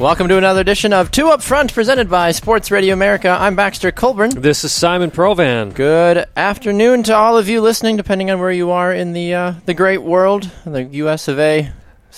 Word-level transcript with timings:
Welcome 0.00 0.28
to 0.28 0.38
another 0.38 0.62
edition 0.62 0.94
of 0.94 1.10
Two 1.10 1.28
Up 1.28 1.42
Front, 1.42 1.74
presented 1.74 2.08
by 2.08 2.30
Sports 2.32 2.70
Radio 2.70 2.94
America. 2.94 3.28
I'm 3.28 3.54
Baxter 3.54 3.92
Colburn. 3.92 4.30
This 4.30 4.64
is 4.64 4.72
Simon 4.72 5.10
Provan. 5.10 5.74
Good 5.74 6.24
afternoon 6.34 7.02
to 7.02 7.14
all 7.14 7.36
of 7.36 7.50
you 7.50 7.60
listening, 7.60 7.98
depending 7.98 8.30
on 8.30 8.40
where 8.40 8.50
you 8.50 8.70
are 8.70 8.94
in 8.94 9.12
the 9.12 9.34
uh, 9.34 9.54
the 9.66 9.74
great 9.74 10.02
world, 10.02 10.50
the 10.64 10.84
U.S. 10.84 11.28
of 11.28 11.38
A. 11.38 11.70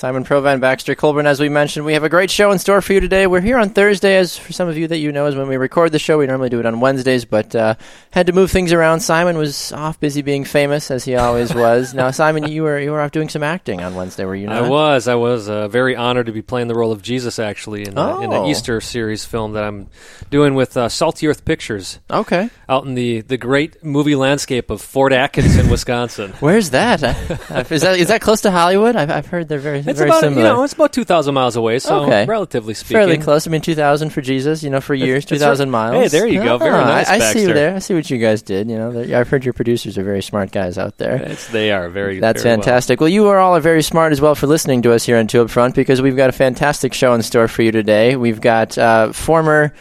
Simon 0.02 0.24
Provan, 0.24 0.58
Baxter 0.58 0.96
Colburn. 0.96 1.28
As 1.28 1.38
we 1.38 1.48
mentioned, 1.48 1.86
we 1.86 1.92
have 1.92 2.02
a 2.02 2.08
great 2.08 2.28
show 2.28 2.50
in 2.50 2.58
store 2.58 2.82
for 2.82 2.92
you 2.92 2.98
today. 2.98 3.28
We're 3.28 3.40
here 3.40 3.56
on 3.56 3.70
Thursday, 3.70 4.16
as 4.16 4.36
for 4.36 4.52
some 4.52 4.68
of 4.68 4.76
you 4.76 4.88
that 4.88 4.96
you 4.98 5.12
know, 5.12 5.26
is 5.26 5.36
when 5.36 5.46
we 5.46 5.56
record 5.56 5.92
the 5.92 6.00
show. 6.00 6.18
We 6.18 6.26
normally 6.26 6.48
do 6.48 6.58
it 6.58 6.66
on 6.66 6.80
Wednesdays, 6.80 7.24
but 7.24 7.54
uh, 7.54 7.76
had 8.10 8.26
to 8.26 8.32
move 8.32 8.50
things 8.50 8.72
around. 8.72 8.98
Simon 8.98 9.38
was 9.38 9.70
off 9.70 10.00
busy 10.00 10.20
being 10.20 10.42
famous, 10.44 10.90
as 10.90 11.04
he 11.04 11.14
always 11.14 11.54
was. 11.54 11.94
now, 11.94 12.10
Simon, 12.10 12.48
you 12.50 12.64
were 12.64 12.80
you 12.80 12.90
were 12.90 13.00
off 13.00 13.12
doing 13.12 13.28
some 13.28 13.44
acting 13.44 13.80
on 13.80 13.94
Wednesday, 13.94 14.24
were 14.24 14.34
you 14.34 14.48
not? 14.48 14.64
I 14.64 14.68
was. 14.68 15.06
I 15.06 15.14
was 15.14 15.48
uh, 15.48 15.68
very 15.68 15.94
honored 15.94 16.26
to 16.26 16.32
be 16.32 16.42
playing 16.42 16.66
the 16.66 16.74
role 16.74 16.90
of 16.90 17.00
Jesus, 17.00 17.38
actually, 17.38 17.82
in, 17.86 17.96
uh, 17.96 18.18
in 18.18 18.32
Oh. 18.32 18.42
an 18.42 18.50
Easter 18.50 18.80
series 18.80 19.24
film 19.24 19.52
that 19.52 19.62
I'm 19.62 19.86
doing 20.30 20.56
with 20.56 20.76
uh, 20.76 20.88
Salty 20.88 21.28
Earth 21.28 21.44
Pictures 21.44 22.00
Okay. 22.10 22.50
out 22.68 22.86
in 22.86 22.94
the, 22.94 23.20
the 23.20 23.36
great 23.36 23.84
movie 23.84 24.16
landscape 24.16 24.68
of 24.68 24.82
Fort 24.82 25.12
Atkinson, 25.12 25.70
Wisconsin. 25.70 26.32
Where's 26.40 26.70
that? 26.70 27.04
Is 27.70 27.82
that 27.82 27.98
is 28.00 28.08
that 28.08 28.20
close 28.20 28.40
to 28.40 28.50
Hollywood? 28.50 28.96
I've, 28.96 29.08
I've 29.08 29.26
heard 29.26 29.46
they're 29.48 29.60
very 29.60 29.91
It's 29.92 29.98
very 30.00 30.10
about 30.10 30.20
similar. 30.20 30.42
you 30.42 30.48
know 30.48 30.62
it's 30.64 30.72
about 30.72 30.92
two 30.92 31.04
thousand 31.04 31.34
miles 31.34 31.56
away, 31.56 31.78
so 31.78 32.00
Okay. 32.04 32.26
relatively 32.26 32.74
speaking, 32.74 32.96
Fairly 32.96 33.18
close. 33.18 33.46
I 33.46 33.50
mean, 33.50 33.60
2,000 33.60 34.10
for 34.10 34.20
Jesus, 34.20 34.62
you 34.62 34.70
know, 34.70 34.80
for 34.80 34.94
years, 34.94 35.24
2,000 35.24 35.68
right. 35.68 35.72
miles. 35.90 36.02
Hey, 36.12 36.18
there 36.18 36.26
you 36.26 36.42
go. 36.42 36.58
Very 36.58 36.74
Ah, 36.74 36.84
nice, 36.84 37.08
I, 37.08 37.14
I 37.16 37.18
see 37.32 37.42
you 37.42 37.54
there. 37.54 37.74
I 37.74 37.78
see 37.78 37.94
what 37.94 38.10
you 38.10 38.18
guys 38.18 38.42
did. 38.42 38.68
You 38.68 38.76
know, 38.78 39.18
I've 39.18 39.28
heard 39.28 39.44
your 39.44 39.52
producers 39.54 39.96
are 39.98 40.02
very 40.04 40.22
smart 40.22 40.50
guys 40.50 40.78
out 40.78 40.98
there. 40.98 41.16
It's, 41.16 41.46
they 41.48 41.70
are 41.70 41.88
very. 41.88 42.18
That's 42.20 42.42
very 42.42 42.56
fantastic. 42.56 43.00
Well. 43.00 43.08
you 43.08 43.28
are 43.28 43.38
all 43.38 43.58
very 43.60 43.82
smart 43.82 44.12
as 44.12 44.20
well 44.20 44.34
for 44.34 44.46
listening 44.46 44.82
to 44.82 44.92
us 44.92 45.04
here 45.04 45.16
on 45.18 45.26
Two 45.28 45.42
Up 45.42 45.50
Front 45.50 45.74
because 45.74 46.02
we've 46.02 46.16
got 46.16 46.28
a 46.28 46.32
fantastic 46.32 46.92
show 46.94 47.14
in 47.14 47.22
store 47.22 47.48
for 47.48 47.62
you 47.62 47.72
today. 47.72 48.16
We've 48.16 48.40
got 48.40 48.76
uh, 48.78 49.12
former 49.12 49.72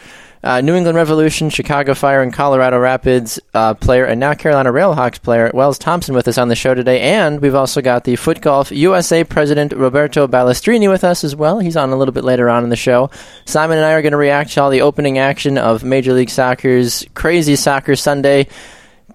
uh, 0.42 0.60
New 0.60 0.74
England 0.74 0.96
Revolution, 0.96 1.50
Chicago 1.50 1.94
Fire, 1.94 2.22
and 2.22 2.32
Colorado 2.32 2.78
Rapids 2.78 3.38
uh, 3.54 3.74
player, 3.74 4.04
and 4.04 4.18
now 4.18 4.34
Carolina 4.34 4.72
Railhawks 4.72 5.22
player 5.22 5.50
Wells 5.54 5.78
Thompson 5.78 6.14
with 6.14 6.26
us 6.26 6.38
on 6.38 6.48
the 6.48 6.56
show 6.56 6.74
today. 6.74 7.00
And 7.00 7.40
we've 7.40 7.54
also 7.54 7.80
got 7.80 8.04
the 8.04 8.16
Foot 8.16 8.40
Golf 8.40 8.72
USA 8.72 9.24
president 9.24 9.72
Roberto 9.72 10.26
Balestrini 10.26 10.90
with 10.90 11.04
us 11.04 11.24
as 11.24 11.36
well. 11.36 11.58
He's 11.58 11.76
on 11.76 11.90
a 11.90 11.96
little 11.96 12.12
bit 12.12 12.24
later 12.24 12.50
on 12.50 12.64
in 12.64 12.70
the 12.70 12.76
show. 12.76 13.10
Simon 13.44 13.78
and 13.78 13.86
I 13.86 13.92
are 13.92 14.02
going 14.02 14.12
to 14.12 14.18
react 14.18 14.52
to 14.52 14.62
all 14.62 14.70
the 14.70 14.82
opening 14.82 15.18
action 15.18 15.58
of 15.58 15.84
Major 15.84 16.12
League 16.12 16.30
Soccer's 16.30 17.06
Crazy 17.14 17.56
Soccer 17.56 17.96
Sunday. 17.96 18.48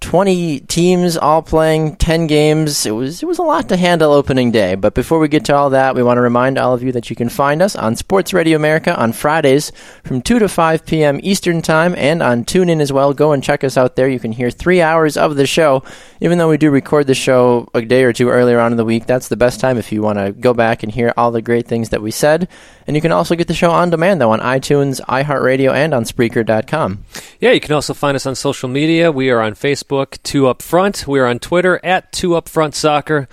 20 0.02 0.62
teams 0.62 1.18
all 1.18 1.41
playing 1.41 1.96
10 1.97 2.28
games. 2.28 2.85
It 2.85 2.91
was 2.91 3.22
it 3.22 3.25
was 3.25 3.40
a 3.40 3.44
lot 3.44 3.69
to 3.69 3.78
handle 3.78 4.13
opening 4.13 4.52
day. 4.52 4.75
But 4.75 4.94
before 4.94 5.19
we 5.19 5.28
get 5.28 5.46
to 5.46 5.56
all 5.56 5.69
that, 5.72 5.96
we 5.96 6.03
want 6.03 6.18
to 6.18 6.22
remind 6.22 6.58
all 6.58 6.74
of 6.74 6.84
you 6.84 6.91
that 6.94 7.09
you 7.09 7.16
can 7.16 7.30
find 7.30 7.62
us 7.62 7.75
on 7.75 7.96
Sports 7.96 8.34
Radio 8.34 8.56
America 8.56 8.96
on 8.96 9.13
Fridays 9.13 9.72
from 10.03 10.22
2 10.22 10.40
to 10.40 10.47
5 10.47 10.86
p.m. 10.86 11.19
Eastern 11.24 11.62
Time 11.62 11.96
and 11.96 12.22
on 12.24 12.46
TuneIn 12.46 12.81
as 12.81 12.94
well. 12.94 13.13
Go 13.13 13.31
and 13.31 13.44
check 13.44 13.63
us 13.63 13.78
out 13.78 13.96
there. 13.96 14.07
You 14.07 14.19
can 14.19 14.31
hear 14.31 14.50
3 14.50 14.81
hours 14.81 15.18
of 15.18 15.36
the 15.36 15.47
show. 15.47 15.84
Even 16.19 16.38
though 16.38 16.50
we 16.50 16.57
do 16.57 16.72
record 16.72 17.07
the 17.07 17.16
show 17.16 17.69
a 17.74 17.81
day 17.81 18.03
or 18.03 18.13
two 18.13 18.30
earlier 18.30 18.59
on 18.59 18.72
in 18.72 18.78
the 18.78 18.86
week, 18.86 19.06
that's 19.06 19.28
the 19.28 19.38
best 19.38 19.59
time 19.59 19.78
if 19.78 19.91
you 19.91 20.02
want 20.02 20.18
to 20.18 20.31
go 20.31 20.53
back 20.53 20.84
and 20.84 20.91
hear 20.91 21.13
all 21.18 21.31
the 21.31 21.41
great 21.41 21.68
things 21.68 21.90
that 21.90 22.02
we 22.02 22.12
said. 22.12 22.47
And 22.88 22.96
you 22.96 23.02
can 23.02 23.12
also 23.12 23.36
get 23.36 23.47
the 23.47 23.53
show 23.53 23.72
on 23.72 23.90
demand 23.90 24.22
though 24.22 24.31
on 24.31 24.40
iTunes, 24.40 25.02
iHeartRadio 25.02 25.74
and 25.74 25.94
on 25.94 26.06
spreaker.com. 26.06 27.03
Yeah, 27.40 27.52
you 27.52 27.59
can 27.59 27.74
also 27.74 27.94
find 27.94 28.16
us 28.16 28.25
on 28.25 28.36
social 28.36 28.69
media. 28.69 29.12
We 29.12 29.30
are 29.30 29.41
on 29.41 29.53
Facebook, 29.53 29.87
Two 30.24 30.48
Up 30.48 30.62
Front. 30.62 31.08
We 31.08 31.20
are 31.20 31.25
on 31.25 31.40
Twitter 31.40 31.80
at 31.84 32.12
Two 32.12 32.36
Up 32.36 32.50
Front 32.50 32.75
Soccer. 32.75 33.28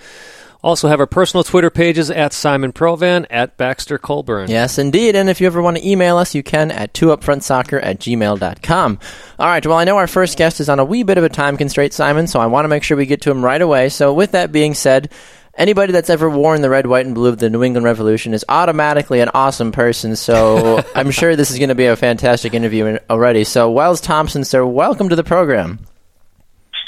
Also 0.65 0.87
have 0.87 0.99
our 0.99 1.05
personal 1.05 1.43
Twitter 1.43 1.69
pages 1.69 2.09
at 2.09 2.33
Simon 2.33 2.73
Provan, 2.73 3.27
at 3.29 3.55
Baxter 3.55 3.99
Colburn. 3.99 4.49
Yes, 4.49 4.79
indeed. 4.79 5.15
And 5.15 5.29
if 5.29 5.39
you 5.39 5.45
ever 5.45 5.61
want 5.61 5.77
to 5.77 5.87
email 5.87 6.17
us, 6.17 6.33
you 6.33 6.41
can 6.41 6.71
at 6.71 6.91
twoupfrontsoccer 6.91 7.79
at 7.83 7.99
gmail.com. 7.99 8.99
All 9.37 9.45
right, 9.45 9.63
well, 9.63 9.77
I 9.77 9.83
know 9.83 9.97
our 9.97 10.07
first 10.07 10.39
guest 10.39 10.59
is 10.59 10.67
on 10.67 10.79
a 10.79 10.83
wee 10.83 11.03
bit 11.03 11.19
of 11.19 11.23
a 11.23 11.29
time 11.29 11.55
constraint, 11.55 11.93
Simon, 11.93 12.25
so 12.25 12.39
I 12.39 12.47
want 12.47 12.65
to 12.65 12.69
make 12.69 12.81
sure 12.81 12.97
we 12.97 13.05
get 13.05 13.21
to 13.21 13.31
him 13.31 13.45
right 13.45 13.61
away. 13.61 13.89
So, 13.89 14.11
with 14.11 14.31
that 14.31 14.51
being 14.51 14.73
said, 14.73 15.11
anybody 15.53 15.91
that's 15.91 16.09
ever 16.09 16.27
worn 16.27 16.61
the 16.61 16.69
red, 16.71 16.87
white, 16.87 17.05
and 17.05 17.13
blue 17.13 17.29
of 17.29 17.37
the 17.37 17.51
New 17.51 17.61
England 17.61 17.85
Revolution 17.85 18.33
is 18.33 18.43
automatically 18.49 19.19
an 19.19 19.29
awesome 19.35 19.71
person. 19.71 20.15
So, 20.15 20.83
I'm 20.95 21.11
sure 21.11 21.35
this 21.35 21.51
is 21.51 21.59
going 21.59 21.69
to 21.69 21.75
be 21.75 21.85
a 21.85 21.95
fantastic 21.95 22.55
interview 22.55 22.97
already. 23.07 23.43
So, 23.43 23.69
Wells 23.69 24.01
Thompson, 24.01 24.43
sir, 24.43 24.65
welcome 24.65 25.09
to 25.09 25.15
the 25.15 25.23
program. 25.23 25.77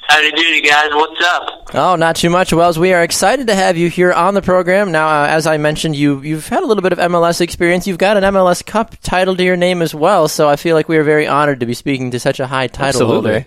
Howdy 0.08 0.32
doody, 0.32 0.62
guys. 0.62 0.90
What's 0.94 1.22
up? 1.26 1.70
Oh, 1.74 1.96
not 1.98 2.16
too 2.16 2.30
much, 2.30 2.54
Wells. 2.54 2.80
We 2.80 2.94
are 2.94 3.04
excited 3.04 3.48
to 3.48 3.56
have 3.56 3.76
you 3.76 3.90
here 3.90 4.14
on 4.14 4.36
the 4.36 4.42
program. 4.42 4.92
Now, 4.92 5.24
uh, 5.24 5.28
as 5.28 5.46
I 5.46 5.58
mentioned, 5.58 5.98
you 5.98 6.22
you've 6.22 6.48
had 6.48 6.64
a 6.64 6.66
little 6.66 6.82
bit 6.82 6.94
of 6.94 7.00
MLS 7.00 7.42
experience. 7.42 7.88
You've 7.88 7.98
got 7.98 8.16
an 8.16 8.24
MLS 8.24 8.66
Cup 8.66 8.96
title 9.02 9.36
to 9.36 9.44
your 9.44 9.58
name 9.58 9.82
as 9.82 9.94
well. 9.94 10.30
So 10.30 10.48
I 10.48 10.56
feel 10.56 10.76
like 10.76 10.88
we 10.88 10.96
are 10.96 11.04
very 11.04 11.28
honored 11.28 11.60
to 11.60 11.66
be 11.66 11.74
speaking 11.74 12.12
to 12.12 12.22
such 12.22 12.40
a 12.40 12.48
high 12.48 12.68
title 12.68 13.02
Absolutely. 13.02 13.32
holder. 13.32 13.46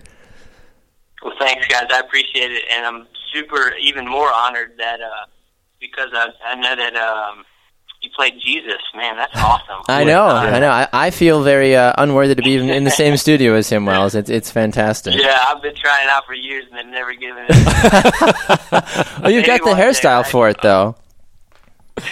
Well, 1.22 1.34
thanks, 1.38 1.66
guys. 1.66 1.87
I 1.91 2.00
appreciate 2.00 2.53
it, 2.53 2.65
and 2.70 2.84
I'm 2.84 3.06
super, 3.32 3.72
even 3.81 4.06
more 4.06 4.31
honored 4.31 4.72
that 4.76 5.00
uh, 5.00 5.26
because 5.81 6.10
I, 6.12 6.28
I 6.44 6.54
know 6.56 6.76
that 6.76 6.94
um, 6.94 7.44
you 8.00 8.11
played 8.16 8.34
Jesus. 8.41 8.78
Man, 8.94 9.16
that's 9.16 9.37
awesome. 9.37 9.83
I 9.88 10.05
know, 10.05 10.25
I 10.27 10.59
know. 10.59 10.71
I, 10.71 10.88
I 10.93 11.11
feel 11.11 11.43
very 11.43 11.77
uh, 11.77 11.93
unworthy 11.99 12.34
to 12.34 12.43
be 12.43 12.50
even 12.50 12.71
in 12.71 12.84
the 12.84 12.91
same 12.91 13.16
studio 13.16 13.55
as 13.55 13.69
him, 13.69 13.87
Wells. 13.87 14.15
It's 14.15 14.31
it's 14.31 14.50
fantastic. 14.50 15.15
Yeah, 15.16 15.38
I've 15.47 15.62
been 15.62 15.75
trying 15.75 16.09
out 16.09 16.27
for 16.27 16.34
years 16.34 16.65
and 16.71 16.77
have 16.77 16.87
never 16.87 17.15
given 17.15 17.47
it. 17.49 19.25
Oh, 19.25 19.29
you've 19.29 19.47
got 19.47 19.62
the 19.62 19.75
hairstyle 19.75 20.26
for 20.26 20.49
it, 20.49 20.58
though. 20.62 20.97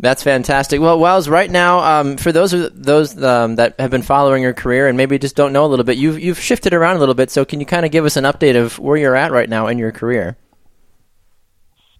That's 0.00 0.22
fantastic. 0.22 0.80
Well, 0.80 0.98
Wells, 0.98 1.28
right 1.28 1.50
now, 1.50 1.80
um, 1.80 2.16
for 2.16 2.32
those 2.32 2.52
those 2.72 3.22
um, 3.22 3.56
that 3.56 3.78
have 3.78 3.90
been 3.90 4.00
following 4.00 4.42
your 4.42 4.54
career 4.54 4.88
and 4.88 4.96
maybe 4.96 5.18
just 5.18 5.36
don't 5.36 5.52
know 5.52 5.66
a 5.66 5.68
little 5.68 5.84
bit, 5.84 5.98
you've 5.98 6.18
you've 6.18 6.40
shifted 6.40 6.72
around 6.72 6.96
a 6.96 6.98
little 7.00 7.14
bit. 7.14 7.30
So, 7.30 7.44
can 7.44 7.60
you 7.60 7.66
kind 7.66 7.84
of 7.84 7.92
give 7.92 8.06
us 8.06 8.16
an 8.16 8.24
update 8.24 8.56
of 8.58 8.78
where 8.78 8.96
you're 8.96 9.14
at 9.16 9.30
right 9.30 9.48
now 9.48 9.66
in 9.66 9.76
your 9.76 9.92
career? 9.92 10.38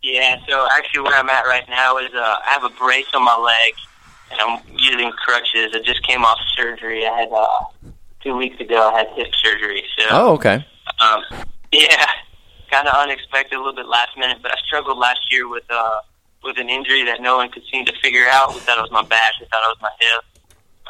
Yeah, 0.02 0.36
so 0.48 0.66
actually 0.76 1.02
where 1.02 1.18
I'm 1.18 1.28
at 1.28 1.44
right 1.44 1.68
now 1.68 1.98
is 1.98 2.12
uh, 2.14 2.18
I 2.18 2.50
have 2.52 2.64
a 2.64 2.70
brace 2.70 3.06
on 3.14 3.24
my 3.24 3.36
leg, 3.36 3.74
and 4.30 4.40
I'm 4.40 4.62
using 4.78 5.10
crutches. 5.12 5.72
I 5.74 5.80
just 5.84 6.02
came 6.06 6.24
off 6.24 6.38
surgery. 6.56 7.06
I 7.06 7.20
had 7.20 7.28
uh, 7.32 7.90
two 8.22 8.36
weeks 8.36 8.60
ago. 8.60 8.90
I 8.94 8.98
had 8.98 9.08
hip 9.14 9.32
surgery. 9.42 9.84
So 9.98 10.06
Oh, 10.10 10.32
okay. 10.34 10.64
Um, 11.00 11.22
yeah, 11.72 12.06
kind 12.70 12.88
of 12.88 12.94
unexpected, 12.94 13.54
a 13.54 13.58
little 13.58 13.74
bit 13.74 13.86
last 13.86 14.16
minute. 14.16 14.38
But 14.42 14.52
I 14.52 14.56
struggled 14.66 14.98
last 14.98 15.20
year 15.30 15.48
with 15.48 15.64
uh, 15.68 16.00
with 16.42 16.58
an 16.58 16.70
injury 16.70 17.04
that 17.04 17.20
no 17.20 17.36
one 17.36 17.50
could 17.50 17.64
seem 17.70 17.84
to 17.84 17.92
figure 18.00 18.26
out. 18.30 18.54
We 18.54 18.60
thought 18.60 18.78
it 18.78 18.82
was 18.82 18.90
my 18.90 19.02
back. 19.02 19.34
We 19.40 19.46
thought 19.46 19.62
it 19.68 19.76
was 19.76 19.82
my 19.82 19.90
hip. 20.00 20.24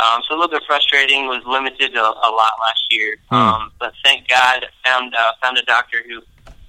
Um, 0.01 0.23
so 0.27 0.35
a 0.35 0.37
little 0.37 0.51
bit 0.51 0.62
frustrating. 0.67 1.27
Was 1.27 1.43
limited 1.45 1.95
a, 1.95 2.01
a 2.01 2.31
lot 2.31 2.53
last 2.61 2.87
year. 2.91 3.17
Hmm. 3.29 3.35
Um, 3.35 3.73
but 3.79 3.93
thank 4.05 4.29
God, 4.29 4.65
I 4.65 4.89
found 4.89 5.15
uh, 5.15 5.33
found 5.43 5.59
a 5.59 5.62
doctor 5.62 5.99
who 6.09 6.23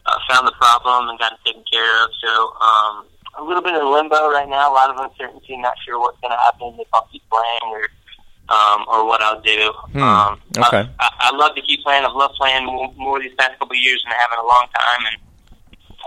uh, 0.06 0.18
found 0.30 0.48
the 0.48 0.54
problem 0.54 1.10
and 1.10 1.20
got 1.20 1.34
it 1.34 1.40
taken 1.46 1.64
care 1.72 2.04
of. 2.04 2.10
So 2.22 2.30
um, 2.62 3.06
a 3.40 3.44
little 3.44 3.62
bit 3.64 3.76
in 3.76 3.92
limbo 3.92 4.30
right 4.30 4.48
now. 4.50 4.72
A 4.72 4.74
lot 4.74 4.90
of 4.90 4.98
uncertainty. 4.98 5.58
Not 5.58 5.74
sure 5.86 6.00
what's 6.00 6.20
going 6.22 6.32
to 6.32 6.38
happen 6.38 6.76
if 6.80 6.88
I'll 6.94 7.08
keep 7.12 7.24
playing 7.30 7.74
or 7.74 7.88
um, 8.50 8.86
or 8.88 9.06
what 9.08 9.22
I'll 9.22 9.42
do. 9.42 9.72
Hmm, 9.94 10.02
Um, 10.04 10.42
okay. 10.58 10.90
I, 11.00 11.10
I, 11.10 11.10
I 11.32 11.36
love 11.36 11.56
to 11.56 11.62
keep 11.62 11.82
playing. 11.84 12.04
I've 12.04 12.14
loved 12.16 12.36
playing 12.36 12.66
more, 12.66 12.92
more 12.98 13.20
these 13.20 13.32
past 13.38 13.52
couple 13.60 13.72
of 13.76 13.82
years 13.82 14.04
than 14.04 14.14
I 14.14 14.22
have 14.22 14.30
in 14.34 14.40
a 14.40 14.48
long 14.48 14.68
time, 14.76 15.06
and 15.12 15.22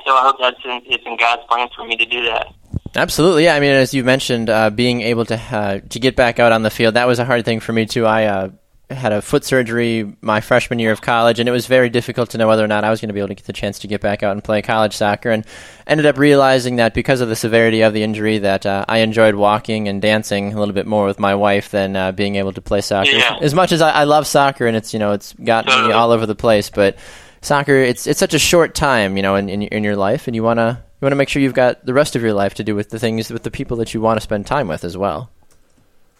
so 0.05 0.13
I 0.15 0.23
hope 0.23 0.37
that's 0.41 0.65
in, 0.65 0.83
it's 0.93 1.05
in 1.07 1.17
God's 1.17 1.43
plan 1.49 1.69
for 1.75 1.87
me 1.87 1.97
to 1.97 2.05
do 2.05 2.25
that. 2.25 2.49
Absolutely, 2.97 3.45
yeah. 3.45 3.55
I 3.55 3.61
mean, 3.61 3.71
as 3.73 3.95
you 3.95 4.05
mentioned, 4.05 4.51
uh, 4.51 4.71
being 4.71 5.01
able 5.01 5.25
to 5.27 5.37
uh, 5.37 5.81
to 5.89 5.99
get 5.99 6.17
back 6.17 6.39
out 6.39 6.53
on 6.53 6.63
the 6.63 6.71
field 6.71 6.95
that 6.95 7.07
was 7.07 7.19
a 7.19 7.25
hard 7.25 7.45
thing 7.45 7.61
for 7.61 7.73
me 7.73 7.87
too. 7.87 8.05
I 8.05 8.25
uh, 8.27 8.51
had 8.91 9.13
a 9.13 9.23
foot 9.23 9.45
surgery 9.45 10.15
my 10.21 10.41
freshman 10.41 10.79
year 10.79 10.93
of 10.93 11.01
college, 11.01 11.41
and 11.41 11.49
it 11.49 11.53
was 11.53 11.67
very 11.67 11.89
difficult 11.89 12.31
to 12.31 12.39
know 12.39 12.47
whether 12.47 12.65
or 12.65 12.69
not 12.69 12.85
I 12.85 12.91
was 12.91 13.01
going 13.01 13.09
to 13.09 13.15
be 13.15 13.21
able 13.21 13.29
to 13.29 13.35
get 13.35 13.47
the 13.47 13.53
chance 13.53 13.79
to 13.81 13.89
get 13.89 14.01
back 14.01 14.23
out 14.23 14.33
and 14.33 14.45
play 14.45 14.61
college 14.61 14.95
soccer. 14.95 15.31
And 15.31 15.47
ended 15.87 16.07
up 16.07 16.19
realizing 16.19 16.77
that 16.77 16.93
because 16.93 17.21
of 17.21 17.29
the 17.29 17.37
severity 17.37 17.81
of 17.81 17.95
the 17.95 18.03
injury, 18.03 18.39
that 18.39 18.67
uh, 18.67 18.85
I 18.89 18.99
enjoyed 18.99 19.35
walking 19.35 19.89
and 19.89 20.03
dancing 20.03 20.53
a 20.53 20.59
little 20.59 20.75
bit 20.75 20.87
more 20.87 21.07
with 21.07 21.19
my 21.19 21.35
wife 21.35 21.71
than 21.71 21.97
uh, 21.97 22.13
being 22.13 22.37
able 22.37 22.53
to 22.53 22.61
play 22.61 22.83
soccer. 22.83 23.11
Yeah. 23.11 23.39
As 23.41 23.55
much 23.55 23.73
as 23.73 23.81
I, 23.81 23.91
I 23.91 24.05
love 24.05 24.27
soccer, 24.27 24.67
and 24.67 24.77
it's 24.77 24.93
you 24.93 24.99
know 24.99 25.13
it's 25.13 25.33
gotten 25.33 25.89
me 25.89 25.93
all 25.93 26.11
over 26.11 26.27
the 26.27 26.35
place, 26.35 26.69
but 26.69 26.97
soccer 27.41 27.75
it's 27.75 28.07
it's 28.07 28.21
such 28.21 28.35
a 28.35 28.39
short 28.39 28.75
time, 28.75 29.17
you 29.17 29.23
know, 29.23 29.37
in 29.37 29.49
in, 29.49 29.63
in 29.63 29.85
your 29.85 29.97
life, 29.97 30.27
and 30.27 30.37
you 30.37 30.43
wanna 30.43 30.83
you 31.01 31.05
wanna 31.05 31.17
make 31.17 31.29
sure 31.31 31.41
you've 31.41 31.55
got 31.55 31.85
the 31.87 31.95
rest 31.95 32.17
of 32.17 32.23
your 32.23 32.35
life 32.35 32.55
to 32.55 32.65
do 32.65 32.75
with 32.75 32.91
the 32.91 32.99
things 32.99 33.31
with 33.31 33.45
the 33.45 33.51
people 33.51 33.79
that 33.79 33.95
you 33.95 34.01
want 34.01 34.19
to 34.19 34.21
spend 34.23 34.47
time 34.47 34.69
with 34.69 34.85
as 34.85 34.97
well. 34.97 35.31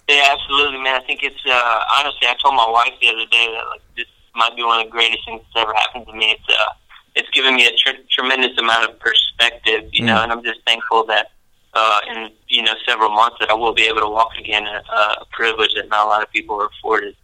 Yeah, 0.09 0.29
absolutely, 0.33 0.79
man. 0.83 1.01
I 1.01 1.05
think 1.07 1.23
it's 1.23 1.41
uh, 1.47 1.81
honestly. 1.99 2.29
I 2.29 2.35
told 2.43 2.55
my 2.55 2.69
wife 2.69 2.93
the 3.01 3.09
other 3.09 3.27
day 3.31 3.47
that 3.53 3.65
like 3.71 3.83
this 3.97 4.07
might 4.35 4.55
be 4.57 4.63
one 4.63 4.81
of 4.81 4.87
the 4.87 4.91
greatest 4.91 5.25
things 5.27 5.41
that's 5.55 5.65
ever 5.65 5.75
happened 5.75 6.07
to 6.07 6.13
me. 6.13 6.33
It's 6.33 6.49
uh, 6.49 6.73
it's 7.15 7.31
given 7.31 7.55
me 7.57 7.67
a 7.67 7.71
tr- 7.77 8.01
tremendous 8.11 8.57
amount 8.59 8.91
of 8.91 8.99
perspective, 8.99 9.89
you 9.93 10.05
know, 10.05 10.17
Mm. 10.17 10.23
and 10.25 10.33
I'm 10.33 10.43
just 10.45 10.61
thankful 10.67 11.07
that 11.07 11.31
uh, 11.73 12.01
in 12.11 12.31
you 12.49 12.63
know 12.63 12.75
several 12.87 13.11
months 13.11 13.37
that 13.41 13.51
I 13.51 13.55
will 13.55 13.73
be 13.73 13.85
able 13.85 14.01
to 14.01 14.09
walk 14.09 14.33
again. 14.39 14.67
A, 14.67 14.83
a 15.23 15.25
privilege 15.33 15.71
that 15.77 15.89
not 15.89 16.05
a 16.07 16.09
lot 16.09 16.23
of 16.23 16.31
people 16.31 16.61
are 16.61 16.67
afforded. 16.67 17.17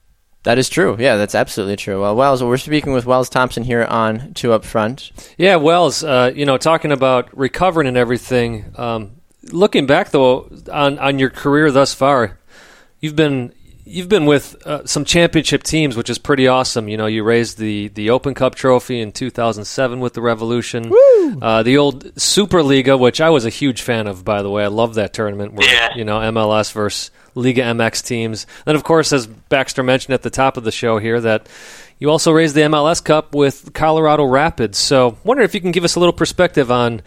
That 0.45 0.57
is 0.57 0.71
true. 0.71 0.97
Yeah, 0.99 1.17
that's 1.17 1.35
absolutely 1.35 1.77
true. 1.77 2.01
Well, 2.01 2.17
Wells, 2.17 2.43
we're 2.43 2.57
speaking 2.57 2.95
with 2.95 3.05
Wells 3.05 3.29
Thompson 3.29 3.63
here 3.63 3.85
on 3.85 4.33
Two 4.33 4.55
Up 4.55 4.65
Front. 4.65 5.11
Yeah, 5.37 5.57
Wells, 5.57 6.03
uh, 6.03 6.33
you 6.35 6.47
know, 6.47 6.57
talking 6.57 6.93
about 6.93 7.29
recovering 7.37 7.87
and 7.87 7.99
everything. 7.99 8.73
Um, 8.77 9.17
looking 9.53 9.85
back 9.87 10.11
though 10.13 10.49
on 10.73 10.99
on 10.99 11.19
your 11.19 11.29
career 11.31 11.71
thus 11.71 11.93
far, 11.93 12.39
you've 13.01 13.17
been 13.17 13.53
you've 13.87 14.09
been 14.09 14.27
with 14.27 14.55
uh, 14.67 14.87
some 14.87 15.05
championship 15.05 15.63
teams, 15.65 15.97
which 15.97 16.09
is 16.11 16.19
pretty 16.19 16.47
awesome. 16.47 16.87
You 16.89 16.97
know, 16.97 17.07
you 17.07 17.25
raised 17.25 17.59
the 17.59 17.89
the 17.89 18.11
Open 18.11 18.35
Cup 18.35 18.55
trophy 18.55 19.01
in 19.01 19.13
2007 19.13 20.01
with 20.01 20.15
the 20.15 20.21
Revolution, 20.23 20.93
uh, 21.43 21.63
the 21.63 21.79
old 21.79 22.05
Superliga, 22.15 22.99
which 22.99 23.21
I 23.21 23.31
was 23.31 23.45
a 23.45 23.51
huge 23.51 23.83
fan 23.83 24.07
of. 24.07 24.25
By 24.25 24.43
the 24.43 24.51
way, 24.51 24.65
I 24.65 24.69
love 24.69 24.95
that 24.95 25.13
tournament 25.13 25.55
where 25.55 25.69
Yeah. 25.69 25.97
you 25.97 26.05
know 26.05 26.19
MLS 26.21 26.73
versus 26.73 27.11
Liga 27.35 27.63
MX 27.63 28.05
teams. 28.05 28.47
Then, 28.65 28.75
of 28.77 28.83
course, 28.85 29.13
as 29.13 29.27
Baxter 29.27 29.83
mentioned 29.83 30.15
at 30.15 30.23
the 30.23 30.31
top 30.31 30.57
of 30.57 30.65
the 30.65 30.73
show 30.73 30.99
here, 30.99 31.21
that 31.21 31.49
you 31.99 32.11
also 32.11 32.33
raised 32.33 32.55
the 32.55 32.63
MLS 32.63 33.03
Cup 33.05 33.35
with 33.35 33.73
Colorado 33.73 34.25
Rapids. 34.25 34.79
So, 34.79 35.17
wonder 35.25 35.43
if 35.43 35.55
you 35.55 35.61
can 35.61 35.71
give 35.71 35.85
us 35.85 35.95
a 35.95 36.01
little 36.01 36.13
perspective 36.13 36.71
on, 36.71 37.03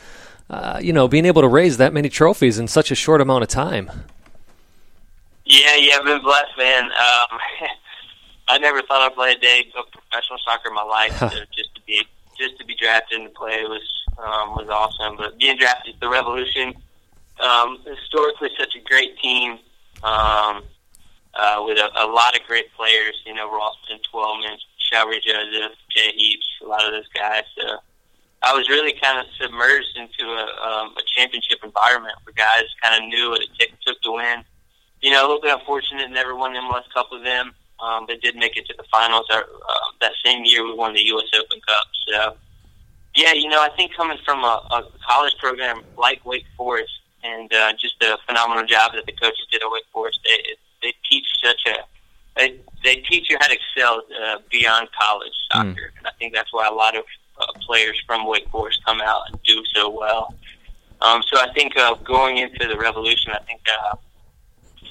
uh, 0.50 0.80
you 0.82 0.94
know, 0.94 1.08
being 1.08 1.26
able 1.26 1.42
to 1.42 1.48
raise 1.48 1.78
that 1.78 1.94
many 1.94 2.08
trophies 2.10 2.58
in 2.58 2.68
such 2.68 2.90
a 2.92 2.96
short 2.96 3.20
amount 3.22 3.44
of 3.44 3.50
time. 3.50 3.92
Yeah, 5.54 5.76
yeah, 5.76 5.98
I've 6.00 6.06
been 6.06 6.24
blessed, 6.24 6.58
man. 6.58 6.86
Um, 6.86 7.40
I 8.48 8.58
never 8.58 8.82
thought 8.82 9.06
I'd 9.06 9.14
play 9.14 9.34
a 9.34 9.38
day 9.38 9.72
of 9.78 9.86
professional 9.92 10.40
soccer 10.44 10.70
in 10.70 10.74
my 10.74 10.82
life. 10.82 11.16
so 11.20 11.30
just 11.54 11.76
to 11.76 11.82
be 11.86 12.02
just 12.40 12.58
to 12.58 12.66
be 12.66 12.76
drafted 12.76 13.22
and 13.22 13.32
play 13.36 13.62
was 13.62 13.88
um, 14.18 14.58
was 14.58 14.68
awesome. 14.70 15.16
But 15.16 15.38
being 15.38 15.58
drafted, 15.58 15.94
is 15.94 16.00
the 16.00 16.10
Revolution, 16.10 16.74
um, 17.40 17.78
historically 17.86 18.50
such 18.58 18.74
a 18.76 18.82
great 18.82 19.16
team 19.20 19.60
um, 20.02 20.64
uh, 21.36 21.62
with 21.62 21.78
a, 21.78 21.90
a 22.02 22.08
lot 22.10 22.36
of 22.36 22.42
great 22.48 22.74
players. 22.74 23.22
You 23.24 23.36
know, 23.36 23.46
Ralston, 23.46 24.00
Twellman, 24.12 24.58
Shalrie 24.90 25.22
Joseph, 25.22 25.78
Jay 25.92 26.14
Heaps, 26.18 26.48
a 26.64 26.68
lot 26.68 26.84
of 26.84 26.94
those 26.94 27.10
guys. 27.14 27.44
So 27.62 27.78
I 28.42 28.56
was 28.58 28.68
really 28.70 28.94
kind 29.00 29.20
of 29.20 29.26
submerged 29.40 29.98
into 29.98 30.34
a, 30.34 30.46
um, 30.66 30.96
a 30.98 31.04
championship 31.16 31.60
environment 31.64 32.16
where 32.24 32.34
guys 32.34 32.66
kind 32.82 33.04
of 33.04 33.08
knew 33.08 33.30
what 33.30 33.42
it 33.42 33.50
t- 33.60 33.68
took 33.86 34.02
to 34.02 34.14
win 34.14 34.44
you 35.04 35.12
know, 35.12 35.22
a 35.22 35.28
little 35.28 35.42
bit 35.42 35.54
unfortunate, 35.54 36.10
never 36.10 36.34
won 36.34 36.54
the 36.54 36.60
MLS 36.60 36.90
Cup 36.94 37.10
with 37.12 37.24
them. 37.24 37.54
Um, 37.80 38.06
they 38.08 38.16
did 38.16 38.38
make 38.38 38.56
it 38.56 38.66
to 38.68 38.74
the 38.78 38.86
finals 38.90 39.28
our, 39.32 39.42
uh, 39.42 39.92
that 40.00 40.14
same 40.24 40.46
year. 40.46 40.64
We 40.64 40.74
won 40.74 40.94
the 40.94 41.04
U.S. 41.08 41.28
Open 41.38 41.60
Cup. 41.68 41.88
So, 42.08 42.38
yeah, 43.16 43.34
you 43.34 43.50
know, 43.50 43.62
I 43.62 43.70
think 43.76 43.94
coming 43.94 44.18
from 44.24 44.40
a, 44.46 44.66
a 44.72 44.88
college 45.06 45.34
program 45.40 45.84
like 45.98 46.26
Wake 46.26 46.46
Forest 46.56 46.94
and 47.22 47.54
uh, 47.54 47.74
just 47.74 48.02
a 48.02 48.18
phenomenal 48.26 48.66
job 48.66 48.94
that 48.94 49.06
the 49.06 49.12
coaches 49.12 49.46
did 49.52 49.62
at 49.62 49.70
Wake 49.70 49.84
Forest, 49.92 50.20
they, 50.24 50.56
they 50.82 50.94
teach 51.10 51.26
such 51.44 51.62
a 51.68 51.84
they, 52.36 52.60
they 52.84 52.96
teach 52.96 53.30
you 53.30 53.38
how 53.40 53.48
to 53.48 53.54
excel 53.54 54.02
uh, 54.24 54.40
beyond 54.50 54.90
college 55.00 55.34
soccer, 55.52 55.92
and 55.98 56.08
I 56.08 56.12
think 56.18 56.34
that's 56.34 56.52
why 56.52 56.68
a 56.68 56.74
lot 56.74 56.98
of 56.98 57.04
uh, 57.40 57.46
players 57.62 58.02
from 58.08 58.26
Wake 58.28 58.50
Forest 58.50 58.84
come 58.86 59.02
out 59.02 59.22
and 59.28 59.40
do 59.44 59.64
so 59.76 59.88
well. 59.88 60.34
Um, 61.02 61.22
so 61.32 61.40
I 61.40 61.54
think 61.54 61.78
uh, 61.78 61.94
going 61.96 62.38
into 62.38 62.68
the 62.68 62.76
Revolution, 62.76 63.34
I 63.34 63.44
think 63.44 63.62
uh, 63.70 63.98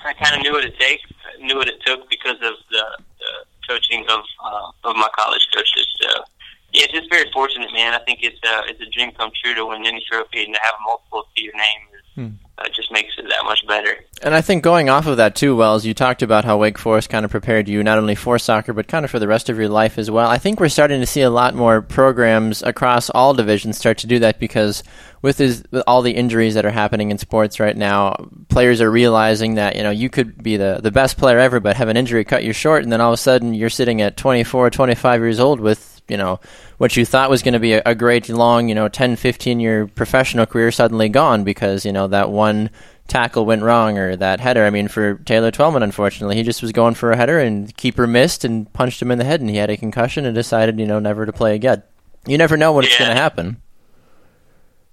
I 0.04 0.12
kind 0.14 0.36
of 0.36 0.42
knew 0.42 0.52
what 0.52 0.64
it 0.64 0.78
takes, 0.78 1.02
knew 1.40 1.56
what 1.56 1.68
it 1.68 1.80
took 1.84 2.08
because 2.10 2.36
of 2.42 2.54
the, 2.70 2.84
the 3.18 3.32
coaching 3.68 4.04
of 4.08 4.20
uh, 4.44 4.70
of 4.84 4.96
my 4.96 5.08
college 5.16 5.46
coaches. 5.54 5.86
So 6.00 6.24
yeah, 6.72 6.86
just 6.90 7.10
very 7.10 7.30
fortunate, 7.32 7.72
man. 7.72 7.94
I 7.94 8.04
think 8.04 8.20
it's 8.22 8.40
uh, 8.42 8.62
it's 8.66 8.80
a 8.80 8.90
dream 8.90 9.12
come 9.12 9.30
true 9.42 9.54
to 9.54 9.66
win 9.66 9.86
any 9.86 10.04
trophy 10.10 10.44
and 10.44 10.54
to 10.54 10.60
have 10.62 10.74
multiple 10.84 11.24
to 11.34 11.42
your 11.42 11.54
name. 11.54 11.91
Is, 12.16 12.30
uh, 12.58 12.68
just 12.74 12.92
makes 12.92 13.14
it 13.18 13.28
that 13.28 13.44
much 13.44 13.66
better. 13.66 13.96
And 14.22 14.34
I 14.34 14.40
think 14.40 14.62
going 14.62 14.88
off 14.88 15.06
of 15.06 15.16
that 15.16 15.34
too, 15.34 15.56
Wells, 15.56 15.84
you 15.84 15.94
talked 15.94 16.22
about 16.22 16.44
how 16.44 16.58
Wake 16.58 16.78
Forest 16.78 17.08
kind 17.08 17.24
of 17.24 17.30
prepared 17.30 17.68
you 17.68 17.82
not 17.82 17.98
only 17.98 18.14
for 18.14 18.38
soccer 18.38 18.72
but 18.72 18.86
kind 18.86 19.04
of 19.04 19.10
for 19.10 19.18
the 19.18 19.26
rest 19.26 19.48
of 19.48 19.58
your 19.58 19.68
life 19.68 19.98
as 19.98 20.10
well. 20.10 20.28
I 20.28 20.38
think 20.38 20.60
we're 20.60 20.68
starting 20.68 21.00
to 21.00 21.06
see 21.06 21.22
a 21.22 21.30
lot 21.30 21.54
more 21.54 21.80
programs 21.80 22.62
across 22.62 23.10
all 23.10 23.34
divisions 23.34 23.78
start 23.78 23.98
to 23.98 24.06
do 24.06 24.18
that 24.20 24.38
because 24.38 24.82
with, 25.22 25.38
with 25.40 25.82
all 25.86 26.02
the 26.02 26.12
injuries 26.12 26.54
that 26.54 26.66
are 26.66 26.70
happening 26.70 27.10
in 27.10 27.18
sports 27.18 27.58
right 27.58 27.76
now, 27.76 28.14
players 28.48 28.80
are 28.80 28.90
realizing 28.90 29.54
that 29.54 29.76
you 29.76 29.82
know 29.82 29.90
you 29.90 30.10
could 30.10 30.42
be 30.42 30.56
the 30.56 30.80
the 30.82 30.90
best 30.90 31.16
player 31.16 31.38
ever 31.38 31.60
but 31.60 31.76
have 31.76 31.88
an 31.88 31.96
injury 31.96 32.24
cut 32.24 32.44
you 32.44 32.52
short, 32.52 32.82
and 32.82 32.92
then 32.92 33.00
all 33.00 33.10
of 33.10 33.14
a 33.14 33.16
sudden 33.16 33.54
you're 33.54 33.70
sitting 33.70 34.02
at 34.02 34.16
24, 34.16 34.70
25 34.70 35.20
years 35.20 35.40
old 35.40 35.60
with 35.60 36.02
you 36.08 36.16
know 36.16 36.40
what 36.82 36.96
you 36.96 37.06
thought 37.06 37.30
was 37.30 37.44
going 37.44 37.52
to 37.52 37.60
be 37.60 37.74
a, 37.74 37.82
a 37.86 37.94
great 37.94 38.28
long 38.28 38.68
you 38.68 38.74
know 38.74 38.88
10 38.88 39.14
15 39.14 39.60
year 39.60 39.86
professional 39.86 40.46
career 40.46 40.72
suddenly 40.72 41.08
gone 41.08 41.44
because 41.44 41.86
you 41.86 41.92
know 41.92 42.08
that 42.08 42.28
one 42.28 42.70
tackle 43.06 43.46
went 43.46 43.62
wrong 43.62 43.96
or 43.98 44.16
that 44.16 44.40
header 44.40 44.64
i 44.64 44.70
mean 44.70 44.88
for 44.88 45.14
taylor 45.18 45.52
twellman 45.52 45.84
unfortunately 45.84 46.34
he 46.34 46.42
just 46.42 46.60
was 46.60 46.72
going 46.72 46.92
for 46.94 47.12
a 47.12 47.16
header 47.16 47.38
and 47.38 47.76
keeper 47.76 48.04
missed 48.04 48.44
and 48.44 48.72
punched 48.72 49.00
him 49.00 49.12
in 49.12 49.18
the 49.18 49.24
head 49.24 49.40
and 49.40 49.48
he 49.48 49.58
had 49.58 49.70
a 49.70 49.76
concussion 49.76 50.26
and 50.26 50.34
decided 50.34 50.80
you 50.80 50.86
know 50.86 50.98
never 50.98 51.24
to 51.24 51.32
play 51.32 51.54
again 51.54 51.80
you 52.26 52.36
never 52.36 52.56
know 52.56 52.72
what's 52.72 52.90
Yeah. 52.90 52.98
going 52.98 53.10
to 53.16 53.22
happen 53.22 53.62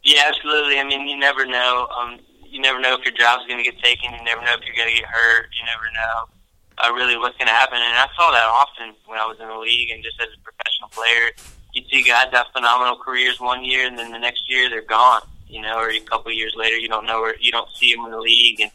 Yeah, 0.03 0.25
absolutely. 0.29 0.77
I 0.79 0.83
mean, 0.83 1.07
you 1.07 1.17
never 1.17 1.45
know. 1.45 1.87
Um, 1.97 2.19
you 2.45 2.61
never 2.61 2.79
know 2.79 2.93
if 2.95 3.03
your 3.03 3.13
job's 3.13 3.45
going 3.47 3.61
to 3.63 3.69
get 3.69 3.77
taken. 3.83 4.13
You 4.13 4.23
never 4.23 4.41
know 4.41 4.53
if 4.57 4.61
you're 4.65 4.75
going 4.75 4.89
to 4.89 4.95
get 4.95 5.05
hurt. 5.05 5.49
You 5.57 5.65
never 5.65 5.87
know 5.93 6.15
uh, 6.79 6.93
really 6.93 7.17
what's 7.17 7.37
going 7.37 7.47
to 7.51 7.53
happen. 7.53 7.77
And 7.77 7.97
I 7.97 8.07
saw 8.15 8.31
that 8.31 8.47
often 8.47 8.95
when 9.05 9.19
I 9.19 9.25
was 9.27 9.37
in 9.41 9.47
the 9.49 9.57
league 9.59 9.89
and 9.91 10.01
just 10.01 10.15
as 10.21 10.29
a 10.33 10.39
professional 10.41 10.89
player. 10.89 11.35
You 11.79 12.03
see 12.03 12.07
guys 12.07 12.27
have 12.31 12.47
phenomenal 12.53 12.97
careers 12.97 13.39
one 13.39 13.63
year, 13.63 13.87
and 13.87 13.97
then 13.97 14.11
the 14.11 14.19
next 14.19 14.49
year 14.49 14.69
they're 14.69 14.81
gone. 14.81 15.21
You 15.47 15.61
know, 15.61 15.79
or 15.79 15.89
a 15.89 15.99
couple 15.99 16.31
of 16.31 16.37
years 16.37 16.53
later, 16.55 16.77
you 16.77 16.87
don't 16.87 17.05
know 17.05 17.21
where 17.21 17.35
you 17.39 17.51
don't 17.51 17.69
see 17.75 17.95
them 17.95 18.05
in 18.05 18.11
the 18.11 18.19
league, 18.19 18.61
and 18.61 18.71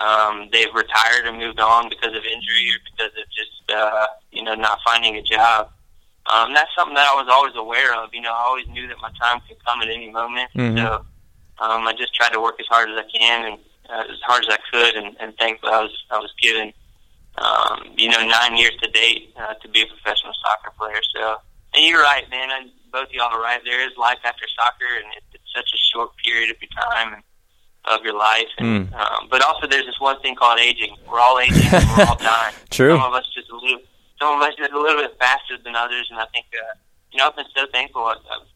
um, 0.00 0.48
they've 0.52 0.72
retired 0.74 1.26
and 1.26 1.38
moved 1.38 1.58
on 1.58 1.88
because 1.88 2.14
of 2.14 2.22
injury 2.24 2.70
or 2.70 2.78
because 2.90 3.12
of 3.18 3.24
just 3.34 3.70
uh, 3.74 4.06
you 4.30 4.42
know 4.42 4.54
not 4.54 4.78
finding 4.84 5.16
a 5.16 5.22
job. 5.22 5.70
Um, 6.32 6.54
that's 6.54 6.70
something 6.76 6.94
that 6.94 7.06
I 7.06 7.14
was 7.14 7.28
always 7.30 7.54
aware 7.56 7.94
of. 8.00 8.12
You 8.12 8.20
know, 8.20 8.32
I 8.32 8.42
always 8.42 8.66
knew 8.68 8.86
that 8.88 8.98
my 9.00 9.10
time 9.20 9.40
could 9.48 9.64
come 9.64 9.80
at 9.82 9.88
any 9.88 10.10
moment. 10.10 10.50
Mhm. 10.54 10.76
So 10.78 11.06
um, 11.58 11.86
I 11.86 11.92
just 11.96 12.14
tried 12.14 12.32
to 12.32 12.40
work 12.40 12.56
as 12.60 12.66
hard 12.66 12.90
as 12.90 12.96
I 12.98 13.08
can 13.18 13.52
and 13.52 13.58
uh, 13.88 14.12
as 14.12 14.20
hard 14.22 14.44
as 14.44 14.52
I 14.52 14.58
could, 14.70 14.94
and, 14.96 15.16
and 15.20 15.36
thankfully 15.38 15.72
I 15.72 15.82
was 15.82 16.04
I 16.10 16.18
was 16.18 16.32
given 16.40 16.72
um, 17.38 17.92
you 17.96 18.10
know 18.10 18.24
nine 18.26 18.56
years 18.56 18.76
to 18.82 18.90
date 18.90 19.34
uh, 19.40 19.54
to 19.54 19.68
be 19.68 19.82
a 19.82 19.86
professional 19.86 20.32
soccer 20.42 20.72
player. 20.78 21.00
So, 21.14 21.36
and 21.76 21.84
you're 21.84 22.02
right, 22.02 22.28
man. 22.30 22.48
And 22.50 22.70
both 22.90 23.08
of 23.08 23.12
y'all 23.12 23.32
are 23.32 23.40
right. 23.40 23.60
There 23.64 23.86
is 23.86 23.96
life 23.96 24.18
after 24.24 24.44
soccer, 24.56 24.90
and 24.96 25.06
it, 25.16 25.22
it's 25.34 25.44
such 25.54 25.70
a 25.72 25.78
short 25.92 26.10
period 26.24 26.50
of 26.50 26.56
your 26.60 26.70
time 26.90 27.14
and 27.14 27.22
of 27.84 28.02
your 28.02 28.16
life. 28.18 28.48
And, 28.58 28.92
um, 28.94 29.28
but 29.30 29.42
also, 29.42 29.66
there's 29.66 29.86
this 29.86 30.00
one 30.00 30.20
thing 30.22 30.34
called 30.34 30.58
aging. 30.58 30.96
We're 31.08 31.20
all 31.20 31.38
aging. 31.38 31.62
and 31.72 31.84
we're 31.96 32.04
all 32.06 32.16
dying. 32.20 32.54
True. 32.70 32.96
Some 32.96 33.02
of 33.02 33.14
us 33.14 33.28
just 33.34 33.50
a 33.50 33.54
little, 33.54 33.80
some 34.18 34.36
of 34.36 34.42
us 34.42 34.54
just 34.56 34.72
a 34.72 34.80
little 34.80 35.02
bit 35.02 35.16
faster 35.20 35.56
than 35.62 35.76
others, 35.76 36.08
and 36.10 36.18
I 36.18 36.26
think 36.32 36.46
uh, 36.54 36.74
you 37.12 37.18
know 37.18 37.28
I've 37.28 37.36
been 37.36 37.46
so 37.54 37.66
thankful. 37.72 38.04
I've, 38.04 38.16
I've, 38.30 38.46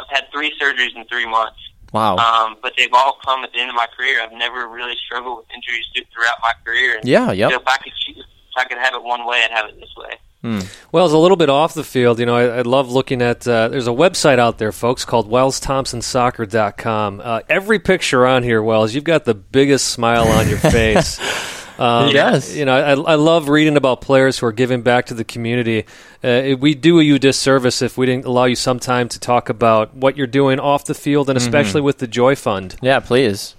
I've 0.00 0.08
had 0.10 0.24
three 0.32 0.52
surgeries 0.60 0.96
in 0.96 1.04
three 1.06 1.26
months. 1.28 1.58
wow 1.92 2.16
Um, 2.16 2.56
but 2.62 2.72
they've 2.76 2.92
all 2.92 3.18
come 3.24 3.44
at 3.44 3.52
the 3.52 3.60
end 3.60 3.68
of 3.70 3.76
my 3.76 3.86
career. 3.96 4.22
I've 4.22 4.32
never 4.32 4.66
really 4.66 4.96
struggled 5.04 5.38
with 5.38 5.46
injuries 5.54 5.84
throughout 6.12 6.36
my 6.42 6.52
career. 6.64 6.96
And 6.96 7.04
yeah 7.06 7.30
yep 7.32 7.50
so 7.50 7.60
if 7.60 7.66
I 7.68 7.76
could 7.76 7.92
choose, 8.00 8.18
if 8.18 8.56
I 8.56 8.64
could 8.64 8.78
have 8.78 8.94
it 8.94 9.02
one 9.02 9.26
way, 9.26 9.42
I'd 9.44 9.50
have 9.50 9.68
it 9.68 9.78
this 9.78 9.94
way. 9.96 10.16
Well, 10.42 11.04
it's 11.04 11.14
a 11.14 11.18
little 11.18 11.36
bit 11.36 11.48
off 11.50 11.72
the 11.74 11.84
field. 11.84 12.18
You 12.18 12.26
know, 12.26 12.34
I, 12.36 12.58
I 12.58 12.62
love 12.62 12.90
looking 12.90 13.22
at. 13.22 13.46
Uh, 13.46 13.68
there's 13.68 13.86
a 13.86 13.92
website 13.92 14.38
out 14.40 14.58
there, 14.58 14.72
folks, 14.72 15.04
called 15.04 15.30
WellsThompsonSoccer.com. 15.30 17.20
Uh, 17.22 17.40
every 17.48 17.78
picture 17.78 18.26
on 18.26 18.42
here, 18.42 18.62
Wells, 18.62 18.94
you've 18.94 19.04
got 19.04 19.24
the 19.24 19.34
biggest 19.34 19.88
smile 19.88 20.26
on 20.28 20.48
your 20.48 20.58
face. 20.58 21.18
Um, 21.78 22.08
He 22.08 22.12
does. 22.12 22.54
You 22.54 22.66
know, 22.66 22.74
I, 22.76 22.90
I 23.12 23.14
love 23.14 23.48
reading 23.48 23.78
about 23.78 24.02
players 24.02 24.38
who 24.38 24.46
are 24.46 24.52
giving 24.52 24.82
back 24.82 25.06
to 25.06 25.14
the 25.14 25.24
community. 25.24 25.86
Uh, 26.22 26.28
it- 26.28 26.60
we 26.60 26.74
do 26.74 27.00
you 27.00 27.14
a 27.14 27.18
disservice 27.18 27.80
if 27.80 27.96
we 27.96 28.04
didn't 28.06 28.26
allow 28.26 28.44
you 28.44 28.54
some 28.54 28.78
time 28.78 29.08
to 29.08 29.18
talk 29.18 29.48
about 29.48 29.92
what 29.96 30.16
you're 30.16 30.26
doing 30.28 30.60
off 30.60 30.84
the 30.84 30.94
field, 30.94 31.28
and 31.30 31.36
especially 31.38 31.80
with 31.80 31.96
the 31.98 32.06
Joy 32.06 32.36
Fund. 32.36 32.76
Yeah, 32.82 33.00
please. 33.00 33.56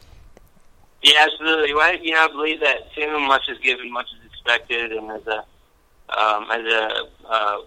Yeah, 1.02 1.26
absolutely. 1.26 1.74
Well, 1.74 1.90
I, 1.90 1.94
you 2.02 2.12
know, 2.12 2.24
I 2.24 2.28
believe 2.28 2.60
that 2.62 2.94
too. 2.94 3.20
Much 3.20 3.50
is 3.50 3.58
given, 3.58 3.92
much 3.92 4.08
is 4.14 4.32
expected, 4.32 4.92
and 4.94 5.10
as 5.12 5.26
a 5.28 5.44
um, 6.10 6.52
as 6.52 6.66
a 6.66 7.10
uh, 7.28 7.58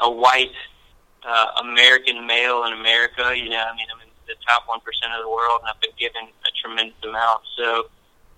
a 0.00 0.10
white 0.10 0.52
uh, 1.26 1.46
American 1.62 2.26
male 2.26 2.64
in 2.64 2.72
America, 2.72 3.32
you 3.36 3.48
know, 3.48 3.62
I 3.62 3.74
mean, 3.76 3.86
I'm 3.94 4.00
in 4.02 4.08
the 4.26 4.34
top 4.46 4.64
one 4.66 4.80
percent 4.80 5.12
of 5.12 5.22
the 5.22 5.28
world, 5.28 5.60
and 5.60 5.70
I've 5.70 5.80
been 5.80 5.96
given 5.98 6.22
a 6.24 6.50
tremendous 6.60 6.96
amount. 7.04 7.42
So, 7.56 7.86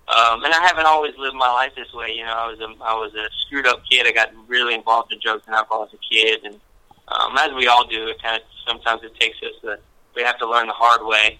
um, 0.08 0.44
and 0.44 0.52
I 0.52 0.60
haven't 0.66 0.86
always 0.86 1.16
lived 1.18 1.36
my 1.36 1.50
life 1.50 1.72
this 1.76 1.92
way. 1.92 2.12
You 2.12 2.24
know, 2.24 2.32
I 2.32 2.46
was 2.46 2.60
a 2.60 2.68
I 2.82 2.94
was 2.94 3.14
a 3.14 3.28
screwed 3.46 3.66
up 3.66 3.82
kid. 3.88 4.06
I 4.06 4.12
got 4.12 4.30
really 4.48 4.74
involved 4.74 5.12
in 5.12 5.20
drugs 5.22 5.42
and 5.46 5.54
alcohol 5.54 5.84
as 5.84 5.94
a 5.94 6.14
kid, 6.14 6.44
and 6.44 6.60
um, 7.08 7.36
as 7.38 7.52
we 7.54 7.66
all 7.66 7.86
do, 7.86 8.08
it 8.08 8.22
kind 8.22 8.36
of 8.36 8.42
sometimes 8.66 9.02
it 9.04 9.14
takes 9.18 9.38
us. 9.42 9.54
The, 9.62 9.78
we 10.14 10.22
have 10.22 10.38
to 10.38 10.48
learn 10.48 10.66
the 10.66 10.72
hard 10.72 11.04
way. 11.06 11.38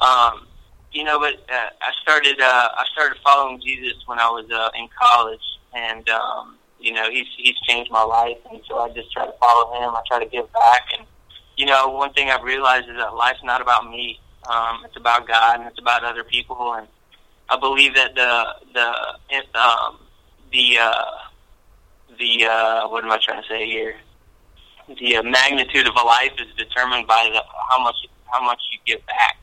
Um, 0.00 0.46
you 0.92 1.04
know, 1.04 1.18
but 1.18 1.34
uh, 1.52 1.68
I 1.82 1.92
started 2.02 2.40
uh, 2.40 2.68
I 2.76 2.84
started 2.92 3.18
following 3.22 3.60
Jesus 3.60 3.94
when 4.06 4.18
I 4.18 4.28
was 4.28 4.50
uh, 4.50 4.70
in 4.74 4.88
college, 4.98 5.40
and 5.74 6.08
um, 6.08 6.56
you 6.78 6.92
know 6.92 7.10
he's 7.10 7.26
he's 7.36 7.56
changed 7.68 7.90
my 7.90 8.02
life, 8.02 8.38
and 8.50 8.60
so 8.68 8.78
I 8.78 8.90
just 8.90 9.12
try 9.12 9.26
to 9.26 9.32
follow 9.40 9.74
him. 9.74 9.94
I 9.94 10.02
try 10.06 10.22
to 10.22 10.30
give 10.30 10.52
back, 10.52 10.88
and 10.96 11.06
you 11.56 11.66
know 11.66 11.88
one 11.88 12.12
thing 12.12 12.30
I've 12.30 12.42
realized 12.42 12.88
is 12.88 12.96
that 12.96 13.14
life's 13.14 13.42
not 13.44 13.60
about 13.60 13.90
me. 13.90 14.20
Um, 14.48 14.84
it's 14.84 14.96
about 14.96 15.26
God, 15.26 15.60
and 15.60 15.68
it's 15.68 15.78
about 15.78 16.04
other 16.04 16.24
people, 16.24 16.74
and 16.74 16.86
I 17.48 17.58
believe 17.58 17.94
that 17.94 18.14
the 18.14 18.46
the 18.74 19.58
um, 19.58 19.98
the 20.52 20.78
uh, 20.78 21.10
the 22.18 22.46
uh, 22.46 22.88
what 22.88 23.04
am 23.04 23.10
I 23.10 23.18
trying 23.22 23.42
to 23.42 23.48
say 23.48 23.66
here? 23.66 23.96
The 24.88 25.16
uh, 25.16 25.22
magnitude 25.22 25.86
of 25.88 25.94
a 25.96 26.02
life 26.02 26.32
is 26.38 26.54
determined 26.56 27.06
by 27.06 27.28
the, 27.32 27.42
how 27.70 27.82
much 27.82 27.96
how 28.26 28.44
much 28.44 28.60
you 28.72 28.78
give 28.86 29.04
back. 29.06 29.38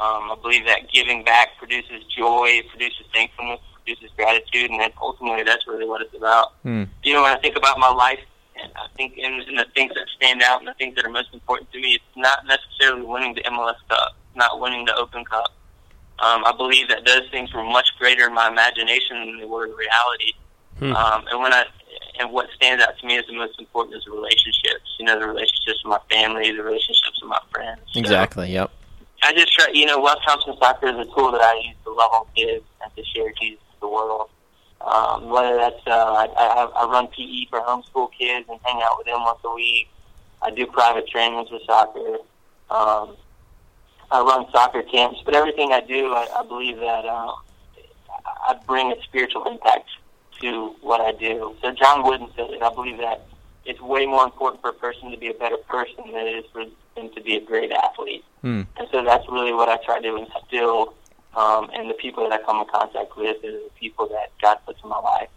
Um, 0.00 0.30
I 0.30 0.36
believe 0.40 0.64
that 0.66 0.90
giving 0.92 1.24
back 1.24 1.58
produces 1.58 2.04
joy, 2.04 2.62
produces 2.70 3.04
thankfulness, 3.12 3.60
produces 3.88 4.14
gratitude, 4.16 4.70
and 4.70 4.80
then 4.80 4.90
ultimately 5.00 5.42
that's 5.42 5.66
really 5.66 5.86
what 5.86 6.02
it's 6.02 6.14
about. 6.14 6.54
Hmm. 6.62 6.84
You 7.02 7.14
know, 7.14 7.22
when 7.22 7.36
I 7.36 7.40
think 7.40 7.56
about 7.56 7.78
my 7.78 7.90
life, 7.90 8.20
and 8.60 8.72
I 8.76 8.86
think 8.96 9.16
in, 9.16 9.42
in 9.48 9.54
the 9.54 9.66
things 9.74 9.92
that 9.94 10.06
stand 10.16 10.42
out 10.42 10.60
and 10.60 10.68
the 10.68 10.74
things 10.74 10.96
that 10.96 11.04
are 11.04 11.10
most 11.10 11.32
important 11.32 11.70
to 11.72 11.80
me, 11.80 11.94
it's 11.94 12.16
not 12.16 12.44
necessarily 12.46 13.06
winning 13.06 13.34
the 13.34 13.42
MLS 13.42 13.76
Cup, 13.88 14.16
not 14.34 14.60
winning 14.60 14.84
the 14.84 14.94
Open 14.96 15.24
Cup. 15.24 15.52
Um, 16.18 16.44
I 16.44 16.52
believe 16.56 16.88
that 16.88 17.06
those 17.06 17.30
things 17.30 17.52
were 17.54 17.62
much 17.62 17.86
greater 17.98 18.26
in 18.26 18.34
my 18.34 18.48
imagination 18.48 19.18
than 19.18 19.38
they 19.38 19.46
were 19.46 19.66
in 19.66 19.72
reality. 19.72 20.32
Um, 20.80 21.24
and 21.30 21.40
when 21.40 21.52
I 21.52 21.64
and 22.20 22.32
what 22.32 22.48
stands 22.54 22.82
out 22.82 22.98
to 22.98 23.06
me 23.06 23.16
as 23.16 23.24
the 23.26 23.32
most 23.32 23.58
important 23.58 23.96
is 23.96 24.06
relationships. 24.06 24.96
You 24.98 25.06
know, 25.06 25.18
the 25.18 25.26
relationships 25.26 25.82
with 25.84 25.90
my 25.90 26.00
family, 26.10 26.50
the 26.50 26.62
relationships 26.62 27.20
with 27.22 27.30
my 27.30 27.40
friends. 27.52 27.80
So, 27.92 28.00
Exactly. 28.00 28.50
Yep. 28.52 28.70
I 29.22 29.32
just 29.32 29.52
try, 29.52 29.68
you 29.72 29.86
know, 29.86 30.00
Wells 30.00 30.18
Thompson 30.26 30.56
Soccer 30.58 30.88
is 30.88 30.94
a 30.94 31.04
tool 31.14 31.32
that 31.32 31.40
I 31.40 31.54
use 31.64 31.76
to 31.84 31.90
love 31.92 32.10
on 32.12 32.26
kids 32.36 32.64
and 32.82 32.94
to 32.94 33.04
share 33.04 33.32
Jesus 33.40 33.62
the 33.80 33.88
world. 33.88 34.30
Um, 34.80 35.28
whether 35.30 35.56
that's, 35.56 35.86
uh, 35.86 35.90
I, 35.90 36.26
I, 36.36 36.84
I 36.84 36.90
run 36.90 37.08
PE 37.08 37.46
for 37.50 37.60
homeschool 37.60 38.10
kids 38.16 38.46
and 38.48 38.60
hang 38.62 38.80
out 38.82 38.96
with 38.96 39.06
them 39.06 39.20
once 39.22 39.40
a 39.44 39.54
week. 39.54 39.88
I 40.40 40.50
do 40.50 40.66
private 40.66 41.08
trainings 41.08 41.50
with 41.50 41.62
soccer. 41.66 42.18
Um, 42.70 43.16
I 44.10 44.20
run 44.20 44.46
soccer 44.52 44.82
camps, 44.82 45.20
but 45.24 45.34
everything 45.34 45.72
I 45.72 45.80
do, 45.80 46.12
I, 46.14 46.28
I 46.36 46.46
believe 46.46 46.76
that 46.78 47.04
uh, 47.04 47.32
I 48.48 48.56
bring 48.66 48.92
a 48.92 49.02
spiritual 49.02 49.44
impact 49.46 49.88
to 50.40 50.74
what 50.80 51.00
I 51.00 51.12
do. 51.12 51.56
So 51.60 51.72
John 51.72 52.04
Wooden 52.04 52.28
said 52.36 52.50
it. 52.50 52.62
I 52.62 52.72
believe 52.72 52.98
that 52.98 53.26
it's 53.64 53.80
way 53.80 54.06
more 54.06 54.24
important 54.24 54.62
for 54.62 54.70
a 54.70 54.74
person 54.74 55.10
to 55.10 55.16
be 55.16 55.28
a 55.28 55.34
better 55.34 55.56
person 55.56 56.04
than 56.06 56.26
it 56.26 56.36
is 56.36 56.44
for 56.52 56.64
them 56.96 57.10
to 57.14 57.20
be 57.20 57.36
a 57.36 57.40
great 57.40 57.72
athlete. 57.72 58.24
Hmm. 58.40 58.62
And 58.78 58.88
so 58.90 59.04
that's 59.04 59.28
really 59.28 59.52
what 59.52 59.68
I 59.68 59.76
try 59.84 60.00
to 60.00 60.16
instill 60.16 60.94
um, 61.36 61.70
in 61.70 61.88
the 61.88 61.94
people 61.94 62.28
that 62.28 62.40
I 62.40 62.44
come 62.44 62.60
in 62.60 62.66
contact 62.66 63.16
with, 63.16 63.44
are 63.44 63.50
the 63.50 63.70
people 63.78 64.08
that 64.08 64.30
God 64.40 64.58
puts 64.66 64.82
in 64.82 64.88
my 64.88 64.98
life. 64.98 65.28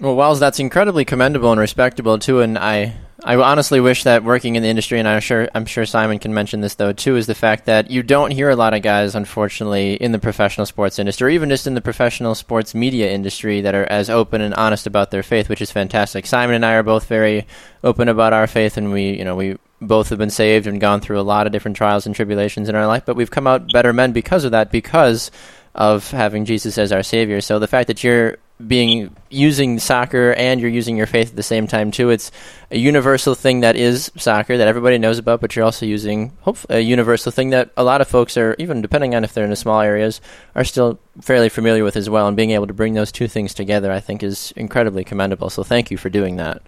Well, 0.00 0.16
Wells, 0.16 0.40
that's 0.40 0.58
incredibly 0.58 1.04
commendable 1.04 1.52
and 1.52 1.60
respectable 1.60 2.18
too, 2.18 2.40
and 2.40 2.58
I, 2.58 2.96
I 3.22 3.36
honestly 3.36 3.78
wish 3.78 4.02
that 4.02 4.24
working 4.24 4.56
in 4.56 4.62
the 4.64 4.68
industry, 4.68 4.98
and 4.98 5.06
I'm 5.06 5.20
sure, 5.20 5.48
I'm 5.54 5.66
sure 5.66 5.86
Simon 5.86 6.18
can 6.18 6.34
mention 6.34 6.62
this 6.62 6.74
though 6.74 6.92
too, 6.92 7.14
is 7.16 7.28
the 7.28 7.34
fact 7.34 7.66
that 7.66 7.92
you 7.92 8.02
don't 8.02 8.32
hear 8.32 8.50
a 8.50 8.56
lot 8.56 8.74
of 8.74 8.82
guys, 8.82 9.14
unfortunately, 9.14 9.94
in 9.94 10.10
the 10.10 10.18
professional 10.18 10.66
sports 10.66 10.98
industry, 10.98 11.28
or 11.28 11.30
even 11.30 11.48
just 11.48 11.68
in 11.68 11.74
the 11.74 11.80
professional 11.80 12.34
sports 12.34 12.74
media 12.74 13.12
industry, 13.12 13.60
that 13.60 13.76
are 13.76 13.84
as 13.84 14.10
open 14.10 14.40
and 14.40 14.52
honest 14.54 14.88
about 14.88 15.12
their 15.12 15.22
faith, 15.22 15.48
which 15.48 15.62
is 15.62 15.70
fantastic. 15.70 16.26
Simon 16.26 16.56
and 16.56 16.66
I 16.66 16.72
are 16.74 16.82
both 16.82 17.06
very 17.06 17.46
open 17.84 18.08
about 18.08 18.32
our 18.32 18.48
faith, 18.48 18.76
and 18.76 18.92
we, 18.92 19.16
you 19.16 19.24
know, 19.24 19.36
we 19.36 19.58
both 19.86 20.08
have 20.08 20.18
been 20.18 20.30
saved 20.30 20.66
and 20.66 20.80
gone 20.80 21.00
through 21.00 21.20
a 21.20 21.22
lot 21.22 21.46
of 21.46 21.52
different 21.52 21.76
trials 21.76 22.06
and 22.06 22.14
tribulations 22.14 22.68
in 22.68 22.74
our 22.74 22.86
life, 22.86 23.04
but 23.04 23.16
we've 23.16 23.30
come 23.30 23.46
out 23.46 23.72
better 23.72 23.92
men 23.92 24.12
because 24.12 24.44
of 24.44 24.52
that, 24.52 24.70
because 24.70 25.30
of 25.74 26.10
having 26.10 26.44
Jesus 26.44 26.78
as 26.78 26.92
our 26.92 27.02
savior. 27.02 27.40
So 27.40 27.58
the 27.58 27.66
fact 27.66 27.88
that 27.88 28.04
you're 28.04 28.38
being 28.64 29.14
using 29.30 29.80
soccer 29.80 30.32
and 30.34 30.60
you're 30.60 30.70
using 30.70 30.96
your 30.96 31.08
faith 31.08 31.30
at 31.30 31.36
the 31.36 31.42
same 31.42 31.66
time 31.66 31.90
too, 31.90 32.10
it's 32.10 32.30
a 32.70 32.78
universal 32.78 33.34
thing 33.34 33.60
that 33.60 33.74
is 33.74 34.12
soccer 34.16 34.56
that 34.56 34.68
everybody 34.68 34.96
knows 34.98 35.18
about, 35.18 35.40
but 35.40 35.56
you're 35.56 35.64
also 35.64 35.84
using 35.84 36.32
a 36.68 36.78
universal 36.78 37.32
thing 37.32 37.50
that 37.50 37.70
a 37.76 37.82
lot 37.82 38.00
of 38.00 38.06
folks 38.06 38.36
are 38.36 38.54
even 38.58 38.80
depending 38.80 39.14
on 39.14 39.24
if 39.24 39.32
they're 39.32 39.44
in 39.44 39.50
the 39.50 39.56
small 39.56 39.80
areas 39.80 40.20
are 40.54 40.64
still 40.64 41.00
fairly 41.20 41.48
familiar 41.48 41.82
with 41.82 41.96
as 41.96 42.08
well 42.08 42.28
and 42.28 42.36
being 42.36 42.52
able 42.52 42.68
to 42.68 42.74
bring 42.74 42.94
those 42.94 43.10
two 43.10 43.26
things 43.26 43.52
together 43.52 43.90
I 43.90 43.98
think 43.98 44.22
is 44.22 44.52
incredibly 44.54 45.02
commendable. 45.02 45.50
So 45.50 45.64
thank 45.64 45.90
you 45.90 45.96
for 45.96 46.08
doing 46.08 46.36
that. 46.36 46.62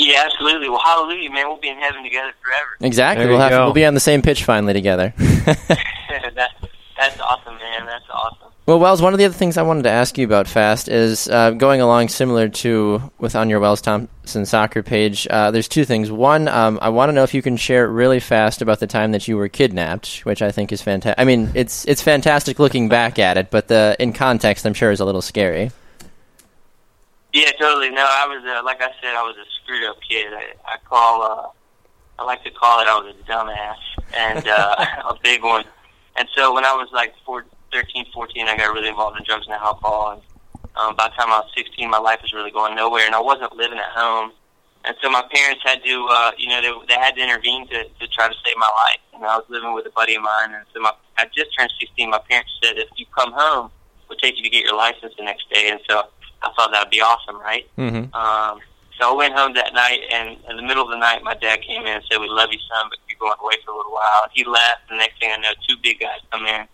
Yeah, 0.00 0.22
absolutely. 0.24 0.70
Well, 0.70 0.80
hallelujah, 0.82 1.30
man. 1.30 1.46
We'll 1.46 1.58
be 1.58 1.68
in 1.68 1.76
heaven 1.76 2.02
together 2.02 2.32
forever. 2.42 2.76
Exactly. 2.80 3.24
There 3.24 3.32
We'll 3.32 3.38
you 3.38 3.42
have 3.42 3.50
go. 3.52 3.64
we'll 3.66 3.74
be 3.74 3.84
on 3.84 3.92
the 3.92 4.00
same 4.00 4.22
pitch 4.22 4.44
finally 4.44 4.72
together. 4.72 5.12
that, 5.18 6.50
that's 6.96 7.20
awesome, 7.20 7.54
man. 7.58 7.84
That's 7.84 8.06
awesome. 8.10 8.48
Well, 8.64 8.78
Wells, 8.78 9.02
one 9.02 9.12
of 9.12 9.18
the 9.18 9.26
other 9.26 9.34
things 9.34 9.58
I 9.58 9.62
wanted 9.62 9.82
to 9.82 9.90
ask 9.90 10.16
you 10.16 10.24
about 10.24 10.46
fast 10.48 10.88
is 10.88 11.28
uh, 11.28 11.50
going 11.50 11.82
along 11.82 12.08
similar 12.08 12.48
to 12.48 13.02
with 13.18 13.36
on 13.36 13.50
your 13.50 13.60
Wells 13.60 13.82
Thompson 13.82 14.46
soccer 14.46 14.82
page. 14.82 15.26
Uh, 15.28 15.50
there's 15.50 15.68
two 15.68 15.84
things. 15.84 16.10
One, 16.10 16.48
um, 16.48 16.78
I 16.80 16.88
want 16.88 17.10
to 17.10 17.12
know 17.12 17.24
if 17.24 17.34
you 17.34 17.42
can 17.42 17.56
share 17.58 17.86
really 17.86 18.20
fast 18.20 18.62
about 18.62 18.78
the 18.80 18.86
time 18.86 19.12
that 19.12 19.28
you 19.28 19.36
were 19.36 19.48
kidnapped, 19.48 20.20
which 20.24 20.40
I 20.40 20.50
think 20.50 20.72
is 20.72 20.80
fantastic. 20.80 21.20
I 21.20 21.24
mean, 21.24 21.50
it's 21.54 21.84
it's 21.86 22.00
fantastic 22.00 22.58
looking 22.58 22.88
back 22.88 23.18
at 23.18 23.36
it, 23.36 23.50
but 23.50 23.68
the 23.68 23.96
in 23.98 24.12
context, 24.14 24.64
I'm 24.64 24.74
sure 24.74 24.90
is 24.92 25.00
a 25.00 25.04
little 25.04 25.22
scary. 25.22 25.72
Yeah, 27.32 27.52
totally. 27.52 27.90
No, 27.90 28.04
I 28.04 28.26
was 28.26 28.42
uh, 28.44 28.64
like 28.64 28.82
I 28.82 28.90
said, 29.00 29.14
I 29.14 29.22
was 29.22 29.36
a 29.36 29.46
screwed 29.62 29.88
up 29.88 29.96
kid. 30.08 30.32
I, 30.32 30.54
I 30.66 30.76
call, 30.84 31.22
uh, 31.22 31.48
I 32.18 32.24
like 32.24 32.42
to 32.44 32.50
call 32.50 32.80
it, 32.80 32.88
I 32.88 32.98
was 32.98 33.14
a 33.14 33.30
dumbass 33.30 33.76
and 34.16 34.46
uh, 34.48 34.86
a 35.10 35.16
big 35.22 35.42
one. 35.42 35.64
And 36.16 36.28
so 36.36 36.52
when 36.52 36.64
I 36.64 36.74
was 36.74 36.88
like 36.92 37.14
four, 37.24 37.46
13, 37.72 38.06
14, 38.12 38.48
I 38.48 38.56
got 38.56 38.74
really 38.74 38.88
involved 38.88 39.18
in 39.18 39.24
drugs 39.24 39.46
and 39.46 39.54
alcohol. 39.54 40.12
And 40.12 40.22
um, 40.76 40.96
by 40.96 41.08
the 41.08 41.14
time 41.14 41.30
I 41.30 41.38
was 41.40 41.50
16, 41.56 41.88
my 41.88 41.98
life 41.98 42.18
was 42.22 42.32
really 42.32 42.50
going 42.50 42.74
nowhere, 42.74 43.06
and 43.06 43.14
I 43.14 43.20
wasn't 43.20 43.54
living 43.54 43.78
at 43.78 43.90
home. 43.90 44.32
And 44.84 44.96
so 45.02 45.10
my 45.10 45.22
parents 45.32 45.62
had 45.64 45.84
to, 45.84 46.08
uh, 46.10 46.32
you 46.38 46.48
know, 46.48 46.60
they, 46.60 46.94
they 46.94 47.00
had 47.00 47.14
to 47.14 47.22
intervene 47.22 47.68
to, 47.68 47.84
to 47.84 48.08
try 48.08 48.28
to 48.28 48.34
save 48.44 48.56
my 48.56 48.70
life. 48.86 49.00
And 49.14 49.24
I 49.24 49.36
was 49.36 49.44
living 49.48 49.74
with 49.74 49.86
a 49.86 49.90
buddy 49.90 50.14
of 50.14 50.22
mine, 50.22 50.54
and 50.54 50.64
so 50.74 50.80
my, 50.80 50.92
I 51.18 51.26
just 51.26 51.56
turned 51.56 51.70
16. 51.78 52.10
My 52.10 52.20
parents 52.28 52.50
said, 52.62 52.78
if 52.78 52.88
you 52.96 53.06
come 53.14 53.32
home, 53.32 53.70
we'll 54.08 54.18
take 54.18 54.36
you 54.36 54.42
to 54.42 54.50
get 54.50 54.64
your 54.64 54.76
license 54.76 55.14
the 55.16 55.24
next 55.24 55.48
day. 55.50 55.70
And 55.70 55.80
so 55.88 56.08
I 56.42 56.52
thought 56.52 56.72
that 56.72 56.84
would 56.84 56.90
be 56.90 57.00
awesome, 57.00 57.38
right? 57.40 57.66
Mm-hmm. 57.76 58.14
Um, 58.14 58.60
so 59.00 59.12
I 59.12 59.16
went 59.16 59.34
home 59.34 59.54
that 59.54 59.72
night, 59.72 60.00
and 60.12 60.36
in 60.48 60.56
the 60.56 60.62
middle 60.62 60.84
of 60.84 60.90
the 60.90 60.98
night, 60.98 61.22
my 61.22 61.34
dad 61.34 61.62
came 61.62 61.82
in 61.82 61.88
and 61.88 62.04
said, 62.10 62.20
"We 62.20 62.28
love 62.28 62.50
you, 62.52 62.58
son, 62.68 62.88
but 62.90 62.98
you're 63.08 63.18
going 63.18 63.38
away 63.40 63.56
for 63.64 63.72
a 63.72 63.76
little 63.76 63.92
while." 63.92 64.28
He 64.32 64.44
left. 64.44 64.88
The 64.90 64.96
next 64.96 65.18
thing 65.20 65.30
I 65.32 65.36
know, 65.38 65.52
two 65.66 65.76
big 65.82 66.00
guys 66.00 66.20
come 66.30 66.44
in, 66.44 66.68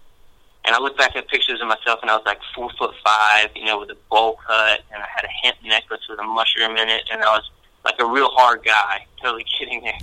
and 0.64 0.74
I 0.74 0.80
look 0.80 0.98
back 0.98 1.14
at 1.14 1.28
pictures 1.28 1.60
of 1.62 1.68
myself, 1.68 2.00
and 2.02 2.10
I 2.10 2.16
was 2.16 2.26
like 2.26 2.40
four 2.54 2.70
foot 2.78 2.94
five, 3.04 3.50
you 3.54 3.64
know, 3.64 3.78
with 3.78 3.90
a 3.90 3.96
bowl 4.10 4.38
cut, 4.44 4.82
and 4.92 5.02
I 5.02 5.06
had 5.14 5.24
a 5.24 5.30
hemp 5.42 5.58
necklace 5.64 6.02
with 6.08 6.18
a 6.18 6.24
mushroom 6.24 6.76
in 6.76 6.88
it, 6.88 7.04
and 7.12 7.22
I 7.22 7.30
was 7.30 7.48
like 7.84 7.96
a 8.00 8.06
real 8.06 8.30
hard 8.30 8.64
guy. 8.64 9.06
Totally 9.22 9.46
kidding 9.58 9.82
there. 9.82 9.98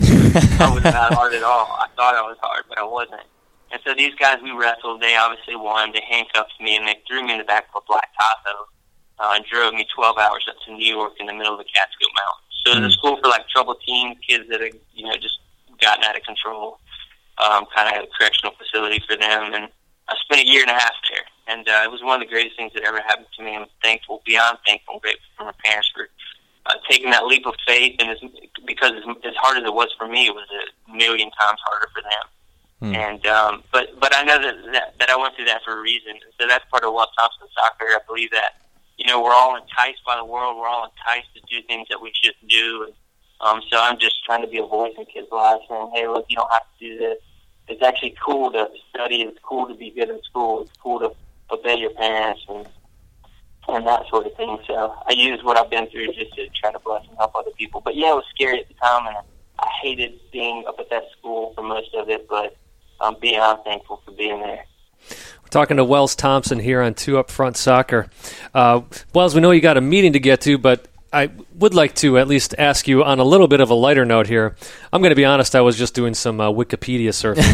I 0.60 0.72
was 0.74 0.84
not 0.84 1.14
hard 1.20 1.34
at 1.34 1.44
all. 1.44 1.76
I 1.76 1.88
thought 1.98 2.16
I 2.16 2.22
was 2.22 2.38
hard, 2.42 2.64
but 2.70 2.78
I 2.78 2.84
wasn't. 2.84 3.28
And 3.72 3.82
so 3.84 3.94
these 3.94 4.16
guys, 4.16 4.38
we 4.42 4.52
wrestled. 4.52 5.02
They 5.02 5.18
obviously 5.18 5.58
won. 5.58 5.92
They 5.92 6.04
handcuffed 6.10 6.54
me, 6.62 6.78
and 6.78 6.88
they 6.88 6.96
threw 7.06 7.26
me 7.26 7.34
in 7.34 7.40
the 7.40 7.44
back 7.44 7.68
of 7.76 7.84
a 7.84 7.86
black 7.86 8.12
Tahoe 8.18 8.68
uh, 9.20 9.34
and 9.36 9.46
drove 9.46 9.74
me 9.74 9.86
12 9.94 10.18
hours 10.18 10.46
up 10.50 10.56
to 10.66 10.74
New 10.74 10.86
York 10.86 11.14
in 11.20 11.28
the 11.28 11.34
middle 11.34 11.54
of 11.54 11.60
the 11.60 11.70
Catskill 11.74 12.10
Mountains. 12.16 12.54
So 12.66 12.72
it 12.72 12.84
was 12.84 12.94
a 12.94 12.98
school 12.98 13.18
for 13.22 13.30
like 13.30 13.48
troubled 13.50 13.82
teens, 13.86 14.18
kids 14.28 14.50
that 14.50 14.62
had, 14.62 14.74
you 14.94 15.06
know, 15.06 15.16
just 15.18 15.40
gotten 15.82 16.04
out 16.04 16.16
of 16.16 16.24
control. 16.24 16.80
Um, 17.44 17.66
kind 17.76 17.90
of 17.90 17.96
had 17.96 18.04
a 18.04 18.12
correctional 18.18 18.54
facility 18.54 19.04
for 19.10 19.18
them, 19.18 19.54
and 19.56 19.68
I 20.08 20.14
spent 20.22 20.42
a 20.42 20.48
year 20.48 20.62
and 20.62 20.70
a 20.70 20.76
half 20.76 20.94
there. 21.10 21.26
And 21.48 21.68
uh, 21.68 21.82
it 21.84 21.90
was 21.90 22.04
one 22.04 22.22
of 22.22 22.28
the 22.28 22.32
greatest 22.32 22.56
things 22.56 22.72
that 22.74 22.84
ever 22.84 23.02
happened 23.02 23.26
to 23.38 23.44
me. 23.44 23.56
I'm 23.56 23.66
thankful, 23.82 24.22
beyond 24.24 24.60
thankful, 24.68 24.94
and 24.94 25.02
grateful 25.02 25.26
for 25.36 25.46
my 25.46 25.54
parents 25.64 25.92
for 25.96 26.08
uh, 26.68 26.76
taking 26.88 27.10
that 27.12 27.26
leap 27.26 27.46
of 27.46 27.56
faith, 27.68 27.96
and 28.00 28.12
it's, 28.12 28.22
because 28.66 28.92
as, 28.92 29.04
as 29.26 29.36
hard 29.36 29.58
as 29.58 29.64
it 29.66 29.74
was 29.74 29.90
for 29.98 30.08
me, 30.08 30.28
it 30.28 30.36
was 30.36 30.48
a 30.54 30.96
million 30.96 31.32
times 31.32 31.60
harder 31.66 31.90
for 31.94 32.02
them. 32.02 32.26
Hmm. 32.84 32.96
And 32.96 33.28
um, 33.28 33.64
but 33.72 34.00
but 34.00 34.16
I 34.16 34.24
know 34.24 34.42
that, 34.42 34.56
that 34.74 34.94
that 35.00 35.10
I 35.10 35.16
went 35.16 35.36
through 35.36 35.46
that 35.46 35.62
for 35.64 35.80
a 35.80 35.82
reason. 35.82 36.20
So 36.40 36.48
that's 36.48 36.66
part 36.70 36.84
of 36.84 36.94
Wells 36.94 37.10
Thompson 37.18 37.48
soccer. 37.56 37.86
I 37.86 38.00
believe 38.08 38.32
that 38.32 38.63
you 39.04 39.10
know 39.10 39.22
we're 39.22 39.34
all 39.34 39.56
enticed 39.56 40.04
by 40.06 40.16
the 40.16 40.24
world. 40.24 40.58
We're 40.58 40.68
all 40.68 40.90
enticed 40.90 41.28
to 41.36 41.42
do 41.42 41.62
things 41.68 41.88
that 41.90 42.02
we 42.02 42.12
shouldn't 42.14 42.50
do. 42.50 42.86
And, 42.86 42.94
um, 43.42 43.62
so 43.70 43.78
I'm 43.80 44.00
just 44.00 44.24
trying 44.24 44.42
to 44.42 44.48
be 44.48 44.60
a 44.60 44.66
voice 44.66 44.94
in 44.98 45.06
kids' 45.06 45.28
lives, 45.30 45.62
saying, 45.68 45.92
"Hey, 45.94 46.08
look, 46.08 46.26
you 46.30 46.38
don't 46.38 46.52
have 46.52 46.64
to 46.64 46.80
do 46.80 46.98
this. 46.98 47.18
It's 47.68 47.84
actually 47.84 48.16
cool 48.26 48.52
to 48.52 48.70
study. 48.90 49.24
It's 49.24 49.38
cool 49.44 49.68
to 49.68 49.74
be 49.74 49.90
good 49.90 50.10
in 50.10 50.22
school. 50.24 50.62
It's 50.62 50.72
cool 50.82 51.00
to 51.00 51.12
obey 51.52 51.76
your 51.76 51.92
parents 51.92 52.42
and 52.48 52.66
and 53.68 53.86
that 53.88 54.08
sort 54.08 54.26
of 54.26 54.36
thing." 54.36 54.58
So 54.68 54.96
I 55.06 55.12
use 55.12 55.44
what 55.44 55.58
I've 55.58 55.70
been 55.70 55.90
through 55.90 56.14
just 56.14 56.34
to 56.36 56.48
try 56.50 56.72
to 56.72 56.80
bless 56.80 57.06
and 57.06 57.18
help 57.18 57.36
other 57.36 57.52
people. 57.52 57.82
But 57.82 57.96
yeah, 57.96 58.12
it 58.12 58.16
was 58.16 58.26
scary 58.34 58.62
at 58.62 58.70
the 58.70 58.76
time, 58.76 59.08
and 59.08 59.18
I 59.60 59.70
hated 59.82 60.18
being 60.32 60.64
up 60.66 60.80
at 60.80 60.90
that 60.92 61.12
school 61.18 61.54
for 61.56 61.62
most 61.62 61.94
of 61.94 62.10
it. 62.10 62.30
But 62.30 62.56
I'm 63.02 63.20
beyond 63.20 63.66
thankful 63.66 64.02
for 64.06 64.12
being 64.12 64.40
there. 64.40 64.66
We're 65.54 65.62
talking 65.62 65.78
to 65.78 65.84
Wells 65.86 66.16
Thompson 66.16 66.58
here 66.58 66.82
on 66.82 66.96
Two 66.96 67.20
Up 67.20 67.30
Front 67.30 67.58
Soccer. 67.58 68.08
Uh, 68.56 68.82
Wells, 69.14 69.36
we 69.36 69.42
know 69.42 69.52
you 69.52 69.62
got 69.62 69.78
a 69.78 69.82
meeting 69.82 70.14
to 70.14 70.20
get 70.20 70.42
to, 70.42 70.58
but 70.58 70.88
I 71.14 71.30
would 71.54 71.76
like 71.76 71.94
to 71.98 72.18
at 72.18 72.28
least 72.28 72.56
ask 72.58 72.88
you 72.88 73.04
on 73.04 73.20
a 73.20 73.24
little 73.24 73.48
bit 73.48 73.62
of 73.62 73.70
a 73.70 73.76
lighter 73.76 74.04
note 74.04 74.26
here. 74.26 74.56
I'm 74.92 75.04
going 75.04 75.12
to 75.12 75.16
be 75.16 75.26
honest, 75.26 75.56
I 75.56 75.62
was 75.62 75.78
just 75.78 75.94
doing 75.94 76.16
some 76.16 76.42
uh, 76.42 76.50
Wikipedia 76.50 77.10
surfing, 77.10 77.46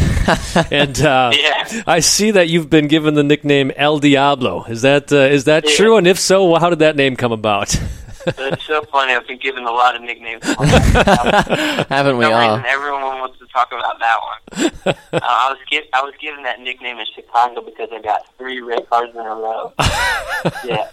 and 0.71 0.97
uh, 1.01 1.33
Yeah. 1.37 1.83
I 1.85 1.99
see 1.99 2.31
that 2.31 2.47
you've 2.47 2.69
been 2.69 2.87
given 2.87 3.15
the 3.15 3.23
nickname 3.23 3.69
El 3.75 3.99
Diablo. 3.99 4.63
Is 4.63 4.83
that 4.83 5.11
uh, 5.11 5.17
is 5.17 5.43
that 5.43 5.65
Yeah. 5.67 5.75
true? 5.75 5.97
And 5.97 6.07
if 6.07 6.17
so, 6.19 6.55
how 6.55 6.69
did 6.69 6.79
that 6.79 6.95
name 6.95 7.17
come 7.17 7.33
about? 7.33 7.77
It's 8.27 8.65
so 8.65 8.83
funny. 8.83 9.13
I've 9.13 9.27
been 9.27 9.39
given 9.39 9.63
a 9.63 9.71
lot 9.71 9.95
of 9.95 10.01
nicknames. 10.01 10.43
Haven't 11.89 12.17
we 12.17 12.25
all? 12.25 12.57
reason, 12.57 12.65
everyone 12.65 13.01
wants 13.01 13.39
to 13.39 13.47
talk 13.47 13.71
about 13.71 13.99
that 13.99 14.17
one. 14.21 14.71
uh, 14.85 15.19
I 15.21 15.49
was 15.49 15.59
gi- 15.71 15.89
I 15.93 16.01
was 16.01 16.13
given 16.19 16.43
that 16.43 16.59
nickname 16.59 16.97
in 16.97 17.05
Chicago 17.13 17.61
because 17.61 17.89
I 17.91 18.01
got 18.01 18.21
three 18.37 18.61
red 18.61 18.89
cards 18.89 19.13
in 19.13 19.21
a 19.21 19.23
row. 19.23 19.73
yeah. 20.65 20.89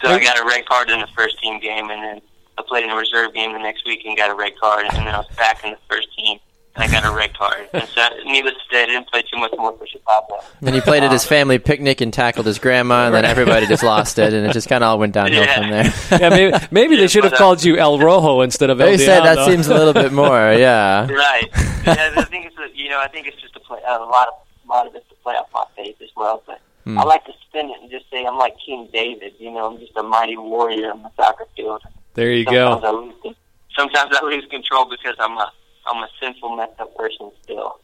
so 0.00 0.08
I 0.08 0.20
got 0.20 0.38
a 0.38 0.44
red 0.46 0.66
card 0.66 0.90
in 0.90 1.00
the 1.00 1.08
first 1.16 1.38
team 1.40 1.60
game, 1.60 1.90
and 1.90 2.02
then 2.02 2.20
I 2.58 2.62
played 2.66 2.84
in 2.84 2.90
a 2.90 2.96
reserve 2.96 3.34
game 3.34 3.52
the 3.52 3.58
next 3.58 3.86
week 3.86 4.02
and 4.04 4.16
got 4.16 4.30
a 4.30 4.34
red 4.34 4.58
card, 4.58 4.86
and 4.86 4.96
then 4.96 5.14
I 5.14 5.18
was 5.18 5.28
back 5.36 5.64
in 5.64 5.70
the 5.70 5.78
first 5.88 6.08
team 6.16 6.38
and 6.76 6.84
I 6.84 6.88
got 7.00 7.04
a 7.10 7.14
red 7.14 7.36
card. 7.36 7.68
And 7.72 7.88
so, 7.88 8.08
needless 8.24 8.54
to 8.54 8.60
say, 8.70 8.82
I 8.82 8.86
didn't 8.86 9.08
play 9.10 9.22
too 9.22 9.38
much 9.38 9.52
more 9.56 9.76
for 9.76 9.86
Chicago. 9.86 10.40
Then 10.60 10.74
he 10.74 10.80
played 10.80 11.02
at 11.02 11.10
his 11.12 11.24
family 11.24 11.58
picnic 11.58 12.00
and 12.00 12.12
tackled 12.12 12.46
his 12.46 12.58
grandma, 12.58 13.06
and 13.06 13.14
then 13.14 13.24
everybody 13.24 13.66
just 13.66 13.82
lost 13.82 14.18
it, 14.18 14.32
and 14.32 14.46
it 14.46 14.52
just 14.52 14.68
kind 14.68 14.84
of 14.84 14.88
all 14.90 14.98
went 14.98 15.14
downhill 15.14 15.42
Yeah. 15.42 15.60
from 15.60 15.70
there. 15.70 15.94
yeah, 16.20 16.28
maybe, 16.28 16.66
maybe 16.70 16.96
they 16.96 17.08
should 17.08 17.24
have 17.24 17.32
uh, 17.32 17.36
called 17.38 17.64
you 17.64 17.76
El 17.78 17.98
Rojo 17.98 18.42
instead 18.42 18.70
of 18.70 18.80
El 18.80 18.86
They 18.88 18.98
said 18.98 19.20
that 19.22 19.46
seems 19.46 19.68
a 19.68 19.74
little 19.74 19.92
bit 19.94 20.12
more, 20.12 20.52
yeah. 20.58 21.06
Right. 21.10 21.48
yeah, 21.86 22.12
I 22.16 22.24
think 22.24 22.46
it's 22.46 22.56
a, 22.58 22.76
you 22.76 22.90
know 22.90 23.00
I 23.00 23.08
think 23.08 23.26
it's 23.26 23.40
just 23.40 23.56
a 23.56 23.60
play 23.60 23.80
a 23.86 23.98
lot 23.98 24.28
of 24.28 24.34
a 24.64 24.68
lot 24.68 24.86
of 24.86 24.94
it's 24.94 25.08
to 25.08 25.14
play 25.16 25.34
off 25.34 25.48
my 25.54 25.64
faith 25.76 25.96
as 26.02 26.10
well. 26.16 26.42
But 26.46 26.60
I 26.86 27.02
like 27.04 27.24
to 27.24 27.32
spin 27.48 27.70
it 27.70 27.76
and 27.80 27.90
just 27.90 28.08
say 28.10 28.24
I'm 28.24 28.36
like 28.38 28.54
King 28.64 28.88
David. 28.92 29.34
You 29.38 29.50
know, 29.52 29.66
I'm 29.72 29.78
just 29.78 29.92
a 29.96 30.02
mighty 30.02 30.36
warrior 30.36 30.90
on 30.92 31.02
the 31.02 31.10
soccer 31.16 31.46
field. 31.56 31.82
There 32.14 32.30
you 32.32 32.44
Sometimes 32.44 32.82
go. 32.82 32.88
I 32.88 32.90
lose. 32.90 33.36
Sometimes 33.76 34.16
I 34.20 34.24
lose 34.24 34.44
control 34.50 34.88
because 34.88 35.14
I'm 35.18 35.36
a 35.36 35.52
I'm 35.86 36.02
a 36.02 36.08
sinful, 36.20 36.56
messed 36.56 36.80
up 36.80 36.94
person 36.96 37.30
still. 37.42 37.78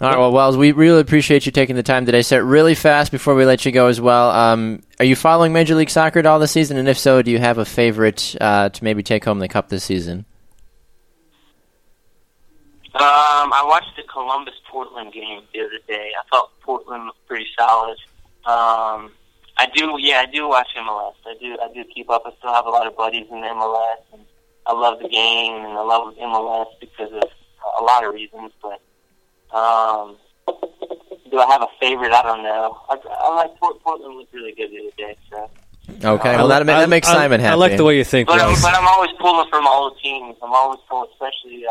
All 0.00 0.08
right, 0.08 0.18
well, 0.18 0.30
Wells, 0.30 0.56
we 0.56 0.70
really 0.70 1.00
appreciate 1.00 1.44
you 1.44 1.50
taking 1.50 1.74
the 1.74 1.82
time 1.82 2.06
today. 2.06 2.22
So, 2.22 2.38
really 2.38 2.76
fast 2.76 3.10
before 3.10 3.34
we 3.34 3.44
let 3.44 3.66
you 3.66 3.72
go 3.72 3.88
as 3.88 4.00
well, 4.00 4.30
um, 4.30 4.80
are 5.00 5.04
you 5.04 5.16
following 5.16 5.52
Major 5.52 5.74
League 5.74 5.90
Soccer 5.90 6.20
at 6.20 6.26
all 6.26 6.38
this 6.38 6.52
season? 6.52 6.76
And 6.76 6.88
if 6.88 6.96
so, 6.96 7.20
do 7.20 7.32
you 7.32 7.40
have 7.40 7.58
a 7.58 7.64
favorite 7.64 8.36
uh, 8.40 8.68
to 8.68 8.84
maybe 8.84 9.02
take 9.02 9.24
home 9.24 9.40
the 9.40 9.48
cup 9.48 9.68
this 9.70 9.82
season? 9.82 10.24
Um, 12.94 13.52
I 13.52 13.64
watched 13.66 13.96
the 13.96 14.04
Columbus 14.04 14.54
Portland 14.70 15.12
game 15.12 15.42
the 15.52 15.60
other 15.60 15.78
day. 15.88 16.10
I 16.16 16.28
thought 16.30 16.50
Portland 16.60 17.04
was 17.04 17.16
pretty 17.26 17.46
solid. 17.58 17.98
Um, 18.44 19.10
I 19.56 19.66
do, 19.74 19.96
yeah, 19.98 20.24
I 20.24 20.26
do 20.26 20.48
watch 20.48 20.68
MLS. 20.76 21.14
I 21.26 21.34
do, 21.40 21.56
I 21.60 21.72
do 21.74 21.84
keep 21.92 22.08
up. 22.08 22.22
I 22.24 22.30
still 22.38 22.52
have 22.52 22.66
a 22.66 22.70
lot 22.70 22.86
of 22.86 22.96
buddies 22.96 23.26
in 23.30 23.40
the 23.40 23.46
MLS, 23.48 23.96
and 24.12 24.24
I 24.68 24.72
love 24.72 24.98
the 25.00 25.08
game 25.08 25.54
and 25.54 25.72
I 25.78 25.82
love 25.82 26.14
MLS 26.16 26.66
because 26.80 27.10
of 27.12 27.22
a 27.80 27.82
lot 27.82 28.04
of 28.04 28.12
reasons. 28.14 28.52
But 28.62 28.80
um, 29.56 30.16
do 31.30 31.38
I 31.38 31.46
have 31.50 31.62
a 31.62 31.68
favorite? 31.80 32.12
I 32.12 32.22
don't 32.22 32.42
know. 32.42 32.78
I, 32.88 32.96
I 33.10 33.34
like 33.36 33.56
Port- 33.58 33.82
Portland 33.82 34.14
looked 34.16 34.32
really 34.34 34.52
good 34.52 34.70
the 34.70 34.78
other 34.80 34.96
day. 34.96 35.16
So, 35.30 35.50
Okay, 36.04 36.36
well, 36.36 36.48
that, 36.48 36.66
that 36.66 36.88
makes 36.90 37.08
I- 37.08 37.14
Simon 37.14 37.40
happy. 37.40 37.52
I 37.52 37.54
like 37.54 37.76
the 37.78 37.84
way 37.84 37.96
you 37.96 38.04
think, 38.04 38.28
but 38.28 38.40
I'm, 38.40 38.54
but 38.60 38.74
I'm 38.74 38.86
always 38.86 39.10
pulling 39.18 39.48
from 39.48 39.66
all 39.66 39.90
the 39.90 39.98
teams. 40.00 40.36
I'm 40.42 40.52
always 40.52 40.80
pulling, 40.88 41.08
especially 41.14 41.64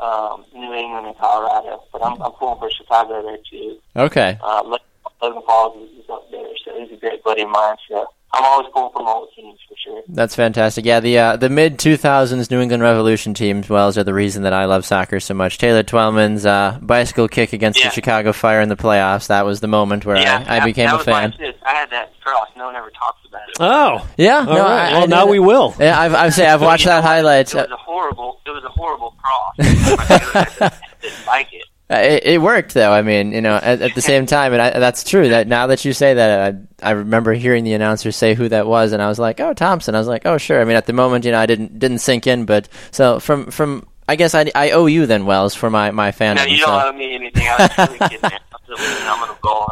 uh, 0.00 0.02
um, 0.02 0.44
New 0.54 0.72
England 0.72 1.06
and 1.06 1.16
Colorado. 1.18 1.82
But 1.92 2.02
I'm, 2.02 2.20
I'm 2.22 2.32
pulling 2.32 2.58
for 2.58 2.70
Chicago 2.70 3.22
there 3.22 3.36
too. 3.50 3.78
Okay. 3.94 4.38
Uh, 4.42 4.62
Logan- 4.64 4.78
Logan 5.20 5.42
Pause 5.42 5.76
is 5.82 6.04
is 6.04 6.10
up 6.10 6.30
there, 6.30 6.48
so 6.64 6.80
he's 6.80 6.92
a 6.92 6.96
great 7.00 7.22
buddy 7.24 7.42
of 7.42 7.50
mine. 7.50 7.76
So 7.90 8.06
I'm 8.32 8.44
always 8.44 8.68
pulling 8.72 8.92
from 8.92 9.06
all 9.06 9.22
the 9.26 9.40
teams 9.42 9.58
for 9.68 9.74
sure. 9.82 10.02
That's 10.08 10.34
fantastic. 10.34 10.84
Yeah, 10.84 11.00
the 11.00 11.18
uh, 11.18 11.36
the 11.36 11.48
mid 11.48 11.78
two 11.78 11.96
thousands 11.96 12.50
New 12.50 12.60
England 12.60 12.82
Revolution 12.82 13.32
teams, 13.34 13.68
Wells, 13.70 13.96
are 13.96 14.04
the 14.04 14.12
reason 14.12 14.42
that 14.42 14.52
I 14.52 14.64
love 14.66 14.84
soccer 14.84 15.20
so 15.20 15.32
much. 15.32 15.58
Taylor 15.58 15.82
Twellman's 15.82 16.44
uh, 16.44 16.78
bicycle 16.82 17.28
kick 17.28 17.52
against 17.52 17.78
Yeah. 17.78 17.88
the 17.88 17.94
Chicago 17.94 18.32
Fire 18.32 18.60
in 18.60 18.68
the 18.68 18.76
playoffs. 18.76 19.28
That 19.28 19.46
was 19.46 19.60
the 19.60 19.68
moment 19.68 20.04
where 20.04 20.16
yeah, 20.18 20.44
I, 20.46 20.58
I 20.60 20.64
became 20.64 20.86
that 20.86 20.94
a 20.94 20.98
was 20.98 21.06
my 21.06 21.12
fan. 21.22 21.32
assist. 21.32 21.64
I 21.64 21.70
had 21.74 21.90
that 21.90 22.12
cross. 22.20 22.48
No 22.56 22.66
one 22.66 22.76
ever 22.76 22.90
talks 22.90 23.20
about 23.28 23.48
it. 23.48 23.56
Oh, 23.60 24.06
Yeah, 24.18 24.38
all 24.38 24.44
no, 24.44 24.52
right. 24.58 24.88
I, 24.88 24.92
well, 24.92 25.02
I 25.04 25.06
now 25.06 25.24
know 25.24 25.26
we 25.30 25.38
will. 25.38 25.74
Yeah, 25.78 25.98
I've 25.98 26.14
I've, 26.14 26.34
say, 26.34 26.46
I've 26.46 26.60
watched 26.70 26.84
that 26.86 27.04
highlight. 27.04 27.54
It 27.54 27.56
was 27.56 27.70
a 27.70 27.76
horrible. 27.76 28.40
It 28.44 28.50
was 28.50 28.64
a 28.64 28.68
horrible 28.68 29.14
cross. 29.22 29.54
I 29.60 30.72
didn't 31.00 31.26
like 31.26 31.48
it. 31.52 31.64
Uh, 31.88 31.98
it, 31.98 32.24
it 32.24 32.42
worked 32.42 32.74
though. 32.74 32.90
I 32.90 33.02
mean, 33.02 33.30
you 33.30 33.40
know, 33.40 33.54
at, 33.54 33.80
at 33.80 33.94
the 33.94 34.00
same 34.00 34.26
time, 34.26 34.52
and 34.52 34.60
I, 34.60 34.78
that's 34.78 35.04
true. 35.04 35.28
That 35.28 35.46
now 35.46 35.68
that 35.68 35.84
you 35.84 35.92
say 35.92 36.14
that, 36.14 36.54
I, 36.82 36.88
I 36.88 36.90
remember 36.92 37.32
hearing 37.32 37.62
the 37.62 37.74
announcer 37.74 38.10
say 38.10 38.34
who 38.34 38.48
that 38.48 38.66
was, 38.66 38.92
and 38.92 39.00
I 39.00 39.06
was 39.08 39.20
like, 39.20 39.38
"Oh, 39.38 39.54
Thompson." 39.54 39.94
I 39.94 39.98
was 39.98 40.08
like, 40.08 40.26
"Oh, 40.26 40.36
sure." 40.36 40.60
I 40.60 40.64
mean, 40.64 40.76
at 40.76 40.86
the 40.86 40.92
moment, 40.92 41.24
you 41.24 41.30
know, 41.30 41.38
I 41.38 41.46
didn't 41.46 41.78
didn't 41.78 41.98
sink 41.98 42.26
in, 42.26 42.44
but 42.44 42.68
so 42.90 43.20
from 43.20 43.52
from 43.52 43.86
I 44.08 44.16
guess 44.16 44.34
I, 44.34 44.50
I 44.54 44.70
owe 44.70 44.86
you 44.86 45.06
then, 45.06 45.26
Wells, 45.26 45.54
for 45.54 45.70
my 45.70 45.92
my 45.92 46.10
fandom. 46.10 46.36
No, 46.36 46.44
you 46.44 46.58
so. 46.58 46.66
don't 46.66 46.86
owe 46.86 46.98
me 46.98 47.14
anything. 47.14 47.46
I 47.46 47.56
was 47.56 47.78
really 47.78 47.98
kidding. 47.98 48.20
man. 48.22 48.30
That 48.32 48.60
was 48.68 48.80
a 48.80 48.82
phenomenal 48.82 49.38
goal. 49.40 49.68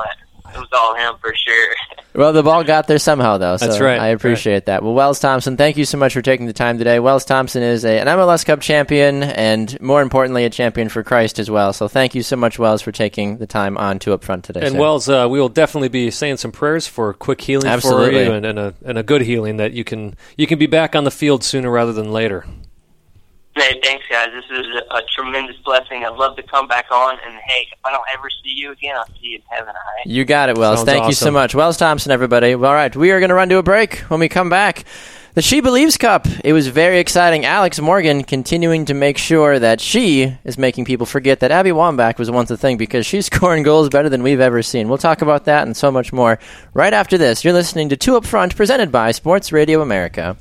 It 0.54 0.58
was 0.58 0.68
all 0.72 0.94
him 0.94 1.14
for 1.20 1.34
sure. 1.34 1.74
Well, 2.16 2.32
the 2.32 2.44
ball 2.44 2.62
got 2.62 2.86
there 2.86 3.00
somehow, 3.00 3.38
though. 3.38 3.56
So 3.56 3.66
That's 3.66 3.80
right. 3.80 3.98
I 3.98 4.08
appreciate 4.08 4.66
that. 4.66 4.84
Well, 4.84 4.94
Wells 4.94 5.18
Thompson, 5.18 5.56
thank 5.56 5.76
you 5.76 5.84
so 5.84 5.98
much 5.98 6.12
for 6.12 6.22
taking 6.22 6.46
the 6.46 6.52
time 6.52 6.78
today. 6.78 7.00
Wells 7.00 7.24
Thompson 7.24 7.64
is 7.64 7.84
a, 7.84 7.98
an 7.98 8.06
MLS 8.06 8.46
Cup 8.46 8.60
champion, 8.60 9.24
and 9.24 9.80
more 9.80 10.00
importantly, 10.00 10.44
a 10.44 10.50
champion 10.50 10.88
for 10.88 11.02
Christ 11.02 11.40
as 11.40 11.50
well. 11.50 11.72
So 11.72 11.88
thank 11.88 12.14
you 12.14 12.22
so 12.22 12.36
much, 12.36 12.56
Wells, 12.56 12.82
for 12.82 12.92
taking 12.92 13.38
the 13.38 13.48
time 13.48 13.76
on 13.76 13.98
to 13.98 14.12
up 14.12 14.22
front 14.22 14.44
today. 14.44 14.60
And 14.60 14.74
sir. 14.74 14.78
Wells, 14.78 15.08
uh, 15.08 15.26
we 15.28 15.40
will 15.40 15.48
definitely 15.48 15.88
be 15.88 16.12
saying 16.12 16.36
some 16.36 16.52
prayers 16.52 16.86
for 16.86 17.12
quick 17.14 17.40
healing 17.40 17.66
Absolutely. 17.66 18.12
for 18.12 18.30
you 18.30 18.32
and, 18.32 18.46
and, 18.46 18.58
a, 18.60 18.74
and 18.84 18.96
a 18.96 19.02
good 19.02 19.22
healing 19.22 19.56
that 19.56 19.72
you 19.72 19.82
can 19.82 20.14
you 20.36 20.46
can 20.46 20.60
be 20.60 20.66
back 20.66 20.94
on 20.94 21.02
the 21.02 21.10
field 21.10 21.42
sooner 21.42 21.68
rather 21.68 21.92
than 21.92 22.12
later. 22.12 22.46
Hey, 23.56 23.80
thanks, 23.84 24.04
guys. 24.10 24.28
This 24.32 24.44
is 24.50 24.66
a, 24.90 24.96
a 24.96 25.02
tremendous 25.14 25.56
blessing. 25.58 26.04
I'd 26.04 26.14
love 26.16 26.36
to 26.36 26.42
come 26.42 26.66
back 26.66 26.86
on. 26.90 27.18
And 27.24 27.34
hey, 27.46 27.68
if 27.70 27.78
I 27.84 27.92
don't 27.92 28.04
ever 28.12 28.28
see 28.42 28.50
you 28.50 28.72
again, 28.72 28.96
I'll 28.96 29.06
see 29.06 29.14
you 29.20 29.36
in 29.36 29.42
heaven. 29.48 29.68
All 29.68 29.94
right. 29.96 30.06
You 30.06 30.24
got 30.24 30.48
it, 30.48 30.58
Wells. 30.58 30.80
Sounds 30.80 30.90
Thank 30.90 31.06
you 31.06 31.12
so 31.12 31.30
much. 31.30 31.54
Wells 31.54 31.76
Thompson, 31.76 32.10
everybody. 32.10 32.54
All 32.54 32.60
right, 32.60 32.94
we 32.94 33.12
are 33.12 33.20
going 33.20 33.28
to 33.28 33.34
run 33.34 33.48
to 33.50 33.58
a 33.58 33.62
break. 33.62 33.98
When 34.08 34.18
we 34.18 34.28
come 34.28 34.48
back, 34.48 34.84
the 35.34 35.42
She 35.42 35.60
Believes 35.60 35.96
Cup. 35.96 36.26
It 36.44 36.52
was 36.52 36.66
very 36.66 36.98
exciting. 36.98 37.44
Alex 37.44 37.80
Morgan 37.80 38.24
continuing 38.24 38.86
to 38.86 38.94
make 38.94 39.18
sure 39.18 39.58
that 39.58 39.80
she 39.80 40.36
is 40.44 40.58
making 40.58 40.84
people 40.84 41.06
forget 41.06 41.40
that 41.40 41.52
Abby 41.52 41.70
Wambach 41.70 42.18
was 42.18 42.30
once 42.30 42.50
a 42.50 42.56
thing 42.56 42.76
because 42.76 43.06
she's 43.06 43.26
scoring 43.32 43.62
goals 43.62 43.88
better 43.88 44.08
than 44.08 44.22
we've 44.24 44.40
ever 44.40 44.62
seen. 44.62 44.88
We'll 44.88 44.98
talk 44.98 45.22
about 45.22 45.44
that 45.44 45.64
and 45.66 45.76
so 45.76 45.92
much 45.92 46.12
more 46.12 46.40
right 46.72 46.92
after 46.92 47.18
this. 47.18 47.44
You're 47.44 47.52
listening 47.52 47.88
to 47.90 47.96
Two 47.96 48.16
Up 48.16 48.26
Front, 48.26 48.56
presented 48.56 48.90
by 48.90 49.12
Sports 49.12 49.52
Radio 49.52 49.80
America. 49.80 50.36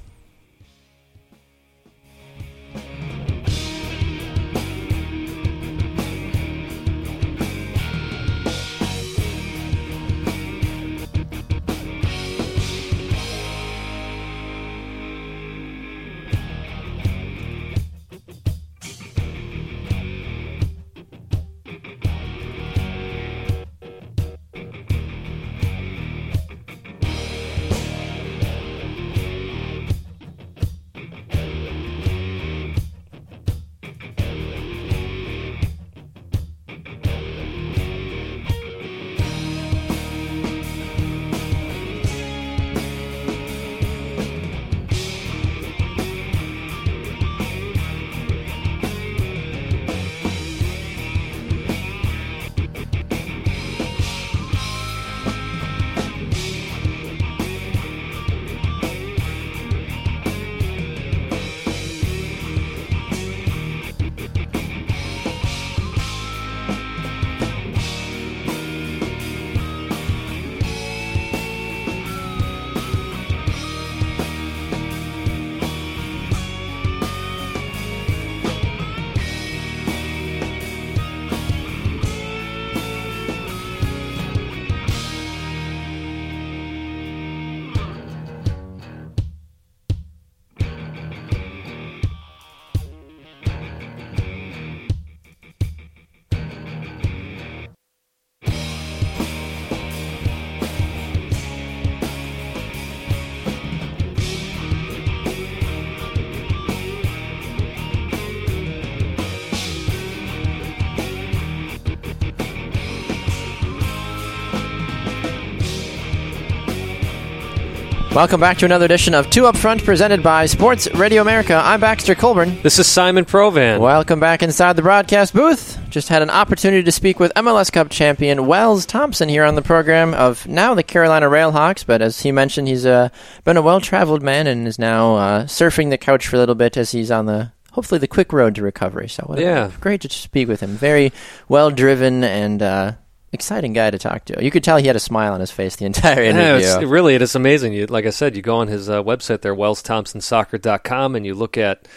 Welcome 118.13 118.39
back 118.39 118.60
to 118.60 118.65
another 118.65 118.86
edition 118.86 119.15
of 119.15 119.32
Two 119.32 119.47
Up 119.47 119.58
Front 119.58 119.84
presented 119.84 120.21
by 120.21 120.45
Sports 120.45 120.88
Radio 120.93 121.19
America. 121.23 121.60
I'm 121.63 121.80
Baxter 121.80 122.13
Colburn. 122.13 122.62
This 122.62 122.78
is 122.78 122.86
Simon 122.86 123.26
Provan. 123.26 123.80
Welcome 123.80 124.19
back 124.19 124.43
inside 124.43 124.76
the 124.76 124.84
broadcast 124.84 125.34
booth. 125.34 125.80
Just 125.89 126.10
had 126.10 126.21
an 126.21 126.30
opportunity 126.30 126.84
to 126.84 126.91
speak 126.91 127.19
with 127.19 127.32
MLS 127.36 127.71
Cup 127.71 127.89
champion 127.89 128.45
Wells 128.45 128.86
Thompson 128.86 129.30
here 129.30 129.43
on 129.43 129.56
the 129.56 129.63
program 129.63 130.13
of 130.13 130.47
now 130.47 130.76
the 130.76 130.84
Carolina 130.84 131.26
Railhawks, 131.26 131.84
but 131.88 132.04
as 132.04 132.19
he 132.21 132.32
mentioned, 132.32 132.67
he's 132.67 132.86
uh, 132.86 133.10
been 133.45 133.58
a 133.58 133.63
well 133.63 133.82
traveled 133.82 134.21
man 134.21 134.45
and 134.45 134.67
is 134.67 134.78
now 134.78 135.15
uh, 135.15 135.43
surfing 135.45 135.89
the 135.89 135.97
couch 135.97 136.28
for 136.28 136.36
a 136.36 136.39
little 136.39 136.54
bit 136.56 136.78
as 136.78 136.91
he's 136.91 137.10
on 137.10 137.26
the 137.26 137.52
hopefully 137.71 137.97
the 137.97 138.08
quick 138.08 138.32
road 138.32 138.54
to 138.54 138.62
recovery. 138.62 139.10
So 139.10 139.23
what 139.26 139.39
a- 139.39 139.41
Yeah. 139.41 139.71
great 139.80 140.02
to 140.02 140.10
speak 140.10 140.47
with 140.47 140.60
him. 140.60 140.76
Very 140.78 141.12
well 141.49 141.71
driven 141.71 142.23
and 142.23 142.62
uh, 142.62 142.91
exciting 143.34 143.74
guy 143.74 143.89
to 143.91 143.98
talk 144.00 144.26
to. 144.26 144.43
You 144.43 144.52
could 144.52 144.63
tell 144.63 144.78
he 144.78 144.88
had 144.88 144.96
a 144.96 145.00
smile 145.02 145.34
on 145.34 145.39
his 145.41 145.52
face 145.52 145.76
the 145.76 145.86
entire 145.91 146.24
Yeah, 146.24 146.30
interview. 146.30 146.67
it's, 146.67 146.84
really, 146.86 147.15
it 147.15 147.22
is 147.22 147.36
amazing. 147.36 147.74
You, 147.74 147.86
like 147.88 148.06
I 148.06 148.12
said, 148.12 148.36
you 148.36 148.41
go 148.41 148.58
on 148.58 148.67
his 148.67 148.89
uh, 148.89 149.02
website 149.04 149.41
there, 149.41 149.56
wellsthompsonsoccer.com, 149.56 151.15
and 151.15 151.26
you 151.26 151.34
look 151.36 151.58
at 151.58 151.88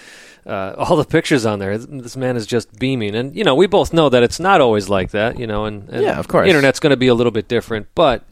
uh, 0.47 0.75
all 0.79 0.97
the 0.97 1.05
pictures 1.05 1.45
on 1.47 1.59
there. 1.59 1.77
This 1.79 2.17
man 2.17 2.37
is 2.37 2.47
just 2.47 2.79
beaming, 2.79 3.15
and 3.15 3.35
you 3.37 3.45
know 3.45 3.55
we 3.55 3.67
both 3.67 3.93
know 3.93 4.09
that 4.09 4.23
it's 4.23 4.39
not 4.41 4.61
always 4.61 4.89
like 4.89 5.11
that. 5.11 5.39
You 5.39 5.47
know, 5.47 5.65
and, 5.65 5.89
and 5.89 6.03
Yeah, 6.03 6.19
of 6.19 6.29
course. 6.29 6.45
the 6.45 6.51
internet's 6.51 6.81
going 6.81 6.91
to 6.91 6.97
be 6.97 7.09
a 7.09 7.15
little 7.15 7.33
bit 7.33 7.49
different. 7.49 7.89
But 7.95 8.23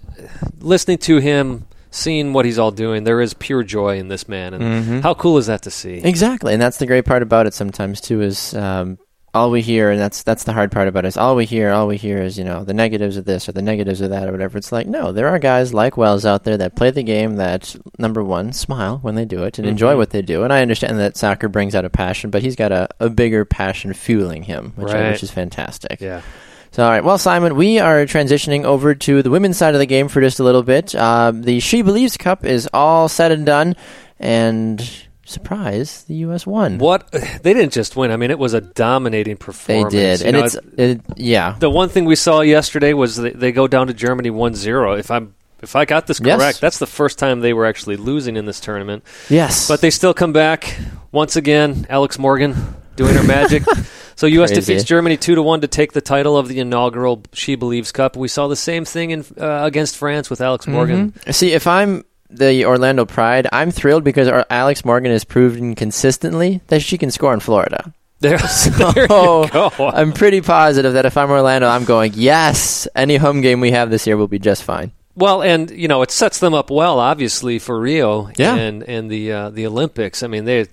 listening 0.60 0.98
to 0.98 1.18
him, 1.18 1.66
seeing 1.90 2.32
what 2.32 2.44
he's 2.44 2.58
all 2.58 2.70
doing, 2.70 3.02
there 3.04 3.20
is 3.20 3.34
pure 3.34 3.62
joy 3.64 3.98
in 3.98 4.08
this 4.08 4.28
man, 4.28 4.54
and 4.54 4.62
Mm-hmm. 4.64 5.00
how 5.00 5.14
cool 5.14 5.38
is 5.38 5.46
that 5.46 5.62
to 5.62 5.70
see? 5.70 5.94
Exactly, 6.04 6.52
and 6.52 6.62
that's 6.62 6.76
the 6.78 6.86
great 6.86 7.04
part 7.04 7.22
about 7.22 7.46
it. 7.46 7.54
Sometimes 7.54 8.00
too 8.00 8.20
is 8.22 8.54
um, 8.54 8.98
all 9.34 9.50
we 9.50 9.60
hear, 9.60 9.90
and 9.90 10.00
that's 10.00 10.22
that's 10.22 10.44
the 10.44 10.52
hard 10.52 10.70
part 10.70 10.88
about 10.88 11.04
it. 11.04 11.08
Is 11.08 11.16
all 11.16 11.36
we 11.36 11.44
hear, 11.44 11.70
all 11.70 11.86
we 11.86 11.96
hear 11.96 12.22
is 12.22 12.38
you 12.38 12.44
know 12.44 12.64
the 12.64 12.72
negatives 12.72 13.16
of 13.16 13.24
this 13.24 13.48
or 13.48 13.52
the 13.52 13.62
negatives 13.62 14.00
of 14.00 14.10
that 14.10 14.28
or 14.28 14.32
whatever. 14.32 14.56
It's 14.56 14.72
like 14.72 14.86
no, 14.86 15.12
there 15.12 15.28
are 15.28 15.38
guys 15.38 15.74
like 15.74 15.96
Wells 15.96 16.24
out 16.24 16.44
there 16.44 16.56
that 16.56 16.76
play 16.76 16.90
the 16.90 17.02
game 17.02 17.36
that 17.36 17.74
number 17.98 18.22
one 18.22 18.52
smile 18.52 18.98
when 18.98 19.14
they 19.14 19.24
do 19.24 19.42
it 19.44 19.58
and 19.58 19.66
enjoy 19.66 19.96
what 19.96 20.10
they 20.10 20.22
do. 20.22 20.44
And 20.44 20.52
I 20.52 20.62
understand 20.62 20.98
that 20.98 21.16
soccer 21.16 21.48
brings 21.48 21.74
out 21.74 21.84
a 21.84 21.90
passion, 21.90 22.30
but 22.30 22.42
he's 22.42 22.56
got 22.56 22.72
a, 22.72 22.88
a 23.00 23.10
bigger 23.10 23.44
passion 23.44 23.92
fueling 23.92 24.44
him, 24.44 24.72
which 24.76 24.92
I, 24.92 25.10
which 25.10 25.22
is 25.22 25.30
fantastic. 25.30 26.00
Yeah. 26.00 26.22
So, 26.70 26.82
all 26.82 26.90
right. 26.90 27.04
Well, 27.04 27.18
Simon, 27.18 27.54
we 27.54 27.78
are 27.78 28.04
transitioning 28.04 28.64
over 28.64 28.96
to 28.96 29.22
the 29.22 29.30
women's 29.30 29.56
side 29.56 29.74
of 29.74 29.78
the 29.78 29.86
game 29.86 30.08
for 30.08 30.20
just 30.20 30.40
a 30.40 30.42
little 30.42 30.64
bit. 30.64 30.92
Uh, 30.92 31.30
the 31.32 31.60
She 31.60 31.82
Believes 31.82 32.16
Cup 32.16 32.44
is 32.44 32.68
all 32.74 33.08
said 33.08 33.30
and 33.30 33.46
done, 33.46 33.76
and 34.18 34.80
surprise, 35.24 36.04
the 36.04 36.14
U.S. 36.16 36.46
won. 36.46 36.78
What 36.78 37.10
they 37.42 37.52
didn't 37.54 37.72
just 37.72 37.96
win. 37.96 38.10
I 38.10 38.16
mean, 38.16 38.30
it 38.30 38.38
was 38.38 38.54
a 38.54 38.60
dominating 38.60 39.36
performance. 39.36 39.92
They 39.92 39.98
did, 39.98 40.20
You 40.20 40.26
and 40.26 40.36
know, 40.36 40.44
it's 40.44 40.56
it, 40.76 41.00
yeah, 41.16 41.56
the 41.58 41.70
one 41.70 41.88
thing 41.88 42.04
we 42.04 42.16
saw 42.16 42.40
yesterday 42.40 42.92
was 42.92 43.16
they, 43.16 43.30
they 43.30 43.52
go 43.52 43.66
down 43.66 43.86
to 43.88 43.94
Germany 43.94 44.30
1-0. 44.30 44.98
If 44.98 45.10
I'm 45.10 45.34
if 45.62 45.76
I 45.76 45.84
got 45.86 46.06
this 46.06 46.20
Yes. 46.22 46.38
correct, 46.38 46.60
that's 46.60 46.78
the 46.78 46.86
first 46.86 47.18
time 47.18 47.40
they 47.40 47.52
were 47.54 47.64
actually 47.66 47.96
losing 47.96 48.36
in 48.36 48.44
this 48.44 48.60
tournament. 48.60 49.02
yes, 49.30 49.66
But 49.66 49.80
they 49.80 49.90
still 49.90 50.12
come 50.12 50.32
back 50.34 50.76
once 51.10 51.36
again. 51.36 51.86
Alex 51.88 52.18
Morgan 52.18 52.54
doing 52.96 53.14
her 53.14 53.22
magic. 53.22 53.62
so 54.14 54.26
U.S. 54.26 54.50
Crazy. 54.50 54.60
defeats 54.60 54.84
Germany 54.84 55.16
two 55.16 55.34
to 55.36 55.42
one 55.42 55.62
to 55.62 55.66
take 55.68 55.92
the 55.92 56.02
title 56.02 56.36
of 56.36 56.48
the 56.48 56.60
inaugural 56.60 57.22
She 57.32 57.54
Believes 57.54 57.92
Cup. 57.92 58.14
We 58.16 58.28
saw 58.28 58.46
the 58.48 58.56
same 58.56 58.84
thing 58.84 59.10
in 59.10 59.24
uh, 59.40 59.64
against 59.64 59.96
France 59.96 60.28
with 60.28 60.40
Alex 60.42 60.66
Morgan. 60.66 61.14
See, 61.32 61.52
if 61.52 61.66
I'm 61.66 62.04
the 62.36 62.64
Orlando 62.66 63.04
Pride, 63.04 63.46
I'm 63.52 63.70
thrilled 63.70 64.04
because 64.04 64.28
our 64.28 64.44
Alex 64.50 64.84
Morgan 64.84 65.10
has 65.12 65.24
proven 65.24 65.74
consistently 65.74 66.60
that 66.68 66.82
she 66.82 66.98
can 66.98 67.10
score 67.10 67.34
in 67.34 67.40
Florida. 67.40 67.92
There, 68.20 68.38
So 68.38 68.92
you 68.96 69.06
go. 69.08 69.72
I'm 69.92 70.12
pretty 70.14 70.40
positive 70.40 70.94
that 70.94 71.04
if 71.04 71.16
I'm 71.18 71.30
Orlando, 71.30 71.68
I'm 71.68 71.84
going 71.84 72.12
yes. 72.14 72.88
Any 72.94 73.16
home 73.16 73.42
game 73.42 73.60
we 73.60 73.72
have 73.72 73.90
this 73.90 74.06
year 74.06 74.16
will 74.16 74.28
be 74.28 74.38
just 74.38 74.62
fine. 74.62 74.92
Well, 75.14 75.42
and 75.42 75.70
you 75.70 75.88
know 75.88 76.00
it 76.00 76.10
sets 76.10 76.38
them 76.38 76.54
up 76.54 76.70
well, 76.70 77.00
obviously 77.00 77.58
for 77.58 77.78
Rio 77.78 78.30
Yeah. 78.36 78.54
and 78.54 78.82
and 78.84 79.10
the 79.10 79.30
uh, 79.32 79.50
the 79.50 79.66
Olympics. 79.66 80.22
I 80.22 80.28
mean, 80.28 80.44
they 80.46 80.66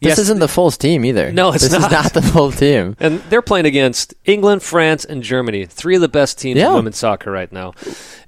This 0.00 0.12
yes, 0.12 0.18
isn't 0.20 0.38
the 0.38 0.48
full 0.48 0.70
team 0.70 1.04
either. 1.04 1.30
No, 1.30 1.52
it's 1.52 1.62
this 1.62 1.72
not. 1.72 1.82
is 1.86 1.92
not 1.92 2.12
the 2.14 2.22
full 2.22 2.50
team. 2.52 2.96
And 3.00 3.20
they're 3.28 3.42
playing 3.42 3.66
against 3.66 4.14
England, 4.24 4.62
France, 4.62 5.04
and 5.04 5.22
Germany. 5.22 5.66
Three 5.66 5.94
of 5.94 6.00
the 6.00 6.08
best 6.08 6.38
teams 6.38 6.58
Yeah. 6.58 6.68
in 6.70 6.74
women's 6.74 6.96
soccer 6.96 7.30
right 7.30 7.52
now. 7.52 7.74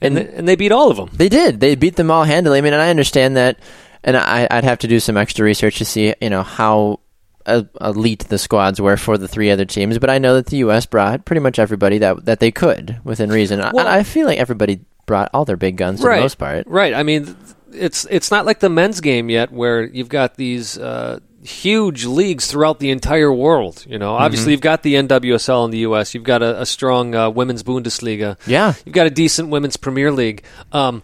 And, 0.00 0.16
And- 0.16 0.16
they, 0.16 0.34
and 0.36 0.48
they 0.48 0.56
beat 0.56 0.70
all 0.72 0.90
of 0.90 0.98
them. 0.98 1.08
They 1.14 1.30
did. 1.30 1.60
They 1.60 1.74
beat 1.74 1.96
them 1.96 2.10
all 2.10 2.24
handily. 2.24 2.58
I 2.58 2.60
mean, 2.60 2.74
and 2.74 2.82
I 2.82 2.90
understand 2.90 3.36
that, 3.38 3.58
and 4.04 4.18
I, 4.18 4.46
I'd 4.50 4.64
have 4.64 4.80
to 4.80 4.88
do 4.88 5.00
some 5.00 5.16
extra 5.16 5.44
research 5.46 5.78
to 5.78 5.86
see, 5.86 6.14
you 6.20 6.28
know, 6.30 6.42
how 6.42 7.00
uh, 7.46 7.62
elite 7.80 8.26
the 8.28 8.36
squads 8.38 8.78
were 8.78 8.98
for 8.98 9.16
the 9.16 9.26
three 9.28 9.50
other 9.50 9.64
teams. 9.64 9.98
But 9.98 10.10
I 10.10 10.18
know 10.18 10.34
that 10.34 10.46
the 10.46 10.58
U.S. 10.58 10.84
brought 10.84 11.24
pretty 11.24 11.40
much 11.40 11.58
everybody 11.58 11.96
that 11.98 12.26
that 12.26 12.38
they 12.40 12.50
could 12.50 13.00
within 13.02 13.30
reason. 13.30 13.60
Well- 13.60 13.78
and 13.78 13.88
I 13.88 14.02
feel 14.02 14.26
like 14.26 14.38
everybody 14.38 14.80
brought 15.06 15.30
all 15.32 15.44
their 15.46 15.56
big 15.56 15.76
guns 15.78 16.00
for 16.02 16.08
right. 16.08 16.16
the 16.16 16.22
most 16.22 16.36
part. 16.38 16.66
Right. 16.66 16.92
I 16.94 17.02
mean, 17.02 17.34
it's 17.72 18.06
it's 18.10 18.30
not 18.30 18.44
like 18.44 18.60
the 18.60 18.68
men's 18.68 19.00
game 19.00 19.30
yet, 19.30 19.50
where 19.50 19.82
you've 19.82 20.10
got 20.10 20.36
these 20.36 20.76
uh, 20.78 21.18
huge 21.42 22.04
leagues 22.04 22.46
throughout 22.50 22.78
the 22.78 22.90
entire 22.90 23.32
world. 23.32 23.84
You 23.88 23.98
know, 23.98 24.12
Mm-hmm. 24.12 24.22
obviously 24.22 24.52
you've 24.52 24.60
got 24.60 24.82
the 24.82 24.94
NWSL 24.94 25.64
in 25.64 25.70
the 25.70 25.78
U.S. 25.78 26.14
You've 26.14 26.24
got 26.24 26.42
a, 26.42 26.60
a 26.62 26.66
strong 26.66 27.14
uh, 27.14 27.30
women's 27.30 27.62
Bundesliga. 27.62 28.38
Yeah. 28.46 28.74
You've 28.84 28.94
got 28.94 29.06
a 29.06 29.10
decent 29.10 29.48
women's 29.48 29.76
Premier 29.76 30.12
League. 30.12 30.44
Um, 30.70 31.02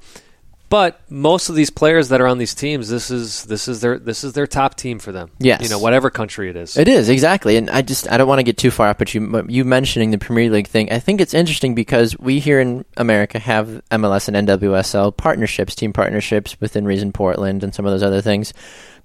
but 0.70 1.00
most 1.10 1.48
of 1.48 1.54
these 1.54 1.70
players 1.70 2.10
that 2.10 2.20
are 2.20 2.26
on 2.26 2.36
these 2.36 2.54
teams, 2.54 2.90
this 2.90 3.10
is 3.10 3.44
this 3.44 3.68
is 3.68 3.80
their 3.80 3.98
this 3.98 4.22
is 4.22 4.34
their 4.34 4.46
top 4.46 4.74
team 4.74 4.98
for 4.98 5.12
them. 5.12 5.30
Yes. 5.38 5.62
You 5.62 5.70
know, 5.70 5.78
whatever 5.78 6.10
country 6.10 6.50
it 6.50 6.56
is. 6.56 6.76
It 6.76 6.88
is 6.88 7.08
exactly, 7.08 7.56
and 7.56 7.70
I 7.70 7.80
just 7.80 8.06
I 8.12 8.18
don't 8.18 8.28
want 8.28 8.40
to 8.40 8.42
get 8.42 8.58
too 8.58 8.70
far 8.70 8.88
up, 8.88 8.98
but 8.98 9.14
you 9.14 9.26
but 9.26 9.48
you 9.48 9.64
mentioning 9.64 10.10
the 10.10 10.18
Premier 10.18 10.50
League 10.50 10.66
thing, 10.66 10.92
I 10.92 10.98
think 10.98 11.22
it's 11.22 11.32
interesting 11.32 11.74
because 11.74 12.18
we 12.18 12.38
here 12.38 12.60
in 12.60 12.84
America 12.98 13.38
have 13.38 13.80
MLS 13.90 14.28
and 14.28 14.46
NWSL 14.46 15.16
partnerships, 15.16 15.74
team 15.74 15.94
partnerships 15.94 16.60
within 16.60 16.84
Reason 16.84 17.12
Portland 17.12 17.64
and 17.64 17.74
some 17.74 17.86
of 17.86 17.92
those 17.92 18.02
other 18.02 18.20
things. 18.20 18.52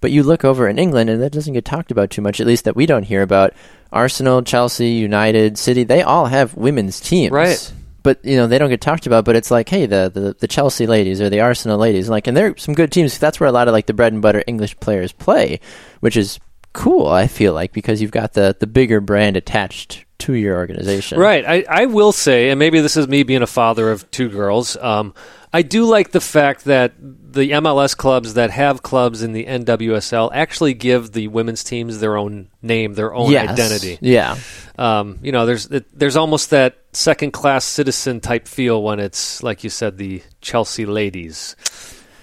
But 0.04 0.12
you 0.12 0.22
look 0.22 0.44
over 0.44 0.68
in 0.68 0.78
England, 0.78 1.10
and 1.10 1.22
that 1.24 1.32
doesn't 1.32 1.54
get 1.54 1.63
talked 1.63 1.89
about 1.89 2.10
too 2.10 2.22
much, 2.22 2.42
at 2.42 2.46
least 2.46 2.66
that 2.66 2.76
we 2.76 2.86
don't 2.86 3.04
hear 3.04 3.22
about. 3.22 3.54
Arsenal, 3.89 4.42
Chelsea, 4.42 4.89
United, 4.89 5.58
City, 5.58 5.86
they 5.86 6.02
all 6.02 6.26
have 6.26 6.56
women's 6.56 7.00
teams, 7.00 7.32
Right. 7.32 7.74
But 8.04 8.20
you 8.26 8.36
know 8.36 8.48
they 8.48 8.58
don't 8.58 8.70
get 8.70 8.82
talked 8.82 9.08
about. 9.08 9.24
But 9.24 9.38
it's 9.38 9.50
like, 9.50 9.70
hey, 9.70 9.86
the, 9.86 10.12
the 10.13 10.36
the 10.38 10.48
Chelsea 10.50 10.88
ladies 10.88 11.22
or 11.22 11.30
the 11.30 11.39
Arsenal 11.39 11.78
ladies, 11.78 12.10
like, 12.10 12.28
and 12.28 12.36
they're 12.36 12.54
some 12.58 12.74
good 12.76 12.92
teams. 12.92 13.18
That's 13.18 13.39
where 13.39 13.48
a 13.48 13.54
lot 13.54 13.70
of 13.70 13.72
like 13.72 13.86
the 13.86 13.94
bread 13.94 14.12
and 14.12 14.22
butter 14.22 14.44
English 14.46 14.78
players 14.82 15.13
play, 15.13 15.62
which 16.02 16.18
is 16.18 16.38
cool. 16.74 17.08
I 17.08 17.28
feel 17.28 17.54
like 17.54 17.72
because 17.72 18.02
you've 18.02 18.12
got 18.12 18.34
the 18.34 18.58
the 18.60 18.68
bigger 18.68 19.00
brand 19.00 19.38
attached 19.38 20.04
to 20.20 20.34
your 20.34 20.58
organization, 20.58 21.18
Right. 21.18 21.46
I, 21.46 21.66
I 21.70 21.86
will 21.86 22.12
say, 22.12 22.50
and 22.50 22.60
maybe 22.60 22.82
this 22.82 22.98
is 22.98 23.08
me 23.08 23.24
being 23.24 23.42
a 23.42 23.48
father 23.48 23.89
of 23.89 24.10
two 24.12 24.28
girls, 24.30 24.76
um, 24.78 25.13
I 25.54 25.62
do 25.62 25.86
like 25.86 26.10
the 26.12 26.20
fact 26.20 26.66
that 26.66 26.94
the 27.00 27.52
MLS 27.52 27.96
clubs 27.96 28.34
that 28.34 28.50
have 28.50 28.82
clubs 28.82 29.22
in 29.22 29.34
the 29.34 29.46
NWSL 29.46 30.32
actually 30.34 30.74
give 30.74 31.12
the 31.12 31.28
women's 31.28 31.63
teams 31.63 32.00
their 32.00 32.18
own 32.18 32.50
name, 32.62 32.94
their 32.96 33.13
own 33.13 33.32
Yes. 33.32 33.50
identity. 33.52 33.98
Yeah, 34.02 34.38
Um, 34.80 35.20
you 35.22 35.32
know, 35.32 35.46
there's 35.46 35.68
it, 35.68 35.86
there's 35.98 36.16
almost 36.18 36.50
that 36.50 36.78
second 36.94 37.32
class 37.34 37.66
citizen 37.66 38.20
type 38.20 38.48
feel 38.48 38.82
when 38.82 39.00
it's 39.00 39.44
like 39.44 39.63
you 39.63 39.70
said, 39.70 39.98
the 39.98 40.22
Chelsea 40.42 40.86
ladies. 40.86 41.56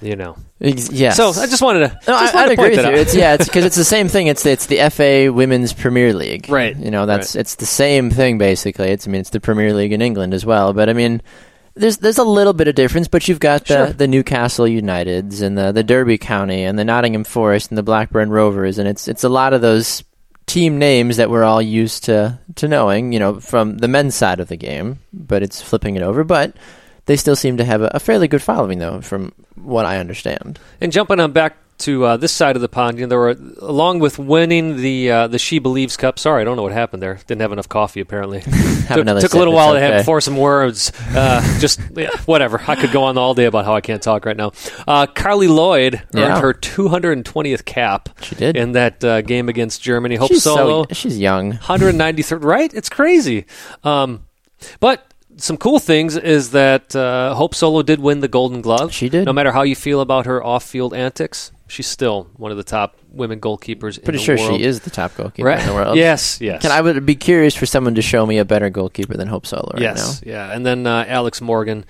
You 0.02 0.16
know. 0.16 0.36
Yes. 0.58 1.16
So 1.18 1.28
I 1.28 1.46
just 1.46 1.60
wanted 1.60 1.80
to. 1.80 1.98
No, 2.08 2.18
just 2.18 2.34
I, 2.34 2.38
wanted 2.38 2.52
I'd 2.52 2.54
to 2.54 2.56
point 2.56 2.72
agree 2.72 2.76
with 2.76 2.84
that 2.86 2.94
you. 2.94 3.00
It's 3.00 3.14
yeah, 3.14 3.34
it's 3.34 3.44
because 3.44 3.66
it's 3.66 3.76
the 3.76 3.84
same 3.84 4.08
thing. 4.08 4.28
It's 4.28 4.46
it's 4.46 4.64
the 4.66 4.88
FA 4.90 5.30
Women's 5.30 5.74
Premier 5.74 6.14
League, 6.14 6.46
Right. 6.48 6.74
You 6.74 6.90
know, 6.90 7.04
that's 7.04 7.34
it's 7.36 7.56
the 7.56 7.66
same 7.66 8.10
thing 8.10 8.38
basically. 8.38 8.88
It's 8.90 9.06
I 9.06 9.10
mean, 9.10 9.20
it's 9.20 9.28
the 9.30 9.40
Premier 9.40 9.74
League 9.74 9.92
in 9.92 10.00
England 10.00 10.32
as 10.32 10.46
well. 10.46 10.72
But 10.72 10.88
I 10.88 10.94
mean, 10.94 11.20
there's 11.74 11.98
there's 11.98 12.18
a 12.18 12.24
little 12.24 12.52
bit 12.52 12.68
of 12.68 12.74
difference. 12.74 13.08
But 13.08 13.28
you've 13.28 13.40
got 13.40 13.66
the 13.66 13.86
Sure. 13.86 13.92
the 13.92 14.08
Newcastle 14.08 14.66
Uniteds 14.66 15.42
and 15.42 15.56
the 15.56 15.72
the 15.72 15.82
Derby 15.84 16.18
County 16.18 16.64
and 16.64 16.78
the 16.78 16.84
Nottingham 16.84 17.24
Forest 17.24 17.70
and 17.70 17.78
the 17.78 17.82
Blackburn 17.82 18.30
Rovers, 18.30 18.78
and 18.78 18.88
it's 18.88 19.08
it's 19.08 19.24
a 19.24 19.28
lot 19.28 19.52
of 19.52 19.60
those 19.60 20.04
team 20.46 20.78
names 20.78 21.16
that 21.18 21.30
we're 21.30 21.44
all 21.44 21.62
used 21.62 22.04
to 22.04 22.38
to 22.56 22.68
knowing. 22.68 23.12
You 23.12 23.18
know, 23.18 23.40
from 23.40 23.78
the 23.78 23.88
men's 23.88 24.14
side 24.14 24.40
of 24.40 24.48
the 24.48 24.56
game, 24.56 24.98
but 25.12 25.42
it's 25.42 25.60
flipping 25.62 25.96
it 25.96 26.02
over, 26.02 26.24
but. 26.24 26.54
They 27.06 27.16
still 27.16 27.34
seem 27.34 27.56
to 27.56 27.64
have 27.64 27.82
a, 27.82 27.90
a 27.94 27.98
fairly 27.98 28.28
good 28.28 28.42
following, 28.42 28.78
though, 28.78 29.00
from 29.00 29.32
what 29.56 29.84
I 29.84 29.98
understand. 29.98 30.60
And 30.80 30.92
jumping 30.92 31.18
on 31.18 31.32
back 31.32 31.56
to 31.80 32.04
uh, 32.04 32.16
this 32.16 32.32
side 32.32 32.56
of 32.56 32.62
the 32.62 32.68
pond, 32.68 32.98
you 32.98 33.04
know, 33.04 33.08
there 33.08 33.18
were 33.18 33.36
along 33.58 33.98
with 34.00 34.18
winning 34.18 34.76
the 34.76 35.10
uh, 35.10 35.26
the 35.26 35.38
She 35.38 35.58
Believes 35.58 35.96
Cup. 35.96 36.18
Sorry, 36.18 36.40
I 36.40 36.44
don't 36.44 36.56
know 36.56 36.62
what 36.62 36.72
happened 36.72 37.02
there. 37.02 37.18
Didn't 37.26 37.40
have 37.40 37.52
enough 37.52 37.68
coffee 37.68 38.00
apparently. 38.00 38.40
took 38.88 39.06
took 39.06 39.34
a 39.34 39.38
little 39.38 39.54
while 39.54 39.74
to 39.74 39.80
have 39.80 40.04
for 40.04 40.20
some 40.20 40.36
words. 40.36 40.92
Uh, 41.14 41.40
just 41.60 41.80
yeah, 41.96 42.10
whatever. 42.26 42.60
I 42.66 42.76
could 42.76 42.92
go 42.92 43.04
on 43.04 43.18
all 43.18 43.34
day 43.34 43.44
about 43.46 43.64
how 43.64 43.74
I 43.74 43.80
can't 43.80 44.02
talk 44.02 44.24
right 44.24 44.36
now. 44.36 44.48
Uh, 44.86 45.06
Carli 45.06 45.48
Lloyd 45.48 46.02
Yeah. 46.12 46.32
earned 46.32 46.42
her 46.42 46.54
220th 46.54 47.64
cap. 47.64 48.08
She 48.22 48.34
did. 48.34 48.56
in 48.56 48.72
that 48.72 49.02
uh, 49.04 49.22
game 49.22 49.48
against 49.48 49.82
Germany. 49.82 50.16
Hope 50.16 50.28
she's 50.28 50.42
Solo. 50.42 50.84
so 50.84 50.94
she's 50.94 51.18
young. 51.18 51.52
193rd, 51.54 52.44
right? 52.44 52.72
It's 52.72 52.88
crazy. 52.88 53.46
Um, 53.84 54.26
but 54.80 55.12
some 55.36 55.56
cool 55.56 55.78
things 55.78 56.16
is 56.16 56.50
that 56.50 56.94
uh, 56.94 57.34
Hope 57.34 57.54
Solo 57.54 57.82
did 57.82 58.00
win 58.00 58.20
the 58.20 58.28
Golden 58.28 58.60
Glove. 58.60 58.92
She 58.92 59.08
did. 59.08 59.24
No 59.24 59.32
matter 59.32 59.52
how 59.52 59.62
you 59.62 59.74
feel 59.76 60.00
about 60.00 60.26
her 60.26 60.42
off-field 60.44 60.92
antics, 60.94 61.52
she's 61.70 61.86
still 61.86 62.28
one 62.36 62.50
of 62.50 62.56
the 62.56 62.64
top 62.64 62.96
women 63.10 63.40
goalkeepers. 63.40 63.96
in 63.98 64.04
Pretty 64.04 64.18
the 64.18 64.24
sure 64.24 64.36
world. 64.36 64.60
she 64.60 64.64
is 64.64 64.80
the 64.80 64.90
top 64.90 65.14
goalkeeper 65.14 65.48
right 65.48 65.60
in 65.60 65.66
the 65.66 65.74
world. 65.74 65.96
Yes, 65.96 66.40
yes. 66.40 66.62
Can 66.62 66.70
I 66.70 66.80
would 66.80 67.06
be 67.06 67.14
curious 67.14 67.54
for 67.54 67.66
someone 67.66 67.94
to 67.94 68.02
show 68.02 68.26
me 68.26 68.38
a 68.38 68.44
better 68.44 68.68
goalkeeper 68.70 69.16
than 69.16 69.28
Hope 69.28 69.46
Solo 69.46 69.70
right 69.74 69.82
yes, 69.82 70.22
now. 70.22 70.30
yeah. 70.30 70.52
And 70.52 70.66
then 70.66 70.86
uh, 70.86 71.04
Alex 71.06 71.40
Morgan 71.40 71.84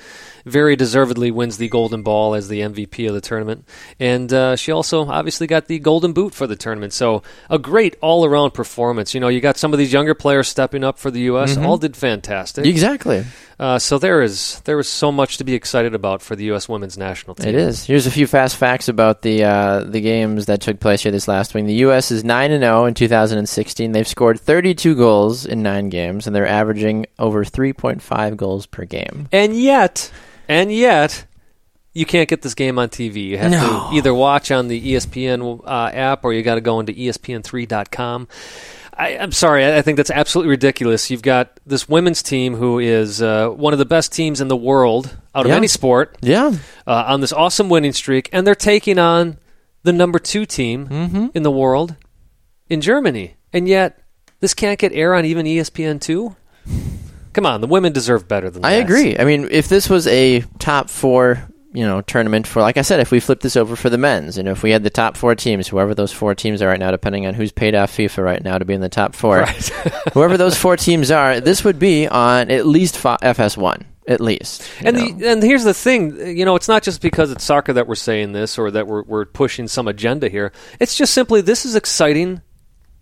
very 0.44 0.76
deservedly 0.76 1.30
wins 1.30 1.56
the 1.58 1.68
Golden 1.68 2.02
Ball 2.02 2.34
as 2.34 2.48
the 2.48 2.60
MVP 2.60 3.06
of 3.08 3.14
the 3.14 3.20
tournament. 3.20 3.66
And 3.98 4.32
uh, 4.32 4.56
she 4.56 4.72
also 4.72 5.06
obviously 5.06 5.46
got 5.46 5.66
the 5.66 5.78
Golden 5.78 6.12
Boot 6.12 6.34
for 6.34 6.46
the 6.46 6.56
tournament. 6.56 6.92
So 6.92 7.22
a 7.48 7.58
great 7.58 7.96
all 8.00 8.24
around 8.24 8.52
performance. 8.52 9.14
You 9.14 9.20
know, 9.20 9.28
you 9.28 9.40
got 9.40 9.56
some 9.56 9.72
of 9.72 9.78
these 9.78 9.92
younger 9.92 10.14
players 10.14 10.48
stepping 10.48 10.84
up 10.84 10.98
for 10.98 11.10
the 11.10 11.20
U.S., 11.22 11.54
Mm-hmm. 11.54 11.66
all 11.66 11.78
did 11.78 11.96
fantastic. 11.96 12.66
Exactly. 12.66 13.24
Uh, 13.58 13.78
so 13.78 13.98
there 13.98 14.22
is 14.22 14.60
there 14.64 14.78
is 14.78 14.88
so 14.88 15.12
much 15.12 15.36
to 15.36 15.44
be 15.44 15.52
excited 15.52 15.94
about 15.94 16.22
for 16.22 16.34
the 16.34 16.44
U.S. 16.44 16.66
women's 16.66 16.96
national 16.96 17.34
team. 17.34 17.48
It 17.50 17.54
is. 17.54 17.84
Here's 17.84 18.06
a 18.06 18.10
few 18.10 18.26
fast 18.26 18.56
facts 18.56 18.88
about 18.88 19.20
the 19.20 19.44
uh, 19.44 19.80
the 19.84 20.00
games 20.00 20.46
that 20.46 20.62
took 20.62 20.80
place 20.80 21.02
here 21.02 21.12
this 21.12 21.28
last 21.28 21.52
week. 21.52 21.66
The 21.66 21.74
U.S. 21.84 22.10
is 22.10 22.24
nine 22.24 22.52
and 22.52 22.62
zero 22.62 22.86
in 22.86 22.94
2016. 22.94 23.92
They've 23.92 24.08
scored 24.08 24.40
32 24.40 24.94
goals 24.96 25.44
in 25.44 25.62
nine 25.62 25.90
games, 25.90 26.26
and 26.26 26.34
they're 26.34 26.46
averaging 26.46 27.04
over 27.18 27.44
3.5 27.44 28.36
goals 28.36 28.64
per 28.64 28.86
game. 28.86 29.28
And 29.30 29.54
yet, 29.54 30.10
and 30.50 30.72
yet, 30.72 31.24
you 31.94 32.04
can't 32.04 32.28
get 32.28 32.42
this 32.42 32.54
game 32.54 32.78
on 32.78 32.88
TV. 32.88 33.24
You 33.26 33.38
have 33.38 33.50
No. 33.52 33.88
to 33.90 33.96
either 33.96 34.12
watch 34.14 34.50
on 34.50 34.68
the 34.68 34.80
ESPN 34.94 35.60
uh, 35.64 35.90
app 35.92 36.24
or 36.24 36.32
you 36.32 36.42
got 36.42 36.56
to 36.56 36.60
go 36.60 36.78
into 36.80 36.92
E 36.92 37.08
ESPN3.com. 37.08 38.28
I, 38.96 39.16
I'm 39.16 39.32
sorry, 39.32 39.64
I 39.64 39.78
I 39.78 39.82
think 39.82 39.96
that's 39.96 40.10
absolutely 40.10 40.50
ridiculous. 40.50 41.10
You've 41.10 41.22
got 41.22 41.58
this 41.64 41.88
women's 41.88 42.22
team 42.22 42.54
who 42.56 42.78
is 42.78 43.22
uh, 43.22 43.48
one 43.48 43.72
of 43.72 43.78
the 43.78 43.86
best 43.86 44.12
teams 44.12 44.40
in 44.42 44.48
the 44.48 44.56
world 44.56 45.16
out 45.34 45.46
of 45.46 45.50
Yeah. 45.50 45.56
any 45.56 45.68
sport 45.68 46.16
Yeah, 46.20 46.52
uh, 46.86 47.04
on 47.06 47.20
this 47.22 47.32
awesome 47.32 47.68
winning 47.70 47.92
streak, 47.94 48.28
and 48.32 48.46
they're 48.46 48.54
taking 48.54 48.98
on 48.98 49.38
the 49.84 49.92
number 49.92 50.18
two 50.18 50.44
team 50.44 50.86
Mm-hmm. 50.88 51.26
in 51.34 51.42
the 51.44 51.50
world 51.50 51.94
in 52.68 52.80
Germany. 52.82 53.36
And 53.52 53.66
yet, 53.66 53.98
this 54.40 54.52
can't 54.54 54.78
get 54.78 54.92
air 54.92 55.14
on 55.14 55.24
even 55.24 55.46
E 55.46 55.56
ESPN2? 55.58 56.36
Come 57.32 57.46
on, 57.46 57.60
the 57.60 57.66
women 57.66 57.92
deserve 57.92 58.26
better 58.26 58.50
than 58.50 58.64
I 58.64 58.76
that. 58.76 58.84
agree. 58.84 59.18
I 59.18 59.24
mean, 59.24 59.48
if 59.50 59.68
this 59.68 59.88
was 59.88 60.06
a 60.08 60.40
top 60.58 60.90
four, 60.90 61.46
you 61.72 61.84
know, 61.84 62.00
tournament 62.00 62.46
for, 62.46 62.60
like 62.60 62.76
I 62.76 62.82
said, 62.82 62.98
if 62.98 63.12
we 63.12 63.20
flip 63.20 63.40
this 63.40 63.56
over 63.56 63.76
for 63.76 63.88
the 63.88 63.98
men's, 63.98 64.36
and 64.36 64.48
if 64.48 64.62
we 64.64 64.72
had 64.72 64.82
the 64.82 64.90
top 64.90 65.16
four 65.16 65.36
teams, 65.36 65.68
whoever 65.68 65.94
those 65.94 66.12
four 66.12 66.34
teams 66.34 66.60
are 66.60 66.68
right 66.68 66.80
now, 66.80 66.90
depending 66.90 67.26
on 67.26 67.34
who's 67.34 67.52
paid 67.52 67.74
off 67.76 67.96
FIFA 67.96 68.24
right 68.24 68.42
now 68.42 68.58
to 68.58 68.64
be 68.64 68.74
in 68.74 68.80
the 68.80 68.88
top 68.88 69.14
four, 69.14 69.44
whoever 70.12 70.36
those 70.36 70.56
four 70.56 70.76
teams 70.76 71.12
are, 71.12 71.40
this 71.40 71.62
would 71.62 71.78
be 71.78 72.08
on 72.08 72.50
at 72.50 72.66
least 72.66 72.96
FS1, 72.96 73.84
at 74.08 74.20
least. 74.20 74.68
And 74.80 74.96
the, 74.96 75.28
and 75.30 75.40
here's 75.40 75.62
the 75.62 75.74
thing, 75.74 76.36
you 76.36 76.44
know, 76.44 76.56
it's 76.56 76.68
not 76.68 76.82
just 76.82 77.00
because 77.00 77.30
it's 77.30 77.44
soccer 77.44 77.72
that 77.74 77.86
we're 77.86 77.94
saying 77.94 78.32
this 78.32 78.58
or 78.58 78.72
that 78.72 78.88
we're 78.88 79.04
we're 79.04 79.26
pushing 79.26 79.68
some 79.68 79.86
agenda 79.86 80.28
here. 80.28 80.50
It's 80.80 80.96
just 80.96 81.14
simply 81.14 81.42
this 81.42 81.64
is 81.64 81.76
exciting 81.76 82.42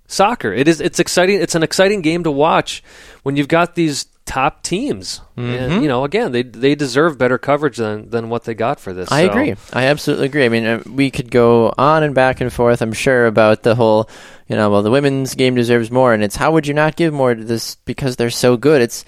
soccer. 0.08 0.52
It 0.52 0.68
is 0.68 0.80
it's 0.82 0.98
exciting. 0.98 1.40
It's 1.40 1.54
an 1.54 1.62
exciting 1.62 2.02
game 2.02 2.24
to 2.24 2.30
watch 2.30 2.82
when 3.22 3.36
you've 3.36 3.48
got 3.48 3.74
these 3.74 4.06
top 4.28 4.62
teams. 4.62 5.22
Mm-hmm. 5.36 5.50
And 5.50 5.82
you 5.82 5.88
know, 5.88 6.04
again, 6.04 6.30
they 6.32 6.42
they 6.42 6.74
deserve 6.74 7.16
better 7.18 7.38
coverage 7.38 7.78
than 7.78 8.10
than 8.10 8.28
what 8.28 8.44
they 8.44 8.54
got 8.54 8.78
for 8.78 8.92
this. 8.92 9.10
I 9.10 9.24
So- 9.24 9.30
agree. 9.30 9.54
I 9.72 9.86
absolutely 9.86 10.26
agree. 10.26 10.44
I 10.44 10.48
mean, 10.50 10.66
uh, 10.66 10.82
we 10.86 11.10
could 11.10 11.30
go 11.30 11.72
on 11.78 12.02
and 12.02 12.14
back 12.14 12.40
and 12.40 12.52
forth, 12.52 12.82
I'm 12.82 12.92
sure, 12.92 13.26
about 13.26 13.62
the 13.62 13.74
whole, 13.74 14.08
you 14.46 14.54
know, 14.56 14.70
well, 14.70 14.82
the 14.82 14.90
women's 14.90 15.34
game 15.34 15.54
deserves 15.54 15.90
more, 15.90 16.12
and 16.12 16.22
it's 16.22 16.36
how 16.36 16.52
would 16.52 16.66
you 16.66 16.74
not 16.74 16.94
give 16.96 17.12
more 17.12 17.34
to 17.34 17.42
this 17.42 17.76
because 17.86 18.16
they're 18.16 18.30
so 18.30 18.56
good? 18.56 18.82
It's 18.82 19.04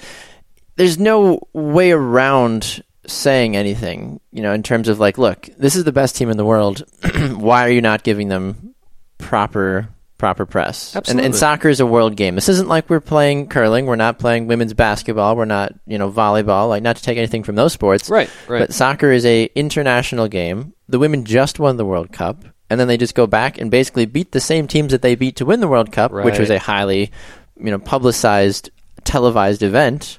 there's 0.77 0.99
no 0.99 1.47
way 1.53 1.93
around 1.93 2.83
saying 3.07 3.57
anything, 3.57 4.21
you 4.33 4.41
know, 4.43 4.53
in 4.53 4.63
terms 4.63 4.89
of 4.89 4.99
like, 4.99 5.19
look, 5.19 5.49
this 5.59 5.77
is 5.77 5.85
the 5.85 5.93
best 5.93 6.17
team 6.17 6.31
in 6.31 6.37
the 6.39 6.45
world. 6.45 6.85
Why 7.31 7.67
are 7.67 7.71
you 7.71 7.83
not 7.83 8.03
giving 8.05 8.29
them 8.29 8.75
proper 9.19 9.89
proper 10.21 10.47
press? 10.47 10.91
And, 10.95 10.99
Absolutely. 10.99 11.25
and 11.27 11.35
soccer 11.35 11.69
is 11.69 11.81
a 11.81 11.87
world 11.87 12.15
game. 12.15 12.37
This 12.37 12.49
isn't 12.49 12.69
like 12.69 12.89
we're 12.89 13.01
playing 13.01 13.49
curling. 13.49 13.87
We're 13.87 13.97
not 13.97 14.21
playing 14.21 14.47
women's 14.47 14.75
basketball. 14.75 15.35
We're 15.35 15.47
not, 15.47 15.73
you 15.87 15.99
know, 15.99 16.13
volleyball. 16.13 16.69
Like, 16.69 16.83
not 16.85 16.97
to 16.97 17.03
take 17.03 17.19
anything 17.19 17.43
from 17.43 17.57
those 17.57 17.73
sports, 17.73 18.09
Right, 18.09 18.31
right. 18.47 18.61
But 18.61 18.73
soccer 18.75 19.11
is 19.11 19.27
a 19.27 19.47
international 19.57 20.29
game. 20.29 20.75
The 20.89 20.99
women 21.01 21.25
just 21.25 21.59
won 21.59 21.77
the 21.77 21.85
World 21.85 22.13
Cup, 22.13 22.45
and 22.69 22.79
then 22.79 22.87
they 22.87 22.97
just 22.97 23.15
go 23.17 23.27
back 23.27 23.59
and 23.59 23.71
basically 23.71 24.07
beat 24.07 24.31
the 24.31 24.41
same 24.41 24.69
teams 24.69 24.93
that 24.93 25.03
they 25.03 25.17
beat 25.17 25.37
to 25.37 25.45
win 25.47 25.61
the 25.61 25.69
World 25.69 25.91
Cup, 25.91 26.13
which 26.13 26.39
was 26.39 26.51
a 26.51 26.59
highly, 26.59 27.11
you 27.59 27.71
know, 27.71 27.79
publicized, 27.79 28.71
televised 29.05 29.63
event, 29.63 30.19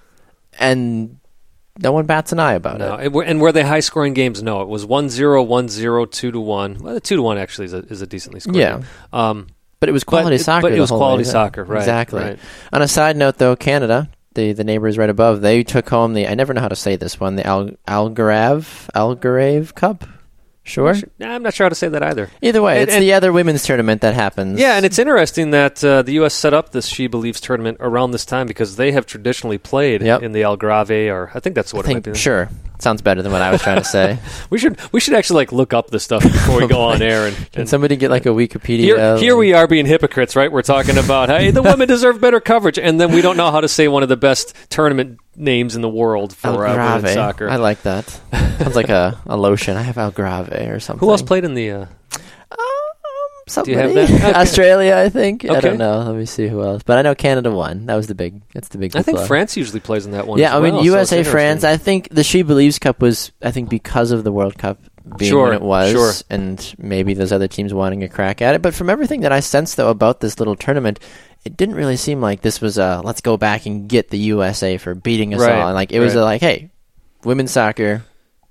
and 0.59 1.17
no 1.79 1.91
one 1.93 2.05
bats 2.05 2.31
an 2.31 2.39
eye 2.39 2.53
about 2.53 2.79
No, 2.79 2.95
it. 2.95 3.13
and 3.27 3.39
were 3.41 3.51
they 3.51 3.63
high 3.63 3.79
scoring 3.79 4.13
games? 4.13 4.43
No, 4.43 4.61
it 4.61 4.67
was 4.67 4.85
1-0, 4.85 5.47
1-0, 5.47 6.11
2 6.11 6.31
to 6.31 6.39
one. 6.39 6.77
Well, 6.79 6.99
two 6.99 7.15
to 7.15 7.21
one 7.21 7.37
actually 7.37 7.65
is 7.65 7.73
a, 7.73 7.77
is 7.85 8.01
a 8.01 8.07
decently 8.07 8.39
scored. 8.41 8.57
Yeah. 8.57 8.77
game. 8.79 8.85
Um, 9.13 9.47
But 9.81 9.89
it 9.89 9.91
was 9.91 10.05
quality 10.05 10.37
it- 10.37 10.43
soccer. 10.43 10.61
but 10.69 10.71
it 10.73 10.79
was 10.79 10.89
quality 10.91 11.23
way 11.25 11.29
soccer, 11.29 11.63
right, 11.65 11.79
Exactly. 11.79 12.21
right. 12.23 12.39
On 12.71 12.81
a 12.81 12.87
side 12.87 13.17
note, 13.17 13.37
though, 13.39 13.55
Canada, 13.57 14.07
the 14.35 14.53
the 14.53 14.63
neighbors 14.63 14.97
right 14.97 15.09
above, 15.09 15.41
they 15.41 15.63
took 15.63 15.89
home 15.89 16.13
the 16.13 16.27
I 16.27 16.35
never 16.35 16.53
know 16.53 16.61
how 16.61 16.69
to 16.69 16.75
say 16.75 16.95
this 16.95 17.19
one, 17.19 17.35
the 17.35 17.45
Al, 17.45 17.71
Algarve 17.87 18.87
Algarve 18.95 19.73
Cup. 19.75 20.05
Sure. 20.63 20.93
Nah, 21.17 21.33
I'm 21.33 21.41
not 21.41 21.55
sure 21.55 21.65
how 21.65 21.69
to 21.69 21.75
say 21.75 21.87
that 21.89 22.03
either. 22.03 22.29
Either 22.43 22.61
way, 22.61 22.73
And- 22.75 22.83
it's 22.83 22.93
and- 22.93 23.01
the 23.01 23.13
other 23.13 23.33
women's 23.33 23.63
tournament 23.63 24.01
that 24.01 24.13
happens. 24.13 24.59
Yeah, 24.59 24.75
and 24.77 24.85
it's 24.85 24.99
interesting 24.99 25.49
that 25.51 25.83
uh, 25.83 26.03
the 26.03 26.13
U.S. 26.13 26.35
set 26.35 26.53
up 26.53 26.71
this 26.71 26.85
She 26.85 27.07
Believes 27.07 27.41
tournament 27.41 27.77
around 27.79 28.11
this 28.11 28.25
time 28.25 28.45
because 28.45 28.75
they 28.75 28.91
have 28.91 29.07
traditionally 29.07 29.57
played 29.57 30.03
Yep. 30.03 30.21
in 30.21 30.31
the 30.33 30.41
Algarve, 30.43 31.11
or 31.11 31.31
I 31.33 31.39
think 31.39 31.55
that's 31.55 31.73
what 31.73 31.87
I 31.87 31.89
it 31.89 31.93
might 31.95 32.03
think 32.03 32.13
be. 32.15 32.19
sure 32.19 32.49
sounds 32.81 33.01
better 33.01 33.21
than 33.21 33.31
what 33.31 33.41
I 33.41 33.51
was 33.51 33.61
trying 33.61 33.77
to 33.77 33.83
say. 33.83 34.17
We 34.49 34.59
should 34.59 34.77
we 34.91 34.99
should 34.99 35.13
actually 35.13 35.37
like 35.37 35.51
look 35.51 35.73
up 35.73 35.89
the 35.91 35.99
stuff 35.99 36.23
before 36.23 36.59
we 36.61 36.67
go 36.67 36.81
on 36.91 37.01
air. 37.01 37.27
And, 37.27 37.51
Can 37.51 37.67
somebody 37.67 37.95
get 37.95 38.11
like 38.11 38.25
a 38.25 38.29
Wikipedia? 38.29 38.79
here, 38.79 39.17
here 39.17 39.35
we 39.35 39.53
are 39.53 39.67
being 39.67 39.85
hypocrites, 39.85 40.35
right? 40.35 40.51
We're 40.51 40.61
talking 40.61 40.97
about 40.97 41.29
hey, 41.29 41.51
the 41.51 41.61
women 41.61 41.87
deserve 41.87 42.19
better 42.19 42.39
coverage, 42.39 42.77
and 42.77 42.99
then 42.99 43.11
we 43.11 43.21
don't 43.21 43.37
know 43.37 43.51
how 43.51 43.61
to 43.61 43.67
say 43.67 43.87
one 43.87 44.03
of 44.03 44.09
the 44.09 44.17
best 44.17 44.53
tournament 44.69 45.19
names 45.35 45.75
in 45.75 45.81
the 45.81 45.89
world 45.89 46.35
for 46.35 46.67
uh, 46.67 46.95
women's 46.97 47.13
soccer. 47.13 47.49
I 47.49 47.55
like 47.57 47.83
that. 47.83 48.09
Sounds 48.59 48.75
like 48.75 48.89
a, 48.89 49.19
a 49.25 49.37
lotion. 49.37 49.77
I 49.77 49.81
have 49.81 49.95
Algarve 49.95 50.69
or 50.69 50.79
something. 50.79 51.05
Who 51.05 51.11
else 51.11 51.21
played 51.21 51.43
in 51.45 51.53
the? 51.53 51.71
Uh, 51.71 51.85
Somebody. 53.51 53.71
you 53.73 53.77
have 53.77 53.93
that? 53.93 54.09
Okay. 54.11 54.33
Australia, 54.33 54.95
I 54.95 55.09
think. 55.09 55.49
I 55.49 55.59
don't 55.59 55.77
know. 55.77 55.99
Let 55.99 56.15
me 56.15 56.25
see 56.25 56.47
who 56.47 56.61
else. 56.63 56.83
But 56.83 56.97
I 56.97 57.01
know 57.01 57.15
Canada 57.15 57.51
won. 57.51 57.85
That 57.85 57.95
was 57.95 58.07
the 58.07 58.15
big. 58.15 58.41
That's 58.53 58.69
the 58.69 58.77
big. 58.77 58.95
I 58.95 59.01
think. 59.01 59.19
France 59.19 59.57
usually 59.57 59.79
plays 59.79 60.05
in 60.05 60.13
that 60.13 60.27
one. 60.27 60.39
Yeah, 60.39 60.55
I 60.55 60.59
mean 60.61 60.73
well, 60.73 60.81
so 60.81 60.85
USA, 60.85 61.23
France. 61.23 61.63
I 61.63 61.77
think 61.77 62.09
the 62.09 62.23
She 62.23 62.41
Believes 62.41 62.79
Cup 62.79 63.01
was. 63.01 63.31
I 63.41 63.51
think 63.51 63.69
because 63.69 64.11
of 64.11 64.23
the 64.23 64.31
World 64.31 64.57
Cup 64.57 64.79
being 65.17 65.29
Sure, 65.31 65.45
when 65.47 65.53
it 65.53 65.61
was, 65.61 65.91
sure. 65.91 66.13
and 66.29 66.75
maybe 66.77 67.13
those 67.13 67.31
other 67.31 67.47
teams 67.47 67.73
wanting 67.73 68.03
a 68.03 68.09
crack 68.09 68.41
at 68.41 68.55
it. 68.55 68.61
But 68.61 68.73
from 68.73 68.89
everything 68.89 69.21
that 69.21 69.31
I 69.31 69.39
sense 69.41 69.75
though 69.75 69.89
about 69.89 70.19
this 70.19 70.39
little 70.39 70.55
tournament. 70.55 70.99
It 71.43 71.57
didn't 71.57 71.73
really 71.73 71.97
seem 71.97 72.21
like 72.21 72.41
this 72.41 72.61
was 72.61 72.77
a 72.77 73.01
let's 73.03 73.21
go 73.21 73.35
back 73.35 73.65
and 73.65 73.89
get 73.89 74.11
the 74.11 74.19
USA 74.19 74.77
for 74.77 74.93
beating 74.93 75.33
us 75.33 75.41
Right, 75.41 75.55
all. 75.55 75.69
And 75.69 75.73
like 75.73 75.91
it 75.91 75.99
was 75.99 76.13
right. 76.13 76.21
a, 76.21 76.23
like, 76.23 76.41
hey, 76.41 76.69
women's 77.23 77.49
soccer. 77.49 78.03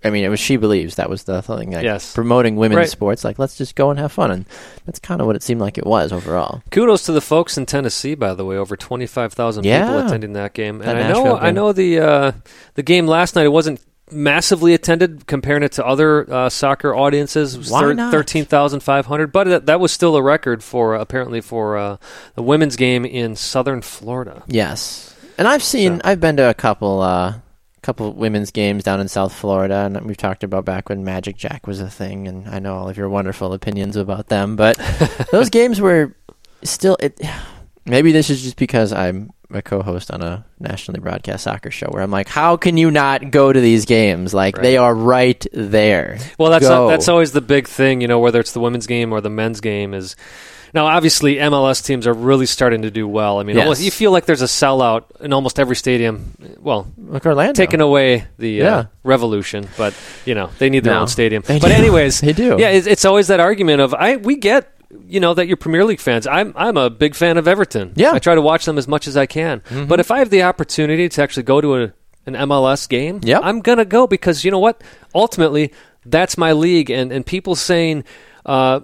I 0.02 0.10
mean, 0.10 0.24
it 0.24 0.28
was 0.28 0.40
she 0.40 0.56
believes 0.56 0.94
that 0.96 1.10
was 1.10 1.24
the 1.24 1.42
thing. 1.42 1.72
Like 1.72 1.84
Yes. 1.84 2.14
promoting 2.14 2.56
women's 2.56 2.76
Right. 2.78 2.88
sports. 2.88 3.22
Like 3.24 3.38
let's 3.38 3.56
just 3.58 3.74
go 3.74 3.90
and 3.90 3.98
have 3.98 4.12
fun, 4.12 4.30
and 4.30 4.46
that's 4.86 4.98
kind 4.98 5.20
of 5.20 5.26
what 5.26 5.36
it 5.36 5.42
seemed 5.42 5.60
like 5.60 5.76
it 5.76 5.86
was 5.86 6.12
overall. 6.12 6.62
Kudos 6.70 7.02
to 7.04 7.12
the 7.12 7.20
folks 7.20 7.58
in 7.58 7.66
Tennessee, 7.66 8.14
by 8.14 8.32
the 8.34 8.44
way. 8.44 8.56
Over 8.56 8.76
twenty 8.76 9.06
five 9.06 9.32
thousand 9.32 9.64
people 9.64 9.98
attending 10.06 10.32
that 10.34 10.54
game, 10.54 10.78
That 10.78 10.96
and 10.96 10.98
I 10.98 11.08
know 11.12 11.24
Nashville 11.24 11.38
I 11.40 11.50
know 11.50 11.72
the 11.72 11.98
uh, 12.00 12.32
the 12.74 12.82
game 12.82 13.06
last 13.06 13.36
night. 13.36 13.44
It 13.44 13.50
wasn't 13.52 13.80
massively 14.12 14.74
attended 14.74 15.26
comparing 15.28 15.62
it 15.62 15.70
to 15.72 15.86
other 15.86 16.26
uh, 16.32 16.48
soccer 16.48 16.94
audiences. 16.94 17.70
Why 17.70 17.92
not? 17.92 18.10
Thirteen 18.10 18.44
thousand 18.44 18.80
five 18.80 19.06
hundred, 19.06 19.32
but 19.32 19.46
that, 19.48 19.66
that 19.66 19.80
was 19.80 19.92
still 19.92 20.16
a 20.16 20.22
record 20.22 20.64
for 20.64 20.96
uh, 20.96 21.00
apparently 21.00 21.40
for 21.40 21.76
uh, 21.76 21.96
the 22.34 22.42
women's 22.42 22.76
game 22.76 23.04
in 23.04 23.36
Southern 23.36 23.82
Florida. 23.82 24.42
Yes, 24.46 25.14
and 25.38 25.46
I've 25.46 25.62
seen, 25.62 25.96
So- 25.96 26.00
I've 26.04 26.20
been 26.20 26.38
to 26.38 26.48
a 26.48 26.54
couple, 26.54 27.00
uh, 27.02 27.34
couple 27.82 28.12
women's 28.12 28.50
games 28.50 28.84
down 28.84 29.00
in 29.00 29.08
South 29.08 29.32
Florida, 29.32 29.86
and 29.86 30.00
we've 30.06 30.16
talked 30.16 30.44
about 30.44 30.64
back 30.64 30.88
when 30.88 31.04
Magic 31.04 31.36
Jack 31.36 31.66
was 31.66 31.80
a 31.80 31.90
thing, 31.90 32.28
and 32.28 32.48
I 32.48 32.58
know 32.58 32.76
all 32.76 32.88
of 32.88 32.96
your 32.96 33.08
wonderful 33.08 33.52
opinions 33.52 33.96
about 33.96 34.28
them, 34.28 34.56
but 34.56 34.78
those 35.32 35.50
games 35.50 35.80
were 35.80 36.14
still. 36.62 36.96
It, 37.00 37.20
maybe 37.84 38.12
this 38.12 38.30
is 38.30 38.42
just 38.42 38.56
because 38.56 38.92
I'm 38.92 39.30
a 39.52 39.62
co-host 39.62 40.10
on 40.10 40.22
a 40.22 40.44
nationally 40.58 41.00
broadcast 41.00 41.44
soccer 41.44 41.70
show, 41.70 41.88
where 41.90 42.02
I'm 42.02 42.10
like, 42.10 42.28
how 42.28 42.56
can 42.56 42.76
you 42.76 42.90
not 42.90 43.30
go 43.30 43.52
to 43.52 43.60
these 43.60 43.84
games? 43.84 44.32
Like 44.32 44.56
they 44.56 44.76
are 44.76 44.94
right 44.94 45.44
there. 45.52 46.18
Well, 46.38 46.50
that's 46.50 46.68
Go. 46.68 46.88
that's 46.88 47.08
always 47.08 47.32
the 47.32 47.40
big 47.40 47.66
thing, 47.66 48.00
you 48.00 48.08
know, 48.08 48.18
whether 48.18 48.40
it's 48.40 48.52
the 48.52 48.60
women's 48.60 48.86
game 48.86 49.12
or 49.12 49.20
the 49.20 49.30
men's 49.30 49.60
game 49.60 49.94
is. 49.94 50.16
Now, 50.72 50.86
obviously, 50.86 51.36
MLS 51.36 51.84
teams 51.84 52.06
are 52.06 52.12
really 52.14 52.46
starting 52.46 52.82
to 52.82 52.90
do 52.90 53.06
well. 53.08 53.40
I 53.40 53.42
mean, 53.42 53.56
Yes. 53.56 53.64
almost, 53.64 53.82
you 53.82 53.90
feel 53.90 54.12
like 54.12 54.26
there's 54.26 54.42
a 54.42 54.46
sellout 54.46 55.04
in 55.20 55.32
almost 55.32 55.58
every 55.58 55.76
stadium. 55.76 56.32
Well, 56.60 56.86
like 56.98 57.26
Orlando. 57.26 57.52
taking 57.54 57.80
away 57.80 58.24
the 58.38 58.50
Yeah. 58.50 58.76
uh, 58.76 58.84
revolution, 59.02 59.68
but 59.76 59.94
you 60.24 60.34
know 60.34 60.50
they 60.58 60.70
need 60.70 60.84
their 60.84 60.94
No. 60.94 61.00
own 61.00 61.08
stadium. 61.08 61.42
They 61.46 61.58
but 61.58 61.68
do. 61.68 61.74
anyways, 61.74 62.20
They 62.20 62.32
do. 62.32 62.56
Yeah, 62.58 62.68
it's, 62.70 62.86
it's 62.86 63.04
always 63.04 63.26
that 63.28 63.40
argument 63.40 63.80
of 63.80 63.94
I 63.94 64.16
we 64.16 64.36
get 64.36 64.70
you 65.08 65.20
know 65.20 65.34
that 65.34 65.46
you're 65.46 65.56
Premier 65.56 65.84
League 65.84 66.00
fans. 66.00 66.26
I'm 66.26 66.52
I'm 66.56 66.76
a 66.76 66.90
big 66.90 67.14
fan 67.14 67.36
of 67.38 67.46
Everton. 67.48 67.92
Yeah. 67.96 68.08
Mm-hmm. 68.08 68.16
I 68.16 68.18
try 68.20 68.34
to 68.34 68.42
watch 68.42 68.64
them 68.64 68.76
as 68.78 68.86
much 68.88 69.06
as 69.08 69.16
I 69.16 69.26
can. 69.26 69.62
But 69.88 70.00
if 70.00 70.10
I 70.10 70.18
have 70.18 70.30
the 70.30 70.42
opportunity 70.42 71.08
to 71.08 71.22
actually 71.22 71.44
go 71.44 71.60
to 71.60 71.76
a, 71.76 71.92
an 72.26 72.34
MLS 72.34 72.88
game, 72.88 73.20
Yep. 73.22 73.40
I'm 73.44 73.60
gonna 73.60 73.84
go 73.84 74.06
because 74.06 74.44
you 74.44 74.50
know 74.50 74.58
what? 74.58 74.82
Ultimately, 75.14 75.72
that's 76.06 76.36
my 76.38 76.52
league, 76.52 76.90
and 76.90 77.10
and 77.12 77.24
people 77.26 77.54
saying. 77.56 78.04
Uh, 78.46 78.80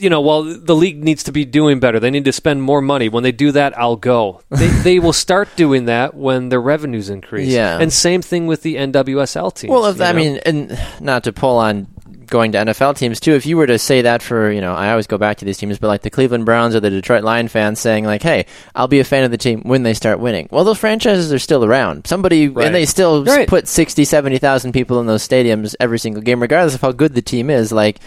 you 0.00 0.10
know, 0.10 0.20
well, 0.20 0.42
the 0.42 0.74
league 0.74 1.02
needs 1.02 1.24
to 1.24 1.32
be 1.32 1.44
doing 1.44 1.80
better. 1.80 2.00
They 2.00 2.10
need 2.10 2.24
to 2.24 2.32
spend 2.32 2.62
more 2.62 2.80
money. 2.80 3.08
When 3.08 3.22
they 3.22 3.32
do 3.32 3.52
that, 3.52 3.76
I'll 3.78 3.96
go. 3.96 4.42
They, 4.50 4.68
they 4.68 4.98
will 4.98 5.12
start 5.14 5.48
doing 5.56 5.86
that 5.86 6.14
when 6.14 6.48
their 6.50 6.60
revenues 6.60 7.08
increase. 7.08 7.48
Yeah. 7.48 7.78
And 7.80 7.90
same 7.92 8.20
thing 8.20 8.46
with 8.46 8.62
the 8.62 8.76
NWSL 8.76 9.54
teams. 9.54 9.70
Well, 9.70 9.86
if, 9.86 10.00
I 10.00 10.12
know? 10.12 10.18
mean, 10.18 10.40
and 10.44 10.78
not 11.00 11.24
to 11.24 11.32
pull 11.32 11.56
on 11.56 11.86
going 12.26 12.52
to 12.52 12.58
NFL 12.58 12.96
teams 12.96 13.20
too. 13.20 13.32
If 13.32 13.44
you 13.44 13.56
were 13.56 13.66
to 13.66 13.78
say 13.78 14.02
that 14.02 14.22
for, 14.22 14.50
you 14.50 14.60
know, 14.60 14.72
I 14.72 14.90
always 14.90 15.06
go 15.06 15.18
back 15.18 15.38
to 15.38 15.44
these 15.44 15.58
teams, 15.58 15.78
but 15.78 15.88
like 15.88 16.02
the 16.02 16.10
Cleveland 16.10 16.46
Browns 16.46 16.74
or 16.74 16.80
the 16.80 16.88
Detroit 16.90 17.24
Lion 17.24 17.48
fans 17.48 17.80
saying 17.80 18.04
like, 18.04 18.22
"Hey, 18.22 18.46
I'll 18.74 18.86
be 18.88 19.00
a 19.00 19.04
fan 19.04 19.24
of 19.24 19.30
the 19.32 19.36
team 19.38 19.62
when 19.62 19.82
they 19.82 19.94
start 19.94 20.20
winning." 20.20 20.48
Well, 20.50 20.64
those 20.64 20.78
franchises 20.78 21.32
are 21.32 21.38
still 21.40 21.64
around. 21.64 22.06
Somebody 22.06 22.48
Right. 22.48 22.66
and 22.66 22.74
they 22.74 22.86
still 22.86 23.24
Right. 23.24 23.48
put 23.48 23.66
60, 23.66 24.04
70,000 24.04 24.72
people 24.72 25.00
in 25.00 25.06
those 25.06 25.26
stadiums 25.26 25.74
every 25.80 25.98
single 25.98 26.22
game 26.22 26.40
regardless 26.40 26.74
of 26.74 26.80
how 26.80 26.92
good 26.92 27.14
the 27.14 27.22
team 27.22 27.50
is. 27.50 27.72
Like 27.72 27.98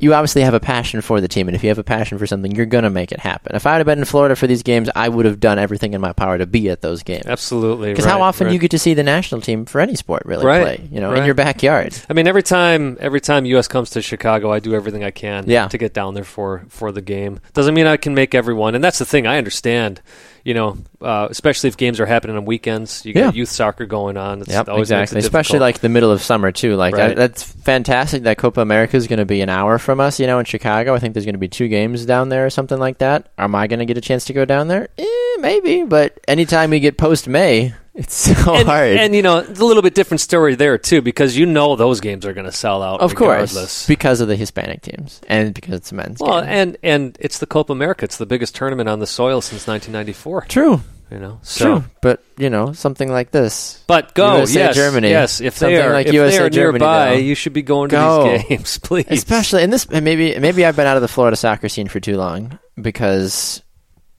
you 0.00 0.14
obviously 0.14 0.42
have 0.42 0.54
a 0.54 0.60
passion 0.60 1.00
for 1.00 1.20
the 1.20 1.28
team, 1.28 1.48
and 1.48 1.54
if 1.54 1.62
you 1.62 1.68
have 1.68 1.78
a 1.78 1.84
passion 1.84 2.18
for 2.18 2.26
something, 2.26 2.52
you're 2.54 2.66
going 2.66 2.84
to 2.84 2.90
make 2.90 3.12
it 3.12 3.20
happen. 3.20 3.54
If 3.54 3.66
I 3.66 3.76
had 3.76 3.86
been 3.86 3.98
in 3.98 4.04
Florida 4.04 4.34
for 4.36 4.46
these 4.46 4.62
games, 4.62 4.88
I 4.94 5.08
would 5.08 5.26
have 5.26 5.40
done 5.40 5.58
everything 5.58 5.94
in 5.94 6.00
my 6.00 6.12
power 6.12 6.38
to 6.38 6.46
be 6.46 6.68
at 6.70 6.80
those 6.80 7.02
games. 7.02 7.26
absolutely. 7.26 7.90
Because 7.90 8.04
how 8.04 8.22
often 8.22 8.46
right. 8.46 8.50
do 8.50 8.54
you 8.54 8.60
get 8.60 8.70
to 8.72 8.78
see 8.78 8.94
the 8.94 9.02
national 9.02 9.40
team 9.40 9.64
for 9.66 9.80
any 9.80 9.94
sport 9.94 10.22
really 10.24 10.44
Right, 10.44 10.78
play? 10.78 10.88
You 10.90 11.00
know, 11.00 11.12
in 11.14 11.24
your 11.24 11.34
backyard. 11.34 11.94
I 12.08 12.12
mean, 12.12 12.26
every 12.26 12.42
time 12.42 12.96
every 13.00 13.20
time 13.20 13.44
U.S. 13.46 13.68
comes 13.68 13.90
to 13.90 14.02
Chicago, 14.02 14.52
I 14.52 14.58
do 14.60 14.74
everything 14.74 15.04
I 15.04 15.10
can 15.10 15.44
Yeah. 15.48 15.68
to 15.68 15.78
get 15.78 15.94
down 15.94 16.14
there 16.14 16.24
for 16.24 16.64
for 16.68 16.92
the 16.92 17.02
game. 17.02 17.40
Doesn't 17.52 17.74
mean 17.74 17.86
I 17.86 17.96
can 17.96 18.14
make 18.14 18.34
everyone, 18.34 18.74
and 18.74 18.82
that's 18.82 18.98
the 18.98 19.04
thing. 19.06 19.26
I 19.26 19.38
understand, 19.38 20.00
you 20.44 20.54
know, 20.54 20.76
uh, 21.00 21.28
especially 21.30 21.68
if 21.68 21.76
games 21.76 22.00
are 22.00 22.06
happening 22.06 22.36
on 22.36 22.44
weekends. 22.44 23.04
You 23.04 23.12
got 23.12 23.20
Yeah. 23.20 23.32
youth 23.32 23.48
soccer 23.50 23.86
going 23.86 24.16
on. 24.16 24.40
It's 24.40 24.50
Yep, 24.50 24.68
always 24.68 24.90
makes 24.90 25.12
it 25.12 25.16
exactly. 25.16 25.20
Especially 25.20 25.58
like 25.58 25.80
the 25.80 25.88
middle 25.88 26.10
of 26.10 26.22
summer 26.22 26.50
too. 26.52 26.76
Like 26.76 26.94
Right. 26.94 27.10
I, 27.12 27.14
that's 27.14 27.42
fantastic 27.42 28.22
that 28.24 28.38
Copa 28.38 28.60
America 28.60 28.96
is 28.96 29.06
going 29.06 29.18
to 29.18 29.24
be 29.26 29.40
an 29.42 29.48
hour 29.48 29.78
from 29.78 30.00
us. 30.00 30.18
You 30.20 30.26
know, 30.26 30.38
in 30.38 30.44
Chicago, 30.44 30.94
I 30.94 30.98
think 30.98 31.14
there's 31.14 31.26
going 31.26 31.34
to 31.34 31.38
be 31.38 31.48
two 31.48 31.68
games 31.68 32.06
down 32.06 32.28
there 32.30 32.46
or 32.46 32.50
something 32.50 32.78
like 32.78 32.98
that. 32.98 33.28
Am 33.38 33.54
I 33.54 33.66
going 33.66 33.80
to 33.80 33.86
get 33.86 33.98
a 33.98 34.00
chance 34.00 34.24
to 34.26 34.32
go 34.32 34.44
down 34.44 34.68
there? 34.68 34.88
Eh, 34.98 35.04
maybe. 35.40 35.84
But 35.84 36.18
anytime 36.28 36.70
we 36.70 36.80
get 36.80 36.96
post 36.98 37.26
May, 37.28 37.74
it's 37.94 38.14
so 38.14 38.54
and, 38.54 38.68
hard. 38.68 38.96
and 38.96 39.14
you 39.14 39.22
know, 39.22 39.38
it's 39.38 39.60
a 39.60 39.64
little 39.64 39.82
bit 39.82 39.94
different 39.94 40.20
story 40.20 40.54
there 40.54 40.78
too, 40.78 41.02
because 41.02 41.36
you 41.36 41.44
know 41.46 41.76
those 41.76 42.00
games 42.00 42.24
are 42.24 42.32
going 42.32 42.46
to 42.46 42.52
sell 42.52 42.82
out. 42.82 43.00
of 43.00 43.14
course, 43.14 43.86
because 43.86 44.20
of 44.20 44.28
the 44.28 44.36
Hispanic 44.36 44.82
teams 44.82 45.20
and 45.28 45.52
because 45.54 45.74
it's 45.74 45.92
men's 45.92 46.20
Well, 46.20 46.40
game. 46.40 46.48
and 46.50 46.76
and 46.82 47.16
it's 47.20 47.38
the 47.38 47.46
Copa 47.46 47.72
America. 47.72 48.04
It's 48.04 48.16
the 48.18 48.26
biggest 48.26 48.54
tournament 48.54 48.88
on 48.88 49.00
the 49.00 49.06
soil 49.06 49.40
since 49.40 49.66
1994. 49.66 50.42
True, 50.48 50.80
You 51.10 51.18
know, 51.18 51.40
so. 51.42 51.64
true. 51.80 51.84
But 52.00 52.22
you 52.38 52.48
know, 52.48 52.72
something 52.72 53.10
like 53.10 53.32
this. 53.32 53.82
But 53.86 54.14
go, 54.14 54.36
USA, 54.38 54.58
yes, 54.60 54.74
Germany. 54.76 55.10
yes. 55.10 55.40
If 55.40 55.56
Something 55.58 55.76
they 55.76 55.82
are, 55.82 55.92
like 55.92 56.06
if 56.06 56.14
USA, 56.14 56.38
they 56.38 56.44
are 56.44 56.50
Germany, 56.50 56.84
nearby, 56.84 57.10
though. 57.10 57.16
you 57.16 57.34
should 57.34 57.52
be 57.52 57.62
going 57.62 57.90
to 57.90 57.96
Go. 57.96 58.32
these 58.32 58.44
games, 58.44 58.78
please. 58.82 59.06
especially 59.10 59.62
in 59.64 59.70
this 59.70 59.90
maybe 59.90 60.38
maybe 60.38 60.64
I've 60.64 60.76
been 60.76 60.86
out 60.86 60.96
of 60.96 61.02
the 61.02 61.08
Florida 61.08 61.36
soccer 61.36 61.68
scene 61.68 61.88
for 61.88 61.98
too 62.00 62.16
long 62.16 62.58
because 62.80 63.62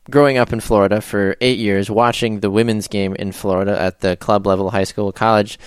growing 0.09 0.37
up 0.37 0.51
in 0.51 0.59
Florida 0.59 1.01
for 1.01 1.35
eight 1.41 1.59
years, 1.59 1.89
watching 1.89 2.39
the 2.39 2.49
women's 2.49 2.87
game 2.87 3.15
in 3.15 3.31
Florida 3.31 3.79
at 3.79 3.99
the 4.01 4.15
club 4.17 4.45
level, 4.47 4.69
high 4.71 4.83
school, 4.83 5.11
college. 5.11 5.59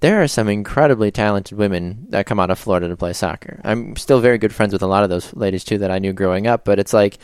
There 0.00 0.20
are 0.22 0.26
some 0.28 0.48
incredibly 0.48 1.12
talented 1.12 1.56
women 1.56 2.06
that 2.10 2.26
come 2.26 2.40
out 2.40 2.50
of 2.50 2.58
Florida 2.58 2.88
to 2.88 2.96
play 2.96 3.12
soccer. 3.12 3.60
I'm 3.62 3.94
still 3.94 4.18
very 4.20 4.36
good 4.38 4.52
friends 4.52 4.72
with 4.72 4.82
a 4.82 4.86
lot 4.88 5.04
of 5.04 5.10
those 5.10 5.32
ladies 5.34 5.62
too 5.62 5.78
that 5.78 5.92
I 5.92 6.00
knew 6.00 6.12
growing 6.12 6.48
up, 6.48 6.64
but 6.64 6.80
it's 6.80 6.92
like 6.92 7.18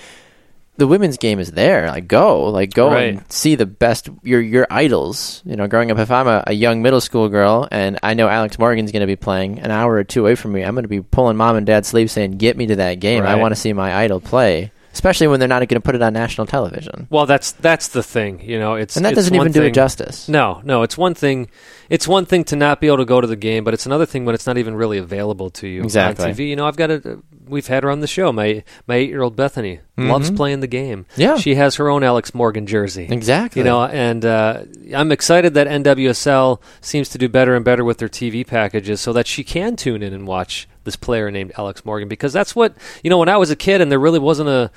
the 0.77 0.87
women's 0.87 1.17
game 1.17 1.41
is 1.41 1.51
there. 1.51 1.89
Like 1.89 2.07
go, 2.07 2.45
like 2.45 2.73
go 2.73 2.89
Right. 2.93 3.15
and 3.15 3.33
see 3.33 3.57
the 3.57 3.67
best 3.67 4.09
your 4.23 4.41
your 4.41 4.65
idols. 4.71 5.43
You 5.45 5.57
know, 5.57 5.67
growing 5.67 5.91
up, 5.91 5.99
if 5.99 6.13
I'm 6.13 6.29
a, 6.29 6.45
a 6.47 6.53
young 6.53 6.81
middle 6.81 7.01
school 7.01 7.29
girl 7.29 7.67
and 7.73 7.99
I 8.05 8.15
know 8.15 8.29
Alex 8.29 8.61
Morgan's 8.61 8.93
going 8.93 9.01
to 9.01 9.09
be 9.09 9.17
playing 9.17 9.59
an 9.59 9.73
hour 9.73 9.95
or 9.95 10.05
two 10.05 10.21
away 10.21 10.37
from 10.37 10.53
me, 10.53 10.63
I'm 10.63 10.77
going 10.77 10.85
to 10.85 10.89
be 10.89 11.01
pulling 11.03 11.37
mom 11.37 11.57
and 11.57 11.67
dad's 11.67 11.89
sleeves 11.89 12.13
saying, 12.13 12.37
"Get 12.39 12.57
me 12.57 12.67
to 12.67 12.77
that 12.77 13.01
game. 13.01 13.25
I 13.25 13.35
want 13.35 13.51
to 13.57 13.61
see 13.61 13.73
my 13.73 13.93
idol 13.97 14.21
play." 14.21 14.71
Especially 14.99 15.29
when 15.29 15.39
they're 15.39 15.49
not 15.49 15.61
going 15.61 15.69
to 15.77 15.81
put 15.81 15.95
it 15.95 16.03
on 16.03 16.13
national 16.13 16.45
television, 16.49 17.07
well, 17.09 17.25
that's 17.25 17.53
that's 17.53 17.87
the 17.87 18.03
thing. 18.03 18.41
You 18.41 18.59
know, 18.59 18.75
it's 18.75 18.97
and 18.97 19.05
that 19.05 19.13
it's 19.13 19.19
doesn't 19.19 19.35
even 19.37 19.53
do 19.53 19.61
thing- 19.61 19.69
it 19.69 19.73
justice. 19.75 20.29
No, 20.29 20.61
no, 20.65 20.83
it's 20.83 20.99
one 20.99 21.15
thing. 21.15 21.49
It's 21.91 22.07
one 22.07 22.27
thing 22.27 22.45
to 22.45 22.57
not 22.57 22.81
be 22.81 22.87
able 22.87 22.99
to 22.99 23.05
go 23.07 23.21
to 23.21 23.27
the 23.27 23.37
game, 23.37 23.65
but 23.65 23.73
it's 23.75 23.87
another 23.87 24.05
thing 24.07 24.25
when 24.27 24.35
it's 24.35 24.47
not 24.47 24.59
even 24.59 24.75
really 24.75 24.99
available 24.99 25.49
to 25.51 25.67
you 25.67 25.83
Exactly. 25.83 26.27
on 26.27 26.31
TV. 26.33 26.49
You 26.49 26.57
know, 26.57 26.67
I've 26.67 26.77
got 26.77 26.91
a. 26.91 27.19
We've 27.47 27.67
had 27.67 27.83
her 27.83 27.91
on 27.91 28.01
the 28.01 28.07
show. 28.07 28.31
My 28.31 28.63
my 28.87 28.97
eight 28.97 29.09
year 29.09 29.23
old 29.23 29.35
Bethany 29.37 29.81
loves 29.97 30.31
playing 30.31 30.61
the 30.61 30.67
game. 30.67 31.05
Mm-hmm. 31.13 31.21
Yeah. 31.21 31.37
she 31.39 31.55
has 31.55 31.77
her 31.77 31.89
own 31.89 32.05
Alex 32.05 32.35
Morgan 32.35 32.67
jersey. 32.67 33.07
Exactly. 33.11 33.61
You 33.61 33.65
know, 33.65 33.85
and 33.85 34.23
uh, 34.25 34.65
I'm 34.95 35.11
excited 35.11 35.55
that 35.55 35.67
NWSL 35.67 36.61
seems 36.83 37.09
to 37.11 37.19
do 37.19 37.29
better 37.29 37.55
and 37.57 37.65
better 37.65 37.85
with 37.85 37.99
their 37.99 38.09
TV 38.09 38.47
packages, 38.47 39.01
so 39.01 39.13
that 39.15 39.27
she 39.27 39.43
can 39.45 39.77
tune 39.77 40.03
in 40.03 40.13
and 40.13 40.27
watch 40.27 40.69
this 40.85 40.97
player 40.97 41.31
named 41.31 41.53
Alex 41.57 41.85
Morgan. 41.87 42.09
Because 42.09 42.33
that's 42.35 42.55
what 42.55 42.75
you 43.03 43.09
know. 43.11 43.19
When 43.19 43.29
I 43.31 43.39
was 43.39 43.51
a 43.51 43.57
kid, 43.57 43.81
and 43.81 43.91
there 43.91 43.99
really 43.99 44.19
wasn't 44.19 44.51
a 44.51 44.71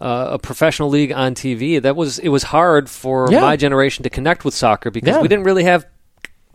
uh, 0.00 0.30
a 0.32 0.38
professional 0.38 0.88
league 0.88 1.12
on 1.12 1.34
TV, 1.34 1.80
that 1.82 1.94
was 1.94 2.18
it 2.18 2.28
was 2.28 2.44
hard 2.44 2.88
for 2.88 3.28
Yeah. 3.30 3.40
my 3.42 3.56
generation 3.56 4.02
to 4.04 4.10
connect 4.10 4.44
with 4.46 4.54
soccer 4.54 4.90
because 4.90 5.14
Yeah. 5.16 5.20
we 5.22 5.28
didn't 5.28 5.44
really 5.44 5.64
have 5.64 5.86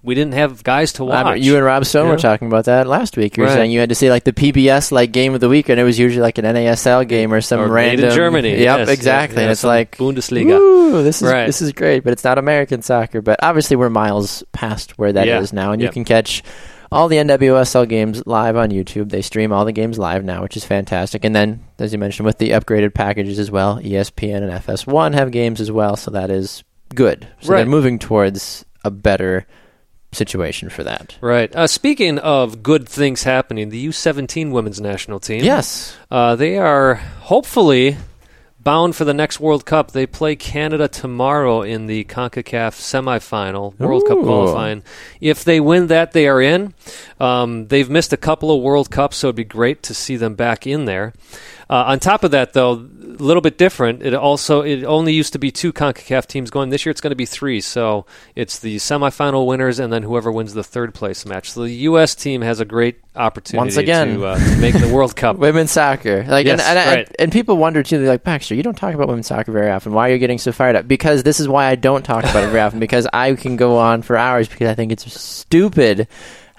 we 0.03 0.15
didn't 0.15 0.33
have 0.33 0.63
guys 0.63 0.93
to 0.93 1.03
watch. 1.05 1.39
You 1.39 1.55
and 1.55 1.65
Rob 1.65 1.85
Stone 1.85 2.05
you 2.05 2.11
were 2.11 2.17
talking 2.17 2.47
about 2.47 2.65
that 2.65 2.87
last 2.87 3.17
week. 3.17 3.35
You 3.37 3.43
were 3.43 3.49
Right. 3.49 3.55
saying 3.55 3.71
you 3.71 3.79
had 3.79 3.89
to 3.89 3.95
see 3.95 4.09
like 4.09 4.23
the 4.23 4.33
PBS 4.33 4.91
like 4.91 5.11
game 5.11 5.33
of 5.33 5.39
the 5.41 5.49
week, 5.49 5.69
and 5.69 5.79
it 5.79 5.83
was 5.83 5.99
usually 5.99 6.21
like 6.21 6.37
an 6.37 6.45
NASL 6.45 7.07
game 7.07 7.33
or 7.33 7.41
some 7.41 7.59
Or 7.59 7.67
made 7.67 7.93
in 7.95 7.99
random 8.01 8.15
Germany. 8.15 8.51
Yep, 8.51 8.79
Yes, 8.79 8.89
exactly. 8.89 9.37
yeah, 9.37 9.43
and 9.43 9.51
it's 9.51 9.63
like 9.63 9.97
Bundesliga. 9.97 10.57
Woo, 10.57 11.03
this 11.03 11.21
is 11.21 11.27
Right. 11.31 11.45
this 11.45 11.61
is 11.61 11.71
great, 11.73 12.03
but 12.03 12.13
it's 12.13 12.23
not 12.23 12.37
American 12.37 12.81
soccer. 12.81 13.21
But 13.21 13.39
obviously, 13.43 13.75
we're 13.75 13.89
miles 13.89 14.43
past 14.53 14.97
where 14.97 15.11
that 15.13 15.27
is 15.27 15.51
Yeah. 15.53 15.61
now, 15.63 15.71
and 15.71 15.81
you 15.81 15.89
can 15.89 16.05
catch 16.05 16.43
all 16.91 17.07
the 17.07 17.17
NWSL 17.19 17.85
games 17.87 18.23
live 18.25 18.55
on 18.55 18.71
YouTube. 18.71 19.09
They 19.11 19.21
stream 19.21 19.51
all 19.51 19.63
the 19.63 19.71
games 19.71 19.99
live 19.99 20.23
now, 20.23 20.41
which 20.41 20.57
is 20.57 20.65
fantastic. 20.65 21.23
And 21.23 21.35
then, 21.35 21.59
as 21.77 21.93
you 21.93 21.99
mentioned, 21.99 22.25
with 22.25 22.39
the 22.39 22.49
upgraded 22.49 22.95
packages 22.95 23.37
as 23.37 23.51
well, 23.51 23.79
ESPN 23.83 24.41
and 24.41 24.51
FS1 24.51 25.13
have 25.13 25.29
games 25.29 25.61
as 25.61 25.71
well, 25.71 25.95
so 25.95 26.09
that 26.09 26.31
is 26.31 26.63
good. 26.95 27.27
So 27.41 27.51
Right. 27.51 27.57
they're 27.57 27.65
moving 27.67 27.99
towards 27.99 28.65
a 28.83 28.89
better 28.89 29.45
situation 30.11 30.69
for 30.69 30.83
that. 30.83 31.17
Right. 31.21 31.53
Uh, 31.55 31.67
speaking 31.67 32.19
of 32.19 32.63
good 32.63 32.87
things 32.87 33.23
happening, 33.23 33.69
the 33.69 33.87
U17 33.87 34.51
women's 34.51 34.81
national 34.81 35.19
team. 35.19 35.43
Yes. 35.43 35.95
Uh, 36.09 36.35
they 36.35 36.57
are 36.57 36.95
hopefully 36.95 37.97
bound 38.61 38.95
for 38.95 39.05
the 39.05 39.13
next 39.13 39.39
World 39.39 39.65
Cup. 39.65 39.91
They 39.91 40.05
play 40.05 40.35
Canada 40.35 40.87
tomorrow 40.87 41.61
in 41.61 41.85
the 41.87 42.03
CONCACAF 42.05 42.75
semifinal, 42.75 43.77
World 43.79 44.03
Cup 44.07 44.19
qualifying. 44.19 44.83
If 45.21 45.43
they 45.43 45.59
win 45.59 45.87
that, 45.87 46.11
they 46.11 46.27
are 46.27 46.41
in. 46.41 46.73
Um, 47.19 47.67
they've 47.67 47.89
missed 47.89 48.13
a 48.13 48.17
couple 48.17 48.51
of 48.51 48.61
World 48.61 48.91
Cups, 48.91 49.17
so 49.17 49.27
it'd 49.27 49.35
be 49.35 49.43
great 49.43 49.81
to 49.83 49.93
see 49.93 50.17
them 50.17 50.35
back 50.35 50.67
in 50.67 50.85
there. 50.85 51.13
Uh, 51.69 51.85
on 51.87 51.99
top 51.99 52.23
of 52.23 52.31
that, 52.31 52.53
though, 52.53 52.75
a 53.19 53.23
little 53.23 53.41
bit 53.41 53.57
different. 53.57 54.01
It 54.03 54.13
also 54.13 54.61
it 54.61 54.83
only 54.83 55.13
used 55.13 55.33
to 55.33 55.39
be 55.39 55.51
two 55.51 55.73
Concacaf 55.73 56.25
teams 56.25 56.49
going. 56.49 56.69
This 56.69 56.85
year, 56.85 56.91
it's 56.91 57.01
going 57.01 57.11
to 57.11 57.15
be 57.15 57.25
three. 57.25 57.61
So 57.61 58.05
it's 58.35 58.59
the 58.59 58.77
semifinal 58.77 59.45
winners, 59.45 59.79
and 59.79 59.91
then 59.91 60.03
whoever 60.03 60.31
wins 60.31 60.53
the 60.53 60.63
third 60.63 60.93
place 60.93 61.25
match. 61.25 61.51
So 61.51 61.63
the 61.63 61.69
U.S. 61.71 62.15
team 62.15 62.41
has 62.41 62.59
a 62.59 62.65
great 62.65 62.99
opportunity 63.15 63.57
Once 63.57 63.77
again. 63.77 64.15
to, 64.15 64.25
uh, 64.25 64.37
to 64.39 64.57
make 64.57 64.73
the 64.79 64.87
World 64.93 65.15
Cup. 65.15 65.37
Women's 65.39 65.71
soccer, 65.71 66.23
like, 66.25 66.45
Yes, 66.45 66.61
and, 66.61 66.77
and, 66.77 66.79
and- 66.79 66.97
right. 66.97 67.15
and 67.19 67.31
people 67.31 67.57
wonder 67.57 67.83
too. 67.83 67.99
They're 67.99 68.07
like, 68.07 68.23
Baxter, 68.23 68.55
you 68.55 68.63
don't 68.63 68.77
talk 68.77 68.93
about 68.93 69.07
women's 69.09 69.27
soccer 69.27 69.51
very 69.51 69.69
often. 69.69 69.91
Why 69.93 70.09
are 70.09 70.13
you 70.13 70.19
getting 70.19 70.37
so 70.37 70.51
fired 70.51 70.75
up? 70.75 70.87
Because 70.87 71.23
this 71.23 71.39
is 71.39 71.47
why 71.47 71.65
I 71.67 71.75
don't 71.75 72.03
talk 72.03 72.23
about 72.23 72.43
it 72.43 72.47
very 72.47 72.61
often. 72.61 72.79
Because 72.79 73.07
I 73.11 73.33
can 73.35 73.55
go 73.57 73.77
on 73.77 74.01
for 74.01 74.15
hours 74.15 74.47
because 74.47 74.69
I 74.69 74.75
think 74.75 74.91
it's 74.91 75.11
stupid 75.21 76.07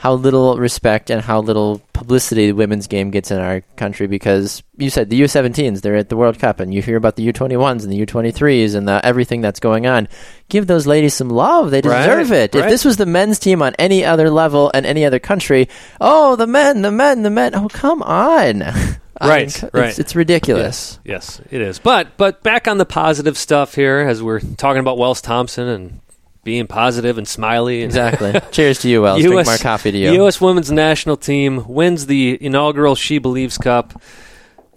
how 0.01 0.15
little 0.15 0.57
respect 0.57 1.11
and 1.11 1.21
how 1.21 1.43
little 1.43 1.83
publicity 1.93 2.47
the 2.47 2.53
women's 2.53 2.87
game 2.87 3.11
gets 3.11 3.31
in 3.31 3.39
our 3.39 3.61
country. 3.77 4.07
Because 4.07 4.63
you 4.79 4.89
said 4.89 5.11
the 5.11 5.21
U17s, 5.21 5.83
they're 5.83 5.97
at 5.97 6.09
the 6.09 6.17
World 6.17 6.39
Cup, 6.39 6.59
and 6.59 6.73
you 6.73 6.81
hear 6.81 6.97
about 6.97 7.17
the 7.17 7.31
U21s 7.31 7.83
and 7.85 7.93
the 7.93 8.07
U23s 8.07 8.75
and 8.75 8.89
the, 8.89 9.05
everything 9.05 9.43
that's 9.43 9.61
going 9.61 9.87
on. 9.87 10.09
Give 10.49 10.67
those 10.67 10.87
ladies 10.87 11.13
some 11.13 11.29
love. 11.29 11.71
They 11.71 11.83
Right, 11.83 11.99
deserve 12.07 12.33
it. 12.33 12.55
If 12.55 12.65
this 12.71 12.83
was 12.83 12.97
the 12.97 13.05
men's 13.05 13.39
team 13.39 13.61
on 13.61 13.75
any 13.79 14.03
other 14.03 14.31
level 14.31 14.71
and 14.73 14.87
any 14.87 15.05
other 15.05 15.19
country, 15.19 15.69
oh, 16.01 16.35
the 16.35 16.47
men, 16.47 16.81
the 16.81 16.91
men, 16.91 17.23
the 17.23 17.29
men. 17.31 17.55
Oh, 17.55 17.69
come 17.69 18.03
on. 18.03 18.63
I 19.23 19.29
Right, 19.29 19.39
mean, 19.41 19.47
it's, 19.49 19.75
right. 19.75 19.99
It's 19.99 20.17
ridiculous. 20.17 20.99
Yes, 21.05 21.43
it 21.51 21.61
is. 21.61 21.79
But 21.79 22.17
but 22.17 22.43
back 22.43 22.67
on 22.67 22.79
the 22.79 22.87
positive 22.87 23.37
stuff 23.37 23.75
here, 23.75 23.99
as 24.09 24.23
we're 24.23 24.41
talking 24.41 24.81
about 24.81 24.97
Wells 24.97 25.21
Thompson 25.21 25.69
and 25.69 26.01
being 26.43 26.67
positive 26.67 27.19
and 27.19 27.27
smiley. 27.29 27.83
And 27.83 27.87
Exactly. 27.91 28.41
Cheers 28.51 28.81
to 28.81 28.89
you, 28.89 29.03
Wells. 29.03 29.23
Drink 29.23 29.47
more 29.47 29.57
coffee 29.59 29.91
to 29.93 29.99
you. 29.99 30.09
The 30.09 30.15
U.S. 30.17 30.41
women's 30.41 30.71
national 30.71 31.17
team 31.17 31.67
wins 31.69 32.07
the 32.07 32.43
inaugural 32.43 32.95
SheBelieves 32.95 33.61
Cup. 33.61 34.01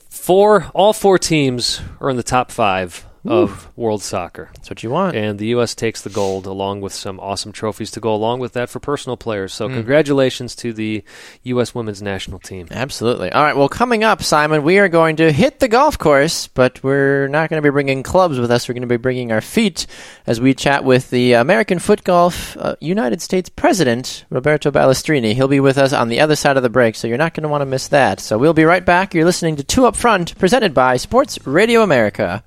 Four, 0.10 0.72
all 0.74 0.94
four 0.94 1.18
teams 1.18 1.82
are 2.00 2.10
in 2.10 2.18
the 2.18 2.24
top 2.24 2.52
five 2.52 3.06
of 3.26 3.72
world 3.78 4.02
soccer. 4.02 4.50
That's 4.56 4.70
what 4.70 4.84
you 4.84 4.90
want. 4.90 5.16
And 5.16 5.40
the 5.40 5.48
U.S. 5.48 5.76
takes 5.76 6.02
the 6.02 6.10
gold 6.10 6.46
along 6.46 6.82
with 6.82 6.94
some 6.94 7.20
awesome 7.20 7.52
trophies 7.52 7.92
to 7.92 8.00
go 8.00 8.14
along 8.14 8.40
with 8.40 8.54
that 8.54 8.70
for 8.70 8.80
personal 8.80 9.18
players. 9.18 9.54
So, 9.54 9.70
congratulations 9.70 10.56
to 10.58 10.74
the 10.74 11.04
U.S. 11.44 11.74
women's 11.74 12.02
national 12.02 12.40
team. 12.40 12.68
Absolutely. 12.72 13.32
All 13.32 13.44
right. 13.44 13.56
Well, 13.56 13.70
coming 13.70 14.04
up, 14.04 14.24
Simon, 14.24 14.64
we 14.64 14.80
are 14.80 14.90
going 14.90 15.18
to 15.18 15.32
hit 15.32 15.60
the 15.60 15.68
golf 15.68 15.98
course, 15.98 16.48
but 16.48 16.84
we're 16.84 17.28
not 17.28 17.50
going 17.50 17.62
to 17.62 17.66
be 17.66 17.72
bringing 17.72 18.04
clubs 18.04 18.40
with 18.40 18.52
us. 18.52 18.68
We're 18.68 18.74
going 18.74 18.82
to 18.82 18.88
be 18.88 18.98
bringing 18.98 19.32
our 19.32 19.42
feet 19.42 19.88
as 20.28 20.42
we 20.42 20.54
chat 20.54 20.84
with 20.84 21.10
the 21.10 21.34
American 21.34 21.80
Foot 21.80 22.04
Golf 22.04 22.58
uh, 22.58 22.76
United 22.82 23.22
States 23.22 23.50
President, 23.50 24.26
Roberto 24.30 24.72
Balestrini. 24.72 25.34
He'll 25.34 25.48
be 25.48 25.60
with 25.60 25.78
us 25.78 25.94
on 25.94 26.10
the 26.10 26.20
other 26.20 26.36
side 26.36 26.58
of 26.58 26.64
the 26.64 26.70
break, 26.70 26.96
so 26.96 27.08
you're 27.08 27.18
not 27.18 27.34
going 27.34 27.44
to 27.44 27.50
want 27.50 27.62
to 27.62 27.66
miss 27.66 27.88
that. 27.90 28.20
So 28.20 28.38
we'll 28.38 28.54
be 28.54 28.66
right 28.66 28.86
back. 28.86 29.14
You're 29.14 29.26
listening 29.26 29.56
to 29.58 29.64
Two 29.64 29.86
Up 29.86 29.96
Front, 29.96 30.38
presented 30.38 30.74
by 30.74 30.98
Sports 30.98 31.46
Radio 31.46 31.82
America. 31.84 32.44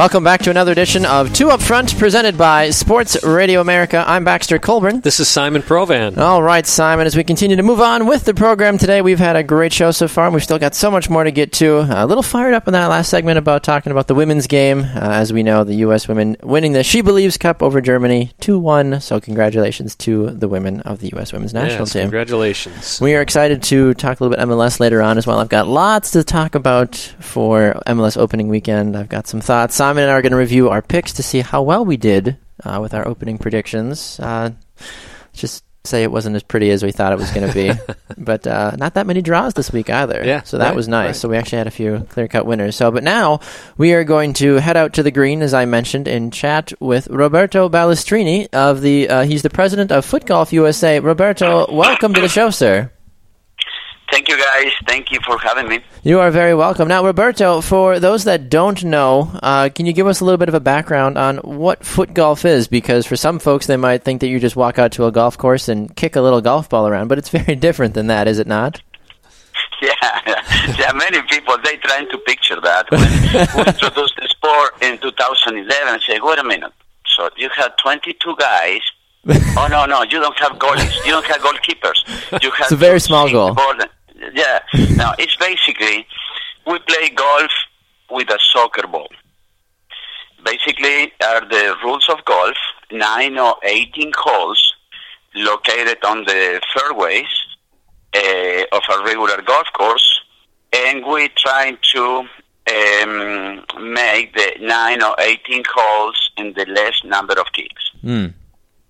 Welcome 0.00 0.24
back 0.24 0.40
to 0.44 0.50
another 0.50 0.72
edition 0.72 1.04
of 1.04 1.30
Two 1.34 1.50
Up 1.50 1.60
Front, 1.60 1.98
presented 1.98 2.38
by 2.38 2.70
Sports 2.70 3.22
Radio 3.22 3.60
America. 3.60 4.02
I'm 4.08 4.24
Baxter 4.24 4.58
Colburn. 4.58 5.00
This 5.02 5.20
is 5.20 5.28
Simon 5.28 5.60
Provan. 5.60 6.16
All 6.16 6.42
right, 6.42 6.66
Simon, 6.66 7.06
as 7.06 7.14
we 7.14 7.22
continue 7.22 7.54
to 7.56 7.62
move 7.62 7.82
on 7.82 8.06
with 8.06 8.24
the 8.24 8.32
program 8.32 8.78
today, 8.78 9.02
we've 9.02 9.18
had 9.18 9.36
a 9.36 9.42
great 9.42 9.74
show 9.74 9.90
so 9.90 10.08
far, 10.08 10.24
and 10.24 10.32
we've 10.32 10.42
still 10.42 10.58
got 10.58 10.74
so 10.74 10.90
much 10.90 11.10
more 11.10 11.22
to 11.22 11.30
get 11.30 11.52
to. 11.52 11.80
A 11.80 12.06
little 12.06 12.22
fired 12.22 12.54
up 12.54 12.66
in 12.66 12.72
that 12.72 12.86
last 12.86 13.10
segment 13.10 13.36
about 13.36 13.62
talking 13.62 13.92
about 13.92 14.06
the 14.06 14.14
women's 14.14 14.46
game. 14.46 14.84
Uh, 14.84 15.00
as 15.02 15.34
we 15.34 15.42
know, 15.42 15.64
the 15.64 15.74
U.S. 15.74 16.08
women 16.08 16.34
winning 16.42 16.72
the 16.72 16.78
SheBelieves 16.78 17.38
Cup 17.38 17.62
over 17.62 17.82
Germany 17.82 18.32
2 18.40 18.58
1. 18.58 19.02
So, 19.02 19.20
congratulations 19.20 19.96
to 19.96 20.30
the 20.30 20.48
women 20.48 20.80
of 20.80 21.00
the 21.00 21.10
U.S. 21.12 21.30
women's 21.34 21.52
national 21.52 21.80
Yes, 21.80 21.92
team. 21.92 22.02
congratulations. 22.04 23.02
We 23.02 23.14
are 23.16 23.20
excited 23.20 23.62
to 23.64 23.92
talk 23.92 24.18
a 24.18 24.24
little 24.24 24.34
bit 24.34 24.48
MLS 24.48 24.80
later 24.80 25.02
on 25.02 25.18
as 25.18 25.26
well. 25.26 25.40
I've 25.40 25.50
got 25.50 25.68
lots 25.68 26.12
to 26.12 26.24
talk 26.24 26.54
about 26.54 26.96
for 27.20 27.82
MLS 27.86 28.16
opening 28.16 28.48
weekend. 28.48 28.96
I've 28.96 29.10
got 29.10 29.26
some 29.26 29.42
thoughts. 29.42 29.74
Simon 29.74 29.89
and 29.98 30.10
I 30.10 30.14
are 30.14 30.22
going 30.22 30.32
to 30.32 30.38
review 30.38 30.68
our 30.68 30.82
picks 30.82 31.14
to 31.14 31.22
see 31.22 31.40
how 31.40 31.62
well 31.62 31.84
we 31.84 31.96
did 31.96 32.36
uh, 32.64 32.78
with 32.80 32.94
our 32.94 33.06
opening 33.06 33.38
predictions. 33.38 34.18
Uh, 34.20 34.50
just 35.32 35.64
say 35.84 36.02
it 36.02 36.12
wasn't 36.12 36.36
as 36.36 36.42
pretty 36.42 36.70
as 36.70 36.82
we 36.82 36.92
thought 36.92 37.12
it 37.12 37.18
was 37.18 37.30
going 37.30 37.48
to 37.48 37.54
be, 37.54 37.72
but 38.18 38.46
uh, 38.46 38.72
not 38.76 38.94
that 38.94 39.06
many 39.06 39.22
draws 39.22 39.54
this 39.54 39.72
week 39.72 39.88
either. 39.88 40.22
Yeah, 40.24 40.42
so 40.42 40.58
that 40.58 40.68
right, 40.68 40.76
was 40.76 40.88
nice. 40.88 41.06
right. 41.06 41.16
So 41.16 41.28
we 41.28 41.36
actually 41.36 41.58
had 41.58 41.66
a 41.66 41.72
few 41.72 42.06
clear 42.10 42.28
cut 42.28 42.46
winners. 42.46 42.76
So, 42.76 42.90
but 42.90 43.02
now 43.02 43.40
we 43.78 43.94
are 43.94 44.04
going 44.04 44.34
to 44.34 44.56
head 44.56 44.76
out 44.76 44.94
to 44.94 45.02
the 45.02 45.10
green, 45.10 45.42
as 45.42 45.54
I 45.54 45.64
mentioned, 45.64 46.06
and 46.06 46.32
chat 46.32 46.72
with 46.80 47.08
Roberto 47.08 47.68
Balestrini 47.68 48.48
of 48.52 48.82
the. 48.82 49.08
Uh, 49.08 49.22
he's 49.24 49.42
the 49.42 49.50
president 49.50 49.90
of 49.90 50.04
Foot 50.04 50.26
Golf 50.26 50.52
USA. 50.52 51.00
Roberto, 51.00 51.72
welcome 51.72 52.12
to 52.14 52.20
the 52.20 52.28
show, 52.28 52.50
sir. 52.50 52.90
Thank 54.10 54.28
you, 54.28 54.36
guys. 54.36 54.72
Thank 54.86 55.12
you 55.12 55.20
for 55.24 55.38
having 55.38 55.68
me. 55.68 55.80
You 56.02 56.18
are 56.20 56.30
very 56.30 56.54
welcome. 56.54 56.88
Now, 56.88 57.04
Roberto, 57.04 57.60
for 57.60 57.98
those 58.00 58.24
that 58.24 58.50
don't 58.50 58.82
know, 58.82 59.30
uh, 59.42 59.68
can 59.74 59.86
you 59.86 59.92
give 59.92 60.06
us 60.06 60.20
a 60.20 60.24
little 60.24 60.38
bit 60.38 60.48
of 60.48 60.54
a 60.54 60.60
background 60.60 61.16
on 61.16 61.36
what 61.38 61.84
foot 61.84 62.12
golf 62.14 62.44
is? 62.44 62.66
Because 62.68 63.06
for 63.06 63.16
some 63.16 63.38
folks, 63.38 63.66
they 63.66 63.76
might 63.76 64.02
think 64.02 64.20
that 64.20 64.28
you 64.28 64.40
just 64.40 64.56
walk 64.56 64.78
out 64.78 64.92
to 64.92 65.06
a 65.06 65.12
golf 65.12 65.38
course 65.38 65.68
and 65.68 65.94
kick 65.94 66.16
a 66.16 66.20
little 66.20 66.40
golf 66.40 66.68
ball 66.68 66.88
around, 66.88 67.08
but 67.08 67.18
it's 67.18 67.28
very 67.40 67.54
different 67.54 67.94
than 67.94 68.08
that, 68.08 68.26
is 68.28 68.38
it 68.38 68.46
not? 68.46 68.80
Yeah, 69.82 69.94
yeah. 70.78 70.92
Many 70.92 71.22
people 71.22 71.56
they 71.64 71.76
trying 71.78 72.06
to 72.10 72.18
picture 72.18 72.60
that 72.60 72.90
when 72.90 73.00
we 73.00 73.40
introduced 73.66 74.14
the 74.20 74.28
sport 74.28 74.74
in 74.82 74.98
2011. 74.98 75.64
I 75.88 75.98
say, 76.06 76.18
wait 76.22 76.38
a 76.38 76.44
minute. 76.44 76.72
So 77.16 77.30
you 77.38 77.48
had 77.56 77.70
22 77.82 78.36
guys. 78.38 78.80
oh 79.56 79.68
no, 79.70 79.86
no, 79.86 80.02
you 80.02 80.20
don't 80.20 80.38
have 80.38 80.52
goalies. 80.58 80.94
You 81.06 81.12
don't 81.12 81.24
have 81.24 81.40
goalkeepers. 81.40 82.42
You 82.42 82.50
have 82.50 82.60
It's 82.64 82.72
a 82.72 82.76
very 82.76 83.00
small 83.00 83.30
goal. 83.30 83.54
ball. 83.54 83.72
Yeah. 84.32 84.60
Now 84.96 85.14
it's 85.18 85.36
basically 85.36 86.06
we 86.66 86.78
play 86.80 87.08
golf 87.10 87.50
with 88.10 88.28
a 88.30 88.38
soccer 88.52 88.86
ball. 88.86 89.08
Basically, 90.44 91.12
are 91.22 91.40
the 91.48 91.76
rules 91.84 92.06
of 92.08 92.24
golf 92.24 92.56
nine 92.92 93.38
or 93.38 93.54
18 93.62 94.12
holes 94.16 94.74
located 95.34 95.98
on 96.04 96.24
the 96.24 96.60
fairways 96.74 97.26
uh, 98.14 98.62
of 98.76 98.82
a 98.92 99.04
regular 99.04 99.42
golf 99.42 99.66
course, 99.74 100.20
and 100.72 101.04
we 101.06 101.28
try 101.36 101.76
to 101.92 102.04
um, 102.72 103.64
make 103.92 104.34
the 104.34 104.52
nine 104.60 105.02
or 105.02 105.14
18 105.18 105.62
holes 105.74 106.30
in 106.36 106.52
the 106.54 106.64
less 106.66 107.02
number 107.04 107.34
of 107.38 107.46
kicks. 107.52 107.90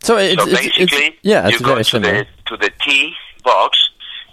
So 0.03 0.17
it's, 0.17 0.43
so 0.43 0.47
basically, 0.47 0.85
it's, 1.07 1.17
yeah, 1.23 1.47
you 1.49 1.55
it's 1.55 1.61
go 1.63 1.73
very 1.73 1.85
to 1.85 1.91
similar. 1.91 2.13
the 2.25 2.27
to 2.47 2.57
the 2.57 2.71
tee 2.81 3.13
box, 3.45 3.90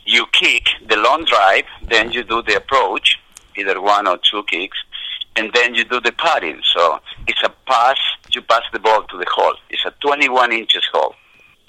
you 0.08 0.26
kick 0.32 0.64
the 0.90 0.96
long 0.98 1.26
drive, 1.26 1.66
then 1.88 2.12
you 2.12 2.24
do 2.24 2.42
the 2.42 2.56
approach, 2.56 3.20
either 3.58 3.80
one 3.82 4.08
or 4.08 4.18
two 4.30 4.44
kicks, 4.50 4.78
and 5.36 5.52
then 5.54 5.76
you 5.76 5.84
do 5.84 6.00
the 6.02 6.12
putting. 6.14 6.62
So 6.74 7.00
it's 7.28 7.44
a 7.44 7.50
pass. 7.68 7.98
You 8.32 8.42
pass 8.42 8.64
the 8.74 8.80
ball 8.80 9.04
to 9.04 9.18
the 9.18 9.26
hole. 9.30 9.54
It's 9.70 9.86
a 9.86 9.92
21 10.02 10.52
inches 10.52 10.84
hole. 10.94 11.14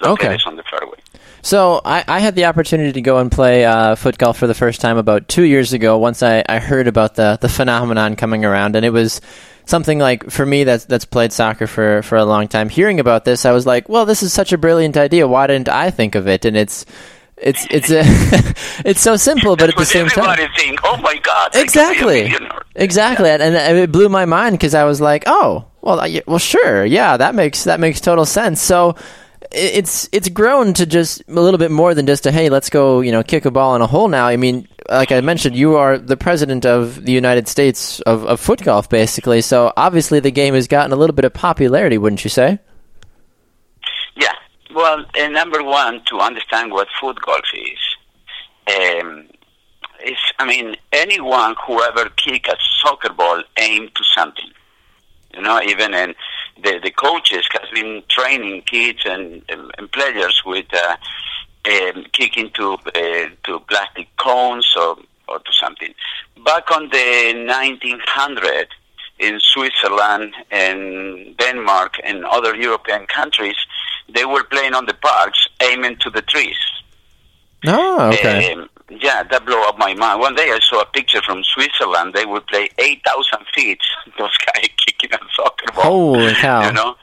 Located 0.00 0.34
Okay. 0.34 0.42
on 0.46 0.54
the 0.54 0.62
fairway. 0.62 0.98
So 1.42 1.80
I, 1.84 2.04
I 2.06 2.20
had 2.20 2.36
the 2.36 2.44
opportunity 2.44 2.92
to 2.92 3.00
go 3.00 3.18
and 3.18 3.32
play 3.32 3.64
uh, 3.64 3.96
foot 3.96 4.16
golf 4.16 4.38
for 4.38 4.46
the 4.46 4.54
first 4.54 4.80
time 4.80 4.96
about 4.96 5.26
two 5.26 5.42
years 5.42 5.72
ago. 5.72 5.98
Once 5.98 6.22
I, 6.22 6.44
I 6.48 6.60
heard 6.60 6.86
about 6.86 7.16
the 7.16 7.36
the 7.40 7.48
phenomenon 7.48 8.14
coming 8.14 8.44
around, 8.44 8.76
and 8.76 8.84
it 8.86 8.90
was 8.90 9.20
something 9.66 9.98
like 9.98 10.30
for 10.30 10.46
me 10.46 10.62
that's 10.62 10.84
that's 10.84 11.04
played 11.04 11.32
soccer 11.32 11.66
for 11.66 12.02
for 12.02 12.16
a 12.16 12.24
long 12.24 12.46
time. 12.46 12.68
Hearing 12.68 13.00
about 13.00 13.24
this, 13.24 13.44
I 13.44 13.50
was 13.50 13.66
like, 13.66 13.88
well, 13.88 14.06
this 14.06 14.22
is 14.22 14.32
such 14.32 14.52
a 14.52 14.58
brilliant 14.58 14.96
idea. 14.96 15.26
Why 15.26 15.48
didn't 15.48 15.68
I 15.68 15.90
think 15.90 16.14
of 16.14 16.28
it? 16.28 16.44
And 16.44 16.56
it's 16.56 16.86
it's 17.40 17.66
it's 17.70 17.90
a, 17.90 18.02
it's 18.88 19.00
so 19.00 19.16
simple, 19.16 19.56
but 19.56 19.68
at 19.68 19.76
the 19.76 19.84
same 19.84 20.08
time. 20.08 20.38
think, 20.56 20.80
oh 20.84 20.96
my 20.98 21.16
God, 21.16 21.50
I 21.50 21.50
could 21.50 21.52
be 21.52 21.58
a 21.58 21.62
Exactly. 21.62 22.22
millionaire." 22.24 22.62
Exactly, 22.74 23.30
and, 23.30 23.42
and 23.42 23.78
it 23.78 23.90
blew 23.92 24.08
my 24.08 24.24
mind 24.24 24.54
because 24.54 24.74
I 24.74 24.84
was 24.84 25.00
like, 25.00 25.24
"Oh, 25.26 25.64
well, 25.80 26.00
I, 26.00 26.22
well, 26.26 26.38
sure, 26.38 26.84
yeah, 26.84 27.16
that 27.16 27.34
makes 27.34 27.64
that 27.64 27.80
makes 27.80 28.00
total 28.00 28.24
sense." 28.24 28.60
So 28.62 28.94
it's 29.52 30.08
it's 30.12 30.28
grown 30.28 30.74
to 30.74 30.84
just 30.86 31.22
a 31.28 31.32
little 31.40 31.58
bit 31.58 31.70
more 31.70 31.94
than 31.94 32.06
just 32.06 32.26
a 32.26 32.30
hey, 32.32 32.48
let's 32.50 32.70
go, 32.70 33.00
you 33.00 33.12
know, 33.12 33.22
kick 33.22 33.44
a 33.44 33.50
ball 33.50 33.74
in 33.76 33.82
a 33.82 33.86
hole 33.86 34.08
now. 34.08 34.26
I 34.26 34.36
mean, 34.36 34.68
like 34.90 35.10
I 35.12 35.20
mentioned, 35.20 35.56
you 35.56 35.76
are 35.76 35.96
the 35.98 36.16
president 36.16 36.66
of 36.66 37.04
the 37.04 37.12
United 37.12 37.48
States 37.48 38.00
of, 38.00 38.24
of 38.26 38.40
foot 38.40 38.62
golf, 38.62 38.88
basically. 38.88 39.40
So 39.40 39.72
obviously, 39.76 40.20
the 40.20 40.30
game 40.30 40.54
has 40.54 40.66
gotten 40.68 40.92
a 40.92 40.96
little 40.96 41.14
bit 41.14 41.24
of 41.24 41.32
popularity, 41.32 41.98
wouldn't 41.98 42.24
you 42.24 42.30
say? 42.30 42.58
Well, 44.78 45.04
uh, 45.20 45.26
number 45.26 45.64
one, 45.64 46.02
to 46.04 46.20
understand 46.20 46.70
what 46.70 46.86
foot 47.00 47.20
golf 47.20 47.46
is, 47.52 47.80
um, 48.76 49.26
is 50.06 50.16
I 50.38 50.46
mean, 50.46 50.76
anyone 50.92 51.56
who 51.66 51.82
ever 51.82 52.08
kick 52.10 52.46
a 52.46 52.54
soccer 52.80 53.12
ball 53.12 53.42
aim 53.56 53.88
to 53.88 54.04
something. 54.16 54.52
You 55.34 55.42
know, 55.42 55.60
even 55.62 55.90
the 55.90 56.78
the 56.80 56.92
coaches 56.92 57.44
has 57.54 57.68
been 57.74 58.04
training 58.08 58.62
kids 58.66 59.00
and, 59.04 59.42
and, 59.48 59.68
and 59.78 59.90
players 59.90 60.42
with 60.46 60.66
uh, 60.72 60.96
um, 61.68 62.04
kicking 62.12 62.48
to 62.50 62.74
uh, 62.74 63.28
to 63.46 63.58
plastic 63.68 64.06
cones 64.16 64.72
or 64.76 64.96
or 65.26 65.40
to 65.40 65.52
something. 65.60 65.92
Back 66.44 66.70
on 66.70 66.88
the 66.90 67.32
1900 67.48 68.68
in 69.18 69.40
Switzerland 69.40 70.34
and 70.52 71.36
Denmark 71.36 71.96
and 72.04 72.24
other 72.24 72.54
European 72.54 73.06
countries, 73.06 73.56
they 74.08 74.24
were 74.24 74.44
playing 74.44 74.74
on 74.74 74.86
the 74.86 74.94
parks, 74.94 75.48
aiming 75.62 75.96
to 75.98 76.10
the 76.10 76.22
trees. 76.22 76.56
Oh, 77.66 78.10
okay. 78.12 78.52
Um, 78.52 78.68
yeah, 78.88 79.22
that 79.24 79.44
blew 79.44 79.60
up 79.62 79.78
my 79.78 79.94
mind. 79.94 80.20
One 80.20 80.34
day 80.34 80.50
I 80.50 80.58
saw 80.60 80.80
a 80.80 80.86
picture 80.86 81.20
from 81.22 81.42
Switzerland. 81.44 82.14
They 82.14 82.24
would 82.24 82.46
play 82.46 82.70
8,000 82.78 83.46
feet. 83.54 83.80
Those 84.18 84.36
guys 84.38 84.68
kicking 84.86 85.12
a 85.12 85.18
soccer 85.34 85.72
ball. 85.74 85.84
Holy 85.84 86.34
cow. 86.34 86.66
You 86.66 86.72
know, 86.72 86.94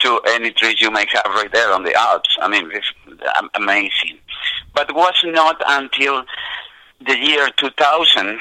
to 0.00 0.20
any 0.28 0.50
trees 0.52 0.80
you 0.80 0.90
may 0.90 1.06
have 1.12 1.34
right 1.34 1.50
there 1.52 1.72
on 1.72 1.82
the 1.84 1.94
Alps. 1.94 2.36
I 2.40 2.48
mean, 2.48 2.70
it's 2.72 2.92
am- 3.36 3.50
amazing. 3.54 4.18
But 4.74 4.90
it 4.90 4.94
was 4.94 5.14
not 5.24 5.62
until 5.66 6.24
the 7.06 7.18
year 7.18 7.48
2000 7.56 8.38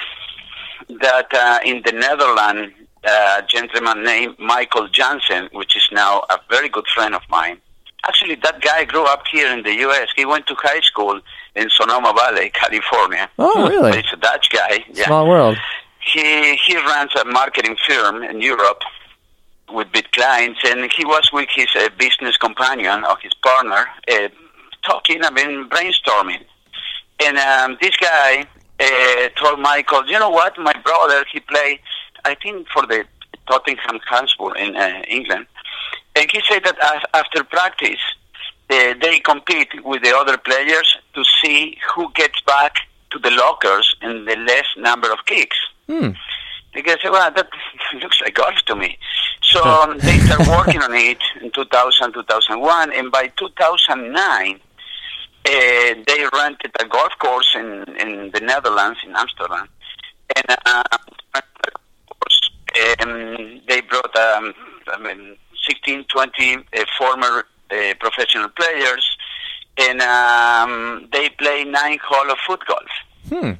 that 1.01 1.33
uh, 1.33 1.59
in 1.65 1.81
the 1.85 1.91
Netherlands, 1.91 2.73
uh, 3.05 3.41
a 3.41 3.45
gentleman 3.47 4.03
named 4.03 4.35
Michael 4.39 4.87
Jansen, 4.87 5.49
which 5.51 5.75
is 5.75 5.87
now 5.91 6.23
a 6.29 6.39
very 6.49 6.69
good 6.69 6.87
friend 6.87 7.15
of 7.15 7.21
mine. 7.29 7.57
Actually, 8.07 8.35
that 8.35 8.61
guy 8.61 8.83
grew 8.83 9.05
up 9.05 9.23
here 9.31 9.47
in 9.51 9.63
the 9.63 9.73
U.S. 9.87 10.09
He 10.15 10.25
went 10.25 10.45
to 10.47 10.55
high 10.59 10.81
school 10.81 11.19
in 11.55 11.69
Sonoma 11.69 12.13
Valley, 12.15 12.49
California. 12.49 13.29
Oh, 13.39 13.69
really? 13.69 14.01
He's 14.01 14.11
a 14.11 14.17
Dutch 14.17 14.49
guy. 14.49 14.83
Yeah. 14.91 15.05
Small 15.05 15.27
world. 15.27 15.57
He 15.99 16.55
he 16.57 16.75
runs 16.75 17.11
a 17.15 17.23
marketing 17.25 17.77
firm 17.87 18.23
in 18.23 18.41
Europe 18.41 18.81
with 19.71 19.91
big 19.91 20.11
clients, 20.11 20.59
and 20.65 20.91
he 20.91 21.05
was 21.05 21.29
with 21.31 21.47
his 21.55 21.67
uh, 21.75 21.89
business 21.97 22.35
companion 22.37 23.05
or 23.05 23.17
his 23.21 23.33
partner 23.35 23.85
uh, 24.11 24.27
talking. 24.85 25.23
I 25.23 25.31
mean, 25.31 25.69
brainstorming. 25.69 26.43
And 27.23 27.37
um, 27.37 27.77
this 27.81 27.95
guy 27.95 28.45
uh, 28.79 29.29
told 29.41 29.59
Michael, 29.59 30.05
"You 30.07 30.19
know 30.19 30.29
what? 30.29 30.57
My 30.57 30.73
brother, 30.83 31.23
he 31.31 31.39
played, 31.39 31.79
I 32.25 32.35
think, 32.35 32.67
for 32.67 32.85
the 32.85 33.05
Tottenham 33.47 33.99
Hotspur 34.07 34.55
in 34.55 34.75
uh, 34.75 35.01
England, 35.07 35.47
and 36.15 36.29
he 36.31 36.41
said 36.49 36.63
that 36.63 36.77
after 37.13 37.43
practice." 37.43 38.01
Uh, 38.69 38.93
they 39.01 39.19
compete 39.19 39.67
with 39.83 40.01
the 40.03 40.15
other 40.15 40.37
players 40.37 40.97
to 41.13 41.23
see 41.41 41.77
who 41.93 42.09
gets 42.13 42.39
back 42.41 42.77
to 43.11 43.19
the 43.19 43.29
lockers 43.31 43.95
in 44.01 44.25
the 44.25 44.35
less 44.37 44.65
number 44.77 45.11
of 45.11 45.19
kicks. 45.25 45.57
Hmm. 45.87 46.11
The 46.73 46.81
guy 46.81 46.95
well, 47.03 47.31
that 47.31 47.49
looks 48.01 48.19
like 48.21 48.33
golf 48.33 48.55
to 48.65 48.75
me. 48.75 48.97
So 49.41 49.63
um, 49.63 49.99
they 49.99 50.17
started 50.19 50.47
working 50.47 50.81
on 50.81 50.93
it 50.93 51.19
in 51.41 51.51
2000, 51.51 52.13
2001, 52.13 52.93
and 52.93 53.11
by 53.11 53.27
2009, 53.37 54.55
uh, 54.55 54.59
they 55.45 56.25
rented 56.33 56.71
a 56.79 56.85
golf 56.85 57.11
course 57.19 57.53
in, 57.55 57.83
in 57.99 58.31
the 58.33 58.39
Netherlands, 58.39 58.99
in 59.05 59.15
Amsterdam. 59.15 59.67
And 60.35 60.57
uh, 60.65 60.83
um, 63.01 63.61
they 63.67 63.81
brought 63.81 64.15
um, 64.15 64.53
I 64.87 64.97
mean, 64.99 65.37
16, 65.67 66.05
20 66.05 66.55
uh, 66.55 66.85
former 66.97 67.45
uh, 67.71 67.93
professional 67.99 68.49
players, 68.49 69.17
and 69.77 70.01
um, 70.01 71.07
they 71.11 71.29
play 71.29 71.63
nine 71.63 71.99
hole 72.03 72.31
of 72.31 72.37
foot 72.45 72.61
golf. 72.67 72.91
Hmm. 73.29 73.51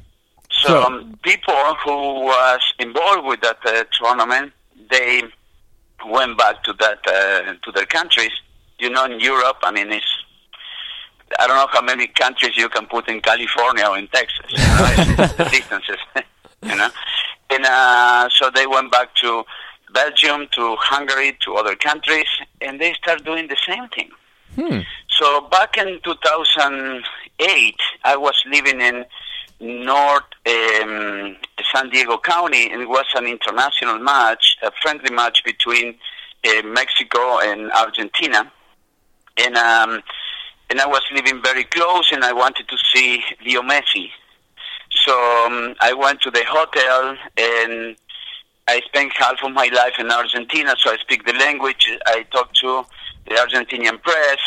So, 0.52 0.68
So- 0.70 0.84
um, 0.84 1.18
people 1.24 1.76
who 1.84 2.22
was 2.26 2.62
involved 2.80 3.26
with 3.26 3.42
that 3.42 3.58
uh, 3.66 3.84
tournament, 4.00 4.54
they 4.90 5.24
went 6.08 6.38
back 6.38 6.64
to 6.64 6.74
that 6.74 7.00
uh, 7.08 7.54
to 7.64 7.72
their 7.74 7.86
countries. 7.86 8.32
You 8.80 8.90
know, 8.90 9.06
in 9.06 9.20
Europe, 9.20 9.58
I 9.64 9.72
mean, 9.72 9.92
it's 9.92 10.06
I 11.40 11.48
don't 11.48 11.56
know 11.56 11.68
how 11.72 11.82
many 11.82 12.08
countries 12.08 12.56
you 12.58 12.70
can 12.70 12.86
put 12.86 13.08
in 13.08 13.22
California 13.22 13.86
or 13.86 13.98
in 13.98 14.08
Texas. 14.10 14.52
You 14.52 14.58
know, 14.58 15.28
distances, 15.50 15.98
you 16.64 16.76
know. 16.76 16.90
And 17.50 17.66
uh, 17.66 18.30
so 18.30 18.50
they 18.54 18.68
went 18.68 18.92
back 18.92 19.16
to 19.16 19.44
Belgium, 19.94 20.48
to 20.56 20.76
Hungary, 20.80 21.38
to 21.46 21.56
other 21.56 21.76
countries, 21.76 22.28
and 22.62 22.80
they 22.80 22.94
start 22.94 23.24
doing 23.24 23.48
the 23.48 23.58
same 23.68 23.88
thing. 23.90 24.10
Hmm. 24.56 24.80
So 25.10 25.42
back 25.42 25.78
in 25.78 26.00
2008, 26.04 27.76
I 28.04 28.16
was 28.16 28.36
living 28.50 28.82
in 28.82 29.06
North 29.60 30.24
um, 30.46 31.38
San 31.74 31.90
Diego 31.90 32.18
County, 32.18 32.72
and 32.72 32.82
it 32.82 32.90
was 32.90 33.06
an 33.16 33.26
international 33.26 34.00
match, 34.00 34.58
a 34.62 34.72
friendly 34.82 35.10
match 35.12 35.44
between 35.46 35.96
uh, 36.46 36.62
Mexico 36.66 37.40
and 37.40 37.72
Argentina. 37.72 38.52
And 39.38 39.56
um, 39.56 40.04
and 40.70 40.82
I 40.82 40.88
was 40.88 41.02
living 41.14 41.42
very 41.42 41.64
close, 41.66 42.12
and 42.12 42.24
I 42.24 42.34
wanted 42.34 42.68
to 42.68 42.78
see 42.94 43.24
Leo 43.46 43.62
Messi. 43.62 44.10
So 44.92 45.14
um, 45.46 45.76
I 45.80 45.94
went 45.94 46.22
to 46.22 46.32
the 46.32 46.44
hotel, 46.48 47.18
and 47.38 47.96
I 48.68 48.82
spent 48.86 49.12
half 49.18 49.44
of 49.44 49.52
my 49.52 49.70
life 49.74 49.94
in 50.00 50.10
Argentina, 50.12 50.76
so 50.80 50.92
I 50.92 50.98
speak 50.98 51.26
the 51.26 51.34
language. 51.34 51.90
I 52.06 52.24
talked 52.32 52.58
to 52.60 52.86
the 53.28 53.36
Argentinian 53.36 54.02
press, 54.02 54.38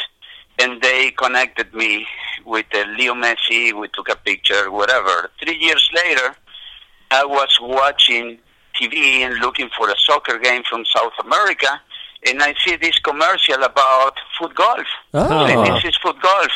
and 0.59 0.81
they 0.81 1.11
connected 1.11 1.73
me 1.75 2.07
with 2.45 2.67
uh, 2.75 2.85
Leo 2.97 3.15
Messi. 3.15 3.79
We 3.79 3.89
took 3.89 4.09
a 4.09 4.17
picture, 4.17 4.71
whatever. 4.71 5.31
Three 5.43 5.57
years 5.57 5.89
later, 5.95 6.35
I 7.11 7.25
was 7.25 7.59
watching 7.61 8.39
TV 8.81 9.21
and 9.21 9.35
looking 9.41 9.69
for 9.77 9.89
a 9.91 9.95
soccer 9.99 10.39
game 10.39 10.63
from 10.69 10.85
South 10.87 11.13
America, 11.23 11.81
and 12.27 12.43
I 12.43 12.55
see 12.65 12.77
this 12.77 12.99
commercial 13.01 13.63
about 13.63 14.15
foot 14.39 14.55
golf. 14.55 14.87
Oh. 15.15 15.45
And 15.47 15.77
this 15.77 15.85
is 15.85 15.97
foot 16.03 16.21
golf. 16.23 16.51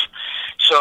So, 0.69 0.75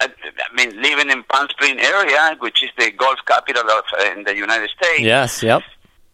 I, 0.00 0.08
I 0.08 0.54
mean, 0.54 0.80
living 0.80 1.10
in 1.10 1.22
Palm 1.24 1.48
Springs 1.50 1.80
area, 1.82 2.36
which 2.40 2.62
is 2.62 2.70
the 2.78 2.90
golf 2.92 3.18
capital 3.26 3.62
of 3.62 3.84
uh, 3.98 4.12
in 4.16 4.24
the 4.24 4.34
United 4.34 4.70
States, 4.70 5.00
Yes. 5.00 5.42
Yep. 5.42 5.62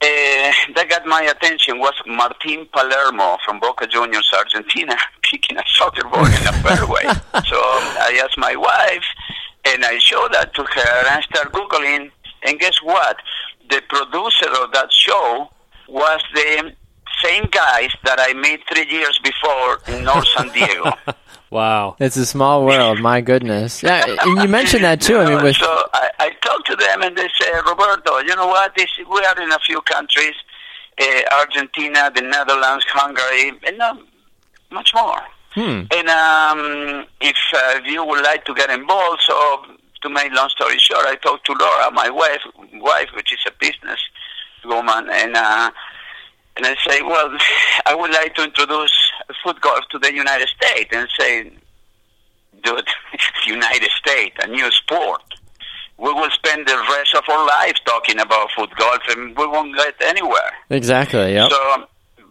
Uh, 0.03 0.53
that 0.75 0.87
got 0.89 1.07
my 1.07 1.23
attention 1.23 1.79
was 1.79 1.95
Martin 2.07 2.67
Palermo 2.73 3.39
from 3.45 3.61
Boca 3.61 3.87
Juniors, 3.87 4.29
Argentina, 4.37 4.97
kicking 5.23 5.57
a 5.57 5.63
soccer 5.67 6.03
ball 6.09 6.27
in 6.27 6.47
a 6.47 6.53
fairway. 6.65 7.03
so 7.47 7.57
I 7.57 8.21
asked 8.25 8.37
my 8.37 8.57
wife, 8.57 9.05
and 9.65 9.85
I 9.85 9.99
showed 9.99 10.33
that 10.33 10.55
to 10.55 10.65
her, 10.65 10.99
and 11.01 11.09
I 11.09 11.21
started 11.23 11.53
Googling, 11.53 12.11
and 12.43 12.59
guess 12.59 12.83
what? 12.83 13.17
The 13.71 13.81
producer 13.89 14.51
of 14.63 14.73
that 14.73 14.93
show 14.93 15.49
was 15.89 16.21
the 16.35 16.73
same 17.23 17.45
guys 17.51 17.91
that 18.05 18.19
I 18.19 18.33
met 18.33 18.61
three 18.73 18.91
years 18.91 19.21
before 19.23 19.79
in 19.87 20.05
North 20.05 20.27
San 20.37 20.49
Diego. 20.49 20.93
Wow. 21.53 21.97
It's 22.01 22.17
a 22.17 22.25
small 22.25 22.65
world. 22.65 23.01
My 23.01 23.21
goodness. 23.21 23.83
Yeah, 23.83 24.07
and 24.23 24.41
you 24.41 24.49
mentioned 24.49 24.85
that 24.85 25.03
too. 25.03 25.19
I 25.19 25.35
mean, 25.35 25.45
with 25.45 25.57
so 25.57 25.69
I, 25.93 26.09
I 26.19 26.31
talked 26.41 26.67
to 26.69 26.77
them 26.77 27.03
and 27.03 27.15
they 27.15 27.29
say, 27.39 27.53
Roberto, 27.67 28.21
you 28.21 28.35
know 28.35 28.47
what? 28.47 28.75
This, 28.75 28.89
we 28.99 29.21
are 29.23 29.43
in 29.43 29.53
a 29.53 29.59
few 29.59 29.83
countries, 29.83 30.33
uh, 30.99 31.21
Argentina, 31.41 32.11
the 32.15 32.23
Netherlands, 32.23 32.87
Hungary, 32.89 33.53
and 33.67 33.77
not 33.77 33.99
much 34.71 34.95
more. 34.95 35.21
hmm. 35.53 35.83
And 35.93 36.09
um, 36.09 37.05
if 37.21 37.37
uh, 37.55 37.81
you 37.85 38.03
would 38.03 38.25
like 38.25 38.47
to 38.47 38.55
get 38.55 38.71
involved, 38.71 39.21
so 39.29 39.61
to 40.01 40.09
make 40.09 40.33
long 40.33 40.49
story 40.49 40.79
short, 40.79 41.05
I 41.05 41.17
talked 41.17 41.45
to 41.47 41.53
Laura, 41.53 41.91
my 41.91 42.09
wife, 42.09 42.41
wife, 42.77 43.09
which 43.15 43.31
is 43.31 43.41
a 43.47 43.53
business 43.61 44.01
woman, 44.65 45.11
and 45.13 45.37
uh, 45.37 45.71
and 46.57 46.67
I 46.67 46.75
say, 46.87 47.03
well, 47.03 47.37
I 47.87 47.95
would 47.95 48.11
like 48.11 48.35
to 48.37 48.45
introduce 48.45 48.93
foot 49.43 49.61
golf 49.61 49.85
to 49.91 49.99
the 49.99 50.13
United 50.13 50.49
States, 50.49 50.91
and 50.93 51.09
say, 51.19 51.51
dude, 52.63 52.89
United 53.47 53.91
States, 53.91 54.37
a 54.43 54.47
new 54.47 54.71
sport. 54.71 55.23
We 55.99 56.13
will 56.13 56.31
spend 56.31 56.67
the 56.67 56.77
rest 56.91 57.15
of 57.15 57.25
our 57.29 57.47
lives 57.47 57.81
talking 57.85 58.19
about 58.19 58.51
foot 58.57 58.71
golf, 58.77 59.03
and 59.11 59.37
we 59.37 59.47
won't 59.47 59.77
get 59.77 59.95
anywhere. 60.03 60.53
Exactly. 60.71 61.35
Yeah. 61.35 61.49
So, 61.49 61.87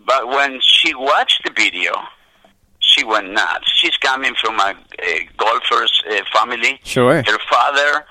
but 0.06 0.28
when 0.28 0.60
she 0.62 0.94
watched 0.94 1.42
the 1.46 1.52
video, 1.56 1.94
she 2.80 3.04
went 3.06 3.32
nuts. 3.32 3.72
She's 3.76 3.96
coming 3.98 4.34
from 4.36 4.60
a, 4.60 4.76
a 5.00 5.30
golfer's 5.38 6.04
uh, 6.10 6.22
family. 6.34 6.80
Sure. 6.84 7.24
Her 7.24 7.40
father 7.50 8.06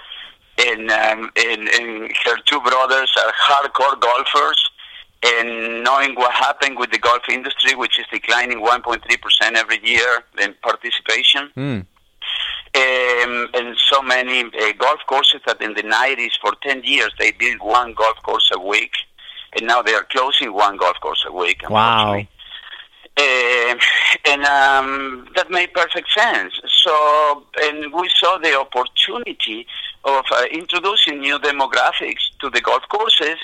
and, 0.67 0.91
um, 0.91 1.31
and 1.37 1.69
and 1.69 2.13
her 2.25 2.37
two 2.47 2.61
brothers 2.61 3.13
are 3.19 3.33
hardcore 3.33 4.01
golfers. 4.01 4.70
And 5.23 5.85
knowing 5.85 6.15
what 6.15 6.33
happened 6.33 6.79
with 6.79 6.91
the 6.93 6.99
golf 6.99 7.23
industry, 7.31 7.75
which 7.75 7.99
is 7.99 8.07
declining 8.11 8.61
1.3 8.61 9.03
percent 9.21 9.57
every 9.57 9.79
year 9.87 10.25
in 10.41 10.55
participation, 10.63 11.51
Mm. 11.57 11.87
um, 12.75 13.49
and 13.55 13.77
so 13.77 14.01
many 14.01 14.45
uh, 14.45 14.73
golf 14.79 15.01
courses 15.07 15.41
that 15.47 15.61
in 15.61 15.75
the 15.75 15.83
90s 15.83 16.33
for 16.41 16.53
10 16.63 16.83
years 16.85 17.13
they 17.19 17.33
built 17.33 17.61
one 17.61 17.93
golf 17.95 18.17
course 18.23 18.49
a 18.55 18.59
week, 18.61 18.93
and 19.57 19.67
now 19.67 19.83
they 19.83 19.93
are 19.93 20.05
closing 20.11 20.53
one 20.55 20.77
golf 20.79 20.97
course 21.01 21.25
a 21.29 21.33
week. 21.33 21.69
Wow. 21.69 22.15
Um, 22.15 23.79
and 24.25 24.45
um, 24.45 25.29
that 25.37 25.51
made 25.51 25.75
perfect 25.75 26.09
sense. 26.17 26.55
So, 26.83 27.45
and 27.63 27.93
we 27.93 28.09
saw 28.17 28.39
the 28.39 28.59
opportunity 28.59 29.67
of 30.05 30.25
uh, 30.33 30.45
introducing 30.51 31.21
new 31.21 31.39
demographics 31.39 32.23
to 32.41 32.49
the 32.49 32.61
golf 32.63 32.83
courses, 32.89 33.37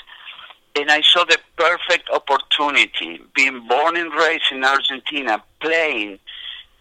and 0.81 0.91
I 0.91 1.01
saw 1.01 1.23
the 1.25 1.37
perfect 1.57 2.09
opportunity. 2.09 3.21
Being 3.35 3.67
born 3.67 3.97
and 3.97 4.13
raised 4.13 4.51
in 4.51 4.63
Argentina, 4.63 5.43
playing 5.59 6.19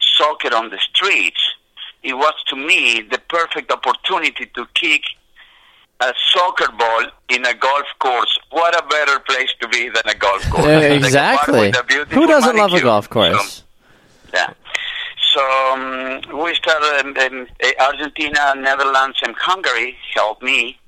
soccer 0.01 0.55
on 0.55 0.71
the 0.71 0.79
streets, 0.79 1.41
it 2.03 2.15
was 2.15 2.35
to 2.49 2.57
me 2.57 3.03
the 3.11 3.19
perfect 3.29 3.73
opportunity 3.73 4.47
to 4.55 4.67
kick 4.75 5.03
a 6.01 6.13
soccer 6.33 6.71
ball 6.73 7.05
in 7.31 7.45
a 7.47 7.55
golf 7.55 7.87
course. 7.99 8.39
What 8.51 8.77
a 8.77 8.87
better 8.87 9.19
place 9.21 9.51
to 9.61 9.69
be 9.69 9.89
than 9.89 10.07
a 10.07 10.15
golf 10.15 10.49
course. 10.51 10.67
Yeah, 10.67 10.79
Like 10.79 10.83
a 10.83 10.91
park 10.91 11.05
exactly. 11.05 11.61
with 11.61 11.79
a 11.79 11.85
beautiful 11.85 12.23
Who 12.23 12.27
doesn't 12.27 12.57
love 12.57 12.73
a 12.75 12.81
golf 12.81 13.09
course? 13.09 13.57
So, 13.57 13.65
yeah. 14.35 14.53
So 15.33 15.43
um, 15.43 16.43
we 16.43 16.55
started 16.55 17.01
um, 17.01 17.17
um, 17.17 17.47
Argentina, 17.81 18.55
Netherlands, 18.57 19.19
and 19.23 19.35
Hungary 19.37 19.97
helped 20.15 20.43
me 20.43 20.79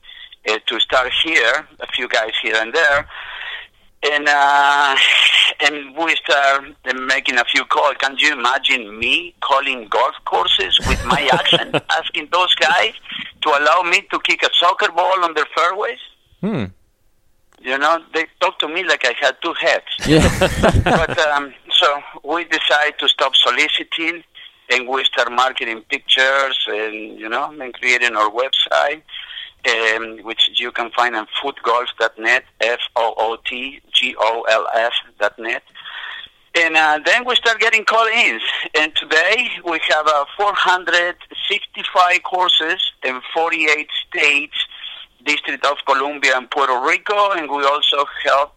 uh, 0.49 0.59
to 0.67 0.81
start 0.81 1.13
here. 1.25 1.67
A 1.81 1.87
few 1.89 2.09
guys 2.09 2.33
here 2.43 2.57
and 2.57 2.73
there, 2.73 3.07
and 4.11 4.29
uh, 4.29 4.97
and 5.61 5.97
we 5.97 6.15
start 6.17 6.65
uh, 6.85 6.95
making 6.95 7.39
a 7.39 7.45
few 7.45 7.65
calls. 7.65 7.97
Can 7.99 8.17
you 8.19 8.33
imagine 8.33 8.99
me 8.99 9.35
calling 9.41 9.89
golf 9.89 10.15
courses 10.25 10.79
with 10.89 11.05
my 11.07 11.29
accent, 11.33 11.75
asking 11.91 12.29
those 12.33 12.55
guys 12.55 12.93
to 13.43 13.49
allow 13.51 13.83
me 13.83 14.03
to 14.11 14.19
kick 14.21 14.43
a 14.43 14.51
soccer 14.55 14.91
ball 14.93 15.25
on 15.25 15.35
their 15.35 15.47
fairways? 15.55 15.99
Hmm. 16.41 16.65
You 17.61 17.77
know, 17.77 17.99
they 18.15 18.27
talk 18.41 18.59
to 18.61 18.69
me 18.69 18.85
like 18.85 19.05
I 19.05 19.15
had 19.21 19.37
two 19.43 19.53
heads 19.55 19.85
Yeah. 20.07 20.23
but 20.85 21.19
um, 21.19 21.53
so 21.73 22.01
we 22.23 22.45
decide 22.45 22.99
to 23.01 23.09
stop 23.09 23.35
soliciting 23.35 24.23
and 24.71 24.87
we 24.87 25.03
start 25.05 25.33
marketing 25.33 25.83
pictures 25.91 26.57
and 26.69 27.19
you 27.19 27.29
know 27.29 27.51
and 27.61 27.75
creating 27.75 28.15
our 28.15 28.31
website 28.31 29.03
um, 29.67 30.19
which 30.23 30.51
you 30.55 30.71
can 30.71 30.91
find 30.97 31.17
on 31.17 31.27
footgolf.net 31.43 32.45
f 32.61 32.81
o 32.97 33.15
o 33.17 33.37
t 33.45 33.81
g 33.93 34.15
o 34.19 34.43
l 34.43 34.67
f 34.75 34.93
dot 35.19 35.35
and 35.39 36.77
uh, 36.77 36.99
then 37.05 37.25
we 37.27 37.35
start 37.37 37.61
getting 37.61 37.85
call-ins 37.85 38.43
and 38.79 38.95
today 38.97 39.49
we 39.65 39.81
have 39.89 40.07
uh, 40.07 40.25
465 40.37 42.23
courses 42.23 42.93
in 43.05 43.21
48 43.35 43.89
states 44.09 44.57
district 45.25 45.67
of 45.67 45.77
columbia 45.87 46.37
and 46.37 46.51
puerto 46.51 46.81
rico 46.81 47.33
and 47.33 47.51
we 47.51 47.65
also 47.65 48.05
help 48.25 48.53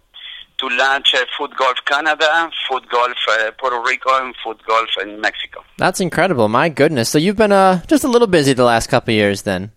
to 0.62 0.68
launch 0.78 1.16
uh, 1.16 1.26
Foot 1.38 1.58
Golf 1.58 1.78
Canada, 1.86 2.50
Foot 2.70 2.88
Golf 2.88 3.18
uh, 3.32 3.52
Puerto 3.60 3.82
Rico, 3.82 4.24
and 4.24 4.36
Foot 4.44 4.62
Golf 4.68 4.90
in 5.02 5.20
Mexico. 5.20 5.64
That's 5.78 6.00
incredible. 6.00 6.48
My 6.50 6.70
goodness. 6.70 7.10
So 7.10 7.18
you've 7.18 7.36
been 7.36 7.52
uh, 7.52 7.82
just 7.88 8.04
a 8.04 8.08
little 8.08 8.28
busy 8.28 8.54
the 8.54 8.64
last 8.64 8.88
couple 8.88 9.12
years 9.12 9.42
then. 9.42 9.72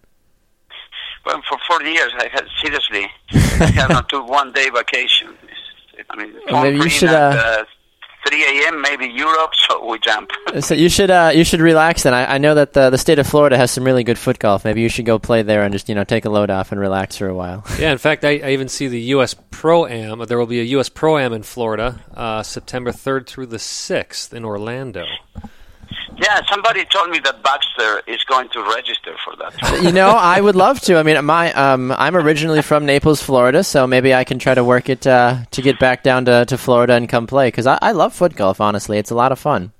Well, 1.26 1.40
for 1.48 1.58
four 1.68 1.82
years, 1.82 2.12
I 2.18 2.28
had 2.32 2.46
seriously, 2.62 3.10
I 3.32 3.70
have 3.80 3.90
not 3.90 4.08
took 4.08 4.28
one 4.28 4.52
day 4.52 4.68
vacation. 4.70 5.34
I 6.10 6.16
mean, 6.16 6.34
Well, 6.50 6.62
maybe 6.64 6.76
you 6.78 6.88
should, 6.88 7.08
ring 7.08 7.16
at, 7.16 7.36
uh, 7.38 7.60
uh, 7.62 7.64
3 8.26 8.42
a.m. 8.42 8.80
maybe 8.82 9.06
Europe, 9.06 9.52
so 9.68 9.86
we 9.86 9.98
jump. 10.00 10.30
So 10.60 10.74
you 10.74 10.88
should 10.88 11.10
uh, 11.10 11.30
you 11.34 11.44
should 11.44 11.60
relax 11.60 12.02
then. 12.02 12.14
I, 12.14 12.34
I 12.34 12.38
know 12.38 12.54
that 12.54 12.72
the 12.72 12.90
the 12.90 12.98
state 12.98 13.18
of 13.18 13.26
Florida 13.26 13.56
has 13.56 13.70
some 13.70 13.84
really 13.84 14.02
good 14.04 14.18
foot 14.18 14.38
golf. 14.38 14.64
Maybe 14.64 14.80
you 14.80 14.88
should 14.88 15.04
go 15.06 15.18
play 15.18 15.42
there 15.42 15.62
and 15.62 15.72
just 15.72 15.88
you 15.88 15.94
know 15.94 16.04
take 16.04 16.24
a 16.24 16.30
load 16.30 16.50
off 16.50 16.72
and 16.72 16.80
relax 16.80 17.16
for 17.16 17.28
a 17.28 17.34
while. 17.34 17.64
Yeah, 17.78 17.92
in 17.92 17.98
fact, 17.98 18.24
I, 18.24 18.38
I 18.38 18.50
even 18.50 18.68
see 18.68 18.88
the 18.88 19.00
U.S. 19.16 19.34
Pro 19.50 19.86
Am. 19.86 20.18
There 20.26 20.38
will 20.38 20.46
be 20.46 20.60
a 20.60 20.64
U.S. 20.64 20.88
Pro 20.88 21.18
Am 21.18 21.32
in 21.32 21.42
Florida, 21.42 22.00
uh, 22.14 22.42
September 22.42 22.92
3rd 22.92 23.26
through 23.26 23.46
the 23.46 23.56
6th 23.58 24.32
in 24.32 24.44
Orlando. 24.44 25.04
Yeah, 26.16 26.40
somebody 26.48 26.84
told 26.86 27.10
me 27.10 27.18
that 27.20 27.42
Baxter 27.42 28.02
is 28.06 28.22
going 28.24 28.48
to 28.50 28.62
register 28.62 29.16
for 29.24 29.36
that. 29.36 29.82
you 29.82 29.92
know, 29.92 30.08
I 30.08 30.40
would 30.40 30.56
love 30.56 30.80
to. 30.82 30.96
I 30.96 31.02
mean, 31.02 31.22
my 31.24 31.52
um, 31.52 31.92
I'm 31.92 32.16
originally 32.16 32.62
from 32.62 32.86
Naples, 32.86 33.22
Florida, 33.22 33.64
so 33.64 33.86
maybe 33.86 34.14
I 34.14 34.24
can 34.24 34.38
try 34.38 34.54
to 34.54 34.64
work 34.64 34.88
it 34.88 35.06
uh, 35.06 35.44
to 35.50 35.62
get 35.62 35.78
back 35.78 36.02
down 36.02 36.24
to, 36.26 36.44
to 36.46 36.58
Florida 36.58 36.94
and 36.94 37.08
come 37.08 37.26
play 37.26 37.48
because 37.48 37.66
I, 37.66 37.78
I 37.82 37.92
love 37.92 38.14
foot 38.14 38.36
golf. 38.36 38.60
Honestly, 38.60 38.98
it's 38.98 39.10
a 39.10 39.14
lot 39.14 39.32
of 39.32 39.38
fun. 39.38 39.72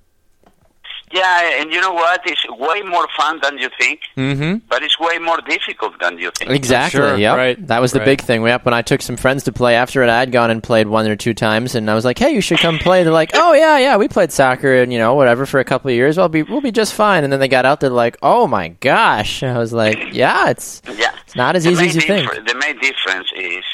Yeah, 1.13 1.61
and 1.61 1.73
you 1.73 1.81
know 1.81 1.93
what? 1.93 2.21
It's 2.25 2.45
way 2.51 2.83
more 2.83 3.07
fun 3.17 3.39
than 3.43 3.59
you 3.59 3.69
think, 3.79 4.01
Mm-hmm. 4.17 4.67
but 4.69 4.83
it's 4.83 4.99
way 4.99 5.19
more 5.19 5.39
difficult 5.49 5.99
than 6.01 6.19
you 6.19 6.31
think. 6.37 6.51
Exactly. 6.51 6.99
Sure, 7.01 7.17
yep. 7.17 7.37
right, 7.37 7.67
That 7.69 7.81
was 7.81 7.93
the 7.93 7.99
right. 8.01 8.05
big 8.07 8.21
thing. 8.23 8.45
Yep. 8.45 8.65
When 8.65 8.75
I 8.75 8.83
took 8.83 9.03
some 9.03 9.17
friends 9.17 9.45
to 9.45 9.53
play 9.53 9.75
after 9.77 10.03
it, 10.03 10.09
I 10.09 10.19
had 10.19 10.33
gone 10.33 10.51
and 10.51 10.63
played 10.63 10.87
one 10.89 11.07
or 11.09 11.17
two 11.17 11.35
times, 11.35 11.75
and 11.75 11.91
I 11.91 11.95
was 11.95 12.05
like, 12.05 12.19
"Hey, 12.19 12.31
you 12.35 12.41
should 12.41 12.59
come 12.59 12.79
play." 12.79 13.03
They're 13.05 13.13
like, 13.13 13.31
"Oh 13.35 13.53
yeah, 13.53 13.79
yeah, 13.79 13.97
we 13.97 14.09
played 14.09 14.33
soccer 14.33 14.83
and 14.83 14.93
you 14.93 14.99
know 14.99 15.15
whatever 15.15 15.47
for 15.47 15.61
a 15.61 15.65
couple 15.65 15.91
of 15.91 15.95
years. 15.95 16.17
We'll 16.17 16.29
be 16.29 16.43
we'll 16.43 16.61
be 16.61 16.73
just 16.73 16.95
fine." 16.95 17.25
And 17.25 17.33
then 17.33 17.41
they 17.41 17.49
got 17.49 17.65
out 17.67 17.81
there 17.81 17.91
like, 17.91 18.17
"Oh 18.23 18.47
my 18.47 18.69
gosh!" 18.81 19.43
And 19.43 19.51
I 19.53 19.59
was 19.59 19.73
like, 19.73 19.99
"Yeah, 20.13 20.51
it's 20.51 20.83
Yeah. 20.97 21.13
it's 21.25 21.37
not 21.37 21.55
as 21.57 21.65
The 21.65 21.71
easy 21.71 21.87
as 21.87 21.95
you 21.97 22.01
think." 22.03 22.29
The 22.47 22.55
main 22.55 22.79
difference 22.81 23.31
is, 23.37 23.65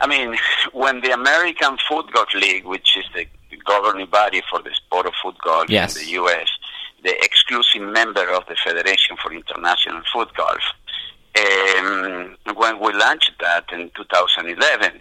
I 0.00 0.06
mean, 0.06 0.36
when 0.72 1.00
the 1.00 1.12
American 1.12 1.76
Foot 1.88 2.12
Golf 2.12 2.32
League, 2.34 2.64
which 2.64 2.96
is 2.96 3.04
the 3.14 3.26
governing 3.64 4.06
body 4.06 4.42
for 4.50 4.60
the 4.62 4.70
sport 4.74 5.06
of 5.06 5.12
foot 5.22 5.36
golf 5.44 5.66
Yes. 5.68 5.96
in 5.96 6.04
the 6.04 6.10
U.S., 6.12 6.48
the 7.04 7.14
exclusive 7.24 7.82
member 7.82 8.28
of 8.32 8.44
the 8.46 8.56
Federation 8.64 9.16
for 9.22 9.32
International 9.32 10.02
Foot 10.12 10.30
Golf, 10.34 10.62
um, 11.38 12.36
when 12.54 12.78
we 12.80 12.92
launched 12.92 13.32
that 13.40 13.64
in 13.72 13.90
2011, 13.96 15.00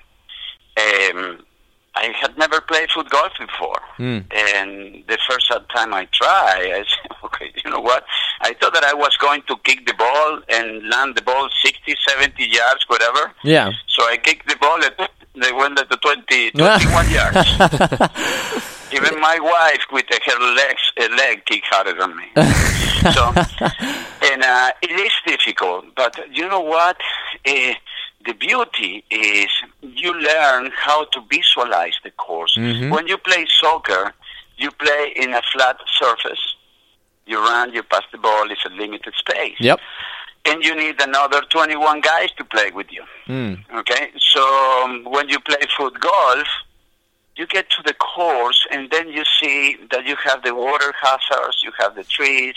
um, 0.78 1.46
I 1.94 2.14
had 2.20 2.38
never 2.38 2.62
played 2.62 2.90
foot 2.90 3.10
golf 3.10 3.34
before. 3.38 3.82
Mm. 3.98 4.26
And 4.56 5.04
the 5.08 5.18
first 5.30 5.52
time 5.76 5.94
I 5.94 6.08
tried, 6.14 6.72
I 6.72 6.86
said, 6.88 7.18
okay, 7.26 7.52
you 7.64 7.70
know 7.70 7.82
what? 7.82 8.06
I 8.42 8.54
thought 8.54 8.74
that 8.74 8.84
I 8.84 8.94
was 8.94 9.16
going 9.18 9.44
to 9.48 9.58
kick 9.64 9.86
the 9.86 9.94
ball 9.94 10.42
and 10.50 10.88
land 10.90 11.16
the 11.16 11.22
ball 11.22 11.50
60, 11.64 11.96
70 12.08 12.44
yards, 12.46 12.86
whatever. 12.88 13.34
Yeah. 13.44 13.72
So 13.88 14.04
I 14.04 14.18
kicked 14.18 14.48
the 14.48 14.56
ball 14.56 14.80
and 14.84 15.10
they 15.44 15.52
went 15.52 15.80
at 15.80 15.90
the 15.90 15.98
20, 15.98 16.52
21 16.52 17.12
yards. 17.12 17.38
Even 18.94 19.20
my 19.22 19.40
wife 19.40 19.86
with 19.92 20.06
her 20.10 20.56
legs, 20.56 20.92
a 20.98 21.08
leg 21.16 21.46
kick 21.46 21.64
harder 21.66 21.94
than 21.94 22.16
me. 22.16 22.26
so, 23.14 23.34
and 24.34 24.44
uh, 24.44 24.72
it 24.82 24.92
is 24.92 25.14
difficult, 25.26 25.86
but 25.96 26.14
you 26.30 26.48
know 26.48 26.60
what? 26.60 26.98
Uh, 27.48 27.74
the 28.26 28.34
beauty 28.34 29.04
is 29.10 29.50
you 29.82 30.14
learn 30.14 30.72
how 30.76 31.06
to 31.06 31.22
visualize 31.30 31.98
the 32.04 32.12
course. 32.12 32.56
Mhm. 32.58 32.90
When 32.92 33.08
you 33.08 33.18
play 33.18 33.46
soccer, 33.48 34.14
you 34.58 34.72
play 34.72 35.14
in 35.16 35.34
a 35.34 35.42
flat 35.52 35.78
surface. 36.00 36.56
You 37.26 37.40
run, 37.40 37.74
you 37.74 37.84
pass 37.84 38.04
the 38.12 38.18
ball, 38.18 38.50
it's 38.52 38.66
a 38.66 38.70
limited 38.70 39.14
space. 39.16 39.58
Yep. 39.60 39.80
And 40.46 40.64
you 40.64 40.76
need 40.76 41.00
another 41.02 41.42
21 41.42 42.02
guys 42.02 42.32
to 42.38 42.44
play 42.44 42.72
with 42.72 42.92
you. 42.92 43.04
Mm. 43.28 43.64
Okay, 43.76 44.12
so 44.18 44.42
um, 44.84 45.04
when 45.06 45.30
you 45.30 45.40
play 45.40 45.62
foot 45.78 46.00
golf, 46.00 46.48
you 47.36 47.46
get 47.48 47.70
to 47.72 47.84
the 47.84 47.94
course, 47.94 48.66
and 48.72 48.90
then 48.92 49.10
you 49.10 49.24
see 49.40 49.78
that 49.92 50.06
you 50.06 50.16
have 50.24 50.44
the 50.44 50.54
water 50.54 50.94
hazards, 51.00 51.62
you 51.64 51.72
have 51.80 51.96
the 51.96 52.04
trees, 52.04 52.56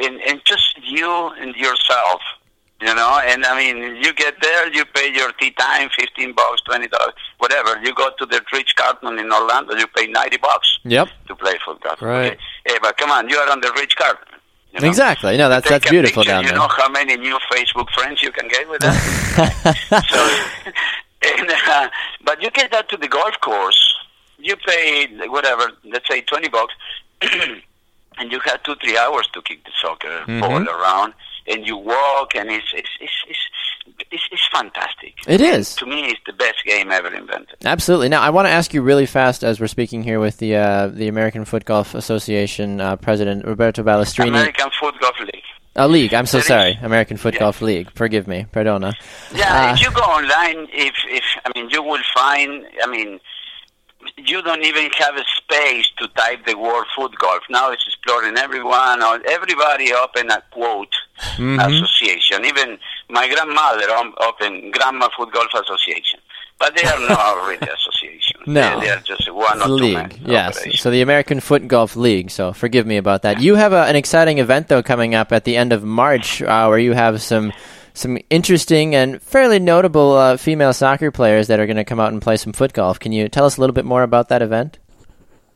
and, 0.00 0.20
and 0.22 0.44
just 0.44 0.78
you 0.82 1.28
and 1.40 1.54
yourself, 1.56 2.20
you 2.80 2.94
know. 2.94 3.20
And 3.24 3.44
I 3.44 3.56
mean, 3.56 3.96
you 3.96 4.12
get 4.14 4.34
there, 4.42 4.72
you 4.72 4.84
pay 4.86 5.12
your 5.12 5.32
tea 5.32 5.50
time, 5.52 5.88
fifteen 5.96 6.32
bucks, 6.34 6.62
twenty 6.62 6.88
dollars, 6.88 7.14
whatever. 7.38 7.78
You 7.82 7.94
go 7.94 8.10
to 8.18 8.26
the 8.26 8.40
Ritz-Carlton 8.52 9.18
in 9.18 9.32
Orlando, 9.32 9.74
you 9.76 9.86
pay 9.88 10.06
ninety 10.06 10.36
bucks 10.36 10.78
Yep. 10.84 11.08
to 11.28 11.34
play 11.36 11.54
foot 11.64 11.80
golf. 11.82 12.00
Right. 12.02 12.32
Okay? 12.32 12.38
Hey, 12.66 12.76
but 12.82 12.96
come 12.96 13.10
on, 13.10 13.28
you 13.28 13.36
are 13.36 13.50
on 13.50 13.60
the 13.60 13.72
Ritz-Carlton. 13.76 14.26
you 14.72 14.80
know. 14.80 14.88
Exactly. 14.88 15.36
No, 15.36 15.48
that's 15.48 15.68
that's 15.68 15.88
beautiful 15.88 16.22
picture, 16.22 16.32
down 16.34 16.42
you 16.44 16.50
there. 16.50 16.58
know 16.58 16.68
how 16.68 16.88
many 16.88 17.16
new 17.16 17.38
Facebook 17.52 17.88
friends 17.90 18.22
you 18.22 18.30
can 18.32 18.48
get 18.48 18.68
with 18.68 18.80
that. 18.80 20.04
so, 20.10 20.70
And, 21.26 21.50
uh, 21.50 21.88
but 22.22 22.42
you 22.42 22.50
get 22.50 22.70
that 22.72 22.88
to 22.90 22.98
the 22.98 23.08
golf 23.08 23.40
course. 23.40 23.94
You 24.38 24.56
pay 24.56 25.06
whatever, 25.28 25.70
let's 25.84 26.06
say 26.06 26.20
twenty 26.20 26.48
bucks, 26.50 26.74
and 28.18 28.30
you 28.30 28.38
have 28.44 28.62
two 28.62 28.74
three 28.76 28.98
hours 28.98 29.26
to 29.32 29.40
kick 29.42 29.64
the 29.64 29.70
soccer 29.80 30.22
ball 30.40 30.68
around, 30.68 31.14
and 31.46 31.66
you 31.66 31.76
walk, 31.76 32.34
and 32.34 32.50
it's 32.50 32.66
it's 32.74 32.88
it's 33.00 33.12
it's, 33.28 33.38
it's, 34.10 34.22
it's 34.32 34.48
fantastic. 34.52 35.14
It 35.26 35.40
is. 35.40 35.74
To 35.76 35.86
me, 35.86 36.06
it's 36.06 36.20
the 36.26 36.32
best 36.32 36.64
game 36.64 36.90
ever 36.90 37.08
invented. 37.14 37.56
Absolutely. 37.64 38.08
Now, 38.08 38.22
I 38.22 38.30
want 38.30 38.46
to 38.46 38.52
ask 38.52 38.72
you 38.74 38.82
really 38.82 39.06
fast 39.06 39.44
as 39.44 39.60
we're 39.60 39.66
speaking 39.66 40.02
here 40.02 40.20
with 40.20 40.38
the 40.38 40.56
uh, 40.56 40.86
the 40.88 41.08
American 41.08 41.44
Foot 41.44 41.64
Golf 41.64 41.94
Association 41.94 42.80
uh, 42.80 42.96
president 42.96 43.44
Roberto 43.44 43.82
Balestrini. 43.82 44.28
American 44.28 44.70
Foot 44.80 44.94
Golf 45.00 45.18
League. 45.20 45.42
A 45.76 45.88
league. 45.88 46.14
I'm 46.14 46.24
so 46.26 46.36
There 46.38 46.40
is- 46.42 46.46
sorry. 46.46 46.78
American 46.82 47.16
Foot 47.16 47.34
Yeah. 47.34 47.40
Golf 47.40 47.60
League. 47.60 47.90
Forgive 47.94 48.28
me. 48.28 48.46
Perdona. 48.52 48.94
Yeah, 49.34 49.70
Uh, 49.70 49.74
if 49.74 49.80
you 49.80 49.90
go 49.90 50.02
online, 50.02 50.68
if 50.72 50.94
if 51.08 51.24
I 51.44 51.50
mean, 51.58 51.68
you 51.70 51.82
will 51.82 52.00
find. 52.14 52.64
I 52.82 52.86
mean, 52.86 53.18
you 54.16 54.40
don't 54.42 54.62
even 54.64 54.90
have 54.98 55.16
a 55.16 55.24
space 55.36 55.88
to 55.98 56.06
type 56.08 56.46
the 56.46 56.56
word 56.56 56.84
foot 56.96 57.12
golf. 57.18 57.42
Now 57.50 57.70
it's 57.72 57.84
exploring 57.86 58.36
everyone 58.38 59.02
or 59.02 59.20
everybody 59.28 59.92
open 59.92 60.30
a 60.30 60.42
quote 60.50 60.94
Mm-hmm. 61.36 61.60
association. 61.60 62.44
Even 62.44 62.76
my 63.08 63.28
grandmother 63.28 63.86
opened 64.26 64.72
Grandma 64.72 65.08
Foot 65.16 65.32
Golf 65.32 65.46
Association, 65.54 66.18
but 66.58 66.74
they 66.76 66.82
are 66.82 66.98
not 67.08 67.34
really 67.46 67.56
association. 67.72 68.40
No. 68.46 68.80
they, 68.80 68.86
they 68.86 68.92
are 68.92 69.00
just 69.00 69.32
one 69.32 69.58
The 69.60 69.64
or 69.64 69.68
two 69.68 69.74
league, 69.84 70.18
yes. 70.26 70.58
operation. 70.58 70.78
So 70.78 70.90
the 70.90 71.02
American 71.02 71.38
Foot 71.38 71.68
Golf 71.68 71.94
League. 71.94 72.32
So 72.32 72.52
forgive 72.52 72.84
me 72.84 72.96
about 72.96 73.22
that. 73.22 73.40
You 73.40 73.54
have 73.54 73.72
a, 73.72 73.84
an 73.84 73.94
exciting 73.94 74.38
event 74.38 74.66
though 74.66 74.82
coming 74.82 75.14
up 75.14 75.30
at 75.32 75.44
the 75.44 75.56
end 75.56 75.72
of 75.72 75.84
March, 75.84 76.42
uh, 76.42 76.66
where 76.66 76.80
you 76.80 76.94
have 76.94 77.22
some 77.22 77.52
some 77.94 78.18
interesting 78.28 78.94
and 78.94 79.22
fairly 79.22 79.60
notable 79.60 80.12
uh, 80.14 80.36
female 80.36 80.72
soccer 80.72 81.10
players 81.10 81.46
that 81.46 81.60
are 81.60 81.66
going 81.66 81.76
to 81.76 81.84
come 81.84 82.00
out 82.00 82.12
and 82.12 82.20
play 82.20 82.36
some 82.36 82.52
foot 82.52 82.72
golf. 82.72 82.98
Can 82.98 83.12
you 83.12 83.28
tell 83.28 83.46
us 83.46 83.56
a 83.56 83.60
little 83.60 83.74
bit 83.74 83.84
more 83.84 84.02
about 84.02 84.28
that 84.28 84.42
event? 84.42 84.78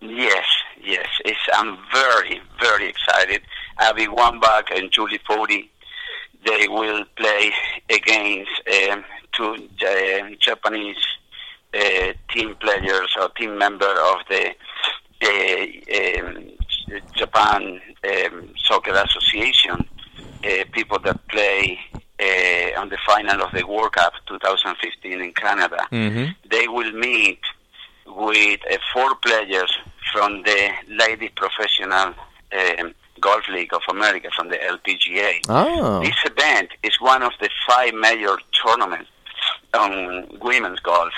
Yes, 0.01 0.47
yes. 0.83 1.07
It's, 1.25 1.39
I'm 1.53 1.77
very, 1.93 2.41
very 2.61 2.89
excited. 2.89 3.43
Abby 3.79 4.07
Wambach 4.07 4.77
and 4.77 4.91
Julie 4.93 5.21
Foudy, 5.29 5.69
they 6.47 6.69
will 6.69 7.05
play 7.17 7.53
against 7.91 8.51
um, 8.89 9.05
two 9.33 9.69
uh, 9.85 10.31
Japanese 10.41 11.05
uh, 11.75 12.13
team 12.31 12.55
players 12.61 13.15
or 13.21 13.29
team 13.31 13.59
member 13.59 13.91
of 13.91 14.19
the 14.29 14.55
uh, 15.23 16.21
um, 16.21 16.51
Japan 17.17 17.81
um, 18.05 18.49
Soccer 18.57 18.93
Association, 18.93 19.87
uh, 20.45 20.65
people 20.73 20.99
that 21.01 21.27
play 21.29 21.79
uh, 22.21 22.81
on 22.81 22.89
the 22.89 22.99
final 23.07 23.43
of 23.43 23.53
the 23.53 23.67
World 23.67 23.93
Cup 23.93 24.13
2015 24.27 25.21
in 25.21 25.33
Canada. 25.33 25.87
Mm-hmm. 25.93 26.33
They 26.51 26.69
will 26.69 26.93
meet 26.93 27.41
with 28.07 28.61
uh, 28.71 28.77
four 28.93 29.15
players 29.17 29.77
from 30.13 30.43
the 30.43 30.71
Ladies 30.89 31.31
Professional 31.37 32.15
um, 32.53 32.95
Golf 33.21 33.47
League 33.49 33.75
of 33.75 33.83
America, 33.91 34.31
from 34.35 34.49
the 34.49 34.57
LPGA. 34.57 35.41
Oh, 35.49 36.01
This 36.01 36.17
event 36.25 36.71
is 36.83 37.01
one 37.01 37.23
of 37.23 37.33
the 37.41 37.51
five 37.69 37.95
major 37.95 38.37
tournaments 38.65 39.11
on 39.75 40.27
women's 40.41 40.81
golf 40.81 41.13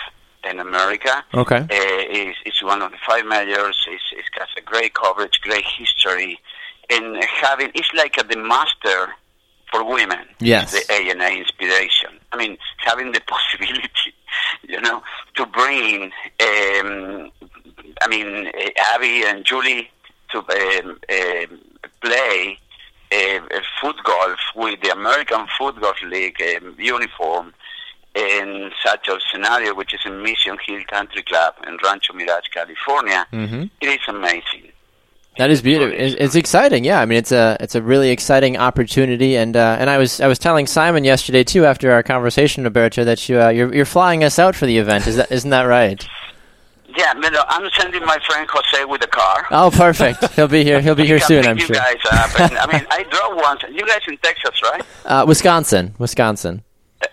in 0.49 0.59
America. 0.59 1.25
okay. 1.35 1.59
Uh, 1.59 1.67
it's, 1.71 2.39
it's 2.47 2.63
one 2.63 2.83
of 2.83 2.91
the 2.91 2.97
five 3.07 3.27
majors. 3.27 3.87
It's, 3.89 4.03
it's 4.17 4.29
got 4.31 4.49
a 4.57 4.63
great 4.63 4.95
coverage, 4.95 5.39
great 5.43 5.67
history, 5.67 6.41
and 6.89 7.23
having 7.23 7.71
it's 7.75 7.93
like 7.95 8.17
a, 8.19 8.25
the 8.27 8.37
master 8.37 9.15
for 9.71 9.85
women. 9.85 10.27
Yes. 10.41 10.73
the 10.73 10.93
ANA 10.93 11.29
inspiration. 11.29 12.11
I 12.33 12.37
mean, 12.37 12.57
having 12.79 13.13
the 13.13 13.21
possibility, 13.27 14.15
you 14.63 14.81
know, 14.81 15.03
to 15.37 15.47
bring, 15.47 16.05
um, 16.05 17.31
I 18.03 18.09
mean, 18.09 18.49
uh, 18.49 18.71
Abby 18.95 19.25
and 19.25 19.45
Julie 19.45 19.91
to 20.31 20.39
um, 20.39 20.99
um, 21.11 21.61
play 22.01 22.59
uh, 23.13 23.17
uh, 23.17 23.61
foot 23.81 23.97
golf 24.05 24.39
with 24.55 24.81
the 24.83 24.91
American 24.91 25.47
Foot 25.59 25.81
Golf 25.81 26.01
League 26.03 26.41
um, 26.57 26.77
uniform 26.79 27.53
in 28.15 28.71
such 28.85 29.09
a 29.09 29.19
scenario, 29.33 29.75
which 29.75 29.95
is 29.95 30.01
in 30.05 30.23
Mission 30.23 30.57
Hill 30.67 30.83
Country 30.89 31.23
Club 31.23 31.55
in 31.67 31.77
Rancho 31.83 32.13
Mirage, 32.13 32.49
California. 32.53 33.27
Mm-hmm. 33.33 33.65
It 33.81 33.89
is 33.89 34.01
amazing. 34.09 34.73
That 35.39 35.51
is 35.51 35.63
beautiful. 35.63 35.97
It's, 35.97 36.35
exciting. 36.35 36.85
Yeah, 36.85 37.01
I 37.01 37.07
mean, 37.07 37.19
it's 37.19 37.33
a 37.33 37.57
it's 37.61 37.75
a 37.75 37.81
really 37.81 38.11
exciting 38.11 38.59
opportunity, 38.59 39.37
and 39.37 39.57
uh, 39.57 39.77
and 39.79 39.89
I 39.89 39.97
was 39.97 40.21
I 40.21 40.27
was 40.27 40.39
telling 40.39 40.67
Simon 40.67 41.05
yesterday 41.05 41.45
too 41.45 41.65
after 41.65 41.93
our 41.93 42.03
conversation, 42.03 42.65
Roberto, 42.65 43.05
that 43.05 43.29
you 43.29 43.41
uh, 43.41 43.49
you're 43.49 43.75
you're 43.75 43.85
flying 43.87 44.25
us 44.25 44.39
out 44.39 44.55
for 44.55 44.67
the 44.67 44.77
event. 44.77 45.07
Is 45.07 45.17
that 45.17 45.31
isn't 45.31 45.51
that 45.51 45.63
right? 45.63 46.05
Yeah, 46.97 47.13
I'm 47.15 47.71
sending 47.79 48.05
my 48.05 48.19
friend 48.27 48.49
Jose 48.51 48.85
with 48.85 49.01
the 49.01 49.07
car. 49.07 49.47
Oh, 49.51 49.71
perfect. 49.71 50.29
He'll 50.35 50.49
be 50.49 50.65
here. 50.65 50.81
He'll 50.81 50.95
be 50.95 51.07
here 51.13 51.21
soon. 51.21 51.47
I'm 51.47 51.57
you 51.57 51.67
sure. 51.67 51.77
guys 51.77 51.97
up. 52.11 52.41
And, 52.41 52.59
I 52.59 52.67
mean, 52.67 52.87
I 52.91 53.03
drove 53.11 53.37
once. 53.37 53.63
You 53.71 53.87
guys 53.87 54.01
in 54.09 54.17
Texas, 54.19 54.61
right? 54.63 54.83
Uh, 55.05 55.25
Wisconsin, 55.27 55.95
Wisconsin. 55.99 56.63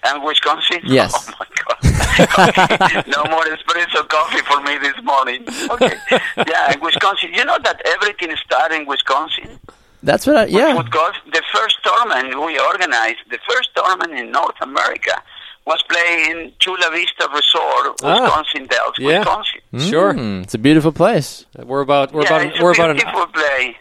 And 0.04 0.24
Wisconsin? 0.24 0.80
Yes. 0.84 1.14
Oh 1.34 1.34
my 1.40 1.46
God. 1.64 1.77
Okay. 2.00 3.04
no 3.18 3.24
more 3.26 3.44
espresso 3.46 4.08
coffee 4.10 4.40
for 4.50 4.62
me 4.62 4.78
this 4.78 4.96
morning. 5.04 5.46
Okay. 5.72 5.94
Yeah, 6.48 6.74
in 6.74 6.80
Wisconsin. 6.82 7.34
You 7.34 7.46
know 7.46 7.58
that 7.64 7.82
everything 7.86 8.36
started 8.46 8.82
in 8.82 8.86
Wisconsin? 8.88 9.60
That's 10.04 10.28
what 10.28 10.36
I. 10.38 10.46
Yeah. 10.46 10.76
Foot 10.76 10.90
golf. 10.92 11.16
The 11.32 11.42
first 11.54 11.78
tournament 11.84 12.40
we 12.46 12.60
organized, 12.60 13.20
the 13.30 13.40
first 13.50 13.70
tournament 13.76 14.14
in 14.14 14.32
North 14.32 14.56
America, 14.62 15.22
was 15.66 15.82
played 15.90 16.30
in 16.32 16.54
Chula 16.60 16.90
Vista 16.92 17.28
Resort, 17.34 18.00
Ah. 18.04 18.22
Wisconsin 18.22 18.68
Dells, 18.68 18.96
Yeah. 18.98 19.20
Wisconsin. 19.20 19.60
Sure. 19.80 20.14
Mm, 20.14 20.44
it's 20.44 20.54
a 20.54 20.58
beautiful 20.60 20.92
place. 20.92 21.46
We're 21.58 21.82
about 21.82 22.14
we're 22.14 22.22
yeah, 22.24 22.28
about 22.38 22.46
it's 22.48 22.60
we're 22.62 22.72
a 22.72 22.74
about 22.76 22.90
an 22.92 22.98
beautiful 22.98 23.28
play. 23.28 23.78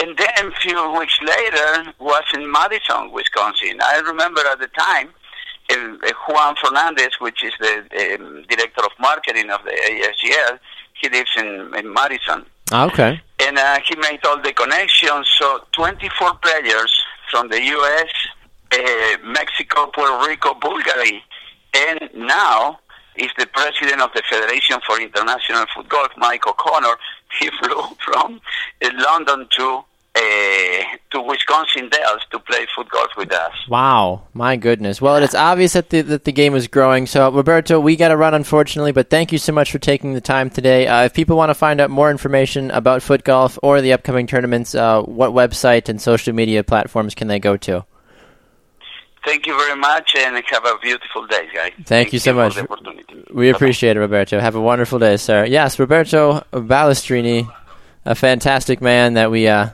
And 0.00 0.16
then 0.16 0.46
a 0.52 0.54
few 0.60 0.98
weeks 0.98 1.18
later 1.20 1.92
was 1.98 2.22
in 2.32 2.50
Madison, 2.50 3.10
Wisconsin. 3.10 3.80
I 3.82 3.98
remember 3.98 4.40
at 4.52 4.60
the 4.60 4.68
time, 4.68 5.08
Juan 5.70 6.54
Fernandez, 6.62 7.10
which 7.20 7.44
is 7.44 7.52
the 7.60 8.16
um, 8.20 8.44
director 8.48 8.84
of 8.84 8.92
marketing 8.98 9.50
of 9.50 9.62
the 9.64 9.70
AFGL, 9.70 10.58
he 11.00 11.08
lives 11.08 11.30
in, 11.36 11.74
in 11.74 11.92
Madison. 11.92 12.44
Ah, 12.72 12.86
okay. 12.86 13.20
And 13.40 13.58
uh, 13.58 13.78
he 13.86 13.96
made 13.96 14.20
all 14.24 14.40
the 14.40 14.52
connections. 14.52 15.28
So 15.38 15.64
24 15.72 16.34
players 16.34 17.02
from 17.30 17.48
the 17.48 17.62
U.S., 17.62 18.10
uh, 18.72 19.16
Mexico, 19.24 19.86
Puerto 19.86 20.28
Rico, 20.28 20.54
Bulgaria, 20.54 21.20
and 21.74 22.10
now 22.14 22.78
is 23.16 23.30
the 23.38 23.46
president 23.46 24.00
of 24.00 24.10
the 24.14 24.22
Federation 24.28 24.78
for 24.86 25.00
International 25.00 25.64
Football, 25.74 26.08
Mike 26.16 26.46
O'Connor. 26.46 26.96
He 27.38 27.50
flew 27.60 27.82
from 27.98 28.40
uh, 28.82 28.90
London 28.94 29.46
to 29.58 29.84
to 31.10 31.22
Wisconsin 31.22 31.88
Dells 31.88 32.20
to 32.30 32.38
play 32.40 32.66
foot 32.76 32.88
golf 32.90 33.08
with 33.16 33.32
us. 33.32 33.52
Wow, 33.68 34.22
my 34.34 34.56
goodness. 34.56 35.00
Well, 35.00 35.16
it's 35.16 35.34
obvious 35.34 35.72
that 35.72 35.90
the 35.90 36.02
that 36.02 36.24
the 36.24 36.32
game 36.32 36.54
is 36.54 36.68
growing. 36.68 37.06
So, 37.06 37.30
Roberto, 37.30 37.80
we 37.80 37.96
got 37.96 38.08
to 38.08 38.16
run, 38.16 38.34
unfortunately. 38.34 38.92
But 38.92 39.10
thank 39.10 39.32
you 39.32 39.38
so 39.38 39.52
much 39.52 39.72
for 39.72 39.78
taking 39.78 40.12
the 40.12 40.20
time 40.20 40.50
today. 40.50 40.86
Uh, 40.86 41.04
if 41.04 41.14
people 41.14 41.36
want 41.36 41.50
to 41.50 41.54
find 41.54 41.80
out 41.80 41.90
more 41.90 42.10
information 42.10 42.70
about 42.70 43.02
foot 43.02 43.24
golf 43.24 43.58
or 43.62 43.80
the 43.80 43.92
upcoming 43.92 44.26
tournaments, 44.26 44.74
uh, 44.74 45.02
what 45.02 45.32
website 45.32 45.88
and 45.88 46.00
social 46.00 46.34
media 46.34 46.62
platforms 46.62 47.14
can 47.14 47.28
they 47.28 47.38
go 47.38 47.56
to? 47.56 47.84
Thank 49.24 49.46
you 49.46 49.58
very 49.58 49.76
much, 49.78 50.12
and 50.16 50.42
have 50.50 50.64
a 50.64 50.78
beautiful 50.80 51.26
day, 51.26 51.48
guys. 51.54 51.72
Thank 51.84 52.12
you 52.12 52.18
so 52.18 52.32
much. 52.32 52.56
We 52.56 52.62
Bye-bye. 52.62 53.56
appreciate 53.56 53.96
it, 53.96 54.00
Roberto. 54.00 54.40
Have 54.40 54.54
a 54.54 54.60
wonderful 54.60 54.98
day, 54.98 55.16
sir. 55.18 55.44
Yes, 55.44 55.78
Roberto 55.78 56.44
Balestrini, 56.52 57.52
a 58.06 58.14
fantastic 58.14 58.80
man 58.80 59.14
that 59.14 59.30
we 59.30 59.46
uh, 59.48 59.70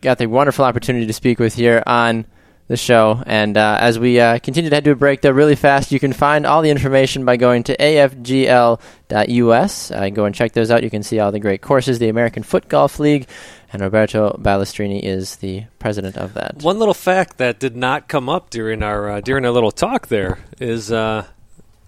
got 0.00 0.18
the 0.18 0.26
wonderful 0.26 0.64
opportunity 0.64 1.06
to 1.06 1.12
speak 1.12 1.38
with 1.38 1.54
here 1.54 1.82
on 1.86 2.24
the 2.68 2.76
show. 2.76 3.22
And 3.26 3.56
uh, 3.56 3.78
as 3.80 3.98
we 3.98 4.20
uh, 4.20 4.38
continue 4.40 4.68
to 4.70 4.76
head 4.76 4.84
to 4.84 4.90
a 4.90 4.94
break, 4.94 5.22
though, 5.22 5.30
really 5.30 5.56
fast, 5.56 5.90
you 5.90 5.98
can 5.98 6.12
find 6.12 6.44
all 6.46 6.60
the 6.62 6.68
information 6.70 7.24
by 7.24 7.36
going 7.38 7.62
to 7.64 7.76
afgl.us. 7.78 8.78
Uh, 9.90 10.08
go 10.10 10.24
and 10.24 10.34
check 10.34 10.52
those 10.52 10.70
out. 10.70 10.82
You 10.82 10.90
can 10.90 11.02
see 11.02 11.18
all 11.18 11.32
the 11.32 11.40
great 11.40 11.62
courses, 11.62 11.98
the 11.98 12.08
American 12.08 12.42
Foot 12.42 12.68
Golf 12.68 12.98
League, 12.98 13.26
and 13.72 13.82
Roberto 13.82 14.38
Balestrini 14.40 15.00
is 15.02 15.36
the 15.36 15.64
president 15.78 16.16
of 16.16 16.34
that. 16.34 16.56
One 16.62 16.78
little 16.78 16.94
fact 16.94 17.38
that 17.38 17.58
did 17.58 17.76
not 17.76 18.08
come 18.08 18.28
up 18.28 18.50
during 18.50 18.82
our 18.82 19.10
uh, 19.10 19.20
during 19.20 19.44
our 19.44 19.50
little 19.50 19.72
talk 19.72 20.08
there 20.08 20.38
is 20.60 20.92
uh, 20.92 21.26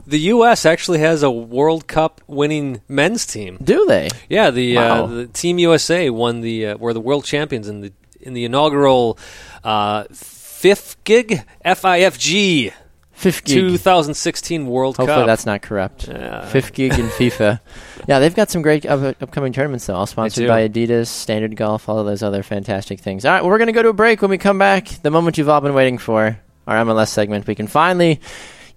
the 0.07 0.19
U.S. 0.21 0.67
actually 0.67 0.99
has 1.01 1.23
a 1.23 1.31
World 1.31 1.87
Cup 1.87 2.21
winning 2.27 2.81
men's 2.89 3.27
team. 3.27 3.59
Do 3.63 3.87
they? 3.87 4.09
Yeah, 4.29 4.51
the 4.51 4.77
Wow. 4.77 5.05
uh, 5.05 5.07
the 5.09 5.27
Team 5.27 5.59
USA 5.59 6.11
won 6.11 6.41
the 6.41 6.69
uh, 6.69 6.77
were 6.79 6.93
the 6.93 7.01
world 7.01 7.25
champions 7.25 7.69
in 7.69 7.81
the 7.81 7.93
in 8.23 8.35
the 8.35 8.45
inaugural 8.45 9.19
uh, 9.65 10.05
fifth 10.13 11.03
gig 11.05 11.43
FIFG 11.65 12.73
Fifth 13.13 13.45
gig. 13.45 13.59
2016 13.59 14.67
World 14.67 14.97
Hopefully 14.97 15.19
Cup. 15.21 15.27
that's 15.27 15.45
not 15.45 15.61
corrupt. 15.61 16.09
Yeah. 16.09 16.47
Fifth 16.47 16.73
gig 16.73 16.99
in 16.99 17.07
FIFA. 17.19 17.61
Yeah, 18.09 18.19
they've 18.19 18.35
got 18.35 18.51
some 18.51 18.63
great 18.63 18.87
up- 18.87 19.21
upcoming 19.23 19.53
tournaments 19.53 19.85
though, 19.85 19.95
all 19.95 20.07
sponsored 20.07 20.49
by 20.49 20.67
Adidas, 20.67 21.09
Standard 21.09 21.55
Golf, 21.55 21.87
all 21.87 21.99
of 21.99 22.07
those 22.07 22.23
other 22.23 22.43
fantastic 22.43 22.99
things. 23.01 23.27
All 23.27 23.33
right, 23.33 23.43
well, 23.43 23.51
we're 23.51 23.59
going 23.59 23.67
to 23.67 23.75
go 23.75 23.83
to 23.83 23.91
a 23.91 23.93
break. 23.93 24.23
When 24.23 24.31
we 24.31 24.39
come 24.39 24.59
back, 24.59 24.87
the 25.03 25.11
moment 25.11 25.37
you've 25.37 25.51
all 25.51 25.61
been 25.61 25.75
waiting 25.75 25.99
for, 25.99 26.41
our 26.67 26.77
MLS 26.85 27.09
segment, 27.09 27.47
we 27.47 27.55
can 27.55 27.67
finally 27.67 28.21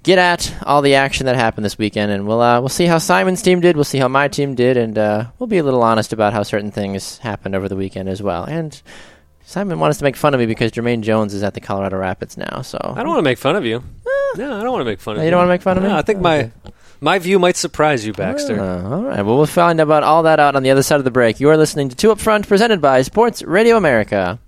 get 0.04 0.18
at 0.20 0.54
all 0.64 0.82
the 0.82 0.96
action 0.96 1.28
that 1.28 1.38
happened 1.38 1.64
this 1.64 1.78
weekend, 1.78 2.12
and 2.12 2.28
we'll 2.28 2.42
uh, 2.42 2.60
we'll 2.60 2.68
see 2.68 2.86
how 2.86 2.98
Simon's 2.98 3.42
team 3.42 3.62
did. 3.62 3.78
We'll 3.78 3.86
see 3.86 4.00
how 4.00 4.10
my 4.10 4.28
team 4.28 4.56
did, 4.56 4.76
and 4.76 4.98
uh, 4.98 5.28
we'll 5.40 5.48
be 5.48 5.60
a 5.60 5.64
little 5.64 5.84
honest 5.84 6.12
about 6.12 6.34
how 6.34 6.44
certain 6.44 6.72
things 6.72 7.18
happened 7.20 7.56
over 7.56 7.70
the 7.70 7.78
weekend 7.78 8.10
as 8.10 8.22
well. 8.22 8.44
And 8.44 8.82
Simon 9.46 9.80
wants 9.80 9.98
to 10.00 10.04
make 10.04 10.16
fun 10.16 10.34
of 10.34 10.40
me 10.40 10.46
because 10.46 10.72
Jermaine 10.72 11.02
Jones 11.02 11.34
is 11.34 11.44
at 11.44 11.54
the 11.54 11.62
Colorado 11.62 11.98
Rapids 11.98 12.38
now. 12.38 12.62
So 12.62 12.78
I 12.82 13.00
don't 13.00 13.10
want 13.10 13.20
to 13.20 13.24
make 13.24 13.38
fun 13.38 13.56
of 13.56 13.66
you. 13.66 13.84
No, 14.36 14.58
I 14.60 14.64
don't 14.64 14.72
want 14.72 14.82
to 14.82 14.86
make 14.86 15.00
fun 15.00 15.16
of 15.16 15.22
you. 15.22 15.26
you 15.26 15.32
don't 15.32 15.40
want 15.40 15.48
to 15.48 15.54
make 15.54 15.62
fun 15.62 15.78
of 15.78 15.84
me. 15.84 15.90
No, 15.90 15.96
I 15.96 16.02
think 16.02 16.20
my 16.22 16.52
my 17.02 17.20
view 17.20 17.38
might 17.38 17.56
surprise 17.58 18.06
you, 18.06 18.14
Baxter. 18.14 18.60
Uh, 18.60 18.90
all 18.90 19.04
right. 19.04 19.22
Well, 19.24 19.38
we'll 19.38 19.46
find 19.46 19.80
about 19.80 20.04
all 20.04 20.24
that 20.24 20.40
out 20.40 20.56
on 20.56 20.64
the 20.64 20.72
other 20.72 20.82
side 20.84 20.98
of 20.98 21.04
the 21.04 21.12
break. 21.12 21.40
You 21.40 21.50
are 21.50 21.58
listening 21.58 21.90
to 21.90 21.96
Two 21.96 22.12
Up 22.12 22.20
Front, 22.20 22.48
presented 22.48 22.82
by 22.82 23.02
Sports 23.02 23.44
Radio 23.44 23.78
America. 23.78 24.40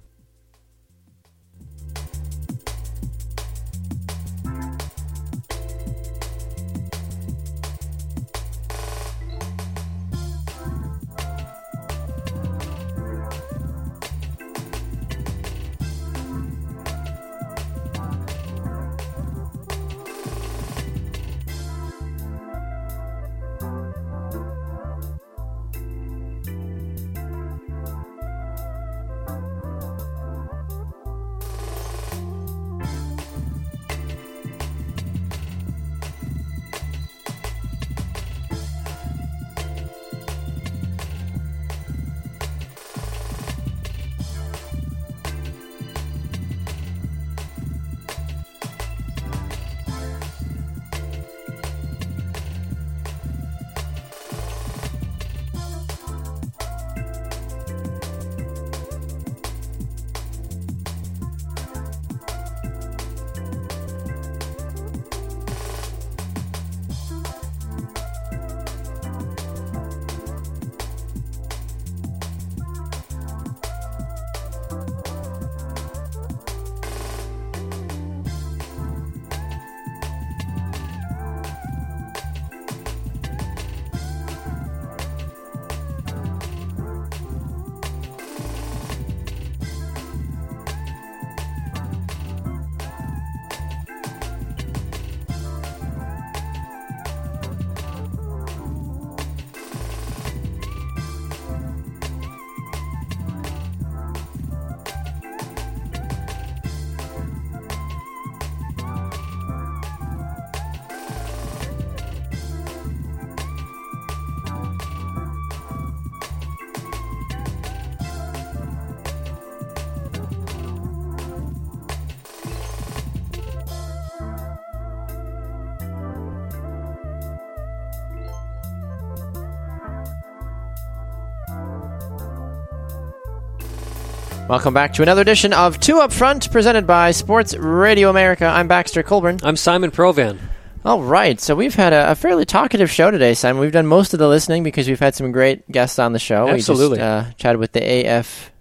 Welcome 134.48 134.76
back 134.76 134.94
to 134.94 135.02
another 135.02 135.22
edition 135.22 135.54
of 135.54 135.80
Two 135.80 136.00
Up 136.00 136.12
Front, 136.12 136.52
presented 136.52 136.86
by 136.86 137.10
Sports 137.12 137.56
Radio 137.56 138.12
America. 138.12 138.46
I'm 138.46 138.68
Baxter 138.68 139.02
Colburn. 139.02 139.40
I'm 139.42 139.56
Simon 139.58 139.90
Provan. 139.90 140.38
All 140.86 141.02
right, 141.02 141.42
so 141.42 141.56
we've 141.56 141.74
had 141.74 141.94
a, 141.94 142.12
a 142.12 142.16
fairly 142.16 142.46
talkative 142.46 142.92
show 142.92 143.10
today, 143.10 143.34
Simon. 143.34 143.60
We've 143.60 143.72
done 143.72 143.88
most 143.88 144.14
of 144.14 144.20
the 144.20 144.28
listening 144.28 144.62
because 144.62 144.88
we've 144.88 145.00
had 145.00 145.16
some 145.16 145.32
great 145.32 145.70
guests 145.72 145.98
on 145.98 146.14
the 146.14 146.20
show. 146.20 146.48
Absolutely. 146.48 146.98
We 147.00 147.04
just 147.04 147.28
uh, 147.28 147.32
chatted 147.38 147.60
with 147.60 147.72
the 147.72 148.08
AF. 148.08 148.52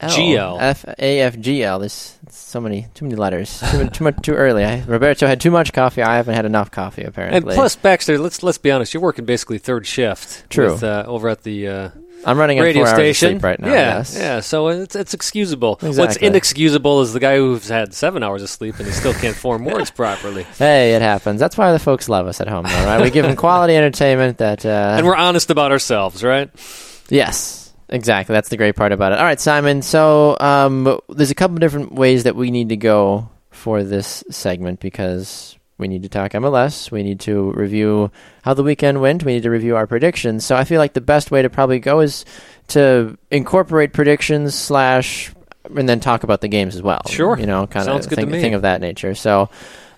GL. 0.00 0.60
F, 0.60 0.84
AFGL. 0.98 1.78
There's 1.78 2.18
so 2.30 2.60
many, 2.60 2.88
too 2.94 3.04
many 3.04 3.14
letters. 3.14 3.60
Too, 3.70 3.84
much- 3.84 3.96
too 3.96 4.04
much, 4.04 4.16
too 4.22 4.34
early. 4.34 4.64
I, 4.64 4.82
Roberto 4.82 5.28
had 5.28 5.40
too 5.40 5.52
much 5.52 5.72
coffee. 5.72 6.02
I 6.02 6.16
haven't 6.16 6.34
had 6.34 6.44
enough 6.46 6.72
coffee, 6.72 7.04
apparently. 7.04 7.36
And 7.36 7.44
plus, 7.46 7.76
Baxter, 7.76 8.18
let's 8.18 8.42
let's 8.42 8.58
be 8.58 8.72
honest. 8.72 8.92
You're 8.94 9.02
working 9.02 9.26
basically 9.26 9.58
third 9.58 9.86
shift. 9.86 10.50
True. 10.50 10.72
With, 10.72 10.82
uh, 10.82 11.04
over 11.06 11.28
at 11.28 11.42
the 11.44 11.68
uh, 11.68 11.88
I'm 12.26 12.38
running 12.38 12.58
on 12.58 12.64
radio 12.64 12.82
four 12.84 12.88
hours 12.88 12.92
of 12.92 13.16
station 13.16 13.28
sleep 13.34 13.42
right 13.44 13.60
now. 13.60 13.68
Yeah, 13.68 13.96
yes. 13.96 14.16
yeah. 14.16 14.40
So 14.40 14.68
it's 14.68 14.96
it's 14.96 15.14
excusable. 15.14 15.78
What's 15.80 16.16
inexcusable 16.16 17.02
is 17.02 17.12
the 17.12 17.20
guy 17.20 17.36
who's 17.36 17.68
had 17.68 17.94
seven 17.94 18.22
hours 18.22 18.42
of 18.42 18.50
sleep 18.50 18.78
and 18.78 18.86
he 18.86 18.92
still 18.92 19.14
can't 19.14 19.36
form 19.36 19.64
words 19.66 19.90
properly. 19.90 20.44
Hey, 20.58 20.94
it 20.94 21.02
happens. 21.02 21.40
That's 21.40 21.56
why 21.56 21.72
the 21.72 21.78
folks 21.78 22.08
love 22.08 22.26
us 22.26 22.40
at 22.40 22.48
home, 22.48 22.64
though, 22.64 22.84
right? 22.84 23.02
We 23.02 23.10
give 23.10 23.24
them 23.26 23.36
quality 23.36 23.76
entertainment 23.76 24.38
that. 24.38 24.64
Uh, 24.64 24.94
And 24.96 25.06
we're 25.06 25.16
honest 25.16 25.50
about 25.50 25.72
ourselves, 25.72 26.22
right? 26.22 26.50
Yes, 27.08 27.72
exactly. 27.88 28.32
That's 28.32 28.48
the 28.48 28.56
great 28.56 28.76
part 28.76 28.92
about 28.92 29.12
it. 29.12 29.18
All 29.18 29.24
right, 29.24 29.40
Simon. 29.40 29.82
So 29.82 30.36
um, 30.40 30.98
there's 31.08 31.30
a 31.30 31.34
couple 31.34 31.56
different 31.58 31.92
ways 31.92 32.24
that 32.24 32.36
we 32.36 32.50
need 32.50 32.68
to 32.70 32.76
go 32.76 33.28
for 33.50 33.82
this 33.82 34.24
segment 34.30 34.80
because 34.80 35.56
we 35.78 35.88
need 35.88 36.02
to 36.04 36.08
talk 36.08 36.32
MLS. 36.32 36.90
We 36.90 37.02
need 37.02 37.20
to 37.20 37.52
review 37.52 38.10
how 38.42 38.54
the 38.54 38.62
weekend 38.62 39.00
went. 39.00 39.24
We 39.24 39.34
need 39.34 39.42
to 39.42 39.50
review 39.50 39.76
our 39.76 39.86
predictions. 39.86 40.44
So 40.44 40.56
I 40.56 40.64
feel 40.64 40.78
like 40.78 40.92
the 40.92 41.00
best 41.00 41.30
way 41.30 41.42
to 41.42 41.50
probably 41.50 41.80
go 41.80 42.00
is 42.00 42.24
to 42.68 43.18
incorporate 43.30 43.92
predictions 43.92 44.54
slash 44.54 45.32
and 45.74 45.88
then 45.88 45.98
talk 45.98 46.24
about 46.24 46.40
the 46.42 46.48
games 46.48 46.76
as 46.76 46.82
well. 46.82 47.02
Sure. 47.08 47.38
You 47.38 47.46
know, 47.46 47.66
kind 47.66 47.86
Sounds 47.86 48.06
of 48.06 48.12
thing, 48.12 48.30
thing 48.30 48.54
of 48.54 48.62
that 48.62 48.80
nature. 48.80 49.14
So. 49.14 49.50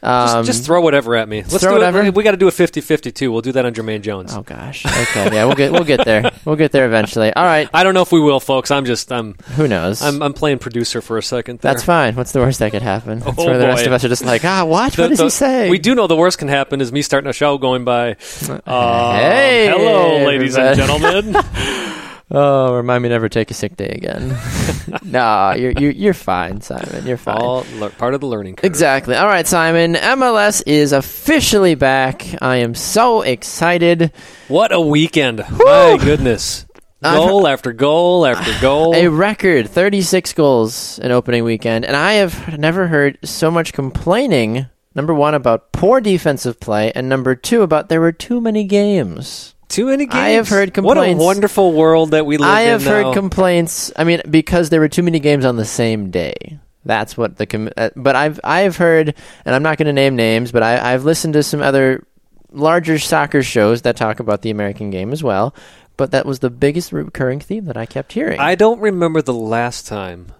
Just, 0.07 0.37
Um, 0.37 0.45
just 0.47 0.65
throw 0.65 0.81
whatever 0.81 1.17
at 1.17 1.29
me. 1.29 1.43
Let's 1.43 1.59
throw 1.59 1.73
do 1.73 1.79
whatever? 1.79 2.03
It. 2.03 2.15
We 2.15 2.23
got 2.23 2.31
to 2.31 2.37
do 2.37 2.47
a 2.47 2.53
50-50 2.53 3.13
too. 3.13 3.33
We'll 3.33 3.41
do 3.43 3.51
that 3.53 3.67
on 3.67 3.75
Jermaine 3.75 4.03
Jones. 4.03 4.33
Oh 4.33 4.43
gosh. 4.43 4.87
Okay. 4.87 5.35
Yeah, 5.35 5.47
we'll 5.47 5.57
get 5.57 5.73
we'll 5.73 5.85
get 5.85 6.05
there. 6.05 6.31
We'll 6.47 6.55
get 6.55 6.71
there 6.71 6.87
eventually. 6.87 7.33
All 7.35 7.45
right. 7.45 7.69
I 7.75 7.83
don't 7.83 7.93
know 7.95 8.03
if 8.03 8.13
we 8.13 8.21
will, 8.21 8.39
folks. 8.39 8.71
I'm 8.71 8.85
just 8.85 9.11
I'm 9.11 9.35
Who 9.57 9.67
knows? 9.67 10.01
I'm, 10.01 10.23
I'm 10.23 10.33
playing 10.33 10.59
producer 10.61 11.01
for 11.01 11.19
a 11.19 11.23
second. 11.23 11.59
There. 11.59 11.73
That's 11.73 11.83
fine. 11.83 12.15
What's 12.15 12.31
the 12.31 12.39
worst 12.39 12.61
that 12.61 12.71
could 12.71 12.83
happen? 12.83 13.19
That's 13.19 13.37
Oh, 13.37 13.47
where 13.47 13.59
the 13.59 13.67
rest 13.67 13.85
of 13.85 13.93
us 13.93 14.05
are 14.05 14.09
just 14.09 14.25
like, 14.25 14.45
ah, 14.45 14.65
what? 14.65 14.93
The- 14.93 15.03
what 15.03 15.09
does 15.09 15.19
the- 15.19 15.25
he 15.25 15.31
say? 15.31 15.71
We 15.71 15.79
do 15.79 15.97
know 15.97 16.07
the 16.07 16.15
worst 16.17 16.39
can 16.39 16.47
happen 16.47 16.81
is 16.81 16.93
me 16.93 17.03
starting 17.03 17.29
a 17.29 17.33
show 17.33 17.59
going 17.59 17.85
by. 17.85 18.11
Um, 18.11 18.61
Hey, 18.67 19.67
hello, 19.69 20.25
ladies 20.25 20.57
and 20.57 20.77
gentlemen. 20.77 21.35
Oh, 22.29 22.75
remind 22.75 23.05
me 23.05 23.09
never 23.09 23.29
take 23.29 23.51
a 23.53 23.55
sick 23.55 23.77
day 23.77 23.89
again. 23.89 24.37
no, 25.03 25.53
you're, 25.53 25.73
you're 25.73 25.93
you're 25.93 26.15
fine, 26.15 26.61
Simon. 26.61 27.07
You're 27.07 27.17
fine. 27.17 27.37
All 27.37 27.65
lear- 27.79 27.91
part 27.91 28.15
of 28.15 28.21
the 28.21 28.27
learning 28.27 28.57
curve. 28.57 28.65
Exactly. 28.65 29.15
All 29.15 29.27
right, 29.27 29.47
Simon. 29.47 29.95
MLS 29.95 30.63
is 30.67 30.93
officially 30.93 31.75
back. 31.77 32.27
I 32.43 32.57
am 32.57 32.75
so 32.75 33.23
excited. 33.23 34.13
What 34.49 34.73
a 34.73 34.81
weekend! 34.81 35.39
My 35.51 35.99
goodness, 36.01 36.67
I've- 37.03 37.17
goal 37.17 37.47
after 37.47 37.73
goal 37.73 38.27
after 38.27 38.53
goal. 38.61 38.95
A 38.95 39.07
record 39.09 39.69
36 39.69 40.33
goals 40.33 40.99
in 40.99 41.13
opening 41.13 41.45
weekend, 41.45 41.85
and 41.85 41.95
I 41.95 42.15
have 42.15 42.59
never 42.59 42.89
heard 42.89 43.19
so 43.25 43.51
much 43.53 43.73
complaining. 43.73 44.67
Number 44.97 45.13
one 45.13 45.35
about 45.35 45.73
poor 45.73 46.01
defensive 46.01 46.59
play, 46.59 46.91
and 46.93 47.09
number 47.09 47.35
two 47.35 47.63
about 47.63 47.89
there 47.91 48.01
were 48.01 48.13
too 48.13 48.41
many 48.41 48.65
games. 48.65 49.55
Too 49.69 49.87
many 49.87 50.07
games. 50.07 50.15
I 50.15 50.29
have 50.31 50.49
heard 50.49 50.73
complaints. 50.73 51.19
What 51.19 51.25
a 51.25 51.27
wonderful 51.27 51.73
world 51.73 52.13
that 52.13 52.25
we 52.25 52.37
live 52.39 52.49
in. 52.49 52.55
I 52.55 52.61
in 52.63 52.69
have 52.69 52.85
heard 52.85 53.03
now. 53.07 53.13
complaints. 53.13 53.93
I 53.97 54.05
mean, 54.05 54.23
because 54.31 54.71
there 54.71 54.81
were 54.81 54.89
too 54.89 55.03
many 55.03 55.19
games 55.19 55.45
on 55.45 55.57
the 55.57 55.65
same 55.65 56.11
day. 56.11 56.59
That's 56.85 57.17
what 57.17 57.37
the. 57.37 57.47
Com- 57.47 57.71
uh, 57.77 57.91
but 57.97 58.15
I've 58.15 58.39
I've 58.45 58.77
heard, 58.77 59.15
and 59.45 59.55
I'm 59.55 59.63
not 59.63 59.77
going 59.79 59.87
to 59.87 59.93
name 59.93 60.15
names, 60.15 60.53
but 60.53 60.63
I, 60.63 60.95
I've 60.95 61.05
listened 61.05 61.35
to 61.35 61.43
some 61.43 61.61
other 61.61 62.07
larger 62.53 62.99
soccer 62.99 63.43
shows 63.43 63.83
that 63.83 63.97
talk 63.97 64.21
about 64.21 64.43
the 64.43 64.51
American 64.51 64.91
game 64.91 65.13
as 65.13 65.23
well. 65.23 65.55
But 65.97 66.13
that 66.13 66.27
was 66.27 66.39
the 66.41 66.51
biggest 66.51 66.93
recurring 66.93 67.41
theme 67.41 67.65
that 67.65 67.77
I 67.77 67.87
kept 67.87 68.13
hearing. 68.13 68.39
I 68.39 68.55
don't 68.55 68.81
remember 68.81 69.23
the 69.23 69.35
last 69.35 69.87
time 69.87 70.33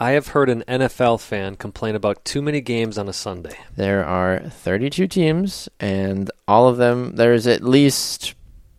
I 0.00 0.12
have 0.12 0.28
heard 0.28 0.48
an 0.48 0.62
NFL 0.68 1.20
fan 1.20 1.56
complain 1.56 1.96
about 1.96 2.24
too 2.24 2.40
many 2.40 2.60
games 2.60 2.98
on 2.98 3.08
a 3.08 3.12
Sunday. 3.12 3.56
There 3.76 4.04
are 4.04 4.40
32 4.40 5.08
teams, 5.08 5.68
and 5.80 6.30
all 6.46 6.68
of 6.68 6.76
them, 6.76 7.16
there's 7.16 7.48
at 7.48 7.64
least 7.64 8.34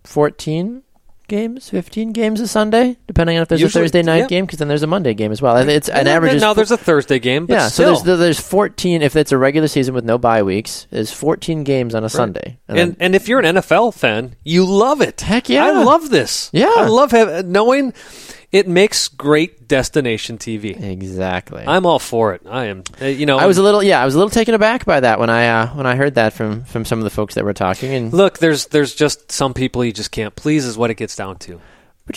14 0.10 0.82
games, 1.28 1.70
15 1.70 2.12
games 2.14 2.42
a 2.42 2.48
Sunday, 2.48 2.98
depending 3.06 3.38
on 3.38 3.44
if 3.44 3.48
there's 3.50 3.62
Usually- 3.62 3.82
a 3.82 3.84
Thursday 3.84 4.02
night 4.02 4.18
yeah. 4.22 4.26
game, 4.28 4.46
because 4.48 4.58
then 4.58 4.68
there's 4.68 4.82
a 4.82 4.88
Monday 4.88 5.14
game 5.14 5.32
as 5.32 5.40
well. 5.40 5.56
And 5.56 5.70
It's 5.70 5.88
an 5.88 6.08
average. 6.08 6.42
Now 6.42 6.56
there's 6.56 6.72
a 6.72 6.78
Thursday 6.78 7.20
game, 7.20 7.46
but 7.46 7.54
yeah, 7.54 7.68
still. 7.68 7.98
so 7.98 8.04
there's 8.04 8.20
there's 8.20 8.40
14. 8.40 9.04
If 9.04 9.16
it's 9.16 9.32
a 9.32 9.38
regular 9.38 9.68
season 9.68 9.94
with 9.94 10.04
no 10.04 10.18
bye 10.18 10.42
weeks, 10.42 10.88
there's 10.90 11.12
14 11.12 11.64
games 11.64 11.94
on 11.94 12.04
a 12.04 12.10
Sunday. 12.10 12.58
and 12.68 12.78
then- 12.78 12.98
and 13.00 13.14
if 13.16 13.28
you're 13.28 13.38
an 13.40 13.46
NFL 13.58 13.92
fan, 13.94 14.34
you 14.44 14.66
love 14.66 15.02
it. 15.02 15.22
Heck 15.22 15.48
yeah. 15.50 15.66
I 15.68 15.84
love 15.84 16.10
this. 16.10 16.50
Yeah. 16.52 16.74
I 16.76 16.88
love 16.88 17.12
have, 17.12 17.46
knowing 17.46 17.94
it 18.52 18.68
makes 18.68 19.08
great 19.08 19.68
destination 19.68 20.38
TV. 20.38 20.80
exactly. 20.82 21.64
I'm 21.68 21.86
all 21.86 22.00
for 22.00 22.34
it. 22.34 22.42
I 22.50 22.66
am. 22.66 22.84
uh, 23.02 23.06
You 23.06 23.26
know, 23.26 23.38
I 23.38 23.46
was 23.46 23.58
a 23.58 23.64
little 23.64 23.84
yeah, 23.84 24.02
I 24.02 24.06
was 24.06 24.16
a 24.16 24.18
little 24.18 24.32
taken 24.32 24.54
aback 24.56 24.86
by 24.86 25.00
that 25.02 25.20
when 25.20 25.30
I 25.30 25.48
uh, 25.48 25.68
when 25.76 25.86
I 25.86 25.96
heard 25.96 26.16
that 26.16 26.34
from 26.34 26.64
from 26.64 26.86
some 26.86 26.98
of 27.00 27.04
the 27.04 27.10
folks 27.12 27.36
that 27.36 27.44
were 27.46 27.54
talking 27.54 27.94
and 27.94 28.14
look. 28.14 28.40
There's 28.40 28.68
there's 28.68 28.96
just 28.96 29.32
some 29.32 29.54
people 29.54 29.84
you 29.86 29.92
just 29.94 30.12
can't 30.12 30.36
please. 30.36 30.66
Is 30.66 30.78
what 30.78 30.90
it 30.90 30.96
gets 30.96 31.16
down 31.16 31.38
to. 31.40 31.60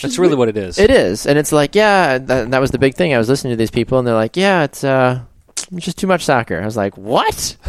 That's 0.01 0.17
really 0.17 0.35
what 0.35 0.49
it 0.49 0.57
is. 0.57 0.79
It 0.79 0.89
is, 0.89 1.27
and 1.27 1.37
it's 1.37 1.51
like 1.51 1.75
yeah, 1.75 2.17
that, 2.17 2.49
that 2.49 2.59
was 2.59 2.71
the 2.71 2.79
big 2.79 2.95
thing. 2.95 3.13
I 3.13 3.19
was 3.19 3.29
listening 3.29 3.51
to 3.53 3.57
these 3.57 3.69
people 3.69 3.99
and 3.99 4.07
they're 4.07 4.15
like, 4.15 4.35
yeah, 4.35 4.63
it's 4.63 4.83
uh, 4.83 5.19
it's 5.71 5.85
just 5.85 5.99
too 5.99 6.07
much 6.07 6.25
soccer. 6.25 6.59
I 6.59 6.65
was 6.65 6.75
like, 6.77 6.97
what? 6.97 7.57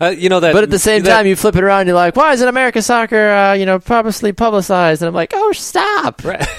Uh, 0.00 0.08
you 0.08 0.28
know 0.28 0.40
that. 0.40 0.52
But 0.52 0.64
at 0.64 0.70
the 0.70 0.78
same 0.80 1.04
that- 1.04 1.16
time, 1.18 1.24
you 1.24 1.36
flip 1.36 1.54
it 1.54 1.62
around, 1.62 1.82
and 1.82 1.86
you're 1.86 1.94
like, 1.96 2.16
why 2.16 2.32
isn't 2.32 2.48
America 2.48 2.82
soccer, 2.82 3.28
uh, 3.30 3.52
you 3.52 3.64
know, 3.64 3.78
purposely 3.78 4.32
publicized? 4.32 5.02
And 5.02 5.06
I'm 5.08 5.14
like, 5.14 5.30
oh, 5.32 5.52
stop! 5.52 6.24
Right. 6.24 6.44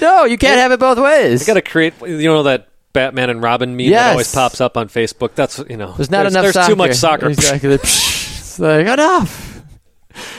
No, 0.00 0.24
you 0.24 0.38
can't 0.38 0.58
have 0.58 0.72
it 0.72 0.80
both 0.80 0.98
ways. 0.98 1.40
You 1.40 1.46
got 1.46 1.54
to 1.54 1.62
create. 1.62 1.94
You 2.00 2.24
know 2.24 2.42
that 2.44 2.68
Batman 2.92 3.30
and 3.30 3.42
Robin 3.42 3.70
meme 3.76 3.86
Yes. 3.86 4.02
that 4.04 4.10
always 4.12 4.34
pops 4.34 4.60
up 4.60 4.76
on 4.76 4.88
Facebook. 4.88 5.34
That's 5.34 5.58
you 5.68 5.76
know. 5.76 5.92
There's 5.92 6.10
not 6.10 6.26
enough. 6.26 6.42
There's 6.42 6.54
soccer. 6.54 6.68
too 6.72 6.76
much 6.76 6.94
soccer. 6.94 7.28
Exactly. 7.28 7.70
it's 7.74 8.58
like 8.58 8.86
enough. 8.86 9.62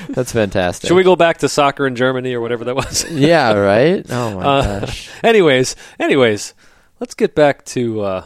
That's 0.09 0.31
fantastic. 0.31 0.87
Should 0.87 0.95
we 0.95 1.03
go 1.03 1.15
back 1.15 1.39
to 1.39 1.49
soccer 1.49 1.87
in 1.87 1.95
Germany 1.95 2.33
or 2.33 2.41
whatever 2.41 2.63
that 2.65 2.75
was? 2.75 3.05
Yeah. 3.11 3.53
Right. 3.53 4.05
Oh 4.09 4.35
my 4.35 4.43
Uh, 4.45 4.79
gosh. 4.81 5.09
anyways, 5.23 5.75
anyways, 5.99 6.53
let's 6.99 7.15
get 7.15 7.33
back 7.33 7.65
to 7.65 8.01
uh, 8.01 8.23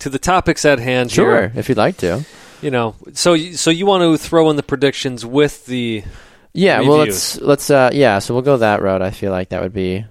to 0.00 0.10
the 0.10 0.18
topics 0.18 0.64
at 0.64 0.78
hand. 0.80 1.12
Sure, 1.12 1.48
Here. 1.48 1.52
if 1.54 1.68
you'd 1.68 1.78
like 1.78 1.98
to. 1.98 2.24
You 2.60 2.72
know, 2.72 2.96
so 3.12 3.34
you, 3.34 3.56
so 3.56 3.70
you 3.70 3.86
want 3.86 4.02
to 4.02 4.18
throw 4.18 4.50
in 4.50 4.56
the 4.56 4.64
predictions 4.64 5.24
with 5.24 5.64
the 5.66 6.02
Yeah. 6.52 6.80
Well, 6.80 6.98
let's 6.98 7.40
let's. 7.40 7.70
Uh, 7.70 7.90
yeah. 7.92 8.18
So 8.18 8.34
we'll 8.34 8.42
go 8.42 8.56
that 8.56 8.82
route. 8.82 9.00
I 9.02 9.12
feel 9.12 9.30
like 9.30 9.50
that 9.50 9.62
would 9.62 9.72
be 9.74 10.04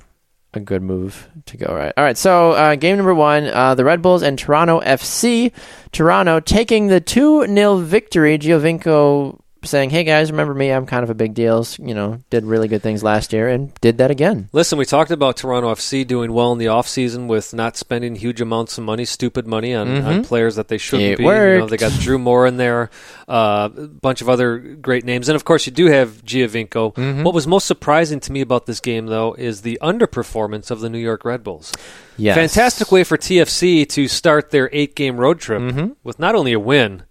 a 0.54 0.60
good 0.60 0.82
move 0.82 1.30
to 1.46 1.58
go. 1.58 1.74
Right. 1.74 1.94
All 1.98 2.04
right. 2.04 2.18
So 2.18 2.52
uh, 2.52 2.76
game 2.76 2.98
number 2.98 3.16
one: 3.16 3.48
uh, 3.48 3.76
the 3.76 3.86
Red 3.86 4.02
Bulls 4.02 4.24
and 4.24 4.38
Toronto 4.38 4.80
FC. 4.82 5.52
Toronto 5.92 6.40
taking 6.40 6.88
the 6.88 7.02
two 7.02 7.46
0 7.46 7.78
victory. 7.78 8.38
Giovinco 8.38 9.40
saying, 9.68 9.92
"Hey 9.92 10.04
guys, 10.04 10.32
remember 10.32 10.54
me? 10.54 10.72
I'm 10.72 10.86
kind 10.86 11.04
of 11.04 11.10
a 11.10 11.14
big 11.14 11.34
deal. 11.34 11.66
You 11.78 11.94
know, 11.94 12.22
did 12.30 12.46
really 12.46 12.68
good 12.68 12.82
things 12.82 13.04
last 13.04 13.34
year 13.34 13.48
and 13.48 13.74
did 13.82 14.00
that 14.00 14.10
again." 14.12 14.50
Listen, 14.54 14.78
we 14.78 14.86
talked 14.86 15.12
about 15.12 15.38
Toronto 15.38 15.70
FC 15.74 16.06
doing 16.08 16.34
well 16.34 16.52
in 16.52 16.58
the 16.58 16.66
offseason 16.66 17.28
with 17.28 17.54
not 17.54 17.78
spending 17.78 18.16
huge 18.16 18.42
amounts 18.42 18.78
of 18.78 18.84
money, 18.84 19.06
stupid 19.06 19.46
money 19.46 19.74
on, 19.76 19.88
on 20.04 20.24
players 20.24 20.56
that 20.56 20.68
they 20.70 20.78
shouldn't 20.78 21.12
It 21.12 21.18
be. 21.18 21.24
You 21.24 21.30
know, 21.30 21.68
they 21.68 21.78
got 21.78 21.92
Drew 22.00 22.18
Moor 22.18 22.48
in 22.48 22.58
there, 22.58 22.90
uh, 23.28 23.70
a 23.78 23.88
bunch 23.88 24.22
of 24.22 24.30
other 24.30 24.58
great 24.58 25.06
names, 25.06 25.30
and 25.30 25.36
of 25.36 25.46
course 25.46 25.66
you 25.68 25.72
do 25.72 25.88
have 25.88 26.24
Giovinco. 26.26 27.24
What 27.24 27.34
was 27.34 27.46
most 27.46 27.68
surprising 27.68 28.20
to 28.22 28.32
me 28.32 28.42
about 28.42 28.66
this 28.66 28.80
game, 28.80 29.08
though, 29.08 29.34
is 29.34 29.62
the 29.62 29.78
underperformance 29.82 30.72
of 30.72 30.80
the 30.80 30.90
New 30.90 30.98
York 31.00 31.26
Red 31.26 31.44
Bulls. 31.44 31.72
Yes. 32.18 32.36
Fantastic 32.36 32.92
way 32.92 33.04
for 33.04 33.18
TFC 33.18 33.88
to 33.90 34.08
start 34.08 34.50
their 34.52 34.70
eight-game 34.74 35.18
road 35.18 35.40
trip 35.40 35.62
Mm-hmm. 35.62 35.88
with 36.04 36.20
not 36.20 36.36
only 36.36 36.54
a 36.54 36.60
win, 36.60 37.04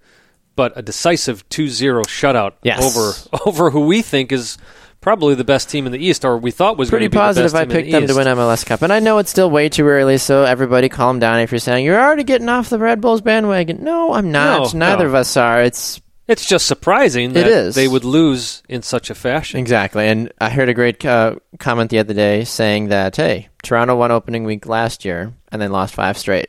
but 0.56 0.72
a 0.76 0.82
decisive 0.82 1.48
2-0 1.50 2.02
shutout 2.06 2.52
Yes. 2.62 2.82
over 2.82 3.38
over 3.46 3.70
who 3.70 3.86
we 3.86 4.02
think 4.02 4.32
is 4.32 4.58
probably 5.00 5.34
the 5.36 5.44
best 5.44 5.70
team 5.70 5.86
in 5.86 5.92
the 5.92 5.98
East, 6.04 6.24
or 6.24 6.36
we 6.36 6.50
thought 6.50 6.76
was 6.76 6.90
Pretty 6.90 7.08
positive. 7.08 7.52
the 7.52 7.58
I 7.58 7.64
team 7.64 7.70
picked 7.70 7.86
the 7.92 8.00
them 8.00 8.06
to 8.08 8.14
win 8.16 8.26
MLS 8.26 8.66
Cup, 8.66 8.82
and 8.82 8.92
I 8.92 8.98
know 8.98 9.18
it's 9.18 9.30
still 9.30 9.48
way 9.50 9.68
too 9.68 9.86
early. 9.86 10.18
So 10.18 10.42
everybody, 10.42 10.88
calm 10.88 11.20
down. 11.20 11.38
If 11.38 11.52
you're 11.52 11.60
saying 11.60 11.84
you're 11.84 12.00
already 12.00 12.24
getting 12.24 12.48
off 12.48 12.70
the 12.70 12.78
Red 12.80 13.00
Bulls 13.00 13.20
bandwagon, 13.20 13.84
no, 13.84 14.12
I'm 14.14 14.32
not. 14.32 14.74
No, 14.74 14.78
Neither 14.80 15.04
no. 15.04 15.08
of 15.10 15.14
us 15.14 15.36
are. 15.36 15.62
It's 15.62 16.00
It's 16.26 16.44
just 16.48 16.66
surprising 16.66 17.34
that 17.34 17.46
is. 17.46 17.76
they 17.76 17.86
would 17.86 18.02
lose 18.04 18.64
in 18.68 18.82
such 18.82 19.10
a 19.10 19.14
fashion. 19.14 19.60
exactly. 19.60 20.08
And 20.08 20.32
I 20.40 20.50
heard 20.50 20.68
a 20.68 20.74
great 20.74 21.04
uh, 21.06 21.36
comment 21.60 21.90
the 21.90 22.00
other 22.00 22.14
day 22.14 22.42
saying 22.44 22.88
that 22.88 23.14
hey, 23.14 23.48
Toronto 23.62 23.94
won 23.94 24.10
opening 24.10 24.42
week 24.42 24.66
last 24.66 25.04
year 25.04 25.32
and 25.52 25.62
then 25.62 25.70
lost 25.70 25.94
five 25.94 26.18
straight. 26.18 26.48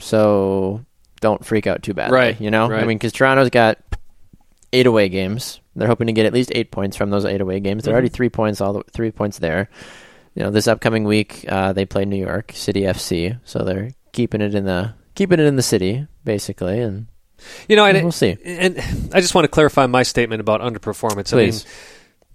So 0.00 0.84
don't 1.20 1.44
freak 1.44 1.66
out 1.66 1.82
too 1.82 1.94
badly. 1.94 2.14
Right, 2.16 2.40
You 2.40 2.50
know, 2.50 2.70
I 2.72 2.84
mean, 2.84 2.98
because 2.98 3.12
Toronto's 3.12 3.50
got 3.50 3.78
eight 4.72 4.86
away 4.86 5.08
games. 5.08 5.60
They're 5.76 5.88
hoping 5.88 6.08
to 6.08 6.12
get 6.12 6.26
at 6.26 6.32
least 6.32 6.50
eight 6.54 6.70
points 6.70 6.96
from 6.96 7.10
those 7.10 7.24
eight 7.24 7.40
away 7.40 7.60
games. 7.60 7.84
They're 7.84 7.92
Mm-hmm. 7.92 7.94
already 7.94 8.08
three 8.08 8.28
points, 8.28 8.60
all 8.60 8.72
the 8.72 8.82
three 8.92 9.10
points 9.10 9.38
there. 9.38 9.68
You 10.34 10.42
know, 10.44 10.50
this 10.50 10.68
upcoming 10.68 11.04
week 11.04 11.44
uh, 11.48 11.72
they 11.72 11.84
play 11.86 12.04
New 12.04 12.16
York 12.20 12.52
City 12.54 12.82
FC, 12.82 13.38
so 13.44 13.60
they're 13.64 13.90
keeping 14.12 14.40
it 14.40 14.54
in 14.54 14.64
the 14.64 14.94
keeping 15.14 15.40
it 15.40 15.46
in 15.46 15.56
the 15.56 15.62
city 15.62 16.06
basically. 16.24 16.80
And 16.80 17.06
You 17.68 17.76
know, 17.76 17.84
and 17.86 18.02
We'll 18.02 18.12
see. 18.12 18.36
And 18.44 18.78
I 19.12 19.20
just 19.20 19.34
want 19.34 19.44
to 19.44 19.48
clarify 19.48 19.86
my 19.86 20.02
statement 20.02 20.40
about 20.40 20.60
underperformance. 20.60 21.30
Please. 21.30 21.64
I 21.64 21.68
mean, 21.68 21.74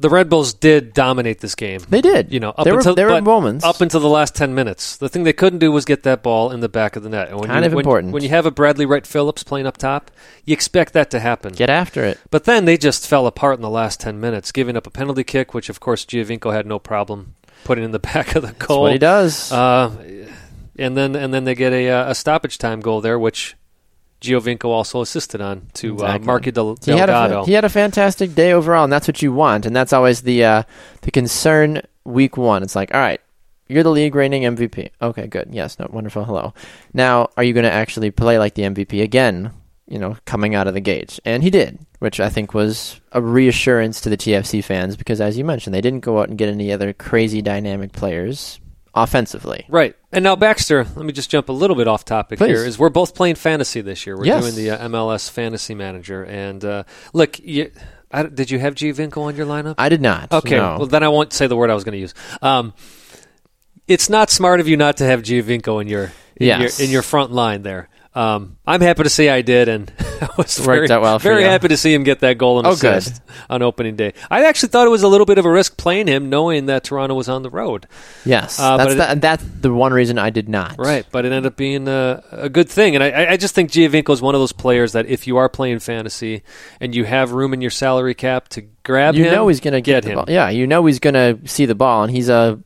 the 0.03 0.09
Red 0.11 0.29
Bulls 0.29 0.53
did 0.53 0.93
dominate 0.93 1.39
this 1.39 1.55
game. 1.55 1.81
they 1.89 2.01
did. 2.01 2.31
You 2.31 2.39
know, 2.39 2.49
up 2.51 2.65
there 2.65 2.75
until 2.75 2.91
were 2.91 2.95
there 2.95 3.07
were 3.09 3.21
moments. 3.21 3.65
up 3.65 3.81
until 3.81 3.99
the 3.99 4.07
last 4.09 4.35
ten 4.35 4.53
minutes. 4.53 4.97
The 4.97 5.09
thing 5.09 5.23
they 5.23 5.33
couldn't 5.33 5.57
do 5.59 5.71
was 5.71 5.85
get 5.85 6.03
that 6.03 6.21
ball 6.21 6.51
in 6.51 6.59
the 6.59 6.69
back 6.69 6.95
of 6.95 7.01
the 7.03 7.09
net. 7.09 7.29
And 7.29 7.39
when 7.39 7.49
Kind 7.49 7.63
you, 7.63 7.67
of 7.67 7.73
when, 7.73 7.81
important. 7.83 8.13
when 8.13 8.21
you 8.21 8.29
have 8.29 8.45
a 8.45 8.51
Bradley 8.51 8.85
Wright 8.85 9.07
Phillips 9.07 9.41
playing 9.43 9.65
up 9.65 9.77
top, 9.77 10.11
you 10.45 10.53
expect 10.53 10.93
that 10.93 11.09
to 11.11 11.19
happen. 11.19 11.53
Get 11.53 11.69
after 11.71 12.03
it. 12.03 12.19
But 12.29 12.43
then 12.43 12.65
they 12.65 12.77
just 12.77 13.07
fell 13.07 13.25
apart 13.25 13.55
in 13.55 13.61
the 13.63 13.69
last 13.69 13.99
10 14.01 14.19
minutes, 14.19 14.51
giving 14.51 14.77
up 14.77 14.85
a 14.85 14.91
penalty 14.91 15.23
kick, 15.23 15.53
which, 15.53 15.69
of 15.69 15.79
course, 15.79 16.05
Giovinco 16.05 16.53
had 16.53 16.67
no 16.67 16.77
problem 16.77 17.33
putting 17.63 17.83
in 17.83 17.91
the 17.91 17.99
back 18.13 18.35
of 18.35 18.41
the 18.43 18.49
That's 18.49 18.65
goal. 18.67 18.81
what 18.83 18.91
he 18.91 18.97
does. 18.99 19.51
Uh, 19.51 19.89
and 20.77 20.97
then 20.97 21.15
and 21.15 21.33
then 21.33 21.43
they 21.45 21.55
get 21.55 21.71
a, 21.71 21.89
uh, 21.89 22.11
a 22.11 22.15
stoppage 22.15 22.57
time 22.57 22.81
goal 22.81 22.99
there, 23.01 23.17
which 23.17 23.55
Giovinco 24.23 24.65
also 24.65 25.01
assisted 25.01 25.41
on 25.41 25.67
to 25.73 25.91
uh, 25.91 25.93
Exactly. 25.93 26.25
Marky 26.25 26.51
Del- 26.51 26.77
he 26.83 26.91
had, 26.91 27.07
Delgado. 27.07 27.41
a, 27.41 27.45
he 27.45 27.53
had 27.53 27.65
a 27.65 27.69
fantastic 27.69 28.33
day 28.33 28.53
overall, 28.53 28.85
and 28.85 28.91
that's 28.93 29.07
what 29.07 29.21
you 29.21 29.31
want. 29.33 29.65
And 29.65 29.75
that's 29.75 29.91
always 29.93 30.21
the 30.21 30.43
uh, 30.45 30.63
the 31.01 31.11
concern 31.11 31.81
week 32.05 32.37
one. 32.37 32.63
It's 32.63 32.75
like, 32.75 32.93
all 32.93 33.01
right, 33.01 33.19
you're 33.67 33.83
the 33.83 33.91
league 33.91 34.15
reigning 34.15 34.43
MVP. 34.43 34.89
Okay, 35.01 35.27
good. 35.27 35.49
Yes, 35.51 35.77
no, 35.77 35.87
wonderful. 35.91 36.23
Hello. 36.23 36.53
Now, 36.93 37.29
are 37.37 37.43
you 37.43 37.53
going 37.53 37.65
to 37.65 37.71
actually 37.71 38.11
play 38.11 38.39
like 38.39 38.55
the 38.55 38.63
MVP 38.63 39.01
again? 39.03 39.51
You 39.85 39.99
know, 39.99 40.15
coming 40.25 40.55
out 40.55 40.67
of 40.67 40.73
the 40.73 40.79
gate, 40.79 41.19
and 41.25 41.43
he 41.43 41.49
did, 41.49 41.77
which 41.99 42.21
I 42.21 42.29
think 42.29 42.53
was 42.53 43.01
a 43.11 43.21
reassurance 43.21 43.99
to 44.01 44.09
the 44.09 44.15
TFC 44.17 44.63
fans 44.63 44.95
because, 44.95 45.19
as 45.19 45.37
you 45.37 45.43
mentioned, 45.43 45.73
they 45.73 45.81
didn't 45.81 45.99
go 45.99 46.19
out 46.21 46.29
and 46.29 46.37
get 46.37 46.47
any 46.47 46.71
other 46.71 46.93
crazy 46.93 47.41
dynamic 47.41 47.91
players 47.91 48.59
offensively. 48.95 49.65
Right. 49.69 49.95
And 50.11 50.23
now, 50.23 50.35
Baxter, 50.35 50.85
let 50.95 51.05
me 51.05 51.11
just 51.13 51.29
jump 51.29 51.49
a 51.49 51.53
little 51.53 51.75
bit 51.75 51.87
off 51.87 52.05
topic 52.05 52.37
Please. 52.37 52.47
here. 52.47 52.65
Is 52.65 52.77
we're 52.77 52.89
both 52.89 53.15
playing 53.15 53.35
fantasy 53.35 53.81
this 53.81 54.05
year. 54.05 54.17
We're 54.17 54.25
Yes. 54.25 54.43
doing 54.43 54.55
the 54.55 54.71
uh, 54.71 54.87
MLS 54.89 55.29
Fantasy 55.29 55.73
Manager. 55.75 56.23
And 56.23 56.63
uh, 56.63 56.83
look, 57.13 57.39
you, 57.39 57.71
I, 58.11 58.23
did 58.23 58.51
you 58.51 58.59
have 58.59 58.75
Giovinco 58.75 59.17
on 59.17 59.35
your 59.35 59.45
lineup? 59.47 59.75
I 59.77 59.89
did 59.89 60.01
not. 60.01 60.31
Okay, 60.31 60.57
no. 60.57 60.77
well 60.79 60.87
then 60.87 61.03
I 61.03 61.09
won't 61.09 61.33
say 61.33 61.47
the 61.47 61.55
word 61.55 61.69
I 61.69 61.73
was 61.75 61.83
going 61.83 61.93
to 61.93 61.99
use. 61.99 62.13
Um, 62.41 62.73
it's 63.87 64.09
not 64.09 64.29
smart 64.29 64.59
of 64.59 64.67
you 64.67 64.77
not 64.77 64.97
to 64.97 65.05
have 65.05 65.23
Giovinco 65.23 65.81
in 65.81 65.87
your 65.87 66.05
in, 66.35 66.47
Yes. 66.47 66.79
your, 66.79 66.85
in 66.87 66.91
your 66.91 67.01
front 67.01 67.31
line 67.31 67.63
there. 67.63 67.89
Um, 68.15 68.57
I'm 68.67 68.81
happy 68.81 69.03
to 69.03 69.09
see 69.09 69.27
I 69.29 69.41
did, 69.41 69.67
and 69.67 69.91
I 70.21 70.29
was 70.37 70.59
Worked 70.59 70.65
very, 70.87 70.91
out 70.91 71.01
well 71.01 71.17
very 71.19 71.41
you. 71.41 71.47
happy 71.49 71.67
to 71.69 71.77
see 71.77 71.93
him 71.93 72.03
get 72.03 72.19
that 72.19 72.37
goal 72.37 72.59
and 72.59 72.67
Oh, 72.67 72.75
good. 72.75 72.97
assist 72.97 73.21
on 73.49 73.61
opening 73.63 73.95
day. 73.95 74.13
I 74.29 74.45
actually 74.45 74.69
thought 74.69 74.85
it 74.85 74.91
was 74.91 75.01
a 75.01 75.07
little 75.07 75.25
bit 75.25 75.37
of 75.39 75.45
a 75.45 75.49
risk 75.49 75.77
playing 75.77 76.07
him, 76.07 76.29
knowing 76.29 76.67
that 76.67 76.83
Toronto 76.83 77.15
was 77.15 77.27
on 77.27 77.41
the 77.41 77.49
road. 77.49 77.87
yes, 78.23 78.59
Uh, 78.59 78.77
that's 78.77 78.95
the, 78.95 79.09
and 79.09 79.21
that's 79.21 79.43
the 79.61 79.73
one 79.73 79.93
reason 79.93 80.19
I 80.19 80.29
did 80.29 80.47
not. 80.47 80.75
Right, 80.77 81.05
but 81.11 81.25
it 81.25 81.31
ended 81.31 81.51
up 81.51 81.57
being 81.57 81.87
a, 81.87 82.23
a 82.31 82.49
good 82.49 82.69
thing, 82.69 82.93
and 82.95 83.03
I- 83.03 83.31
I, 83.31 83.37
just 83.37 83.55
think 83.55 83.71
Giovinco 83.71 84.13
is 84.13 84.21
one 84.21 84.35
of 84.35 84.41
those 84.41 84.51
players 84.53 84.91
that 84.91 85.07
if 85.07 85.25
you 85.25 85.37
are 85.37 85.49
playing 85.49 85.79
fantasy 85.79 86.43
and 86.79 86.93
you 86.93 87.05
have 87.05 87.31
room 87.31 87.51
in 87.53 87.61
your 87.61 87.71
salary 87.71 88.13
cap 88.13 88.47
to 88.49 88.61
grab 88.83 89.15
him. 89.15 89.21
you 89.21 89.27
him, 89.29 89.33
know 89.33 89.47
he's 89.47 89.59
going 89.59 89.73
to 89.73 89.81
get 89.81 90.03
the 90.03 90.09
him. 90.11 90.15
ball. 90.17 90.25
Yeah, 90.27 90.49
you 90.49 90.67
know 90.67 90.85
he's 90.85 90.99
going 90.99 91.15
to 91.15 91.39
see 91.47 91.65
the 91.65 91.73
ball, 91.75 92.03
and 92.03 92.11
he's 92.11 92.29
a 92.29 92.59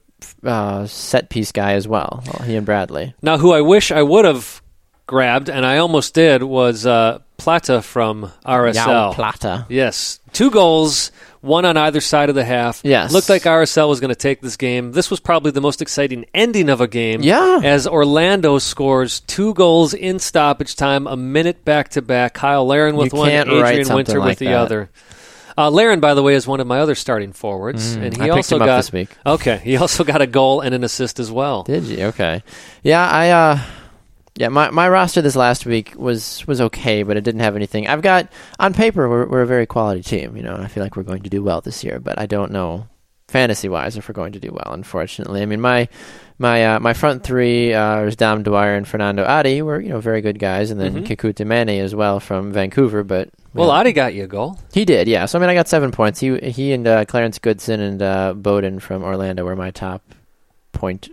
uh, 0.44 0.86
set 0.88 1.30
piece 1.30 1.52
guy 1.54 1.74
as 1.74 1.88
well. 1.88 2.22
Well, 2.26 2.46
he 2.48 2.56
and 2.58 2.66
Bradley. 2.66 3.14
Now, 3.22 3.38
who 3.38 3.54
I 3.54 3.62
wish 3.62 3.92
I 3.92 4.02
would 4.04 4.26
have 4.26 4.62
grabbed, 5.08 5.50
and 5.50 5.66
I 5.66 5.78
almost 5.80 6.14
did, 6.14 6.44
was 6.44 6.86
uh, 6.86 7.20
Plata 7.38 7.82
from 7.82 8.32
RSL. 8.46 8.74
Joao 8.86 9.14
Plata. 9.14 9.66
Yes, 9.70 10.20
two 10.34 10.52
goals, 10.52 11.12
one 11.42 11.66
on 11.66 11.78
either 11.78 12.02
side 12.02 12.30
of 12.30 12.36
the 12.36 12.44
half. 12.44 12.82
Yes. 12.84 13.12
looked 13.14 13.30
like 13.30 13.44
RSL 13.44 13.88
was 13.90 14.00
going 14.00 14.10
to 14.10 14.16
take 14.16 14.42
this 14.42 14.58
game. 14.58 14.92
This 14.92 15.10
was 15.10 15.20
probably 15.20 15.52
the 15.52 15.62
most 15.62 15.82
exciting 15.82 16.26
ending 16.34 16.70
of 16.70 16.82
a 16.82 16.88
game. 16.88 17.22
Yeah. 17.22 17.62
as 17.64 17.88
Orlando 17.88 18.60
scores 18.60 19.22
two 19.22 19.54
goals 19.54 19.94
in 19.94 20.20
stoppage 20.20 20.76
time, 20.76 21.08
a 21.08 21.16
minute 21.18 21.64
back 21.66 21.90
to 21.90 22.02
back. 22.02 22.34
Kyle 22.34 22.66
Larin 22.68 22.96
with 22.96 23.14
You 23.14 23.20
one, 23.20 23.30
Adrian 23.30 23.94
Winter 23.94 24.20
like 24.20 24.28
with 24.30 24.40
the 24.40 24.46
that. 24.48 24.56
other. 24.56 24.90
Uh, 25.60 25.72
Larin, 25.72 26.00
by 26.00 26.14
the 26.14 26.22
way, 26.22 26.36
is 26.36 26.46
one 26.46 26.60
of 26.60 26.68
my 26.68 26.80
other 26.82 26.94
starting 26.94 27.34
forwards, 27.34 27.96
and 27.96 28.16
he 28.16 28.22
Mm, 28.22 28.26
I 28.26 28.30
also 28.30 28.60
got 28.60 28.94
okay. 29.26 29.58
He 29.64 29.76
also 29.78 30.04
got 30.04 30.22
a 30.22 30.28
goal 30.28 30.62
and 30.62 30.76
an 30.76 30.84
assist 30.84 31.20
as 31.20 31.32
well. 31.32 31.64
Did 31.64 31.86
you? 31.86 32.06
Okay. 32.06 32.44
Yeah, 32.84 33.08
I 33.10 33.30
uh, 33.32 33.60
Yeah, 34.38 34.50
my, 34.50 34.70
my 34.70 34.88
roster 34.88 35.22
this 35.22 35.36
last 35.36 35.66
week 35.66 35.94
was 35.98 36.46
was 36.48 36.62
okay, 36.62 37.02
but 37.04 37.18
it 37.18 37.24
didn't 37.24 37.42
have 37.42 37.56
anything. 37.56 37.88
I've 37.88 38.02
got 38.04 38.32
on 38.60 38.74
paper 38.74 39.10
we're 39.10 39.26
we're 39.28 39.42
a 39.42 39.48
very 39.48 39.66
quality 39.66 40.04
team, 40.04 40.38
you 40.38 40.44
know. 40.44 40.54
and 40.56 40.64
I 40.64 40.68
feel 40.68 40.84
like 40.84 40.96
we're 40.96 41.04
going 41.04 41.24
to 41.24 41.30
do 41.30 41.42
well 41.44 41.60
this 41.62 41.84
year, 41.84 42.00
but 42.00 42.20
I 42.20 42.28
don't 42.28 42.52
know 42.52 42.88
fantasy 43.28 43.68
wise 43.68 43.98
if 43.98 44.08
we're 44.08 44.14
going 44.14 44.32
to 44.34 44.40
do 44.40 44.52
well. 44.54 44.74
Unfortunately, 44.74 45.42
I 45.42 45.46
mean 45.48 45.60
my 45.60 45.90
my 46.38 46.66
uh, 46.76 46.80
my 46.80 46.94
front 46.94 47.24
three 47.24 47.74
uh, 47.74 48.04
was 48.04 48.16
Dom 48.16 48.44
Dwyer 48.44 48.76
and 48.76 48.88
Fernando 48.88 49.26
Adi 49.26 49.64
were 49.64 49.82
you 49.82 49.90
know 49.90 50.00
very 50.00 50.22
good 50.22 50.38
guys, 50.38 50.70
and 50.70 50.80
then 50.80 51.04
Mhm. 51.04 51.08
Kekuta 51.08 51.44
Manneh 51.46 51.82
as 51.82 51.96
well 51.96 52.20
from 52.20 52.54
Vancouver, 52.54 53.04
but 53.04 53.30
Well, 53.56 53.70
yeah. 53.70 53.74
Adi 53.74 53.92
got 53.92 54.14
you 54.14 54.26
a 54.26 54.28
goal. 54.28 54.60
He 54.72 54.86
did, 54.86 55.08
yeah. 55.08 55.26
So 55.26 55.40
I 55.40 55.42
mean, 55.42 55.50
I 55.50 55.56
got 55.56 55.68
seven 55.68 55.90
points. 55.92 56.20
He 56.20 56.38
he 56.52 56.74
and 56.74 56.86
uh, 56.88 57.06
Clarence 57.06 57.40
Goodson 57.40 57.80
and 57.80 58.02
uh, 58.04 58.34
Bowden 58.36 58.80
from 58.80 59.04
Orlando 59.04 59.44
were 59.46 59.56
my 59.56 59.72
top 59.72 60.04
point 60.74 61.10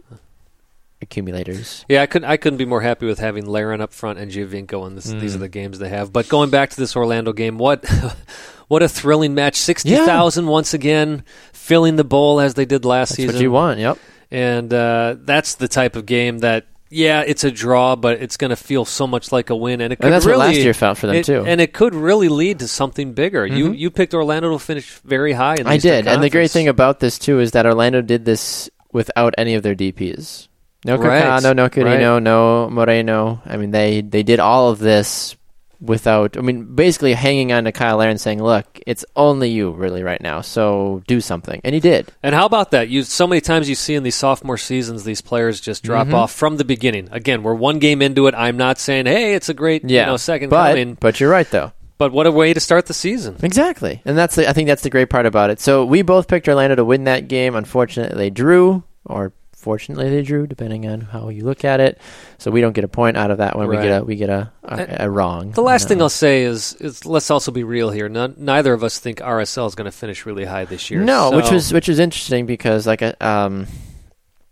accumulators. 1.05 1.85
Yeah, 1.89 2.03
I 2.03 2.07
couldn't. 2.07 2.29
I 2.29 2.37
couldn't 2.37 2.57
be 2.59 2.65
more 2.65 2.81
happy 2.81 3.07
with 3.07 3.19
having 3.19 3.47
Larin 3.47 3.81
up 3.81 3.93
front 3.93 4.19
and 4.19 4.31
Giovinco, 4.31 4.87
and 4.87 4.97
this, 4.97 5.07
Mm. 5.13 5.21
these 5.21 5.35
are 5.37 5.39
the 5.39 5.49
games 5.49 5.79
they 5.79 5.89
have. 5.89 6.13
But 6.13 6.29
going 6.29 6.51
back 6.51 6.71
to 6.71 6.77
this 6.77 6.97
Orlando 6.97 7.33
game, 7.33 7.59
what 7.59 7.85
what 8.69 8.83
a 8.83 8.89
thrilling 8.89 9.35
match! 9.35 9.57
Sixty 9.57 9.95
thousand 9.95 10.47
once 10.47 10.75
again, 10.75 11.23
filling 11.53 11.97
the 11.97 12.05
bowl 12.05 12.41
as 12.41 12.55
they 12.55 12.65
did 12.65 12.85
last 12.85 13.11
That's 13.11 13.17
season. 13.17 13.37
what 13.37 13.43
you 13.43 13.51
want. 13.53 13.79
Yep. 13.79 13.99
and 14.31 14.73
uh, 14.75 15.17
that's 15.21 15.55
the 15.57 15.69
type 15.69 15.97
of 15.97 16.07
game 16.07 16.39
that. 16.41 16.67
Yeah, 16.91 17.23
it's 17.27 17.43
a 17.43 17.51
draw, 17.51 17.97
but 17.97 18.23
it's 18.23 18.37
going 18.37 18.51
to 18.51 18.57
feel 18.57 18.85
so 18.85 19.05
much 19.09 19.33
like 19.33 19.51
a 19.51 19.57
win, 19.57 19.81
and 19.81 19.93
it 19.93 19.97
could 19.97 20.05
And 20.05 20.13
that's 20.15 20.27
really, 20.27 20.39
what 20.39 20.47
last 20.55 20.59
year 20.61 20.75
felt 20.75 20.97
for 20.99 21.09
them 21.09 21.17
it- 21.17 21.25
too. 21.25 21.43
and 21.45 21.61
it 21.61 21.73
could 21.73 21.93
really 21.93 22.29
lead 22.29 22.61
to 22.61 22.69
something 22.69 23.15
bigger. 23.15 23.45
You 23.45 23.71
Mhm. 23.71 23.79
you 23.79 23.91
picked 23.91 24.15
Orlando 24.15 24.53
to 24.53 24.61
finish 24.61 25.01
very 25.05 25.33
high. 25.33 25.57
In 25.57 25.65
the 25.65 25.71
I 25.71 25.79
did, 25.79 26.07
and 26.07 26.23
the 26.23 26.31
great 26.31 26.53
thing 26.53 26.69
about 26.69 27.01
this 27.01 27.19
too 27.19 27.41
is 27.41 27.51
that 27.51 27.67
Orlando 27.67 28.01
did 28.01 28.25
this 28.27 28.71
without 28.93 29.35
any 29.37 29.55
of 29.57 29.65
their 29.65 29.75
DPS. 29.75 30.47
No 30.85 30.97
Right, 30.97 31.23
Cacano, 31.25 31.57
no 31.57 31.69
Carino, 31.69 32.15
right. 32.15 32.23
no 32.23 32.69
Moreno. 32.71 33.41
I 33.47 33.57
mean, 33.57 33.71
they 33.71 34.01
they 34.03 34.23
did 34.23 34.39
all 34.41 34.71
of 34.71 34.79
this 34.79 35.35
without. 35.81 36.37
I 36.37 36.41
mean, 36.41 36.75
basically 36.75 37.13
hanging 37.15 37.53
on 37.53 37.65
to 37.65 37.73
Kyle 37.73 37.97
Larin, 37.99 38.19
saying, 38.19 38.43
"Look, 38.43 38.81
it's 38.87 39.05
only 39.17 39.51
you 39.51 39.71
really 39.71 40.03
right 40.03 40.21
now, 40.21 40.41
so 40.41 41.03
do 41.07 41.21
something," 41.21 41.61
and 41.65 41.75
he 41.75 41.81
did. 41.81 42.13
And 42.23 42.35
how 42.35 42.47
about 42.47 42.71
that? 42.73 42.89
You 42.89 43.03
so 43.03 43.27
many 43.27 43.41
times 43.41 43.69
you 43.69 43.75
see 43.75 43.95
in 43.95 44.03
these 44.03 44.15
sophomore 44.15 44.59
seasons 44.59 45.05
these 45.05 45.21
players 45.21 45.61
just 45.61 45.83
drop 45.83 46.09
Mhm. 46.09 46.15
off 46.15 46.33
from 46.33 46.57
the 46.59 46.65
beginning. 46.65 47.09
Again, 47.13 47.43
we're 47.43 47.55
one 47.55 47.79
game 47.79 48.03
into 48.03 48.27
it. 48.27 48.35
I'm 48.37 48.57
not 48.57 48.79
saying, 48.79 49.07
hey, 49.07 49.35
it's 49.35 49.49
a 49.49 49.55
great 49.55 49.89
Yeah, 49.89 50.03
you 50.03 50.07
know 50.13 50.17
second 50.17 50.51
but 50.51 50.71
coming, 50.71 50.97
but 51.01 51.19
you're 51.21 51.31
right 51.31 51.51
though. 51.51 51.73
but 51.99 52.13
what 52.13 52.27
a 52.27 52.31
way 52.31 52.53
to 52.55 52.61
start 52.61 52.87
the 52.87 52.95
season. 52.95 53.37
Exactly, 53.43 54.03
and 54.05 54.17
that's 54.19 54.35
the, 54.37 54.49
I 54.49 54.53
think 54.53 54.69
that's 54.69 54.83
the 54.83 54.91
great 54.91 55.09
part 55.11 55.27
about 55.27 55.51
it. 55.51 55.61
So 55.61 55.85
we 55.85 56.03
both 56.03 56.29
picked 56.29 56.49
Orlando 56.49 56.77
to 56.77 56.85
win 56.85 57.05
that 57.05 57.29
game. 57.29 57.55
Unfortunately, 57.55 58.17
they 58.17 58.31
drew, 58.31 58.83
or 59.07 59.33
fortunately 59.65 60.11
they 60.11 60.23
drew, 60.23 60.47
depending 60.47 60.87
on 60.87 61.01
how 61.01 61.31
you 61.31 61.43
look 61.43 61.65
at 61.65 61.81
it. 61.81 61.99
So 62.39 62.51
we 62.51 62.61
don't 62.61 62.75
get 62.75 62.85
a 62.85 62.89
point 62.89 63.17
out 63.17 63.31
of 63.31 63.39
that 63.39 63.57
one. 63.57 63.67
We 63.67 63.77
get 63.77 64.03
a 64.03 64.05
we 64.05 64.17
get 64.17 64.29
a 64.31 64.53
a, 64.63 64.97
a 65.01 65.11
wrong. 65.11 65.51
The 65.53 65.63
last 65.63 65.89
thing. 65.89 66.01
I'll 66.03 66.09
say 66.11 66.43
is, 66.43 66.75
is 66.75 67.05
let's 67.07 67.31
also 67.31 67.51
be 67.51 67.65
real 67.65 67.91
here. 67.91 68.09
None, 68.09 68.35
neither 68.37 68.73
of 68.75 68.85
us 68.85 68.99
think 69.01 69.19
RSL 69.21 69.67
is 69.67 69.75
going 69.75 69.87
to 69.87 69.97
finish 69.97 70.27
really 70.27 70.45
high 70.45 70.67
this 70.67 70.91
year. 70.91 71.01
no, 71.03 71.31
which 71.31 71.47
So- 71.47 71.55
was 71.55 71.73
which 71.73 71.89
was 71.89 71.99
interesting 71.99 72.47
because 72.47 72.87
like 72.87 73.03
a, 73.03 73.27
um. 73.27 73.67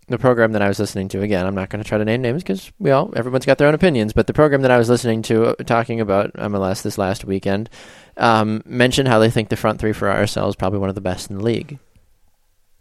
The 0.09 0.17
program 0.17 0.51
that 0.51 0.61
I 0.61 0.67
was 0.67 0.79
listening 0.79 1.07
to 1.09 1.21
again, 1.21 1.45
I'm 1.47 1.55
not 1.55 1.69
going 1.69 1.81
to 1.81 1.87
try 1.87 1.97
to 1.97 2.03
name 2.03 2.21
names 2.21 2.43
because 2.43 2.73
we 2.77 2.91
all 2.91 3.13
everyone's 3.15 3.45
got 3.45 3.57
their 3.57 3.69
own 3.69 3.73
opinions. 3.73 4.11
But 4.11 4.27
the 4.27 4.33
program 4.33 4.61
that 4.63 4.69
I 4.69 4.77
was 4.77 4.89
listening 4.89 5.21
to 5.23 5.45
uh, 5.45 5.53
talking 5.63 6.01
about 6.01 6.33
MLS 6.33 6.81
this 6.81 6.97
last 6.97 7.23
weekend 7.23 7.69
um, 8.17 8.61
mentioned 8.65 9.07
how 9.07 9.19
they 9.19 9.29
think 9.31 9.47
the 9.47 9.55
front 9.55 9.79
three 9.79 9.93
for 9.93 10.09
RSL 10.09 10.49
is 10.49 10.57
probably 10.57 10.79
one 10.79 10.89
of 10.89 10.95
the 10.95 11.01
best 11.01 11.29
in 11.29 11.37
the 11.37 11.43
league, 11.43 11.79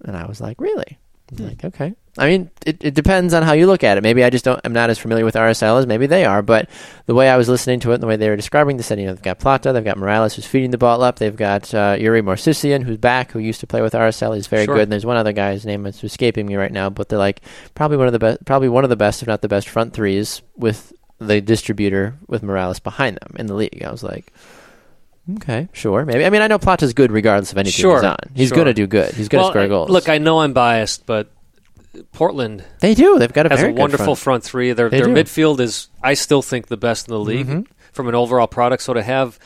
and 0.04 0.16
I 0.16 0.26
was 0.26 0.40
like, 0.40 0.60
really? 0.60 0.98
Hmm. 1.36 1.44
Like, 1.46 1.64
okay. 1.64 1.94
I 2.18 2.26
mean, 2.26 2.50
it, 2.66 2.84
it 2.84 2.94
depends 2.94 3.32
on 3.32 3.42
how 3.42 3.54
you 3.54 3.66
look 3.66 3.82
at 3.82 3.96
it. 3.96 4.02
Maybe 4.02 4.22
I 4.22 4.28
just 4.28 4.44
don't. 4.44 4.60
I'm 4.64 4.74
not 4.74 4.90
as 4.90 4.98
familiar 4.98 5.24
with 5.24 5.34
RSL 5.34 5.78
as 5.78 5.86
maybe 5.86 6.06
they 6.06 6.26
are. 6.26 6.42
But 6.42 6.68
the 7.06 7.14
way 7.14 7.30
I 7.30 7.38
was 7.38 7.48
listening 7.48 7.80
to 7.80 7.92
it, 7.92 7.94
and 7.94 8.02
the 8.02 8.06
way 8.06 8.16
they 8.16 8.28
were 8.28 8.36
describing 8.36 8.76
the 8.76 8.82
setting, 8.82 9.04
you 9.04 9.08
know, 9.08 9.14
they've 9.14 9.22
got 9.22 9.38
Plata, 9.38 9.72
they've 9.72 9.82
got 9.82 9.96
Morales 9.96 10.34
who's 10.34 10.44
feeding 10.44 10.72
the 10.72 10.78
ball 10.78 11.02
up, 11.02 11.18
they've 11.18 11.34
got 11.34 11.72
uh, 11.72 11.96
Yuri 11.98 12.20
Movsisyan 12.20 12.82
who's 12.82 12.98
back, 12.98 13.30
who 13.30 13.38
used 13.38 13.60
to 13.60 13.66
play 13.66 13.80
with 13.80 13.94
RSL. 13.94 14.34
He's 14.34 14.46
very 14.46 14.66
Sure. 14.66 14.74
good. 14.74 14.82
And 14.82 14.92
there's 14.92 15.06
one 15.06 15.16
other 15.16 15.32
guy, 15.32 15.52
his 15.52 15.64
name 15.64 15.86
is 15.86 16.04
escaping 16.04 16.44
me 16.46 16.56
right 16.56 16.72
now, 16.72 16.90
but 16.90 17.08
they're 17.08 17.18
like 17.18 17.40
probably 17.74 17.96
one 17.96 18.08
of 18.08 18.12
the 18.12 18.18
best, 18.18 18.44
probably 18.44 18.68
one 18.68 18.84
of 18.84 18.90
the 18.90 18.96
best, 18.96 19.22
if 19.22 19.28
not 19.28 19.40
the 19.40 19.48
best, 19.48 19.66
front 19.70 19.94
threes 19.94 20.42
with 20.54 20.92
the 21.18 21.40
distributor 21.40 22.18
with 22.26 22.42
Morales 22.42 22.78
behind 22.78 23.16
them 23.22 23.36
in 23.38 23.46
the 23.46 23.54
league. 23.54 23.82
I 23.82 23.90
was 23.90 24.02
like. 24.02 24.32
Okay, 25.36 25.68
sure, 25.72 26.04
maybe. 26.04 26.24
I 26.24 26.30
mean, 26.30 26.42
I 26.42 26.48
know 26.48 26.58
Plata's 26.58 26.94
good 26.94 27.12
regardless 27.12 27.52
of 27.52 27.58
any 27.58 27.70
team 27.70 27.80
Sure, 27.80 27.96
he's 27.96 28.04
on. 28.04 28.16
He's 28.34 28.48
sure. 28.48 28.56
going 28.56 28.66
to 28.66 28.74
do 28.74 28.86
good. 28.88 29.14
He's 29.14 29.28
going 29.28 29.40
to 29.40 29.44
well, 29.44 29.52
score 29.52 29.68
goals. 29.68 29.90
Look, 29.90 30.08
I 30.08 30.18
know 30.18 30.40
I'm 30.40 30.52
biased, 30.52 31.06
but 31.06 31.30
Portland 32.12 32.64
they 32.80 32.94
do. 32.94 33.18
They've 33.18 33.32
got 33.32 33.46
a 33.46 33.50
has 33.50 33.60
very 33.60 33.72
a 33.72 33.76
wonderful 33.76 34.06
front. 34.16 34.18
front, 34.18 34.44
three. 34.44 34.72
Their 34.72 34.88
They 34.90 35.00
their 35.02 35.14
do. 35.14 35.14
midfield 35.14 35.60
is, 35.60 35.88
I 36.02 36.14
still 36.14 36.42
think, 36.42 36.66
the 36.68 36.76
best 36.76 37.06
in 37.06 37.12
the 37.12 37.20
league 37.20 37.46
Mhm. 37.46 37.66
from 37.92 38.08
an 38.08 38.14
overall 38.14 38.46
product. 38.48 38.82
So 38.82 38.94
to 38.94 39.02
have 39.02 39.38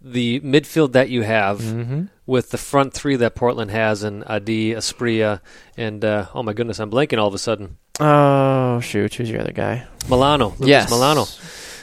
the 0.00 0.40
midfield 0.40 0.92
that 0.92 1.08
you 1.10 1.22
have 1.22 1.60
Mhm. 1.60 2.08
with 2.26 2.50
the 2.50 2.58
front 2.58 2.92
three 2.94 3.16
that 3.16 3.34
Portland 3.34 3.70
has, 3.70 4.02
and 4.02 4.22
Adi, 4.26 4.72
Asprilla, 4.74 5.40
and 5.76 6.04
uh, 6.04 6.26
oh 6.34 6.42
my 6.42 6.52
goodness, 6.52 6.78
I'm 6.78 6.90
blanking 6.90 7.18
all 7.18 7.28
of 7.28 7.34
a 7.34 7.38
sudden. 7.38 7.76
Oh 7.98 8.80
shoot, 8.80 9.14
who's 9.14 9.28
your 9.30 9.40
other 9.40 9.52
guy? 9.52 9.84
Melano, 10.08 10.52
Lucas 10.52 10.68
yes, 10.68 10.90
Melano, 10.92 11.26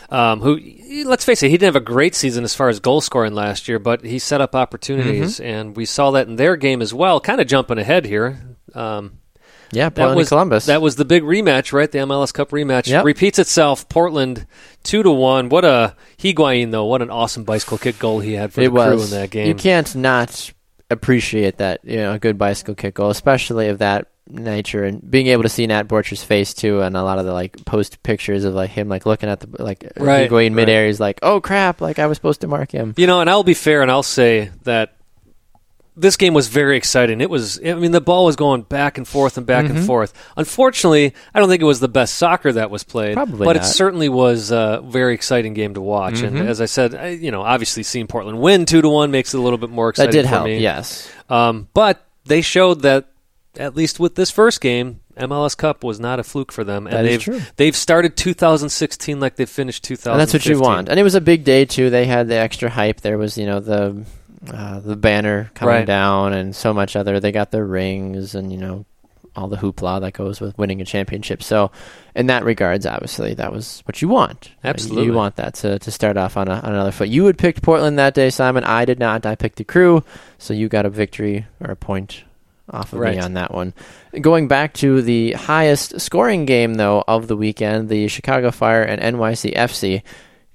um, 0.10 0.40
who 0.42 0.60
let's 1.06 1.26
face 1.26 1.44
it, 1.44 1.50
he 1.50 1.58
didn't 1.58 1.74
have 1.76 1.82
a 1.82 1.86
great 1.86 2.16
season 2.16 2.44
as 2.44 2.56
far 2.56 2.70
as 2.70 2.80
goal 2.80 3.02
scoring 3.02 3.34
last 3.34 3.68
year, 3.68 3.80
but 3.80 4.04
he 4.06 4.20
set 4.20 4.42
up 4.42 4.56
opportunities, 4.56 5.36
Mm-hmm. 5.40 5.46
and 5.46 5.76
we 5.78 5.86
saw 5.86 6.12
that 6.12 6.28
in 6.28 6.36
their 6.38 6.56
game 6.56 6.82
as 6.82 6.94
well. 6.94 7.20
Kind 7.20 7.42
of 7.42 7.48
jumping 7.48 7.78
ahead 7.78 8.06
here. 8.06 8.40
Um, 8.74 9.20
Yeah, 9.72 9.90
that 9.90 9.96
Portland 9.96 10.18
was 10.18 10.28
and 10.28 10.30
Columbus. 10.30 10.66
That 10.68 10.82
was 10.82 10.96
the 10.96 11.04
big 11.06 11.24
rematch, 11.24 11.74
right? 11.74 11.92
The 11.92 12.00
MLS 12.00 12.34
Cup 12.34 12.52
rematch 12.52 12.88
Yep. 12.88 13.04
repeats 13.04 13.38
itself. 13.40 13.90
Portland 13.90 14.46
two 14.84 15.04
to 15.04 15.12
one. 15.12 15.50
What 15.50 15.66
a 15.66 15.96
Higuain 16.18 16.72
though! 16.72 16.86
What 16.86 17.02
an 17.02 17.10
awesome 17.10 17.44
bicycle 17.44 17.78
kick 17.78 18.00
goal 18.00 18.20
he 18.22 18.34
had 18.34 18.54
for 18.54 18.62
it 18.62 18.72
the 18.74 18.86
crew 18.86 19.02
in 19.04 19.10
that 19.10 19.30
game. 19.30 19.48
You 19.48 19.56
can't 19.56 19.94
not 19.96 20.52
appreciate 20.90 21.58
that. 21.58 21.82
You 21.84 21.98
know, 21.98 22.14
a 22.14 22.20
good 22.20 22.38
bicycle 22.38 22.76
kick 22.76 22.94
goal, 22.96 23.10
especially 23.10 23.68
of 23.68 23.80
that 23.80 24.08
nature, 24.30 24.84
and 24.84 25.10
being 25.10 25.28
able 25.28 25.44
to 25.44 25.50
see 25.50 25.66
Nat 25.68 25.88
Borchers' 25.88 26.24
face 26.24 26.54
too, 26.54 26.82
and 26.82 26.96
a 26.98 27.04
lot 27.04 27.20
of 27.20 27.26
the 27.26 27.34
like 27.34 27.64
post 27.66 28.02
pictures 28.04 28.44
of 28.44 28.54
like 28.54 28.70
him 28.70 28.90
like 28.90 29.06
looking 29.06 29.30
at 29.30 29.40
the 29.40 29.62
like 29.64 29.84
Right, 29.98 30.30
going 30.30 30.54
right. 30.54 30.56
midair. 30.62 30.88
He's 30.88 31.00
like, 31.00 31.20
oh 31.24 31.40
crap! 31.42 31.82
Like 31.82 32.00
I 32.00 32.08
was 32.08 32.18
supposed 32.18 32.42
to 32.42 32.48
mark 32.48 32.72
him. 32.72 32.94
You 32.98 33.08
know, 33.08 33.22
and 33.22 33.30
I'll 33.30 33.44
be 33.44 33.54
fair 33.54 33.82
and 33.82 33.90
I'll 33.92 34.04
say 34.04 34.52
that 34.64 34.94
this 36.00 36.16
game 36.16 36.36
was 36.36 36.48
very 36.48 36.78
exciting. 36.78 37.22
It 37.22 37.30
was, 37.32 37.60
I 37.66 37.74
mean, 37.74 37.90
the 37.90 38.00
ball 38.00 38.26
was 38.26 38.36
going 38.36 38.62
back 38.62 39.00
and 39.00 39.08
forth 39.08 39.36
and 39.36 39.48
back 39.48 39.66
and 39.66 39.80
Mhm. 39.80 39.86
forth. 39.88 40.14
Unfortunately, 40.38 41.12
I 41.34 41.40
don't 41.40 41.50
think 41.50 41.60
it 41.60 41.66
was 41.66 41.80
the 41.80 41.88
best 41.88 42.14
soccer 42.18 42.54
that 42.54 42.70
was 42.70 42.84
played, 42.84 43.16
Probably 43.16 43.46
but 43.46 43.56
it 43.56 43.64
certainly 43.66 44.08
was 44.08 44.52
a 44.52 44.80
very 44.86 45.16
exciting 45.16 45.56
game 45.56 45.74
to 45.74 45.82
watch. 45.82 46.16
Mhm. 46.22 46.28
And 46.28 46.38
as 46.50 46.62
I 46.62 46.66
said, 46.66 46.94
I, 46.94 47.08
you 47.10 47.32
know, 47.32 47.42
obviously 47.42 47.82
seeing 47.82 48.06
Portland 48.06 48.40
win 48.40 48.68
two 48.68 48.84
to 48.84 48.88
one 48.90 49.10
makes 49.10 49.34
it 49.34 49.38
a 49.38 49.42
little 49.42 49.58
bit 49.58 49.72
more 49.72 49.88
That 49.88 50.04
exciting. 50.04 50.12
did 50.12 50.24
for 50.26 50.30
help. 50.30 50.46
me. 50.46 50.60
Yes. 50.60 51.10
Um, 51.32 51.68
but 51.74 52.06
they 52.28 52.42
showed 52.42 52.84
that 52.84 53.06
at 53.58 53.76
least 53.76 54.00
with 54.00 54.16
this 54.16 54.32
first 54.32 54.62
game, 54.62 55.00
MLS 55.18 55.56
Cup 55.58 55.84
was 55.84 56.00
not 56.00 56.20
a 56.20 56.24
fluke 56.24 56.52
for 56.52 56.64
them, 56.64 56.86
and 56.88 56.96
That 56.96 57.02
they've 57.04 57.22
true. 57.22 57.42
they've 57.56 57.76
started 57.76 58.16
2016 58.18 59.20
like 59.20 59.36
they 59.36 59.46
finished 59.46 59.84
2015. 59.84 60.12
And 60.12 60.22
that's 60.22 60.34
what 60.34 60.46
you 60.46 60.60
want. 60.60 60.90
And 60.90 61.00
it 61.00 61.04
was 61.04 61.16
a 61.16 61.22
big 61.22 61.44
day 61.44 61.66
too. 61.66 61.90
They 61.90 62.06
had 62.06 62.28
the 62.28 62.36
extra 62.36 62.70
hype. 62.70 63.02
There 63.02 63.18
was, 63.18 63.38
you 63.38 63.46
know, 63.46 63.60
the 63.60 64.06
uh, 64.52 64.80
the 64.80 64.96
banner 64.96 65.50
coming 65.56 65.74
Right. 65.76 65.86
down 65.86 66.34
and 66.34 66.56
so 66.56 66.74
much 66.74 66.96
other. 66.96 67.20
They 67.20 67.32
got 67.32 67.52
their 67.52 67.66
rings 67.66 68.36
and 68.36 68.52
you 68.52 68.58
know 68.60 68.86
all 69.36 69.48
the 69.48 69.58
hoopla 69.58 70.02
that 70.02 70.14
goes 70.14 70.42
with 70.42 70.58
winning 70.58 70.82
a 70.82 70.86
championship. 70.86 71.44
So, 71.44 71.72
in 72.16 72.26
that 72.28 72.44
regards, 72.44 72.88
obviously, 72.88 73.36
that 73.36 73.52
was 73.52 73.82
what 73.86 74.02
you 74.02 74.08
want. 74.08 74.50
Absolutely. 74.64 75.06
you 75.06 75.14
want 75.14 75.36
that 75.36 75.54
to, 75.56 75.78
to 75.78 75.92
start 75.92 76.18
off 76.18 76.38
on, 76.38 76.48
a, 76.48 76.54
on 76.54 76.74
another 76.74 76.92
foot. 76.92 77.08
You 77.10 77.28
had 77.28 77.38
picked 77.38 77.62
Portland 77.62 78.00
that 78.00 78.16
day, 78.16 78.32
Simon. 78.32 78.64
I 78.64 78.84
did 78.86 78.98
not. 78.98 79.28
I 79.28 79.36
picked 79.36 79.58
the 79.58 79.64
Crew. 79.64 80.04
So 80.40 80.56
you 80.56 80.68
got 80.70 80.88
a 80.88 80.90
victory 80.90 81.46
or 81.60 81.70
a 81.70 81.76
point 81.76 82.24
off 82.70 82.94
of 82.94 83.00
Right. 83.00 83.16
me 83.16 83.22
on 83.22 83.34
that 83.34 83.54
one. 83.54 83.74
Going 84.20 84.48
back 84.48 84.74
to 84.76 85.02
the 85.02 85.34
highest 85.34 86.00
scoring 86.02 86.46
game 86.46 86.76
though 86.76 87.04
of 87.08 87.28
the 87.28 87.38
weekend, 87.38 87.90
the 87.90 88.08
Chicago 88.08 88.52
Fire 88.52 88.84
and 88.84 89.02
NYCFC. 89.02 90.02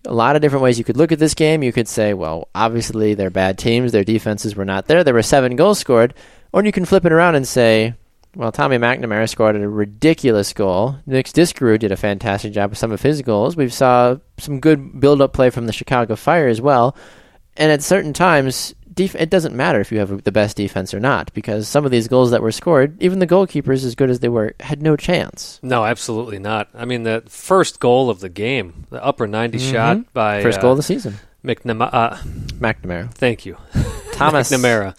A 0.06 0.12
lot 0.12 0.34
of 0.34 0.43
different 0.43 0.64
ways 0.64 0.78
you 0.78 0.84
could 0.84 0.97
look 0.97 1.12
at 1.12 1.18
this 1.20 1.34
game. 1.34 1.62
You 1.62 1.72
could 1.72 1.86
say, 1.86 2.12
well, 2.12 2.48
obviously 2.55 3.14
they're 3.14 3.30
bad 3.30 3.56
teams. 3.56 3.93
Their 3.93 4.02
defenses 4.05 4.56
were 4.56 4.64
not 4.64 4.86
there. 4.89 5.05
There 5.05 5.14
were 5.14 5.22
seven 5.22 5.55
goals 5.55 5.78
scored. 5.78 6.12
Or 6.52 6.64
you 6.64 6.72
can 6.72 6.84
flip 6.84 7.05
it 7.06 7.12
around 7.12 7.36
and 7.36 7.47
say, 7.47 7.94
well, 8.34 8.51
Tommy 8.51 8.78
McNamara 8.78 9.28
scored 9.28 9.55
a 9.56 9.68
ridiculous 9.68 10.52
goal. 10.52 10.97
Nick 11.06 11.26
Discaru 11.26 11.78
did 11.78 11.93
a 11.93 11.97
fantastic 11.97 12.52
job 12.52 12.70
with 12.70 12.78
some 12.78 12.90
of 12.90 13.01
his 13.02 13.22
goals. 13.22 13.56
We 13.56 13.68
saw 13.68 14.16
some 14.39 14.59
good 14.59 14.98
build-up 15.01 15.32
play 15.34 15.51
from 15.51 15.66
the 15.66 15.72
Chicago 15.72 16.16
Fire 16.16 16.48
as 16.48 16.60
well. 16.60 16.97
And 17.56 17.70
at 17.70 17.82
certain 17.82 18.12
times, 18.12 18.74
def- 18.94 19.14
it 19.14 19.31
doesn't 19.31 19.55
matter 19.55 19.81
if 19.81 19.90
you 19.93 19.98
have 19.98 20.24
the 20.24 20.32
best 20.32 20.56
defense 20.56 20.93
or 20.94 21.01
not, 21.01 21.32
because 21.35 21.69
some 21.69 21.85
of 21.85 21.90
these 21.90 22.09
goals 22.09 22.31
that 22.31 22.43
were 22.43 22.52
scored, 22.52 23.01
even 23.02 23.19
the 23.19 23.27
goalkeepers, 23.27 23.85
as 23.85 23.94
good 23.94 24.10
as 24.10 24.20
they 24.20 24.28
were, 24.28 24.55
had 24.60 24.82
no 24.82 24.97
chance. 24.97 25.59
No, 25.62 25.85
absolutely 25.85 26.39
not. 26.39 26.69
I 26.74 26.85
mean, 26.85 27.02
the 27.05 27.23
first 27.28 27.81
goal 27.81 28.10
of 28.10 28.20
the 28.20 28.28
game, 28.28 28.86
the 28.90 29.02
upper 29.05 29.27
90 29.27 29.59
shot 29.59 30.12
by 30.12 30.36
Mm-hmm. 30.39 30.43
First 30.44 30.59
uh, 30.59 30.62
goal 30.62 30.70
of 30.73 30.77
the 30.78 30.82
season. 30.82 31.16
McNamara. 31.44 31.90
Uh, 31.93 32.16
McNamara. 32.60 33.10
thank 33.14 33.44
you, 33.47 33.56
Thomas. 34.12 34.51
McNamara. 34.51 34.94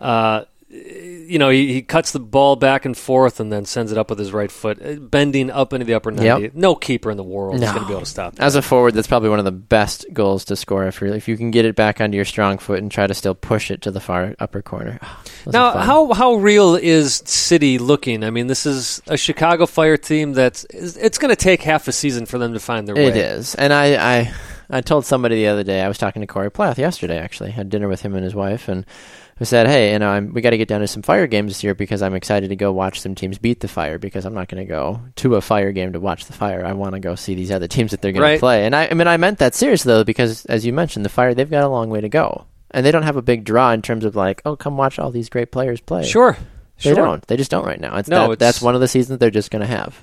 Uh, 0.00 0.44
you 0.70 1.38
know, 1.38 1.50
he, 1.50 1.72
he 1.72 1.82
cuts 1.82 2.12
the 2.12 2.20
ball 2.20 2.54
back 2.54 2.84
and 2.84 2.96
forth 2.96 3.40
and 3.40 3.52
then 3.52 3.64
sends 3.64 3.90
it 3.90 3.98
up 3.98 4.08
with 4.08 4.20
his 4.20 4.32
right 4.32 4.50
foot, 4.50 4.80
uh, 4.80 4.94
bending 4.94 5.50
up 5.50 5.72
into 5.72 5.84
the 5.84 5.94
upper 5.94 6.12
90. 6.12 6.24
Yep. 6.24 6.54
No 6.54 6.76
keeper 6.76 7.10
in 7.10 7.16
the 7.16 7.24
world 7.24 7.56
is 7.56 7.62
going 7.62 7.74
to 7.74 7.86
be 7.86 7.92
able 7.92 8.00
to 8.00 8.06
stop 8.06 8.36
that. 8.36 8.42
As 8.44 8.54
a 8.54 8.62
forward, 8.62 8.94
that's 8.94 9.08
probably 9.08 9.30
one 9.30 9.40
of 9.40 9.44
the 9.44 9.50
best 9.50 10.06
goals 10.12 10.44
to 10.46 10.54
score. 10.54 10.86
If, 10.86 11.02
if 11.02 11.26
you 11.26 11.36
can 11.36 11.50
get 11.50 11.64
it 11.64 11.74
back 11.74 12.00
onto 12.00 12.14
your 12.14 12.24
strong 12.24 12.58
foot 12.58 12.78
and 12.78 12.90
try 12.90 13.08
to 13.08 13.14
still 13.14 13.34
push 13.34 13.70
it 13.72 13.82
to 13.82 13.90
the 13.90 14.00
far 14.00 14.36
upper 14.38 14.62
corner. 14.62 15.00
Those 15.44 15.54
Now, 15.54 15.78
how 15.78 16.12
how 16.12 16.34
real 16.34 16.76
is 16.76 17.22
City 17.24 17.78
looking? 17.78 18.22
I 18.22 18.30
mean, 18.30 18.46
this 18.46 18.66
is 18.66 19.02
a 19.06 19.16
Chicago 19.16 19.66
Fire 19.66 19.96
team 19.96 20.34
that's 20.34 20.64
it's 20.70 21.18
going 21.18 21.30
to 21.30 21.36
take 21.36 21.62
half 21.62 21.88
a 21.88 21.92
season 21.92 22.26
for 22.26 22.38
them 22.38 22.52
to 22.52 22.60
find 22.60 22.86
their 22.86 22.94
way. 22.94 23.06
It 23.06 23.16
is, 23.16 23.54
and 23.54 23.72
I, 23.72 24.18
I, 24.18 24.34
I 24.68 24.80
told 24.82 25.06
somebody 25.06 25.36
the 25.36 25.46
other 25.46 25.64
day. 25.64 25.80
I 25.80 25.88
was 25.88 25.96
talking 25.96 26.20
to 26.20 26.26
Corey 26.26 26.50
Plath 26.50 26.78
yesterday. 26.78 27.18
Actually, 27.18 27.52
had 27.52 27.70
dinner 27.70 27.88
with 27.88 28.02
him 28.02 28.14
and 28.14 28.22
his 28.22 28.34
wife, 28.34 28.68
and 28.68 28.84
I 29.40 29.44
said, 29.44 29.66
"Hey, 29.68 29.92
you 29.92 29.98
know, 29.98 30.10
I'm, 30.10 30.34
we 30.34 30.42
got 30.42 30.50
to 30.50 30.58
get 30.58 30.68
down 30.68 30.80
to 30.80 30.86
some 30.86 31.02
fire 31.02 31.26
games 31.26 31.50
this 31.52 31.64
year 31.64 31.74
because 31.74 32.02
I'm 32.02 32.14
excited 32.14 32.48
to 32.48 32.56
go 32.56 32.72
watch 32.72 33.00
some 33.00 33.14
teams 33.14 33.38
beat 33.38 33.60
the 33.60 33.68
fire 33.68 33.98
because 33.98 34.26
I'm 34.26 34.34
not 34.34 34.48
going 34.48 34.62
to 34.62 34.68
go 34.68 35.00
to 35.16 35.36
a 35.36 35.40
fire 35.40 35.72
game 35.72 35.94
to 35.94 36.00
watch 36.00 36.26
the 36.26 36.34
fire. 36.34 36.64
I 36.64 36.74
want 36.74 36.92
to 36.94 37.00
go 37.00 37.14
see 37.14 37.34
these 37.34 37.50
other 37.50 37.66
teams 37.66 37.92
that 37.92 38.02
they're 38.02 38.12
going 38.12 38.22
Right. 38.22 38.34
to 38.34 38.40
play." 38.40 38.66
And 38.66 38.76
I, 38.76 38.88
I 38.88 38.94
mean, 38.94 39.08
I 39.08 39.16
meant 39.16 39.38
that 39.38 39.54
seriously 39.54 39.92
though 39.94 40.04
because, 40.04 40.44
as 40.46 40.66
you 40.66 40.72
mentioned, 40.74 41.04
the 41.04 41.08
fire 41.10 41.32
they've 41.34 41.48
got 41.50 41.64
a 41.64 41.68
long 41.68 41.88
way 41.88 42.00
to 42.02 42.08
go, 42.10 42.44
and 42.70 42.84
they 42.84 42.90
don't 42.92 43.02
have 43.04 43.16
a 43.16 43.22
big 43.22 43.44
draw 43.44 43.70
in 43.72 43.80
terms 43.82 44.04
of 44.04 44.14
like, 44.14 44.42
oh, 44.44 44.56
come 44.56 44.76
watch 44.76 44.98
all 44.98 45.10
these 45.10 45.30
great 45.30 45.50
players 45.50 45.80
play. 45.80 46.04
Sure. 46.04 46.36
They 46.82 46.90
sure. 46.90 46.94
don't. 46.94 47.26
They 47.26 47.36
just 47.36 47.50
don't 47.50 47.64
right 47.66 47.80
now. 47.80 47.96
It's, 47.96 48.08
No, 48.08 48.16
that, 48.28 48.32
it's- 48.32 48.38
that's 48.38 48.62
one 48.62 48.74
of 48.74 48.80
the 48.82 48.88
seasons 48.88 49.18
they're 49.18 49.30
just 49.30 49.50
going 49.50 49.60
to 49.60 49.66
have. 49.66 50.02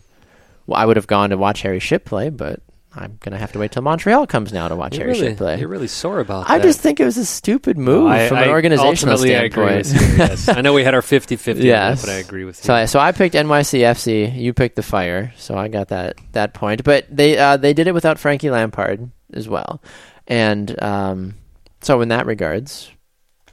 Well, 0.65 0.79
I 0.79 0.85
would 0.85 0.97
have 0.97 1.07
gone 1.07 1.29
to 1.29 1.37
watch 1.37 1.61
Harry 1.61 1.79
Shipp 1.79 2.05
play, 2.05 2.29
but 2.29 2.59
I'm 2.97 3.17
going 3.21 3.33
to 3.33 3.37
have 3.37 3.51
to 3.53 3.59
wait 3.59 3.71
till 3.71 3.81
Montreal 3.83 4.25
comes 4.27 4.51
now 4.51 4.67
to 4.67 4.75
watch 4.75 4.97
You're 4.97 5.07
Harry 5.07 5.19
really, 5.21 5.35
play. 5.35 5.59
you're 5.59 5.67
really 5.69 5.87
sore 5.87 6.19
about 6.19 6.47
that. 6.47 6.53
I 6.53 6.57
that. 6.57 6.63
just 6.63 6.79
think 6.81 6.99
it 6.99 7.05
was 7.05 7.17
a 7.17 7.25
stupid 7.25 7.77
move 7.77 8.07
I- 8.07 8.27
from 8.27 8.37
an 8.37 8.45
I- 8.45 8.49
organizational 8.49 8.89
ultimately, 8.89 9.35
I 9.35 9.49
standpoint. 9.49 9.69
agree 9.87 9.93
with 9.93 10.11
you, 10.11 10.17
yes. 10.17 10.49
I 10.57 10.61
know 10.61 10.73
we 10.73 10.83
had 10.83 10.93
our 10.95 11.01
50-50 11.01 11.49
on 11.51 11.57
that, 11.57 11.63
Yes. 11.63 12.01
but 12.05 12.09
I 12.11 12.15
agree 12.15 12.43
with 12.43 12.57
you. 12.57 12.63
So, 12.63 12.73
I- 12.73 12.85
so 12.85 12.99
I 12.99 13.11
picked 13.11 13.35
NYCFC. 13.35 14.35
You 14.39 14.53
picked 14.53 14.75
the 14.75 14.83
Fire. 14.83 15.33
So 15.37 15.57
I 15.57 15.67
got 15.67 15.89
that 15.89 16.15
that 16.31 16.53
point. 16.53 16.83
But 16.83 17.05
they 17.09 17.37
uh, 17.37 17.57
they 17.57 17.73
did 17.73 17.87
it 17.87 17.93
without 17.93 18.19
Frankie 18.19 18.49
Lampard 18.49 19.09
as 19.33 19.47
well, 19.47 19.81
and 20.27 20.81
um, 20.83 21.35
so 21.81 22.01
in 22.01 22.09
that 22.09 22.25
regards, 22.25 22.91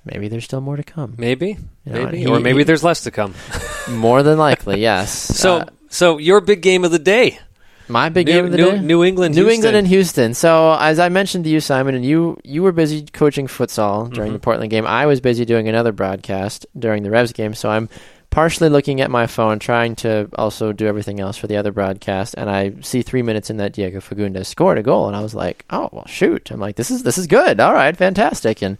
maybe 0.04 0.28
there's 0.28 0.44
still 0.44 0.60
more 0.60 0.76
to 0.76 0.82
come. 0.82 1.14
maybe, 1.18 1.56
You 1.84 1.92
know, 1.92 2.04
maybe, 2.06 2.18
he- 2.18 2.26
or 2.26 2.40
maybe 2.40 2.58
he- 2.58 2.64
there's 2.64 2.84
less 2.84 3.02
to 3.02 3.10
come. 3.10 3.34
More 3.90 4.22
than 4.22 4.38
likely, 4.38 4.80
yes. 4.90 5.10
So, 5.12 5.58
Uh, 5.58 5.64
so 5.90 6.18
your 6.18 6.40
big 6.40 6.62
game 6.62 6.84
of 6.84 6.90
the 6.90 6.98
day, 6.98 7.38
My 7.88 8.08
big 8.08 8.26
New- 8.26 8.32
game 8.32 8.44
of 8.46 8.50
the 8.50 8.56
New- 8.56 8.70
day? 8.72 8.80
New 8.80 9.04
England, 9.04 9.34
New 9.34 9.42
Houston. 9.42 9.54
England 9.54 9.76
and 9.76 9.86
Houston. 9.88 10.34
So 10.34 10.76
as 10.80 10.98
I 10.98 11.08
mentioned 11.08 11.44
to 11.44 11.50
you, 11.50 11.60
Simon, 11.60 11.94
and 11.94 12.04
you 12.04 12.38
you 12.44 12.62
were 12.62 12.72
busy 12.72 13.04
coaching 13.12 13.46
futsal 13.46 14.10
during 14.12 14.28
Mm-hmm. 14.28 14.32
the 14.34 14.38
Portland 14.40 14.70
game. 14.70 14.86
I 14.86 15.06
was 15.06 15.20
busy 15.20 15.44
doing 15.44 15.68
another 15.68 15.92
broadcast 15.92 16.66
during 16.78 17.02
the 17.02 17.10
Revs 17.10 17.32
game. 17.32 17.54
So 17.54 17.70
I'm 17.70 17.88
partially 18.30 18.68
looking 18.68 19.00
at 19.00 19.10
my 19.10 19.26
phone, 19.28 19.58
trying 19.60 19.94
to 19.94 20.28
also 20.36 20.72
do 20.72 20.86
everything 20.86 21.20
else 21.20 21.36
for 21.36 21.46
the 21.46 21.56
other 21.56 21.70
broadcast. 21.72 22.34
And 22.36 22.50
I 22.50 22.72
see 22.80 23.02
three 23.02 23.22
minutes 23.22 23.48
in 23.50 23.58
that 23.58 23.72
Diego 23.74 24.00
Fagundez 24.00 24.46
scored 24.46 24.78
a 24.78 24.82
goal, 24.82 25.06
and 25.06 25.14
I 25.14 25.20
was 25.20 25.34
like, 25.34 25.64
oh 25.70 25.88
well, 25.92 26.06
shoot! 26.06 26.50
I'm 26.50 26.60
like, 26.60 26.76
this 26.76 26.90
is 26.90 27.02
this 27.02 27.18
is 27.18 27.26
good. 27.26 27.60
All 27.60 27.74
right, 27.74 27.96
fantastic. 27.96 28.62
And 28.62 28.78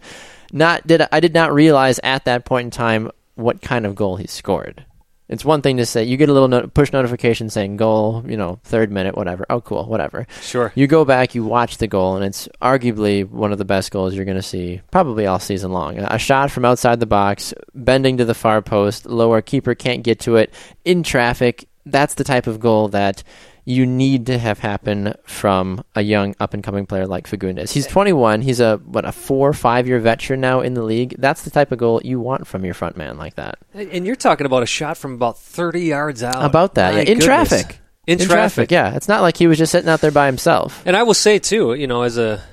not 0.51 0.85
did 0.87 1.03
I 1.11 1.19
did 1.19 1.33
not 1.33 1.53
realize 1.53 1.99
at 2.03 2.25
that 2.25 2.43
point 2.45 2.65
in 2.65 2.71
time 2.71 3.11
what 3.35 3.61
kind 3.61 3.85
of 3.85 3.93
goal 3.95 4.15
he 4.17 4.25
scored. 4.27 4.83
It's 5.27 5.43
one 5.43 5.61
thing 5.61 5.77
to 5.77 5.85
say 5.85 6.03
you 6.03 6.17
get 6.17 6.29
a 6.29 6.33
little 6.33 6.47
no- 6.47 6.67
push 6.67 6.91
notification 6.93 7.49
saying 7.49 7.77
goal, 7.77 8.23
you 8.27 8.37
know, 8.37 8.59
third 8.63 8.91
minute, 8.91 9.15
whatever. 9.17 9.45
Oh, 9.49 9.59
cool, 9.59 9.85
whatever. 9.85 10.27
Sure. 10.41 10.71
You 10.75 10.85
go 10.85 11.03
back, 11.03 11.33
you 11.33 11.43
watch 11.43 11.77
the 11.77 11.87
goal, 11.87 12.15
and 12.15 12.23
it's 12.23 12.47
arguably 12.61 13.27
one 13.27 13.51
of 13.51 13.57
the 13.57 13.65
best 13.65 13.91
goals 13.91 14.13
you're 14.13 14.25
going 14.25 14.37
to 14.37 14.43
see 14.43 14.81
probably 14.91 15.25
all 15.25 15.39
season 15.39 15.71
long. 15.71 15.97
A 15.97 16.19
shot 16.19 16.51
from 16.51 16.65
outside 16.65 16.99
the 16.99 17.05
box, 17.07 17.53
bending 17.73 18.17
to 18.17 18.25
the 18.25 18.35
far 18.35 18.61
post, 18.61 19.07
lower 19.07 19.41
keeper 19.41 19.73
can't 19.73 20.03
get 20.03 20.19
to 20.21 20.35
it 20.35 20.53
in 20.83 21.01
traffic. 21.01 21.67
That's 21.87 22.15
the 22.15 22.23
type 22.23 22.47
of 22.47 22.59
goal 22.59 22.89
that 22.89 23.23
you 23.65 23.85
need 23.85 24.27
to 24.27 24.37
have 24.37 24.59
happen 24.59 25.15
from 25.23 25.83
a 25.95 26.01
young 26.01 26.35
up 26.39 26.53
and 26.53 26.63
coming 26.63 26.85
player 26.85 27.07
like 27.07 27.27
Fagundez. 27.27 27.71
He's 27.71 27.87
21. 27.87 28.41
He's 28.41 28.59
a 28.59 28.77
what 28.77 29.05
a 29.05 29.11
four 29.11 29.51
five 29.53 29.87
year 29.87 29.99
veteran 29.99 30.39
now 30.39 30.61
in 30.61 30.75
the 30.75 30.83
league. 30.83 31.15
That's 31.17 31.41
the 31.41 31.49
type 31.49 31.71
of 31.71 31.79
goal 31.79 31.99
you 32.03 32.19
want 32.19 32.45
from 32.45 32.63
your 32.63 32.75
front 32.75 32.95
man 32.95 33.17
like 33.17 33.35
that. 33.35 33.57
And 33.73 34.05
you're 34.05 34.15
talking 34.15 34.45
about 34.45 34.61
a 34.61 34.67
shot 34.67 34.97
from 34.97 35.13
about 35.13 35.39
30 35.39 35.81
yards 35.81 36.21
out. 36.21 36.45
About 36.45 36.75
that, 36.75 36.93
yeah, 36.93 36.99
in 36.99 37.05
goodness. 37.19 37.25
traffic. 37.25 37.79
In, 38.05 38.19
traffic. 38.19 38.69
yeah. 38.69 38.95
It's 38.95 39.07
not 39.07 39.23
like 39.23 39.35
he 39.35 39.47
was 39.47 39.57
just 39.57 39.71
sitting 39.71 39.89
out 39.89 39.99
there 39.99 40.11
by 40.11 40.27
himself. 40.27 40.83
And 40.85 40.95
I 40.95 41.01
will 41.01 41.15
say 41.15 41.39
too, 41.39 41.73
you 41.73 41.87
know, 41.87 42.03
as 42.03 42.19
a 42.19 42.43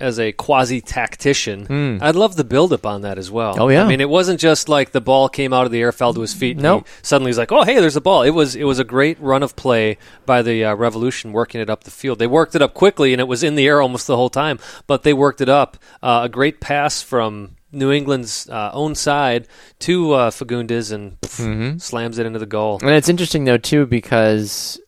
as 0.00 0.18
a 0.20 0.32
quasi 0.32 0.80
tactician, 0.80 2.00
I'd 2.02 2.14
love 2.16 2.36
the 2.36 2.44
build 2.44 2.72
up 2.72 2.86
on 2.86 3.02
that 3.02 3.18
as 3.18 3.30
well. 3.30 3.56
Oh, 3.58 3.68
yeah. 3.68 3.84
I 3.84 3.88
mean, 3.88 4.00
it 4.00 4.08
wasn't 4.08 4.38
just 4.40 4.68
like 4.68 4.92
the 4.92 5.00
ball 5.00 5.28
came 5.28 5.52
out 5.52 5.66
of 5.66 5.72
the 5.72 5.80
air, 5.80 5.90
fell 5.92 6.14
to 6.14 6.20
his 6.20 6.32
feet. 6.34 6.56
No, 6.56 6.76
Nope. 6.78 6.86
he 6.86 6.92
suddenly 7.02 7.30
he's 7.30 7.38
like, 7.38 7.50
"Oh, 7.52 7.64
hey, 7.64 7.80
there's 7.80 7.96
a 7.96 8.00
ball." 8.00 8.22
It 8.22 8.30
was 8.30 8.54
it 8.54 8.64
was 8.64 8.78
a 8.78 8.84
great 8.84 9.18
run 9.20 9.42
of 9.42 9.56
play 9.56 9.98
by 10.26 10.42
the 10.42 10.64
uh, 10.64 10.74
Revolution, 10.74 11.32
working 11.32 11.60
it 11.60 11.68
up 11.70 11.84
the 11.84 11.90
field. 11.90 12.18
They 12.18 12.26
worked 12.26 12.54
it 12.54 12.62
up 12.62 12.74
quickly, 12.74 13.12
and 13.12 13.20
it 13.20 13.28
was 13.28 13.42
in 13.42 13.54
the 13.56 13.66
air 13.66 13.80
almost 13.82 14.06
the 14.06 14.16
whole 14.16 14.30
time. 14.30 14.58
But 14.86 15.02
they 15.02 15.12
worked 15.12 15.40
it 15.40 15.48
up. 15.48 15.76
Uh, 16.02 16.20
a 16.24 16.28
great 16.28 16.60
pass 16.60 17.02
from. 17.02 17.56
New 17.70 17.92
England's 17.92 18.48
uh, 18.48 18.70
own 18.72 18.94
side 18.94 19.46
to 19.80 20.12
uh, 20.14 20.30
Fagundez 20.30 20.90
and 20.90 21.20
pff, 21.20 21.44
Mm-hmm. 21.44 21.76
slams 21.78 22.18
it 22.18 22.24
into 22.24 22.38
the 22.38 22.46
goal. 22.46 22.78
And 22.80 22.92
it's 22.92 23.10
interesting 23.10 23.44
though 23.44 23.58
too 23.58 23.84
because 23.84 24.80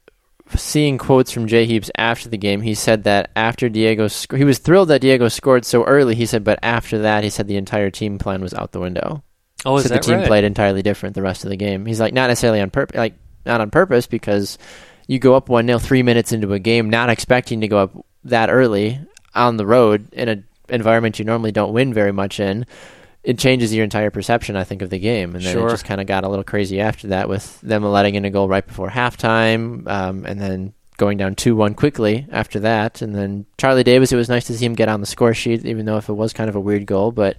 seeing 0.56 0.98
quotes 0.98 1.30
from 1.30 1.46
Jay 1.46 1.66
Heaps 1.66 1.90
after 1.96 2.28
the 2.28 2.38
game, 2.38 2.60
he 2.62 2.74
said 2.74 3.04
that 3.04 3.30
after 3.36 3.68
Diego, 3.68 4.08
sc- 4.08 4.34
he 4.34 4.44
was 4.44 4.58
thrilled 4.58 4.88
that 4.88 5.00
Diego 5.00 5.28
scored 5.28 5.64
so 5.64 5.84
early. 5.84 6.14
He 6.14 6.26
said, 6.26 6.44
but 6.44 6.58
after 6.62 6.98
that, 7.00 7.24
he 7.24 7.30
said 7.30 7.46
the 7.46 7.56
entire 7.56 7.90
team 7.90 8.18
plan 8.18 8.40
was 8.40 8.54
out 8.54 8.72
the 8.72 8.80
window. 8.80 9.22
Oh, 9.64 9.76
is 9.76 9.84
so 9.84 9.88
that 9.90 10.02
the 10.02 10.08
team 10.08 10.18
right? 10.18 10.26
played 10.26 10.44
entirely 10.44 10.82
different 10.82 11.14
the 11.14 11.22
rest 11.22 11.44
of 11.44 11.50
the 11.50 11.56
game. 11.56 11.86
He's 11.86 12.00
like 12.00 12.14
not 12.14 12.28
necessarily 12.28 12.60
on 12.60 12.70
purpose, 12.70 12.96
like 12.96 13.14
not 13.44 13.60
on 13.60 13.70
purpose 13.70 14.06
because 14.06 14.58
you 15.06 15.18
go 15.18 15.34
up 15.34 15.48
one 15.48 15.66
0 15.66 15.78
three 15.78 16.02
minutes 16.02 16.32
into 16.32 16.52
a 16.52 16.58
game, 16.58 16.88
not 16.88 17.10
expecting 17.10 17.60
to 17.60 17.68
go 17.68 17.78
up 17.78 18.06
that 18.24 18.50
early 18.50 19.00
on 19.34 19.56
the 19.56 19.66
road 19.66 20.12
in 20.12 20.28
an 20.28 20.46
environment 20.68 21.18
you 21.18 21.24
normally 21.24 21.52
don't 21.52 21.72
win 21.72 21.92
very 21.92 22.12
much 22.12 22.40
in. 22.40 22.66
It 23.22 23.38
changes 23.38 23.74
your 23.74 23.84
entire 23.84 24.10
perception, 24.10 24.56
I 24.56 24.64
think, 24.64 24.80
of 24.80 24.88
the 24.90 24.98
game, 24.98 25.34
and 25.34 25.44
then 25.44 25.52
Sure. 25.52 25.68
it 25.68 25.70
just 25.72 25.84
kind 25.84 26.00
of 26.00 26.06
got 26.06 26.24
a 26.24 26.28
little 26.28 26.44
crazy 26.44 26.80
after 26.80 27.08
that 27.08 27.28
with 27.28 27.60
them 27.60 27.84
letting 27.84 28.14
in 28.14 28.24
a 28.24 28.30
goal 28.30 28.48
right 28.48 28.66
before 28.66 28.88
halftime, 28.88 29.86
um, 29.88 30.24
and 30.24 30.40
then 30.40 30.72
going 30.96 31.18
down 31.18 31.34
two 31.34 31.54
one 31.56 31.74
quickly 31.74 32.26
after 32.32 32.60
that, 32.60 33.02
and 33.02 33.14
then 33.14 33.44
Charlie 33.58 33.84
Davies. 33.84 34.12
It 34.12 34.16
was 34.16 34.28
nice 34.28 34.44
to 34.46 34.56
see 34.56 34.64
him 34.64 34.74
get 34.74 34.88
on 34.88 35.00
the 35.00 35.06
score 35.06 35.34
sheet, 35.34 35.64
even 35.66 35.84
though 35.86 35.96
if 35.98 36.08
it 36.08 36.14
was 36.14 36.32
kind 36.32 36.48
of 36.48 36.56
a 36.56 36.60
weird 36.60 36.86
goal, 36.86 37.12
but 37.12 37.36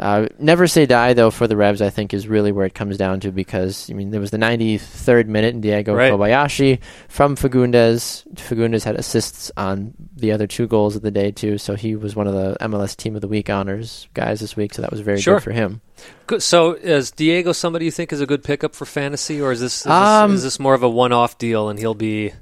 uh, 0.00 0.26
never 0.38 0.66
say 0.66 0.86
die 0.86 1.12
though 1.14 1.30
for 1.30 1.46
the 1.46 1.56
Revs. 1.56 1.82
I 1.82 1.90
think 1.90 2.14
is 2.14 2.28
really 2.28 2.52
where 2.52 2.66
it 2.66 2.74
comes 2.74 2.96
down 2.96 3.20
to 3.20 3.30
because 3.32 3.88
I 3.90 3.94
mean 3.94 4.10
there 4.10 4.20
was 4.20 4.30
the 4.30 4.38
93rd 4.38 5.26
minute 5.26 5.54
and 5.54 5.62
Diego 5.62 5.94
Right. 5.94 6.12
Kobayashi 6.12 6.78
from 7.08 7.36
Fagundez. 7.36 8.26
Fagundez 8.34 8.84
had 8.84 8.96
assists 8.96 9.50
on 9.56 9.94
the 10.16 10.32
other 10.32 10.46
two 10.46 10.66
goals 10.66 10.96
of 10.96 11.02
the 11.02 11.10
day 11.10 11.30
too, 11.32 11.58
so 11.58 11.74
he 11.74 11.96
was 11.96 12.14
one 12.16 12.26
of 12.26 12.34
the 12.34 12.56
MLS 12.60 12.96
Team 12.96 13.14
of 13.14 13.20
the 13.20 13.28
Week 13.28 13.50
honors 13.50 14.08
guys 14.14 14.40
this 14.40 14.56
week. 14.56 14.74
So 14.74 14.82
that 14.82 14.90
was 14.90 15.00
very 15.00 15.20
Sure. 15.20 15.36
good 15.36 15.42
for 15.44 15.52
him. 15.52 15.80
Good. 16.28 16.42
So, 16.44 16.74
is 16.74 17.10
Diego 17.10 17.50
somebody 17.50 17.84
you 17.86 17.90
think 17.90 18.12
is 18.12 18.20
a 18.20 18.26
good 18.26 18.44
pickup 18.44 18.74
for 18.76 18.84
fantasy, 18.84 19.40
or 19.40 19.50
is 19.50 19.58
this 19.60 19.80
is, 19.80 19.86
Um, 19.88 20.30
this, 20.30 20.38
is 20.38 20.44
this 20.44 20.60
more 20.60 20.74
of 20.74 20.84
a 20.84 20.88
one-off 20.88 21.38
deal 21.38 21.68
and 21.70 21.76
he'll 21.78 21.94
be? 21.94 22.32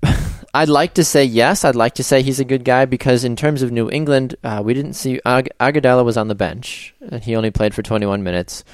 I'd 0.56 0.70
like 0.70 0.94
to 0.94 1.04
say 1.04 1.22
yes. 1.22 1.66
I'd 1.66 1.76
like 1.76 1.96
to 1.96 2.02
say 2.02 2.22
he's 2.22 2.40
a 2.40 2.44
good 2.44 2.64
guy 2.64 2.86
because 2.86 3.24
in 3.24 3.36
terms 3.36 3.60
of 3.60 3.70
New 3.70 3.90
England, 3.90 4.36
uh, 4.42 4.62
we 4.64 4.72
didn't 4.72 4.94
see 4.94 5.20
Ag- 5.26 5.50
Agudelo 5.60 6.02
was 6.02 6.16
on 6.16 6.28
the 6.28 6.34
bench 6.34 6.94
and 7.10 7.22
he 7.22 7.36
only 7.36 7.50
played 7.50 7.74
for 7.74 7.82
21 7.82 8.22
minutes. 8.22 8.64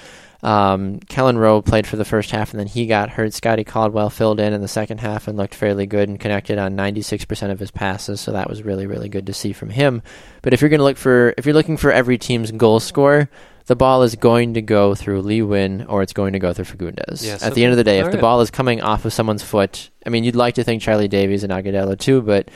Um, 0.45 1.01
Kelyn 1.01 1.37
Rowe 1.37 1.61
played 1.61 1.89
for 1.89 1.97
the 1.97 2.05
first 2.05 2.31
half 2.31 2.53
and 2.53 2.61
then 2.61 2.69
he 2.69 2.87
got 2.87 3.11
hurt. 3.11 3.35
Scotty 3.35 3.65
Caldwell 3.65 4.11
filled 4.11 4.39
in 4.39 4.53
in 4.53 4.61
the 4.61 4.69
second 4.69 4.99
half 4.99 5.27
and 5.27 5.37
looked 5.37 5.57
fairly 5.57 5.87
good 5.87 6.09
and 6.09 6.21
connected 6.21 6.57
on 6.57 6.77
96% 6.77 7.51
of 7.51 7.59
his 7.59 7.73
passes. 7.73 8.21
So 8.21 8.31
that 8.31 8.49
was 8.49 8.63
really 8.63 8.87
really 8.87 9.09
good 9.09 9.27
to 9.27 9.33
see 9.33 9.53
from 9.53 9.71
him. 9.71 10.03
But 10.43 10.55
if 10.55 10.61
you're 10.61 10.71
going 10.71 10.79
to 10.79 10.85
look 10.85 10.99
for 10.99 11.35
if 11.37 11.47
you're 11.47 11.55
looking 11.55 11.77
for 11.77 11.91
every 11.91 12.17
team's 12.17 12.53
goal 12.53 12.79
scorer. 12.79 13.29
The 13.67 13.77
ball 13.77 14.03
is 14.03 14.17
going 14.17 14.55
to 14.55 14.63
go 14.63 14.95
through 14.95 15.23
Lee 15.23 15.41
Nguyen 15.41 15.87
or 15.89 16.03
it's 16.03 16.13
going 16.13 16.33
to 16.33 16.39
go 16.39 16.53
through 16.53 16.65
Fagundez. 16.65 17.25
Yes, 17.25 17.43
At 17.43 17.55
the 17.55 17.65
end 17.65 17.73
of 17.73 17.77
the 17.77 17.85
day, 17.85 17.99
if 18.01 18.07
all 18.07 18.11
the 18.11 18.19
ball 18.19 18.41
is 18.41 18.51
coming 18.51 18.81
off 18.81 19.05
of 19.05 19.13
someone's 19.13 19.43
foot, 19.43 19.91
I 20.05 20.11
mean, 20.11 20.25
you'd 20.25 20.37
like 20.37 20.55
to 20.57 20.65
think 20.65 20.83
Charlie 20.83 21.09
Davies 21.09 21.45
and 21.45 21.53
Agudelo 21.53 21.99
too, 21.99 22.23
but 22.23 22.49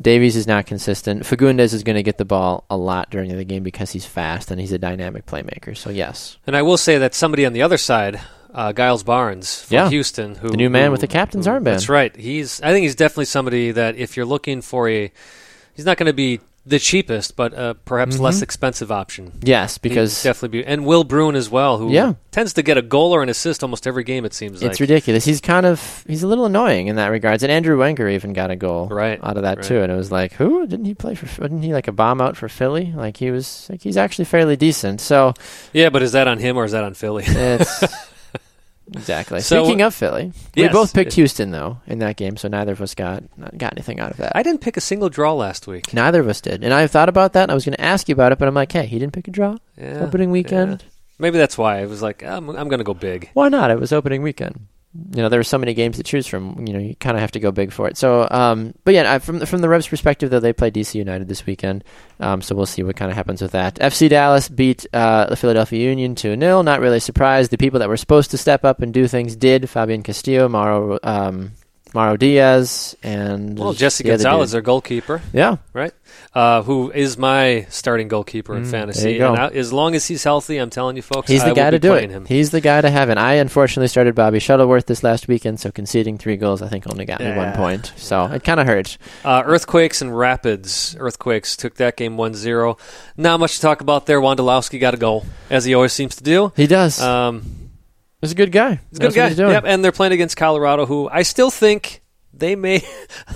Davies 0.00 0.36
is 0.36 0.46
not 0.46 0.66
consistent. 0.66 1.22
Fagundez 1.22 1.72
is 1.74 1.82
going 1.82 1.96
to 1.96 2.02
get 2.02 2.18
the 2.18 2.24
ball 2.24 2.64
a 2.70 2.76
lot 2.76 3.10
during 3.10 3.34
the 3.34 3.44
game 3.44 3.62
because 3.62 3.92
he's 3.92 4.04
fast 4.06 4.50
and 4.50 4.60
he's 4.60 4.72
a 4.72 4.78
dynamic 4.78 5.26
playmaker. 5.26 5.76
So 5.76 5.90
yes, 5.90 6.36
And 6.46 6.56
I 6.56 6.62
will 6.62 6.76
say 6.78 6.98
that 6.98 7.14
somebody 7.14 7.44
on 7.46 7.52
the 7.52 7.62
other 7.62 7.78
side, 7.78 8.20
uh, 8.54 8.72
Giles 8.72 9.02
Barnes 9.02 9.62
from 9.62 9.74
Yeah. 9.74 9.88
Houston, 9.88 10.34
who 10.34 10.50
The 10.50 10.56
new 10.58 10.68
man 10.70 10.86
who- 10.86 10.92
with 10.92 11.00
the 11.00 11.06
captain's 11.06 11.46
who- 11.46 11.52
armband. 11.52 11.64
That's 11.64 11.88
right. 11.88 12.14
He's. 12.14 12.60
I 12.62 12.72
think 12.72 12.82
he's 12.84 12.94
definitely 12.94 13.24
somebody 13.26 13.70
that 13.72 13.96
if 13.96 14.16
you're 14.16 14.26
looking 14.26 14.60
for 14.60 14.88
a, 14.88 15.10
he's 15.74 15.86
not 15.86 15.96
going 15.96 16.08
to 16.08 16.12
be 16.12 16.40
the 16.64 16.78
cheapest, 16.78 17.34
but 17.34 17.52
uh, 17.54 17.74
perhaps 17.84 18.20
less 18.20 18.40
expensive 18.40 18.92
option. 18.92 19.32
yes, 19.42 19.74
He'd 19.74 19.78
Mm-hmm. 19.78 19.82
because 19.82 20.22
definitely 20.22 20.60
be, 20.60 20.64
and 20.66 20.86
Will 20.86 21.02
Bruin 21.02 21.34
as 21.34 21.50
well, 21.50 21.78
who 21.78 21.90
Yeah. 21.92 22.14
tends 22.30 22.52
to 22.52 22.62
get 22.62 22.78
a 22.78 22.82
goal 22.82 23.12
or 23.12 23.22
an 23.22 23.28
assist 23.28 23.64
almost 23.64 23.84
every 23.86 24.04
game. 24.04 24.24
It 24.24 24.32
seems 24.32 24.62
like 24.62 24.70
it's 24.70 24.80
ridiculous. 24.80 25.24
He's 25.24 25.40
kind 25.40 25.66
of 25.66 26.04
he's 26.06 26.22
a 26.22 26.28
little 26.28 26.44
annoying 26.46 26.86
in 26.86 26.96
that 26.96 27.08
regards. 27.08 27.42
And 27.42 27.50
Andrew 27.50 27.76
Wenger 27.78 28.08
even 28.08 28.32
got 28.32 28.52
a 28.52 28.56
goal 28.56 28.86
Right, 28.88 29.18
out 29.22 29.36
of 29.36 29.42
that 29.42 29.58
right. 29.58 29.66
too. 29.66 29.80
And 29.82 29.90
it 29.90 29.96
was 29.96 30.12
like, 30.12 30.34
who 30.34 30.64
didn't 30.68 30.84
he 30.86 30.94
play 30.94 31.16
for? 31.16 31.26
Didn't 31.42 31.62
he 31.62 31.72
like 31.74 31.88
a 31.88 31.92
bomb 31.92 32.20
out 32.20 32.36
for 32.36 32.48
Philly? 32.48 32.92
Like 32.94 33.16
he 33.16 33.32
was 33.32 33.66
like 33.68 33.82
he's 33.82 33.96
actually 33.96 34.26
fairly 34.26 34.54
decent. 34.56 35.00
So 35.00 35.34
Yeah, 35.72 35.90
but 35.90 36.02
is 36.02 36.12
that 36.12 36.28
on 36.28 36.38
him 36.38 36.56
or 36.56 36.64
is 36.64 36.70
that 36.72 36.84
on 36.84 36.94
Philly? 36.94 37.24
it's 37.26 37.82
Exactly. 38.94 39.40
So- 39.40 39.64
Speaking 39.64 39.82
of 39.82 39.94
Philly, 39.94 40.32
we 40.56 40.68
both 40.68 40.94
picked 40.94 41.12
Houston 41.14 41.50
though 41.50 41.78
in 41.86 41.98
that 42.00 42.16
game, 42.16 42.36
so 42.36 42.48
neither 42.48 42.72
of 42.72 42.80
us 42.80 42.94
got 42.94 43.22
got 43.58 43.72
anything 43.72 44.00
out 44.00 44.10
of 44.10 44.16
that. 44.18 44.32
I 44.34 44.42
didn't 44.42 44.60
pick 44.60 44.76
a 44.76 44.80
single 44.80 45.08
draw 45.08 45.32
last 45.34 45.66
week. 45.66 45.92
neither 45.94 46.20
of 46.20 46.28
us 46.28 46.40
did, 46.40 46.62
and 46.64 46.72
I 46.72 46.86
thought 46.86 47.08
about 47.08 47.32
that. 47.34 47.42
and 47.44 47.50
I 47.50 47.54
was 47.54 47.64
going 47.64 47.74
to 47.74 47.80
ask 47.80 48.08
you 48.08 48.12
about 48.14 48.32
it, 48.32 48.38
but 48.38 48.48
I'm 48.48 48.54
like, 48.54 48.72
hey, 48.72 48.86
he 48.86 48.98
didn't 48.98 49.12
pick 49.12 49.28
a 49.28 49.30
draw. 49.30 49.56
Yeah, 49.78 50.00
Opening 50.06 50.30
weekend. 50.30 50.82
yeah. 50.82 50.88
Maybe 51.18 51.38
that's 51.38 51.56
why 51.56 51.78
I 51.80 51.86
was 51.86 52.02
like, 52.02 52.22
I'm, 52.24 52.48
I'm 52.50 52.68
going 52.68 52.78
to 52.78 52.84
go 52.84 52.94
big. 52.94 53.30
Why 53.34 53.48
not? 53.48 53.70
It 53.70 53.78
was 53.78 53.92
opening 53.92 54.22
weekend. 54.22 54.66
You 54.94 55.22
know, 55.22 55.30
there 55.30 55.38
were 55.38 55.44
so 55.44 55.56
many 55.56 55.72
games 55.72 55.96
to 55.96 56.02
choose 56.02 56.26
from. 56.26 56.66
You 56.66 56.74
know, 56.74 56.78
you 56.78 56.94
kind 56.96 57.16
of 57.16 57.22
have 57.22 57.32
to 57.32 57.40
go 57.40 57.50
big 57.50 57.72
for 57.72 57.88
it. 57.88 57.96
So, 57.96 58.28
um, 58.30 58.74
but 58.84 58.92
yeah, 58.92 59.18
from 59.18 59.38
the, 59.38 59.46
from 59.46 59.62
the 59.62 59.68
Revs' 59.68 59.88
perspective, 59.88 60.28
though, 60.28 60.40
they 60.40 60.52
play 60.52 60.70
DC 60.70 60.94
United 60.94 61.28
this 61.28 61.46
weekend. 61.46 61.82
Um, 62.20 62.42
so 62.42 62.54
we'll 62.54 62.66
see 62.66 62.82
what 62.82 62.96
kind 62.96 63.10
of 63.10 63.16
happens 63.16 63.40
with 63.40 63.52
that. 63.52 63.76
FC 63.76 64.10
Dallas 64.10 64.50
beat 64.50 64.86
uh, 64.92 65.26
the 65.26 65.36
Philadelphia 65.36 65.88
Union 65.88 66.14
2 66.14 66.38
0. 66.38 66.62
Not 66.62 66.80
really 66.80 67.00
surprised. 67.00 67.50
The 67.50 67.58
people 67.58 67.80
that 67.80 67.88
were 67.88 67.96
supposed 67.96 68.30
to 68.32 68.38
step 68.38 68.64
up 68.64 68.82
and 68.82 68.92
do 68.92 69.08
things 69.08 69.34
did. 69.34 69.70
Fabian 69.70 70.02
Castillo, 70.02 70.48
Mauro, 70.48 70.98
um, 71.02 71.52
Mauro 71.94 72.16
Diaz, 72.16 72.96
and 73.02 73.58
Well, 73.58 73.72
Jesse 73.74 74.04
Gonzalez, 74.04 74.52
their 74.52 74.62
goalkeeper, 74.62 75.20
Yeah, 75.32 75.56
right? 75.72 75.92
Uh, 76.34 76.62
who 76.62 76.90
is 76.90 77.18
my 77.18 77.66
starting 77.68 78.08
goalkeeper 78.08 78.56
in 78.56 78.64
Mm, 78.64 78.70
fantasy. 78.70 79.18
And 79.18 79.36
I, 79.36 79.48
as 79.48 79.72
long 79.72 79.94
as 79.94 80.06
he's 80.06 80.24
healthy, 80.24 80.56
I'm 80.56 80.70
telling 80.70 80.96
you 80.96 81.02
folks, 81.02 81.28
he's 81.28 81.42
I 81.42 81.50
the 81.50 81.54
guy 81.54 81.64
will 81.64 81.70
to 81.72 81.78
do 81.78 81.94
it. 81.94 82.08
him. 82.10 82.24
He's 82.24 82.50
the 82.50 82.60
guy 82.62 82.80
to 82.80 82.88
have. 82.90 83.08
And 83.10 83.18
I 83.20 83.34
unfortunately 83.34 83.88
started 83.88 84.14
Bobby 84.14 84.38
Shuttleworth 84.38 84.86
this 84.86 85.02
last 85.02 85.28
weekend, 85.28 85.60
so 85.60 85.70
conceding 85.70 86.16
three 86.18 86.36
goals, 86.36 86.62
I 86.62 86.68
think, 86.68 86.86
only 86.90 87.04
got 87.04 87.20
me 87.20 87.32
one 87.36 87.52
point. 87.52 87.92
So 87.96 88.24
it 88.26 88.44
kind 88.44 88.60
of 88.60 88.66
hurt. 88.66 88.96
Uh, 89.24 89.42
Earthquakes 89.44 90.00
and 90.00 90.16
Rapids. 90.16 90.96
Earthquakes 90.98 91.56
took 91.56 91.74
that 91.76 91.96
game 91.96 92.16
1-0. 92.16 92.78
Not 93.16 93.40
much 93.40 93.56
to 93.56 93.60
talk 93.60 93.80
about 93.82 94.06
there. 94.06 94.20
Wondolowski 94.20 94.80
got 94.80 94.94
a 94.94 94.98
goal, 94.98 95.26
as 95.50 95.64
he 95.66 95.74
always 95.74 95.92
seems 95.92 96.16
to 96.16 96.22
do. 96.24 96.52
He 96.56 96.66
does. 96.66 97.00
Um, 97.00 97.61
He's 98.22 98.32
a 98.32 98.34
good 98.34 98.52
guy. 98.52 98.80
He's 98.90 98.98
a 98.98 99.02
good 99.02 99.14
guy. 99.14 99.28
Yep, 99.30 99.64
and 99.66 99.84
they're 99.84 99.92
playing 99.92 100.12
against 100.14 100.36
Colorado, 100.38 100.86
who 100.86 101.08
I 101.10 101.22
still 101.22 101.50
think 101.50 102.00
they 102.32 102.56
may. 102.56 102.82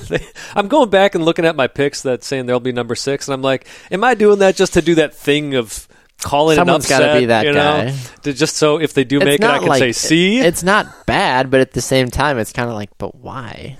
They, 0.08 0.24
I'm 0.54 0.68
going 0.68 0.90
back 0.90 1.14
and 1.14 1.24
looking 1.24 1.44
at 1.44 1.56
my 1.56 1.66
picks 1.66 2.02
that 2.02 2.22
saying 2.22 2.46
they'll 2.46 2.60
be 2.60 2.72
number 2.72 2.94
six, 2.94 3.26
and 3.28 3.34
I'm 3.34 3.42
like, 3.42 3.66
am 3.90 4.04
I 4.04 4.14
doing 4.14 4.38
that 4.40 4.54
just 4.56 4.74
to 4.74 4.82
do 4.82 4.94
that 4.96 5.14
thing 5.14 5.54
of 5.54 5.88
calling 6.20 6.54
Someone's 6.56 6.88
an 6.88 6.94
upset? 6.94 7.08
gotta 7.08 7.20
be 7.20 7.26
that 7.26 7.44
you 7.46 7.52
know? 7.52 7.92
guy. 8.22 8.32
Just 8.32 8.56
so 8.56 8.80
if 8.80 8.94
they 8.94 9.04
do 9.04 9.18
make 9.18 9.40
it, 9.40 9.44
I 9.44 9.58
can 9.58 9.68
like 9.68 9.80
say, 9.80 9.92
see. 9.92 10.38
It's 10.38 10.62
not 10.62 11.06
bad, 11.06 11.50
but 11.50 11.60
at 11.60 11.72
the 11.72 11.80
same 11.80 12.10
time, 12.10 12.38
it's 12.38 12.52
kind 12.52 12.68
of 12.68 12.74
like, 12.76 12.90
but 12.98 13.14
why? 13.16 13.76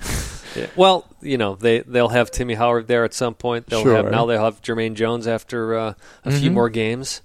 Yeah. 0.55 0.67
Well, 0.75 1.05
you 1.21 1.37
know, 1.37 1.55
they 1.55 1.79
they'll 1.81 2.09
have 2.09 2.31
Timmy 2.31 2.55
Howard 2.55 2.87
there 2.87 3.05
at 3.05 3.13
some 3.13 3.33
point. 3.35 3.67
They'll 3.67 3.83
Sure. 3.83 3.95
have 3.95 4.11
now 4.11 4.25
they'll 4.25 4.43
have 4.43 4.61
Jermaine 4.61 4.95
Jones 4.95 5.27
after 5.27 5.75
uh, 5.77 5.93
a 6.25 6.31
few 6.31 6.49
Mhm. 6.49 6.53
more 6.53 6.69
games 6.69 7.21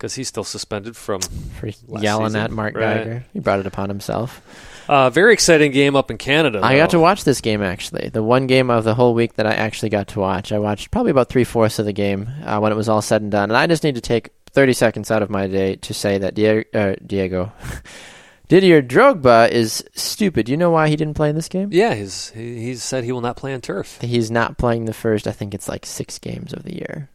because 0.00 0.14
he's 0.14 0.28
still 0.28 0.44
suspended 0.44 0.96
from. 0.96 1.20
For 1.20 1.68
yelling 2.00 2.28
season. 2.28 2.40
at 2.40 2.50
Mark 2.50 2.74
Right. 2.74 2.96
Geiger, 2.96 3.24
he 3.34 3.38
brought 3.38 3.60
it 3.60 3.66
upon 3.66 3.90
himself. 3.90 4.40
Uh, 4.88 5.10
very 5.10 5.34
exciting 5.34 5.72
game 5.72 5.94
up 5.94 6.10
in 6.10 6.16
Canada. 6.16 6.60
I 6.64 6.76
got 6.76 6.90
to 6.90 6.98
watch 6.98 7.22
this 7.24 7.40
game 7.42 7.62
actually. 7.62 8.08
The 8.08 8.22
one 8.22 8.46
game 8.46 8.70
of 8.70 8.82
the 8.84 8.94
whole 8.94 9.14
week 9.14 9.34
that 9.34 9.46
I 9.46 9.52
actually 9.52 9.90
got 9.90 10.08
to 10.08 10.20
watch. 10.20 10.52
I 10.52 10.58
watched 10.58 10.90
probably 10.90 11.10
about 11.10 11.28
three 11.28 11.44
fourths 11.44 11.78
of 11.78 11.84
the 11.84 11.92
game 11.92 12.28
uh, 12.44 12.58
when 12.58 12.72
it 12.72 12.76
was 12.76 12.88
all 12.88 13.02
said 13.02 13.20
and 13.22 13.30
done. 13.30 13.50
And 13.50 13.56
I 13.56 13.66
just 13.66 13.84
need 13.84 13.94
to 13.96 14.00
take 14.00 14.30
30 14.52 14.72
seconds 14.72 15.10
out 15.10 15.22
of 15.22 15.30
my 15.30 15.46
day 15.46 15.76
to 15.76 15.94
say 15.94 16.18
that 16.18 16.34
Diego, 16.34 16.64
uh, 16.74 16.96
Diego 17.06 17.52
Didier 18.48 18.82
Drogba 18.82 19.48
is 19.50 19.84
stupid. 19.94 20.46
Do 20.46 20.52
you 20.52 20.56
know 20.58 20.70
why 20.72 20.88
he 20.88 20.96
didn't 20.96 21.14
play 21.14 21.28
in 21.28 21.36
this 21.36 21.48
game? 21.48 21.68
Yeah, 21.70 21.94
he's 21.94 22.30
he, 22.30 22.60
he's 22.60 22.82
said 22.82 23.04
he 23.04 23.12
will 23.12 23.20
not 23.20 23.36
play 23.36 23.54
on 23.54 23.60
turf. 23.60 24.00
He's 24.00 24.28
not 24.28 24.58
playing 24.58 24.86
the 24.86 24.92
first. 24.92 25.28
I 25.28 25.32
think 25.32 25.54
it's 25.54 25.68
like 25.68 25.86
six 25.86 26.18
games 26.18 26.52
of 26.52 26.64
the 26.64 26.74
year. 26.74 27.08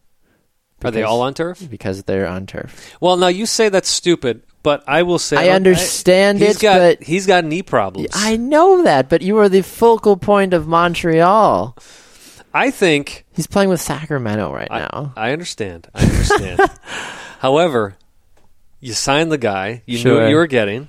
Are 0.84 0.90
they 0.90 1.02
all 1.02 1.22
on 1.22 1.34
turf? 1.34 1.66
Because 1.70 2.02
they're 2.04 2.26
on 2.26 2.46
turf. 2.46 2.94
Well, 3.00 3.16
now 3.16 3.28
you 3.28 3.46
say 3.46 3.68
that's 3.68 3.88
stupid, 3.88 4.42
but 4.62 4.84
I 4.86 5.02
will 5.02 5.18
say 5.18 5.36
I 5.36 5.54
understand 5.54 6.38
he's 6.40 6.56
it, 6.56 6.62
got 6.62 6.78
but- 6.78 7.02
he's 7.02 7.26
got 7.26 7.44
knee 7.44 7.62
problems. 7.62 8.08
I 8.12 8.36
know 8.36 8.82
that, 8.82 9.08
but 9.08 9.22
you 9.22 9.38
are 9.38 9.48
the 9.48 9.62
focal 9.62 10.16
point 10.16 10.52
of 10.52 10.66
Montreal. 10.68 11.76
I 12.52 12.70
think 12.70 13.26
He's 13.34 13.46
playing 13.46 13.68
with 13.68 13.82
Sacramento 13.82 14.50
right 14.52 14.68
I, 14.70 14.78
now. 14.78 15.12
I 15.14 15.32
understand. 15.32 15.88
I 15.94 16.04
understand. 16.04 16.60
However, 17.38 17.96
you 18.80 18.94
signed 18.94 19.30
the 19.30 19.36
guy 19.38 19.82
you 19.84 20.02
knew 20.02 20.18
what 20.20 20.30
you 20.30 20.36
were 20.36 20.46
getting, 20.46 20.88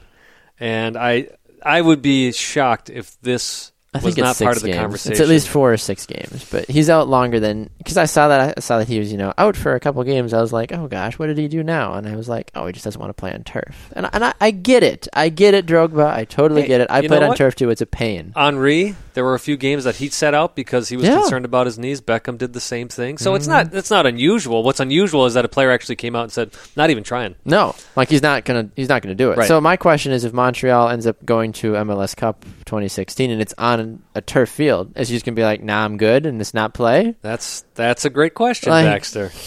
and 0.60 0.96
I 0.96 1.30
I 1.62 1.82
would 1.82 2.02
be 2.02 2.32
shocked 2.32 2.90
if 2.90 3.20
this 3.22 3.74
I 3.94 4.00
think 4.00 4.18
it's 4.18 4.28
six 4.38 4.42
part 4.46 4.58
of 4.58 4.64
the 4.64 4.70
games. 4.70 4.80
conversation. 4.82 5.12
It's 5.14 5.22
at 5.22 5.28
least 5.28 5.48
four 5.48 5.72
or 5.74 5.78
six 5.78 6.06
games, 6.06 6.46
but 6.52 6.70
he's 6.70 6.90
out 6.90 7.08
longer 7.08 7.40
than 7.40 7.70
because 7.78 7.98
I 7.98 8.06
saw 8.06 8.28
that 8.28 8.58
I 8.58 8.62
saw 8.62 8.78
that 8.80 8.88
he 8.88 9.00
was 9.00 9.12
you 9.12 9.18
know 9.18 9.34
out 9.38 9.56
for 9.56 9.74
a 9.76 9.80
couple 9.80 10.04
games. 10.04 10.34
I 10.34 10.42
was 10.42 10.52
like, 10.54 10.72
oh 10.72 10.88
gosh, 10.88 11.18
what 11.18 11.28
did 11.28 11.38
he 11.38 11.48
do 11.48 11.64
now? 11.64 11.94
And 11.94 12.08
I 12.08 12.16
was 12.16 12.28
like, 12.30 12.52
oh, 12.54 12.68
he 12.68 12.74
just 12.74 12.84
doesn't 12.86 13.00
want 13.00 13.10
to 13.10 13.14
play 13.20 13.32
on 13.34 13.44
turf. 13.44 13.90
And 13.94 14.06
I- 14.06 14.10
and 14.14 14.26
I, 14.26 14.34
I 14.42 14.52
get 14.52 14.84
it, 14.84 15.08
I 15.14 15.30
get 15.30 15.54
it, 15.54 15.66
Drogba. 15.66 16.06
I 16.14 16.26
totally 16.26 16.62
Hey, 16.64 16.68
get 16.68 16.82
it. 16.82 16.88
I 16.92 17.08
played 17.08 17.24
on 17.24 17.36
turf 17.36 17.56
too. 17.56 17.70
It's 17.70 17.82
a 17.82 17.86
pain. 17.86 18.34
Henri, 18.36 18.96
there 19.14 19.24
were 19.24 19.36
a 19.36 19.40
few 19.40 19.58
games 19.58 19.86
that 19.86 19.96
he 19.96 20.10
set 20.10 20.34
out 20.34 20.56
because 20.56 20.90
he 20.90 20.98
was 20.98 21.06
Yeah. 21.08 21.16
concerned 21.22 21.46
about 21.46 21.66
his 21.66 21.80
knees. 21.80 22.02
Beckham 22.02 22.38
did 22.38 22.54
the 22.54 22.60
same 22.62 22.90
thing. 22.90 23.18
So 23.18 23.34
it's 23.36 23.48
Mm-hmm. 23.48 23.70
not 23.72 23.74
it's 23.74 23.90
not 23.90 24.06
unusual. 24.06 24.64
What's 24.64 24.80
unusual 24.82 25.26
is 25.26 25.34
that 25.36 25.46
a 25.46 25.50
player 25.50 25.72
actually 25.72 25.96
came 25.96 26.16
out 26.16 26.24
and 26.24 26.32
said, 26.32 26.52
"Not 26.76 26.90
even 26.90 27.04
trying." 27.04 27.36
No, 27.46 27.74
like 27.96 28.10
he's 28.10 28.22
not 28.22 28.44
gonna 28.46 28.70
he's 28.76 28.90
not 28.90 29.02
gonna 29.02 29.16
do 29.16 29.32
it. 29.32 29.38
Right. 29.38 29.48
So 29.48 29.60
my 29.62 29.78
question 29.78 30.12
is, 30.12 30.24
if 30.26 30.34
Montreal 30.34 30.90
ends 30.90 31.08
up 31.08 31.24
going 31.26 31.54
to 31.54 31.74
MLS 31.74 32.16
Cup 32.16 32.44
2016 32.66 33.32
and 33.32 33.42
it's 33.42 33.54
on 33.58 33.77
a 34.16 34.22
turf 34.22 34.50
field, 34.50 34.94
is 34.98 35.10
he 35.10 35.16
just 35.16 35.26
gonna 35.26 35.36
be 35.36 35.44
like, 35.44 35.64
nah, 35.64 35.84
I'm 35.86 35.98
good 35.98 36.26
and 36.26 36.40
just 36.40 36.54
not 36.54 36.74
play? 36.74 37.16
That's 37.22 37.64
that's 37.76 38.06
a 38.06 38.10
great 38.10 38.34
question, 38.34 38.70
Like- 38.72 38.86
Baxter. 38.86 39.32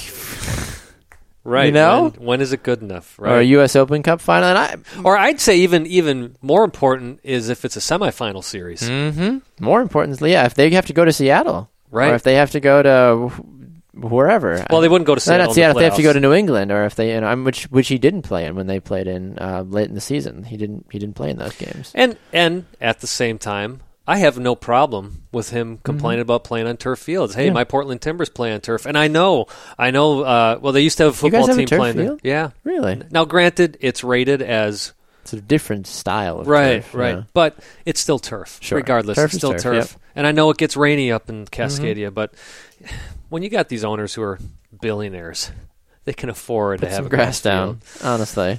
Right. 1.43 1.67
You 1.67 1.73
know? 1.73 2.03
when, 2.19 2.27
when 2.27 2.41
is 2.43 2.53
it 2.53 2.63
good 2.63 2.83
enough? 2.83 3.19
Right. 3.19 3.33
Or 3.33 3.39
a 3.39 3.43
U.S. 3.43 3.75
Open 3.75 4.03
Cup 4.03 4.21
final? 4.21 4.51
And 4.51 4.59
I, 4.59 4.77
Or 5.03 5.17
I'd 5.17 5.41
say 5.41 5.57
even 5.61 5.87
even 5.87 6.37
more 6.43 6.65
important 6.65 7.21
is 7.23 7.49
if 7.49 7.65
it's 7.65 7.77
a 7.77 7.81
semifinal 7.81 8.45
series. 8.45 8.83
Mm-hmm. 8.83 9.39
More 9.65 9.81
importantly, 9.81 10.33
yeah, 10.33 10.45
if 10.45 10.53
they 10.55 10.69
have 10.71 10.85
to 10.87 10.93
go 10.93 11.05
to 11.05 11.13
Seattle, 11.13 11.71
Right. 11.91 12.13
or 12.13 12.15
if 12.15 12.25
they 12.25 12.35
have 12.35 12.51
to 12.51 12.61
go 12.61 12.83
to 12.83 13.29
wherever. 13.95 14.65
Well, 14.71 14.83
they 14.83 14.89
wouldn't 14.89 15.07
go 15.07 15.15
to 15.15 15.21
Seattle. 15.21 15.47
not 15.47 15.51
the 15.51 15.55
Seattle. 15.55 15.79
If 15.79 15.81
they 15.81 15.85
have 15.87 15.97
to 15.97 16.03
go 16.03 16.13
to 16.13 16.21
New 16.21 16.35
England, 16.35 16.71
or 16.71 16.85
if 16.85 16.95
they, 16.95 17.15
you 17.15 17.21
know, 17.23 17.35
which 17.43 17.65
which 17.71 17.89
he 17.89 17.97
didn't 17.97 18.23
play 18.23 18.45
in 18.45 18.55
when 18.55 18.67
they 18.67 18.79
played 18.79 19.07
in 19.07 19.39
uh, 19.39 19.63
late 19.67 19.89
in 19.89 19.95
the 19.95 20.01
season. 20.03 20.45
He 20.45 20.59
didn't. 20.59 20.87
He 20.93 20.99
didn't 20.99 21.17
play 21.17 21.31
in 21.31 21.39
those 21.39 21.57
games. 21.57 21.91
And 21.95 22.19
and 22.35 22.67
at 22.83 23.01
the 23.01 23.07
same 23.07 23.39
time, 23.39 23.81
I 24.11 24.17
have 24.19 24.39
no 24.39 24.55
problem 24.57 25.23
with 25.33 25.51
him 25.51 25.79
complaining 25.85 26.23
about 26.23 26.43
playing 26.45 26.67
on 26.67 26.77
turf 26.77 26.99
fields. 26.99 27.35
Hey, 27.35 27.43
Mm-hmm. 27.43 27.47
Yeah. 27.49 27.53
my 27.55 27.65
Portland 27.65 28.01
Timbers 28.03 28.29
play 28.29 28.53
on 28.53 28.61
turf, 28.61 28.85
and 28.87 28.99
I 28.99 29.07
know, 29.09 29.47
I 29.79 29.91
know. 29.93 30.23
Uh, 30.23 30.59
well, 30.61 30.73
they 30.73 30.81
used 30.81 30.97
to 30.99 31.05
have 31.05 31.13
a 31.15 31.17
football 31.17 31.47
have 31.47 31.57
a 31.57 31.59
team 31.61 31.67
turf 31.67 31.79
playing 31.79 31.97
there. 31.97 32.07
field? 32.07 32.21
Yeah. 32.25 32.51
Really, 32.65 33.03
Now, 33.11 33.25
granted, 33.25 33.77
it's 33.81 34.03
rated 34.03 34.43
as 34.43 34.93
it's 35.23 35.33
a 35.33 35.41
different 35.41 35.87
style. 35.87 36.41
Of 36.41 36.49
right, 36.49 36.83
turf, 36.83 36.95
right, 36.95 37.17
yeah. 37.19 37.23
but 37.35 37.59
it's 37.87 38.01
still 38.01 38.19
turf. 38.19 38.59
Sure. 38.61 38.77
Regardless, 38.79 39.17
Turf 39.17 39.31
it's 39.31 39.37
still 39.39 39.53
turf, 39.53 39.63
turf. 39.63 39.75
yep. 39.75 39.85
Mm-hmm. 39.87 39.97
And 40.17 40.27
I 40.27 40.33
know 40.33 40.51
it 40.51 40.57
gets 40.59 40.77
rainy 40.77 41.13
up 41.13 41.29
in 41.31 41.47
Cascadia, 41.47 42.13
but 42.13 42.35
when 43.29 43.43
you 43.45 43.49
got 43.49 43.69
these 43.69 43.85
owners 43.85 44.15
who 44.15 44.23
are 44.23 44.39
billionaires, 44.81 45.53
they 46.05 46.13
can 46.13 46.29
afford 46.31 46.81
Put 46.81 46.87
to 46.87 46.91
have 46.91 46.97
some 46.97 47.07
a 47.07 47.09
grass 47.11 47.41
field. 47.41 47.53
down. 47.55 47.81
Honestly, 48.03 48.59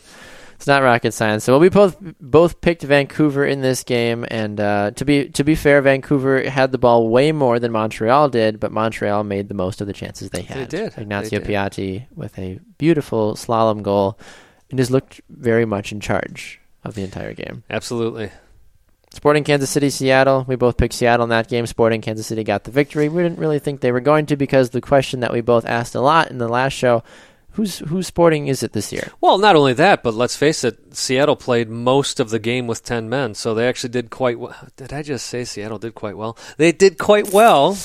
it's 0.62 0.68
not 0.68 0.84
rocket 0.84 1.12
science. 1.12 1.44
So 1.44 1.58
we 1.58 1.70
both 1.70 1.98
both 2.22 2.62
picked 2.62 2.84
Vancouver 2.84 3.44
in 3.44 3.62
this 3.62 3.84
game, 3.84 4.28
and 4.30 4.60
uh, 4.60 4.92
to 4.92 5.04
be 5.04 5.28
to 5.30 5.44
be 5.44 5.56
fair, 5.56 5.82
Vancouver 5.82 6.48
had 6.48 6.72
the 6.72 6.78
ball 6.78 7.10
way 7.10 7.32
more 7.32 7.58
than 7.58 7.72
Montreal 7.72 8.30
did, 8.30 8.60
but 8.60 8.72
Montreal 8.72 9.24
made 9.24 9.48
the 9.48 9.56
most 9.56 9.82
of 9.82 9.88
the 9.88 9.94
chances 9.94 10.30
they 10.30 10.44
had. 10.44 10.70
did. 10.70 10.96
Ignacio 10.96 11.40
They 11.40 11.46
did. 11.46 11.52
Piatti 11.52 12.06
with 12.16 12.38
a 12.38 12.60
beautiful 12.78 13.34
slalom 13.34 13.82
goal, 13.82 14.20
and 14.70 14.78
just 14.78 14.92
looked 14.92 15.20
very 15.32 15.66
much 15.66 15.92
in 15.92 16.00
charge 16.00 16.62
of 16.84 16.94
the 16.94 17.02
entire 17.02 17.34
game. 17.34 17.64
Absolutely. 17.68 18.30
Sporting 19.16 19.44
Kansas 19.44 19.72
City, 19.72 19.90
Seattle. 19.90 20.46
We 20.48 20.58
both 20.58 20.78
picked 20.78 20.94
Seattle 20.94 21.24
in 21.24 21.32
that 21.32 21.50
game. 21.50 21.66
Sporting 21.66 22.02
Kansas 22.02 22.28
City 22.28 22.44
got 22.44 22.66
the 22.66 22.72
victory. 22.72 23.10
We 23.10 23.24
didn't 23.24 23.40
really 23.40 23.60
think 23.60 23.82
they 23.82 23.92
were 23.92 24.00
going 24.00 24.28
to 24.28 24.38
because 24.38 24.70
the 24.70 24.80
question 24.80 25.22
that 25.22 25.34
we 25.34 25.42
both 25.42 25.66
asked 25.66 25.96
a 25.96 26.02
lot 26.02 26.30
in 26.30 26.38
the 26.38 26.48
last 26.48 26.74
show: 26.74 27.02
who's 27.52 27.80
who's 27.80 28.08
Sporting 28.08 28.48
is 28.48 28.64
it 28.64 28.74
this 28.74 28.92
year? 28.92 29.10
Well, 29.22 29.38
not 29.38 29.56
only 29.56 29.74
that, 29.74 30.04
but 30.04 30.14
let's 30.14 30.36
face 30.36 30.64
it, 30.64 30.96
Seattle 30.96 31.36
played 31.36 31.70
most 31.70 32.20
of 32.20 32.30
the 32.30 32.40
game 32.40 32.68
with 32.68 32.84
10 32.84 33.10
men, 33.10 33.34
so 33.36 33.54
they 33.54 33.68
actually 33.68 33.90
did 33.92 34.10
quite 34.10 34.40
well. 34.40 34.56
Did 34.78 34.94
I 34.94 35.02
just 35.04 35.26
say 35.28 35.44
Seattle 35.44 35.80
did 35.80 35.96
quite 35.96 36.18
well? 36.18 36.38
They 36.58 36.72
did 36.72 36.98
quite 36.98 37.32
well. 37.34 37.78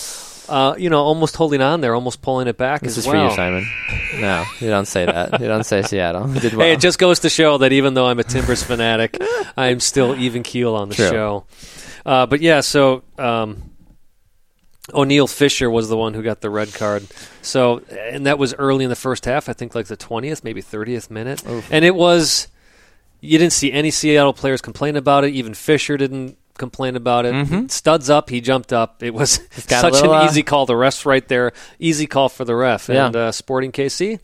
Uh, 0.48 0.76
you 0.78 0.88
know, 0.88 1.00
almost 1.02 1.34
holding 1.34 1.60
on 1.60 1.80
there, 1.80 1.92
almost 1.92 2.22
pulling 2.22 2.46
it 2.46 2.56
back 2.56 2.80
This 2.80 2.96
is 2.96 3.04
well. 3.04 3.24
for 3.26 3.30
you, 3.30 3.36
Simon. 3.36 3.66
No, 4.20 4.44
you 4.60 4.68
don't 4.68 4.86
say 4.86 5.04
that. 5.04 5.40
You 5.40 5.46
don't 5.48 5.64
say 5.64 5.82
Seattle. 5.82 6.26
Did 6.28 6.54
well. 6.54 6.64
Hey, 6.66 6.72
it 6.72 6.80
just 6.80 6.98
goes 7.00 7.18
to 7.20 7.28
show 7.28 7.58
that 7.58 7.72
even 7.72 7.94
though 7.94 8.06
I'm 8.06 8.18
a 8.20 8.24
Timbers 8.24 8.62
fanatic, 8.62 9.18
I'm 9.56 9.80
still 9.80 10.14
even 10.16 10.42
keel 10.44 10.74
on 10.76 10.88
the 10.88 10.94
True. 10.94 11.08
show. 11.10 11.46
Uh, 12.06 12.24
but 12.26 12.40
yeah, 12.40 12.60
so 12.60 13.02
um, 13.18 13.70
Oniel 14.94 15.28
Fisher 15.28 15.68
was 15.70 15.88
the 15.88 15.96
one 15.96 16.14
who 16.14 16.22
got 16.22 16.40
the 16.40 16.50
red 16.50 16.72
card. 16.74 17.06
So, 17.42 17.78
and 17.90 18.26
that 18.26 18.38
was 18.38 18.54
early 18.54 18.84
in 18.84 18.90
the 18.90 18.96
first 18.96 19.24
half. 19.24 19.48
I 19.48 19.52
think 19.52 19.74
like 19.74 19.86
the 19.86 19.96
twentieth, 19.96 20.44
maybe 20.44 20.60
thirtieth 20.60 21.10
minute, 21.10 21.42
and 21.70 21.84
it 21.84 21.94
was. 21.94 22.48
You 23.20 23.38
didn't 23.38 23.54
see 23.54 23.72
any 23.72 23.90
Seattle 23.90 24.34
players 24.34 24.60
complain 24.60 24.94
about 24.94 25.24
it. 25.24 25.32
Even 25.34 25.54
Fisher 25.54 25.96
didn't 25.96 26.36
complain 26.58 26.96
about 26.96 27.24
it. 27.26 27.70
Studs 27.72 28.08
up, 28.10 28.28
he 28.30 28.40
jumped 28.40 28.72
up. 28.72 29.02
It 29.02 29.14
was 29.14 29.38
Mm-hmm. 29.56 29.60
such 29.80 29.92
little, 29.94 30.12
an 30.14 30.20
uh, 30.22 30.30
easy 30.30 30.42
call. 30.42 30.66
The 30.66 30.76
ref's 30.76 31.04
right 31.06 31.26
there. 31.26 31.52
Easy 31.78 32.06
call 32.06 32.28
for 32.28 32.44
the 32.44 32.54
ref. 32.54 32.88
Yeah. 32.88 33.06
And 33.06 33.16
uh, 33.16 33.32
Sporting 33.32 33.72
KC 33.72 34.20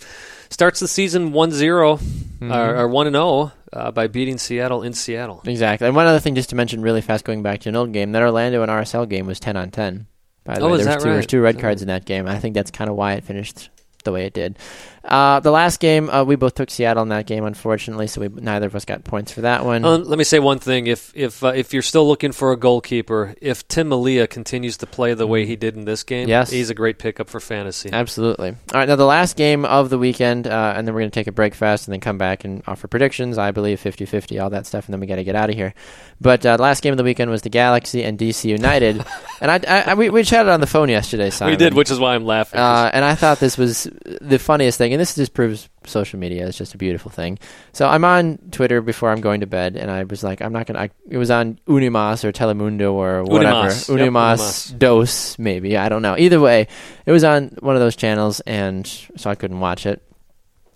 starts 0.50 0.78
the 0.78 0.86
season 0.88 1.32
1 1.32 1.50
0 1.52 1.96
Mm-hmm. 1.96 2.52
or, 2.52 2.76
or 2.76 2.88
1 2.88 3.10
0 3.12 3.52
uh, 3.72 3.90
by 3.92 4.06
beating 4.08 4.36
Seattle 4.36 4.82
in 4.82 4.92
Seattle. 4.92 5.42
Exactly. 5.46 5.86
And 5.86 5.96
one 5.96 6.06
other 6.06 6.20
thing, 6.20 6.34
just 6.34 6.50
to 6.50 6.56
mention 6.56 6.82
really 6.82 7.00
fast, 7.00 7.24
going 7.24 7.42
back 7.42 7.60
to 7.60 7.70
an 7.70 7.76
old 7.76 7.92
game, 7.92 8.12
that 8.12 8.22
Orlando 8.22 8.62
and 8.62 8.70
RSL 8.70 9.08
game 9.08 9.26
was 9.26 9.40
ten 9.40 9.56
on 9.56 9.70
ten. 9.70 10.06
By 10.44 10.54
the 10.54 10.60
Oh, 10.62 10.70
way, 10.72 10.82
there 10.82 10.94
was 10.96 11.02
two, 11.04 11.10
right? 11.10 11.28
two 11.28 11.40
red 11.40 11.56
Oh. 11.56 11.60
cards 11.60 11.82
in 11.82 11.88
that 11.88 12.04
game. 12.04 12.26
I 12.26 12.38
think 12.38 12.54
that's 12.54 12.70
kind 12.70 12.90
of 12.90 12.96
why 12.96 13.12
it 13.14 13.24
finished 13.24 13.70
the 14.04 14.12
way 14.12 14.26
it 14.26 14.32
did. 14.32 14.58
Uh, 15.04 15.40
the 15.40 15.50
last 15.50 15.80
game, 15.80 16.08
uh, 16.08 16.22
we 16.24 16.36
both 16.36 16.54
took 16.54 16.70
Seattle 16.70 17.02
in 17.02 17.08
that 17.08 17.26
game, 17.26 17.44
unfortunately, 17.44 18.06
so 18.06 18.20
we 18.20 18.28
neither 18.28 18.66
of 18.66 18.76
us 18.76 18.84
got 18.84 19.02
points 19.04 19.32
for 19.32 19.40
that 19.42 19.64
one. 19.64 19.84
Um, 19.84 20.04
let 20.04 20.16
me 20.16 20.24
say 20.24 20.38
one 20.38 20.58
thing: 20.60 20.86
if 20.86 21.12
if 21.16 21.42
uh, 21.42 21.48
if 21.48 21.72
you're 21.72 21.82
still 21.82 22.06
looking 22.06 22.30
for 22.32 22.52
a 22.52 22.56
goalkeeper, 22.56 23.34
if 23.40 23.66
Tim 23.66 23.88
Melia 23.88 24.26
continues 24.28 24.76
to 24.78 24.86
play 24.86 25.14
the 25.14 25.26
way 25.26 25.44
he 25.44 25.56
did 25.56 25.76
in 25.76 25.84
this 25.84 26.02
game, 26.04 26.28
Yes. 26.28 26.50
he's 26.50 26.70
a 26.70 26.74
great 26.74 26.98
pickup 26.98 27.28
for 27.28 27.40
fantasy. 27.40 27.90
Absolutely. 27.92 28.50
All 28.50 28.56
right, 28.80 28.88
now 28.88 28.94
the 28.96 29.04
last 29.04 29.36
game 29.36 29.64
of 29.64 29.90
the 29.90 29.98
weekend, 29.98 30.46
uh, 30.46 30.74
and 30.76 30.86
then 30.86 30.94
we're 30.94 31.00
going 31.00 31.10
to 31.10 31.14
take 31.20 31.26
a 31.26 31.32
break 31.32 31.54
fast 31.54 31.88
and 31.88 31.92
then 31.92 32.00
come 32.00 32.16
back 32.18 32.44
and 32.44 32.62
offer 32.68 32.86
predictions. 32.86 33.38
I 33.38 33.50
believe 33.50 33.80
50 33.80 34.04
50, 34.06 34.38
all 34.38 34.50
that 34.50 34.66
stuff, 34.66 34.86
and 34.86 34.92
then 34.94 35.00
we 35.00 35.06
got 35.06 35.16
to 35.16 35.24
get 35.24 35.34
out 35.34 35.50
of 35.50 35.56
here. 35.56 35.74
But 36.20 36.46
uh, 36.46 36.56
the 36.56 36.62
last 36.62 36.82
game 36.82 36.92
of 36.92 36.96
the 36.98 37.04
weekend 37.04 37.30
was 37.30 37.42
the 37.42 37.48
Galaxy 37.50 38.04
and 38.04 38.16
DC 38.16 38.44
United. 38.44 39.04
and 39.40 39.50
I, 39.50 39.60
I, 39.66 39.90
I- 39.90 39.94
we, 39.94 40.10
we 40.10 40.22
chatted 40.22 40.50
on 40.50 40.60
the 40.60 40.66
phone 40.68 40.88
yesterday, 40.88 41.30
Simon. 41.30 41.52
we 41.54 41.56
did, 41.56 41.74
which 41.74 41.90
is 41.90 41.98
why 41.98 42.14
I'm 42.14 42.24
laughing. 42.24 42.60
Uh, 42.60 42.88
and 42.92 43.04
I 43.04 43.16
thought 43.16 43.40
this 43.40 43.58
was 43.58 43.88
the 44.20 44.38
funniest 44.38 44.78
thing, 44.78 44.91
and 44.92 45.00
this 45.00 45.14
just 45.14 45.34
proves 45.34 45.68
social 45.84 46.18
media 46.18 46.46
is 46.46 46.56
just 46.56 46.74
a 46.74 46.78
beautiful 46.78 47.10
thing. 47.10 47.38
So 47.72 47.88
I'm 47.88 48.04
on 48.04 48.38
Twitter 48.50 48.80
before 48.80 49.10
I'm 49.10 49.20
going 49.20 49.40
to 49.40 49.46
bed, 49.46 49.76
and 49.76 49.90
I 49.90 50.04
was 50.04 50.22
like, 50.22 50.40
I'm 50.40 50.52
not 50.52 50.66
gonna. 50.66 50.80
I, 50.80 50.90
it 51.08 51.18
was 51.18 51.30
on 51.30 51.58
Unimas 51.66 52.24
or 52.24 52.32
Telemundo 52.32 52.92
or 52.92 53.24
whatever, 53.24 53.68
Unimas. 53.68 53.88
Yep, 53.88 53.98
Unimas, 53.98 54.72
Unimas. 54.72 54.78
Dos, 54.78 55.38
maybe 55.38 55.76
I 55.76 55.88
don't 55.88 56.02
know. 56.02 56.16
Either 56.16 56.40
way, 56.40 56.68
it 57.06 57.12
was 57.12 57.24
on 57.24 57.56
one 57.60 57.74
of 57.74 57.80
those 57.80 57.96
channels, 57.96 58.40
and 58.40 58.86
so 59.16 59.30
I 59.30 59.34
couldn't 59.34 59.60
watch 59.60 59.86
it. 59.86 60.02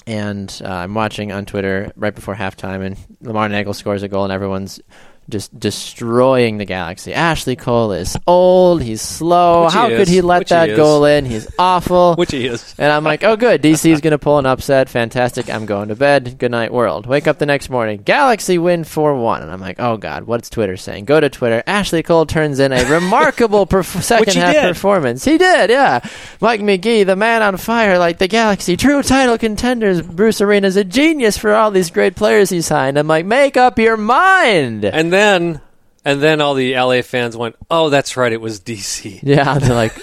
And 0.08 0.62
uh, 0.64 0.68
I'm 0.68 0.94
watching 0.94 1.32
on 1.32 1.46
Twitter 1.46 1.92
right 1.96 2.14
before 2.14 2.36
halftime, 2.36 2.84
and 2.86 2.96
Lamar 3.20 3.48
Neagle 3.48 3.74
scores 3.74 4.04
a 4.04 4.08
goal, 4.08 4.22
and 4.22 4.32
everyone's 4.32 4.80
just 5.28 5.58
destroying 5.58 6.58
the 6.58 6.64
Galaxy. 6.64 7.12
Ashley 7.12 7.56
Cole 7.56 7.92
is 7.92 8.16
old. 8.26 8.82
He's 8.82 9.00
slow. 9.02 9.64
Which 9.64 9.72
he 9.72 9.78
How 9.78 9.88
could 9.88 10.00
is. 10.00 10.08
he 10.08 10.20
let 10.20 10.38
Which 10.40 10.50
he 10.52 10.74
goal 10.76 11.04
in? 11.04 11.24
He's 11.24 11.48
awful. 11.58 12.14
which 12.18 12.30
he 12.32 12.46
is. 12.46 12.74
And 12.78 12.92
I'm 12.92 13.04
like, 13.04 13.24
oh, 13.24 13.36
good. 13.36 13.62
DC's 13.62 14.00
going 14.00 14.12
to 14.12 14.18
pull 14.18 14.38
an 14.38 14.46
upset. 14.46 14.88
Fantastic. 14.88 15.50
I'm 15.50 15.66
going 15.66 15.88
to 15.88 15.96
bed. 15.96 16.38
Good 16.38 16.50
night, 16.50 16.72
world. 16.72 17.06
Wake 17.06 17.26
up 17.26 17.38
the 17.38 17.46
next 17.46 17.70
morning. 17.70 18.02
Galaxy 18.04 18.58
win 18.58 18.84
4 18.84 19.14
1. 19.16 19.42
And 19.42 19.50
I'm 19.50 19.60
like, 19.60 19.80
oh, 19.80 19.96
God, 19.96 20.24
what's 20.24 20.50
Twitter 20.50 20.76
saying? 20.76 21.06
Go 21.06 21.18
to 21.20 21.28
Twitter. 21.28 21.62
Ashley 21.66 22.02
Cole 22.02 22.26
turns 22.26 22.58
in 22.58 22.72
a 22.72 22.84
remarkable 22.90 23.66
perf- 23.66 24.02
second 24.02 24.34
half 24.34 24.54
did. 24.54 24.74
performance. 24.74 25.24
He 25.24 25.38
did, 25.38 25.70
yeah. 25.70 26.00
Mike 26.40 26.60
Magee, 26.60 27.02
the 27.04 27.16
man 27.16 27.42
on 27.42 27.56
fire, 27.56 27.98
like 27.98 28.18
the 28.18 28.28
Galaxy, 28.28 28.76
true 28.76 29.02
title 29.02 29.38
contenders. 29.38 30.02
Bruce 30.02 30.40
Arena's 30.40 30.76
a 30.76 30.84
genius 30.84 31.36
for 31.36 31.54
all 31.54 31.70
these 31.70 31.90
great 31.90 32.14
players 32.16 32.50
he 32.50 32.60
signed. 32.60 32.98
I'm 32.98 33.06
like, 33.08 33.26
make 33.26 33.56
up 33.56 33.78
your 33.78 33.96
mind. 33.96 34.84
And 34.84 35.12
then, 35.16 35.60
and 36.04 36.22
then 36.22 36.40
all 36.40 36.54
the 36.54 36.74
LA 36.76 37.02
fans 37.02 37.36
went, 37.36 37.56
"Oh, 37.70 37.88
that's 37.90 38.16
right, 38.16 38.32
it 38.32 38.40
was 38.40 38.60
DC." 38.60 39.20
yeah, 39.22 39.58
they're 39.58 39.74
like, 39.74 39.94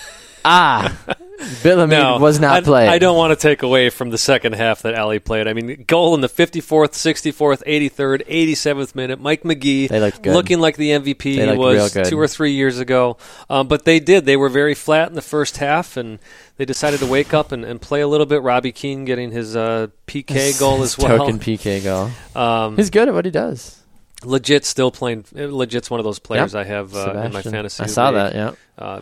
ah, 0.43 0.95
Bill 1.61 1.79
Hamid 1.79 1.97
No, 1.97 2.17
was 2.19 2.39
not 2.39 2.57
I, 2.57 2.61
playing. 2.61 2.89
I 2.89 2.99
don't 2.99 3.17
want 3.17 3.31
to 3.31 3.35
take 3.35 3.63
away 3.63 3.89
from 3.89 4.09
the 4.11 4.17
second 4.17 4.53
half 4.53 4.83
that 4.83 4.93
LA 4.95 5.19
played. 5.19 5.47
I 5.47 5.53
mean, 5.53 5.83
goal 5.87 6.15
in 6.15 6.21
the 6.21 6.29
54th, 6.29 6.91
64th, 6.93 7.63
83rd, 7.65 8.25
87th 8.27 8.95
minute. 8.95 9.19
Mike 9.19 9.43
Magee 9.43 9.87
They 9.87 9.99
looked 9.99 10.21
good. 10.21 10.33
looking 10.33 10.59
like 10.59 10.77
the 10.77 10.91
MVP 10.91 11.23
he 11.51 11.57
was 11.57 11.91
two 12.07 12.17
or 12.19 12.27
three 12.29 12.51
years 12.53 12.79
ago. 12.79 13.17
Um, 13.49 13.67
but 13.67 13.83
they 13.83 13.99
did. 13.99 14.25
They 14.25 14.37
were 14.37 14.47
very 14.49 14.73
flat 14.75 15.09
in 15.09 15.15
the 15.15 15.21
first 15.21 15.57
half, 15.57 15.97
and 15.97 16.19
they 16.57 16.63
decided 16.65 16.99
to 17.01 17.07
wake 17.07 17.33
up 17.33 17.51
and, 17.51 17.65
and 17.65 17.81
play 17.81 17.99
a 18.01 18.07
little 18.07 18.25
bit. 18.27 18.41
Robbie 18.41 18.71
Keane 18.71 19.03
getting 19.03 19.31
his 19.31 19.55
uh, 19.55 19.87
PK 20.07 20.57
goal 20.59 20.81
as 20.81 20.97
well. 20.97 21.17
Token 21.17 21.39
PK 21.39 21.83
goal. 21.83 22.09
Um, 22.41 22.77
He's 22.77 22.89
good 22.89 23.07
at 23.09 23.13
what 23.13 23.25
he 23.25 23.31
does. 23.31 23.82
Legit 24.25 24.65
still 24.65 24.91
playing. 24.91 25.25
Legit's 25.33 25.89
one 25.89 25.99
of 25.99 26.03
those 26.03 26.19
players 26.19 26.53
Yep. 26.53 26.65
I 26.65 26.67
have 26.67 26.95
uh, 26.95 27.21
in 27.25 27.33
my 27.33 27.41
fantasy. 27.41 27.83
I 27.83 27.87
saw 27.87 28.07
league. 28.07 28.15
that, 28.15 28.35
yeah. 28.35 28.51
Uh, 28.75 29.01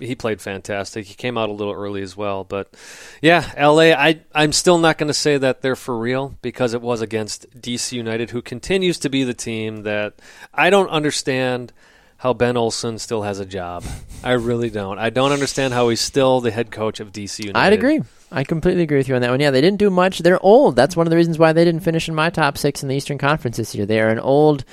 he 0.00 0.14
played 0.14 0.40
fantastic. 0.40 1.06
He 1.06 1.14
came 1.14 1.38
out 1.38 1.48
a 1.48 1.52
little 1.52 1.72
early 1.72 2.02
as 2.02 2.16
well, 2.16 2.42
but 2.42 2.74
yeah, 3.20 3.52
LA. 3.56 3.92
I 3.92 4.20
I'm 4.34 4.52
still 4.52 4.78
not 4.78 4.98
going 4.98 5.08
to 5.08 5.14
say 5.14 5.38
that 5.38 5.62
they're 5.62 5.76
for 5.76 5.96
real 5.96 6.36
because 6.42 6.74
it 6.74 6.82
was 6.82 7.00
against 7.00 7.48
DC 7.60 7.92
United, 7.92 8.30
who 8.30 8.42
continues 8.42 8.98
to 8.98 9.08
be 9.08 9.22
the 9.22 9.34
team 9.34 9.84
that 9.84 10.14
I 10.52 10.70
don't 10.70 10.88
understand 10.88 11.72
how 12.22 12.32
Ben 12.32 12.56
Olsen 12.56 13.00
still 13.00 13.22
has 13.22 13.40
a 13.40 13.44
job. 13.44 13.82
I 14.22 14.34
really 14.34 14.70
don't. 14.70 14.96
I 14.96 15.10
don't 15.10 15.32
understand 15.32 15.74
how 15.74 15.88
he's 15.88 16.00
still 16.00 16.40
the 16.40 16.52
head 16.52 16.70
coach 16.70 17.00
of 17.00 17.10
DC 17.10 17.46
United. 17.46 17.58
I'd 17.58 17.72
agree. 17.72 18.00
I 18.30 18.44
completely 18.44 18.84
agree 18.84 18.98
with 18.98 19.08
you 19.08 19.16
on 19.16 19.22
that 19.22 19.30
one. 19.30 19.40
Yeah, 19.40 19.50
they 19.50 19.60
didn't 19.60 19.80
do 19.80 19.90
much. 19.90 20.20
They're 20.20 20.38
old. 20.40 20.76
That's 20.76 20.96
one 20.96 21.04
of 21.04 21.10
the 21.10 21.16
reasons 21.16 21.36
why 21.36 21.52
they 21.52 21.64
didn't 21.64 21.80
finish 21.80 22.08
in 22.08 22.14
my 22.14 22.30
top 22.30 22.56
six 22.56 22.84
in 22.84 22.88
the 22.88 22.94
Eastern 22.94 23.18
Conference 23.18 23.56
this 23.56 23.74
year. 23.74 23.86
They 23.86 24.00
are 24.00 24.08
an 24.08 24.20
old, 24.20 24.64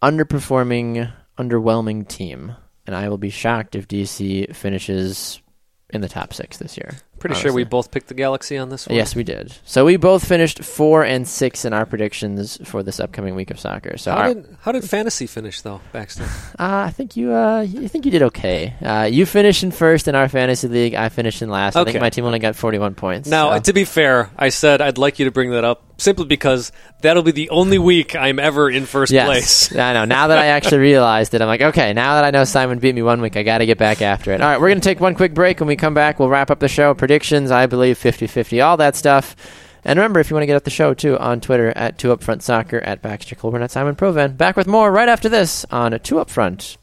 underperforming, 0.00 1.12
underwhelming 1.38 2.08
team. 2.08 2.56
And 2.86 2.96
I 2.96 3.10
will 3.10 3.18
be 3.18 3.28
shocked 3.28 3.74
if 3.74 3.86
DC 3.86 4.56
finishes 4.56 5.42
in 5.90 6.00
the 6.00 6.08
top 6.08 6.32
six 6.32 6.56
this 6.56 6.78
year. 6.78 6.96
Pretty 7.18 7.36
sure 7.36 7.52
we 7.54 7.64
both 7.64 7.90
picked 7.90 8.08
the 8.08 8.14
Galaxy 8.14 8.58
on 8.58 8.68
this 8.68 8.86
one. 8.86 8.96
Yes, 8.96 9.16
we 9.16 9.24
did. 9.24 9.56
So 9.64 9.86
we 9.86 9.96
both 9.96 10.26
finished 10.26 10.62
four 10.62 11.04
and 11.04 11.26
six 11.26 11.64
in 11.64 11.72
our 11.72 11.86
predictions 11.86 12.58
for 12.68 12.82
this 12.82 13.00
upcoming 13.00 13.34
week 13.34 13.50
of 13.50 13.58
soccer. 13.58 13.96
So 13.96 14.10
How 14.10 14.16
our- 14.18 14.34
did 14.34 14.56
how 14.60 14.72
did 14.72 14.84
fantasy 14.84 15.26
finish 15.26 15.62
though, 15.62 15.80
Baxter? 15.92 16.24
Uh, 16.56 16.84
I 16.86 16.90
think 16.90 17.16
you. 17.16 17.32
Uh, 17.32 17.62
I 17.62 17.88
think 17.88 18.04
you 18.04 18.10
did 18.12 18.22
okay. 18.22 18.74
Uh, 18.80 19.08
you 19.10 19.26
finished 19.26 19.64
in 19.64 19.70
first 19.72 20.06
in 20.06 20.14
our 20.14 20.28
fantasy 20.28 20.68
league. 20.68 20.94
I 20.94 21.08
finished 21.08 21.42
in 21.42 21.48
last. 21.50 21.74
Okay. 21.76 21.80
I 21.90 21.92
think 21.92 22.00
my 22.00 22.10
team 22.10 22.24
only 22.26 22.38
got 22.38 22.54
forty-one 22.54 22.94
points. 22.94 23.28
Now, 23.28 23.54
so- 23.54 23.60
to 23.60 23.72
be 23.72 23.84
fair, 23.84 24.30
I 24.38 24.50
said 24.50 24.80
I'd 24.80 24.96
like 24.98 25.18
you 25.18 25.24
to 25.24 25.30
bring 25.32 25.50
that 25.50 25.64
up 25.64 25.82
simply 25.96 26.26
because 26.26 26.70
that'll 27.02 27.22
be 27.24 27.32
the 27.32 27.50
only 27.50 27.78
week 27.78 28.14
I'm 28.14 28.38
ever 28.38 28.68
in 28.70 28.86
first 28.86 29.12
yes, 29.12 29.26
place. 29.26 29.76
I 29.76 29.92
know. 29.94 30.04
Now 30.04 30.28
that 30.28 30.38
I 30.38 30.46
actually 30.46 30.78
realized 30.92 31.34
it, 31.34 31.40
I'm 31.42 31.48
like, 31.48 31.60
okay. 31.62 31.92
Now 31.92 32.14
that 32.14 32.24
I 32.24 32.30
know 32.30 32.44
Simon 32.44 32.78
beat 32.78 32.94
me 32.94 33.02
one 33.02 33.20
week, 33.20 33.36
I 33.36 33.42
got 33.42 33.58
to 33.58 33.66
get 33.66 33.78
back 33.78 34.00
after 34.00 34.32
it. 34.32 34.40
All 34.40 34.48
right, 34.48 34.60
we're 34.60 34.68
gonna 34.68 34.80
take 34.80 35.00
one 35.00 35.14
quick 35.16 35.34
break. 35.34 35.58
When 35.58 35.66
we 35.66 35.76
come 35.76 35.94
back, 35.94 36.20
we'll 36.20 36.28
wrap 36.28 36.50
up 36.52 36.60
the 36.60 36.68
show 36.68 36.94
predictions. 37.14 37.52
I 37.52 37.66
believe 37.66 37.96
50 37.96 38.26
50, 38.26 38.60
all 38.60 38.76
that 38.78 38.96
stuff. 38.96 39.36
And 39.84 39.98
remember, 39.98 40.18
if 40.18 40.30
you 40.30 40.34
want 40.34 40.42
to 40.42 40.46
get 40.46 40.56
at 40.56 40.64
the 40.64 40.70
show 40.70 40.94
too, 40.94 41.16
on 41.18 41.40
Twitter 41.40 41.72
at 41.76 41.96
2UpFrontSoccer, 41.98 42.80
at 42.84 43.02
Baxter 43.02 43.36
Colburn, 43.36 43.62
at 43.62 43.70
Simon 43.70 43.94
Provan. 43.94 44.36
Back 44.36 44.56
with 44.56 44.66
more 44.66 44.90
right 44.90 45.08
after 45.08 45.28
this 45.28 45.64
on 45.70 45.92
2UpFront. 45.92 46.76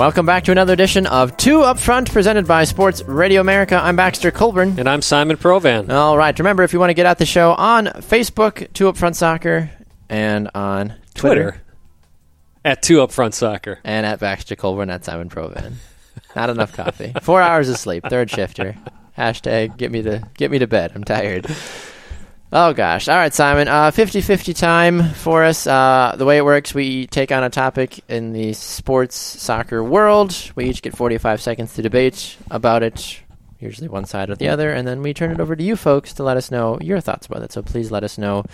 Welcome 0.00 0.24
back 0.24 0.44
to 0.44 0.50
another 0.50 0.72
edition 0.72 1.06
of 1.06 1.36
Two 1.36 1.60
Up 1.60 1.78
Front, 1.78 2.10
presented 2.10 2.46
by 2.46 2.64
Sports 2.64 3.02
Radio 3.02 3.42
America. 3.42 3.76
I'm 3.76 3.96
Baxter 3.96 4.30
Colburn. 4.30 4.78
And 4.78 4.88
I'm 4.88 5.02
Simon 5.02 5.36
Provan. 5.36 5.90
All 5.92 6.16
right. 6.16 6.36
Remember, 6.38 6.62
if 6.62 6.72
you 6.72 6.78
want 6.80 6.88
to 6.88 6.94
get 6.94 7.04
at 7.04 7.18
the 7.18 7.26
show 7.26 7.52
on 7.52 7.84
Facebook, 7.84 8.72
Two 8.72 8.88
Up 8.88 8.96
Front 8.96 9.16
Soccer, 9.16 9.70
and 10.08 10.50
on 10.54 10.94
Twitter, 11.12 11.50
Twitter 11.50 11.62
at 12.64 12.80
Two 12.80 13.02
Up 13.02 13.12
Front 13.12 13.34
Soccer. 13.34 13.78
and 13.84 14.06
at 14.06 14.20
Baxter 14.20 14.56
Colburn 14.56 14.88
at 14.88 15.04
Simon 15.04 15.28
Provan. 15.28 15.74
Not 16.34 16.48
enough 16.48 16.72
coffee. 16.72 17.12
Four 17.20 17.42
hours 17.42 17.68
of 17.68 17.76
sleep. 17.76 18.02
Third 18.08 18.30
shifter. 18.30 18.76
Hashtag 19.18 19.76
get 19.76 19.92
me 19.92 20.00
to 20.00 20.26
get 20.38 20.50
me 20.50 20.60
to 20.60 20.66
bed. 20.66 20.92
I'm 20.94 21.04
tired. 21.04 21.46
Oh 22.52 22.72
gosh. 22.72 23.06
All 23.06 23.14
right, 23.14 23.32
Simon. 23.32 23.68
Uh, 23.68 23.92
50-50 23.92 24.56
time 24.58 25.04
for 25.14 25.44
us. 25.44 25.68
Uh, 25.68 26.16
the 26.18 26.24
way 26.24 26.36
it 26.36 26.44
works, 26.44 26.74
we 26.74 27.06
take 27.06 27.30
on 27.30 27.44
a 27.44 27.50
topic 27.50 28.00
in 28.08 28.32
the 28.32 28.54
sports 28.54 29.14
soccer 29.16 29.84
world. 29.84 30.34
We 30.56 30.64
each 30.64 30.82
get 30.82 30.96
45 30.96 31.40
seconds 31.40 31.74
to 31.74 31.82
debate 31.82 32.36
about 32.50 32.82
it, 32.82 33.20
usually 33.60 33.86
one 33.86 34.04
side 34.04 34.30
or 34.30 34.34
the 34.34 34.48
other, 34.48 34.72
and 34.72 34.86
then 34.86 35.00
we 35.00 35.14
turn 35.14 35.30
it 35.30 35.38
over 35.38 35.54
to 35.54 35.62
you 35.62 35.76
folks 35.76 36.12
to 36.14 36.24
let 36.24 36.36
us 36.36 36.50
know 36.50 36.76
your 36.80 36.98
thoughts 36.98 37.26
about 37.26 37.42
it. 37.42 37.52
So 37.52 37.62
please 37.62 37.92
let 37.92 38.02
us 38.02 38.18
know 38.18 38.44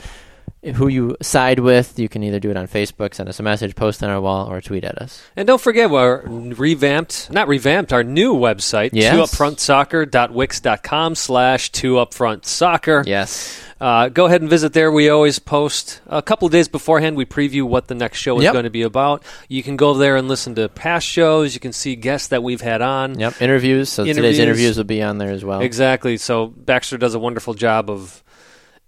who 0.74 0.88
you 0.88 1.16
side 1.22 1.60
with. 1.60 1.98
You 1.98 2.08
can 2.08 2.22
either 2.22 2.40
do 2.40 2.50
it 2.50 2.56
on 2.56 2.66
Facebook, 2.68 3.14
send 3.14 3.28
us 3.28 3.38
a 3.40 3.42
message, 3.42 3.74
post 3.76 4.02
on 4.02 4.10
our 4.10 4.20
wall, 4.20 4.50
or 4.50 4.60
tweet 4.60 4.84
at 4.84 4.98
us. 4.98 5.22
And 5.36 5.46
don't 5.46 5.60
forget, 5.60 5.90
we're 5.90 6.22
revamped, 6.26 7.30
not 7.30 7.48
revamped, 7.48 7.92
our 7.92 8.04
new 8.04 8.34
website, 8.34 8.90
Yes. 8.92 9.14
2upfrontsoccer.wix.com 9.14 11.14
slash 11.14 11.70
2upfrontsoccer. 11.72 13.06
Yes. 13.06 13.62
Uh, 13.78 14.08
go 14.08 14.24
ahead 14.24 14.40
and 14.40 14.48
visit 14.48 14.72
there. 14.72 14.90
We 14.90 15.10
always 15.10 15.38
post 15.38 16.00
a 16.06 16.22
couple 16.22 16.46
of 16.46 16.52
days 16.52 16.66
beforehand. 16.66 17.14
We 17.14 17.26
preview 17.26 17.64
what 17.64 17.88
the 17.88 17.94
next 17.94 18.18
show 18.18 18.38
is 18.38 18.44
Yep. 18.44 18.52
going 18.54 18.64
to 18.64 18.70
be 18.70 18.80
about. 18.82 19.22
You 19.48 19.62
can 19.62 19.76
go 19.76 19.92
there 19.92 20.16
and 20.16 20.28
listen 20.28 20.54
to 20.54 20.70
past 20.70 21.06
shows. 21.06 21.52
You 21.52 21.60
can 21.60 21.74
see 21.74 21.94
guests 21.94 22.28
that 22.28 22.42
we've 22.42 22.62
had 22.62 22.80
on. 22.80 23.18
Yep, 23.18 23.42
interviews. 23.42 23.90
So 23.90 24.04
today's 24.04 24.16
Interviews. 24.18 24.38
interviews 24.38 24.76
will 24.78 24.84
be 24.84 25.02
on 25.02 25.18
there 25.18 25.30
as 25.30 25.44
well. 25.44 25.60
Exactly. 25.60 26.16
So 26.16 26.46
Baxter 26.46 26.96
does 26.96 27.14
a 27.14 27.18
wonderful 27.18 27.52
job 27.52 27.90
of 27.90 28.22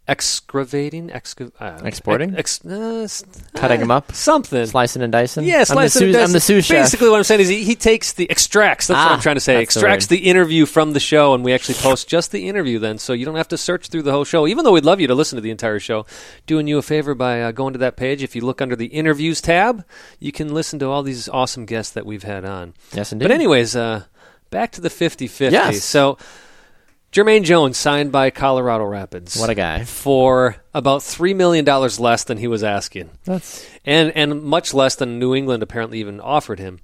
excavating, 0.09 1.11
exca- 1.11 1.53
uh, 1.61 1.85
Exporting? 1.85 2.35
ex- 2.37 2.65
uh, 2.65 3.07
Cutting 3.55 3.81
them 3.81 3.91
up? 3.91 4.13
something. 4.13 4.67
Slicing 4.67 5.03
and 5.03 5.13
dicing. 5.13 5.45
Yeah, 5.45 5.55
I'm 5.57 5.61
the 5.61 5.67
slicing 5.67 6.07
I'm 6.09 6.13
dicing. 6.13 6.33
the 6.33 6.41
sous 6.41 6.65
chef. 6.65 6.85
Basically, 6.85 7.09
what 7.11 7.19
I'm 7.19 7.25
saying 7.25 7.41
is 7.43 7.49
he, 7.49 7.63
he 7.65 7.75
takes 7.77 8.13
the 8.15 8.29
extracts. 8.31 8.87
That's 8.89 8.97
what 8.99 9.11
Ah, 9.11 9.15
I'm 9.15 9.21
trying 9.21 9.37
to 9.37 9.41
say. 9.41 9.55
that's 9.55 9.75
the 9.75 9.79
Extracts 9.81 10.07
the, 10.07 10.19
interview 10.19 10.67
from 10.67 10.93
the 10.93 11.01
show, 11.01 11.35
and 11.35 11.45
we 11.45 11.53
actually 11.53 11.75
post 11.77 12.09
just 12.09 12.33
the 12.33 12.49
interview 12.49 12.79
then, 12.79 12.99
so 12.99 13.13
you 13.13 13.25
don't 13.25 13.37
have 13.37 13.49
to 13.49 13.59
search 13.59 13.89
through 13.89 14.03
the 14.03 14.13
whole 14.13 14.25
show. 14.25 14.47
Even 14.47 14.65
though 14.65 14.73
we'd 14.73 14.85
love 14.85 15.01
you 15.01 15.07
to 15.07 15.15
listen 15.15 15.37
to 15.37 15.43
the 15.43 15.51
entire 15.51 15.79
show, 15.79 16.07
doing 16.47 16.67
you 16.67 16.79
a 16.79 16.83
favor 16.83 17.15
by 17.15 17.43
uh, 17.43 17.53
going 17.53 17.73
to 17.75 17.79
that 17.79 17.97
page. 17.97 18.23
If 18.23 18.35
you 18.35 18.43
look 18.43 18.61
under 18.63 18.75
the 18.77 18.87
interviews 18.87 19.41
tab, 19.41 19.85
you 20.19 20.33
can 20.33 20.55
listen 20.55 20.79
to 20.81 20.87
all 20.89 21.03
these 21.03 21.29
awesome 21.29 21.67
guests 21.67 21.93
that 21.93 22.07
we've 22.07 22.23
had 22.25 22.45
on. 22.45 22.75
Yes, 22.93 23.13
indeed. 23.13 23.25
But 23.27 23.33
anyways, 23.33 23.77
uh, 23.77 24.05
back 24.51 24.73
to 24.73 24.81
the 24.81 24.89
50-50. 24.89 25.51
Yes. 25.53 25.85
So. 25.85 26.17
Jermaine 27.13 27.43
Jones 27.43 27.79
signed 27.79 28.13
by 28.13 28.31
Colorado 28.31 28.85
Rapids. 28.85 29.37
What 29.39 29.49
a 29.49 29.55
guy. 29.55 29.85
For 29.85 30.57
about 30.75 31.01
$3 31.01 31.35
million 31.35 31.65
less 31.65 32.25
than 32.25 32.37
he 32.39 32.47
was 32.47 32.63
asking 32.63 33.11
That's 33.25 33.67
and 33.85 34.13
and 34.15 34.43
much 34.43 34.75
less 34.75 34.95
than 34.97 35.19
New 35.19 35.35
England 35.35 35.63
apparently 35.63 36.01
even 36.01 36.21
offered 36.21 36.59
him. 36.59 36.81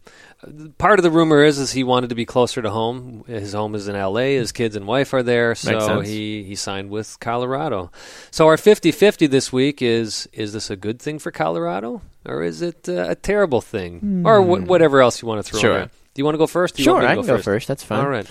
Part 0.79 0.99
of 0.99 1.03
the 1.03 1.11
rumor 1.11 1.43
is 1.43 1.59
is 1.59 1.73
he 1.73 1.85
wanted 1.85 2.09
to 2.09 2.15
be 2.15 2.25
closer 2.27 2.61
to 2.63 2.71
home. 2.71 3.25
His 3.27 3.53
home 3.53 3.75
is 3.75 3.89
in 3.89 3.97
L.A. 3.97 4.37
His 4.37 4.53
kids 4.53 4.77
and 4.77 4.87
wife 4.87 5.13
are 5.15 5.23
there, 5.23 5.55
so 5.55 6.01
he 6.01 6.43
he 6.45 6.55
signed 6.55 6.91
with 6.91 7.19
Colorado. 7.21 7.91
So 8.31 8.47
our 8.47 8.57
50-50 8.57 9.29
this 9.31 9.53
week 9.53 9.83
is 9.83 10.29
is 10.33 10.53
this 10.55 10.71
a 10.71 10.77
good 10.77 11.01
thing 11.01 11.19
for 11.19 11.31
Colorado 11.31 12.01
or 12.27 12.43
is 12.43 12.63
it 12.63 12.89
uh, 12.89 13.07
a 13.11 13.15
terrible 13.15 13.61
thing 13.61 14.23
or 14.25 14.43
wh- 14.43 14.67
whatever 14.67 15.01
else 15.03 15.21
you 15.21 15.29
want 15.29 15.45
to 15.45 15.51
throw 15.51 15.61
Sure. 15.61 15.73
in 15.73 15.79
there? 15.81 15.91
Do 16.15 16.21
you 16.21 16.25
want 16.25 16.35
to 16.35 16.39
go 16.39 16.47
first? 16.47 16.77
Do 16.77 16.83
you 16.83 16.85
sure. 16.85 16.95
want 16.95 17.05
me 17.05 17.09
to 17.09 17.13
I 17.13 17.25
can 17.25 17.37
go 17.37 17.43
first. 17.43 17.69
That's 17.69 17.83
fine. 17.83 18.01
All 18.01 18.09
right. 18.09 18.27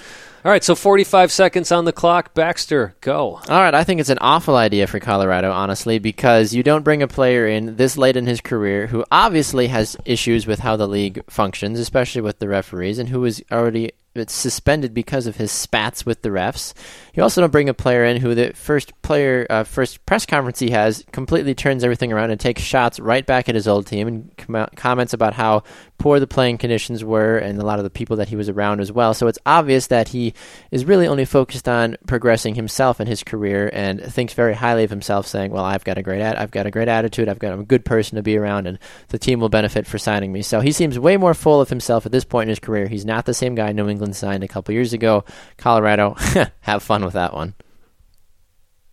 All 0.46 0.52
right, 0.52 0.62
so 0.62 0.76
45 0.76 1.32
seconds 1.32 1.72
on 1.72 1.86
the 1.86 1.94
clock. 1.94 2.34
Baxter, 2.34 2.96
go. 3.00 3.40
All 3.48 3.62
right, 3.62 3.74
I 3.74 3.86
think 3.86 4.02
it's 4.02 4.10
an 4.10 4.18
awful 4.20 4.58
idea 4.58 4.88
for 4.88 5.00
Colorado, 5.00 5.54
honestly, 5.54 6.00
because 6.00 6.54
you 6.54 6.64
don't 6.64 6.84
bring 6.84 7.02
a 7.02 7.08
player 7.08 7.48
in 7.48 7.78
this 7.78 7.98
late 7.98 8.18
in 8.18 8.26
his 8.26 8.42
career 8.42 8.88
who 8.88 9.06
obviously 9.10 9.68
has 9.68 9.96
issues 10.04 10.46
with 10.46 10.60
how 10.60 10.76
the 10.76 10.86
league 10.86 11.24
functions, 11.30 11.80
especially 11.80 12.20
with 12.20 12.40
the 12.40 12.50
referees, 12.50 13.00
and 13.00 13.08
who 13.08 13.22
was 13.22 13.42
already 13.54 13.94
suspended 14.28 14.94
because 14.94 15.28
of 15.28 15.38
his 15.38 15.50
spats 15.50 16.06
with 16.06 16.24
the 16.24 16.30
refs. 16.30 16.74
You 17.14 17.22
also 17.22 17.42
don't 17.42 17.52
bring 17.52 17.70
a 17.70 17.76
player 17.76 18.04
in 18.04 18.18
who 18.18 18.34
the 18.34 18.54
first 18.54 19.00
player, 19.04 19.46
uh, 19.50 19.64
first 19.64 20.04
press 20.06 20.26
conference 20.26 20.58
he 20.58 20.72
has 20.72 21.06
completely 21.12 21.54
turns 21.54 21.84
everything 21.84 22.12
around 22.12 22.32
and 22.32 22.40
takes 22.40 22.64
shots 22.64 23.00
right 23.00 23.24
back 23.24 23.48
at 23.48 23.56
his 23.56 23.68
old 23.68 23.86
team 23.86 24.08
and 24.08 24.38
com- 24.38 24.68
comments 24.76 25.14
about 25.14 25.34
how 25.36 25.62
poor 26.00 26.20
the 26.20 26.26
playing 26.26 26.58
conditions 26.58 27.04
were 27.04 27.38
and 27.38 27.60
a 27.60 27.66
lot 27.66 27.78
of 27.78 27.84
the 27.84 27.90
people 27.92 28.18
that 28.18 28.30
he 28.30 28.36
was 28.36 28.50
around 28.50 28.82
as 28.82 28.92
well. 28.92 29.14
So 29.14 29.28
it's 29.28 29.38
obvious 29.46 29.88
that 29.88 30.08
he 30.10 30.34
is 30.72 30.86
really 30.86 31.08
only 31.08 31.24
focused 31.24 31.70
on 31.70 31.98
progressing 32.08 32.56
himself 32.56 33.00
in 33.00 33.06
his 33.08 33.24
career 33.24 33.70
and 33.72 34.02
thinks 34.02 34.34
very 34.34 34.56
highly 34.56 34.84
of 34.84 34.90
himself, 34.90 35.28
saying, 35.28 35.52
"Well, 35.52 35.64
I've 35.64 35.84
got 35.84 36.00
a 36.00 36.02
great 36.02 36.20
at- 36.20 36.40
I've 36.40 36.52
got 36.52 36.66
a 36.66 36.72
great 36.72 36.88
attitude, 36.88 37.30
I've 37.30 37.40
got 37.40 37.54
I'm 37.54 37.62
a 37.62 37.66
good 37.66 37.86
person 37.86 38.16
to 38.16 38.24
be 38.24 38.38
around, 38.38 38.66
and 38.68 38.80
the 39.10 39.20
team 39.20 39.40
will 39.40 39.50
benefit 39.50 39.86
for 39.86 40.00
signing 40.00 40.34
me." 40.34 40.42
So 40.42 40.62
he 40.62 40.72
seems 40.72 40.98
way 40.98 41.16
more 41.18 41.36
full 41.36 41.62
of 41.62 41.70
himself 41.70 42.06
at 42.08 42.12
this 42.12 42.26
point 42.26 42.48
in 42.48 42.50
his 42.50 42.60
career. 42.60 42.88
He's 42.88 43.06
not 43.06 43.26
the 43.26 43.34
same 43.34 43.54
guy 43.54 43.72
New 43.72 43.88
England 43.88 44.16
signed 44.16 44.44
a 44.44 44.48
couple 44.48 44.74
years 44.74 44.94
ago. 44.94 45.24
Colorado, 45.58 46.16
have 46.62 46.82
fun 46.82 47.03
with 47.06 47.14
that 47.14 47.34
one. 47.34 47.54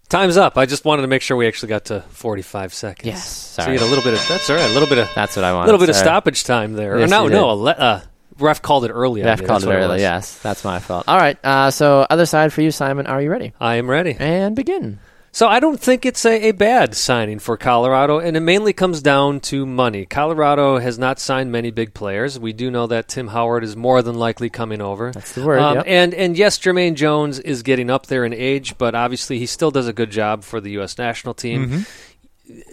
Time's 0.08 0.36
up. 0.36 0.58
I 0.58 0.66
just 0.66 0.84
wanted 0.84 1.02
to 1.02 1.08
make 1.08 1.22
sure 1.22 1.36
we 1.36 1.46
actually 1.46 1.68
got 1.68 1.84
to 1.86 2.00
45 2.00 2.74
seconds. 2.74 3.06
Yes, 3.06 3.28
So 3.28 3.62
sorry. 3.62 3.74
you 3.74 3.78
get 3.78 3.86
a 3.86 3.88
little 3.88 4.02
bit 4.02 4.14
of 4.14 4.26
that's 4.28 4.50
all 4.50 4.56
right. 4.56 4.68
A 4.68 4.72
little 4.72 4.88
bit 4.88 4.98
of 4.98 5.08
That's 5.14 5.36
what 5.36 5.44
I 5.44 5.52
want. 5.52 5.64
A 5.64 5.66
little 5.66 5.78
bit 5.80 5.88
of 5.88 5.94
stoppage 5.96 6.42
time 6.42 6.72
there. 6.72 6.98
Yes, 6.98 7.08
or 7.08 7.10
no, 7.10 7.28
no, 7.28 7.50
a 7.50 7.54
le- 7.54 7.70
uh, 7.70 8.00
ref 8.40 8.60
called 8.60 8.84
it 8.84 8.88
early. 8.90 9.22
Ref 9.22 9.38
called 9.44 9.62
That's 9.62 9.70
it 9.70 9.76
early. 9.76 9.88
was. 9.94 10.00
Yes, 10.02 10.36
that's 10.40 10.64
my 10.64 10.80
fault. 10.80 11.04
All 11.06 11.16
right. 11.16 11.38
Uh, 11.44 11.70
so 11.70 12.04
other 12.10 12.26
side 12.26 12.52
for 12.52 12.60
you, 12.60 12.72
Simon. 12.72 13.06
Are 13.06 13.22
you 13.22 13.30
ready? 13.30 13.52
I 13.60 13.76
am 13.76 13.88
ready. 13.88 14.16
And 14.18 14.56
begin. 14.56 14.98
So 15.32 15.47
I 15.47 15.61
don't 15.61 15.81
think 15.81 16.05
it's 16.05 16.24
a, 16.24 16.48
a 16.48 16.52
bad 16.52 16.97
signing 16.97 17.39
for 17.39 17.57
Colorado, 17.57 18.19
and 18.19 18.36
it 18.36 18.40
mainly 18.40 18.73
comes 18.73 19.01
down 19.01 19.39
to 19.40 19.65
money. 19.65 20.05
Colorado 20.05 20.78
has 20.78 20.98
not 20.98 21.20
signed 21.20 21.52
many 21.52 21.70
big 21.70 21.94
players. 21.94 22.36
We 22.39 22.52
do 22.52 22.69
know 22.70 22.89
that 22.89 23.07
Tim 23.07 23.28
Howard 23.28 23.62
is 23.62 23.77
more 23.77 24.02
than 24.02 24.16
likely 24.16 24.51
coming 24.51 24.81
over. 24.81 25.12
That's 25.12 25.32
the 25.32 25.44
word, 25.44 25.61
Um, 25.61 25.77
yep. 25.77 25.85
And 25.86 26.15
and 26.15 26.36
yes, 26.36 26.59
Jermaine 26.59 26.94
Jones 26.94 27.39
is 27.39 27.62
getting 27.62 27.90
up 27.90 28.07
there 28.07 28.24
in 28.24 28.35
age, 28.35 28.77
but 28.77 28.94
obviously 28.97 29.39
he 29.39 29.47
still 29.47 29.70
does 29.70 29.86
a 29.86 29.93
good 29.93 30.11
job 30.11 30.43
for 30.43 30.61
the 30.61 30.73
U.S. 30.73 30.98
national 30.98 31.35
team. 31.35 31.66
Mm-hmm. 31.69 31.82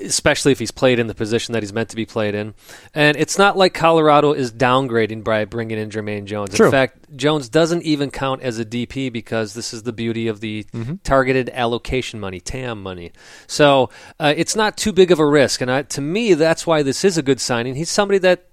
Especially 0.02 0.52
if 0.52 0.60
he's 0.60 0.72
played 0.72 1.00
in 1.00 1.08
the 1.08 1.16
position 1.16 1.54
that 1.54 1.64
he's 1.64 1.74
meant 1.74 1.90
to 1.90 1.96
be 1.96 2.06
played 2.06 2.36
in, 2.36 2.54
and 2.94 3.18
it's 3.18 3.38
not 3.38 3.58
like 3.58 3.74
Colorado 3.74 4.34
is 4.34 4.52
downgrading 4.52 5.24
by 5.24 5.46
bringing 5.46 5.78
in 5.78 5.90
Jermaine 5.90 6.26
Jones. 6.26 6.56
True. 6.56 6.68
In 6.68 6.72
fact, 6.72 7.16
Jones 7.16 7.50
doesn't 7.50 7.84
even 7.84 8.12
count 8.12 8.42
as 8.42 8.60
a 8.60 8.66
DP 8.66 9.12
because 9.12 9.54
this 9.54 9.74
is 9.74 9.84
the 9.84 9.94
beauty 9.94 10.28
of 10.28 10.40
the 10.40 10.66
targeted 11.04 11.50
allocation 11.50 12.20
money, 12.20 12.40
TAM 12.40 12.82
money. 12.82 13.12
So 13.48 13.90
uh, 14.20 14.34
it's 14.36 14.56
not 14.56 14.78
too 14.78 14.92
big 14.92 15.12
of 15.12 15.20
a 15.20 15.26
risk, 15.26 15.62
and 15.62 15.72
I, 15.72 15.84
to 15.84 16.02
me, 16.02 16.34
that's 16.34 16.68
why 16.68 16.84
this 16.84 17.04
is 17.04 17.18
a 17.18 17.24
good 17.24 17.40
signing. 17.40 17.76
He's 17.76 17.90
somebody 17.90 18.20
that 18.20 18.46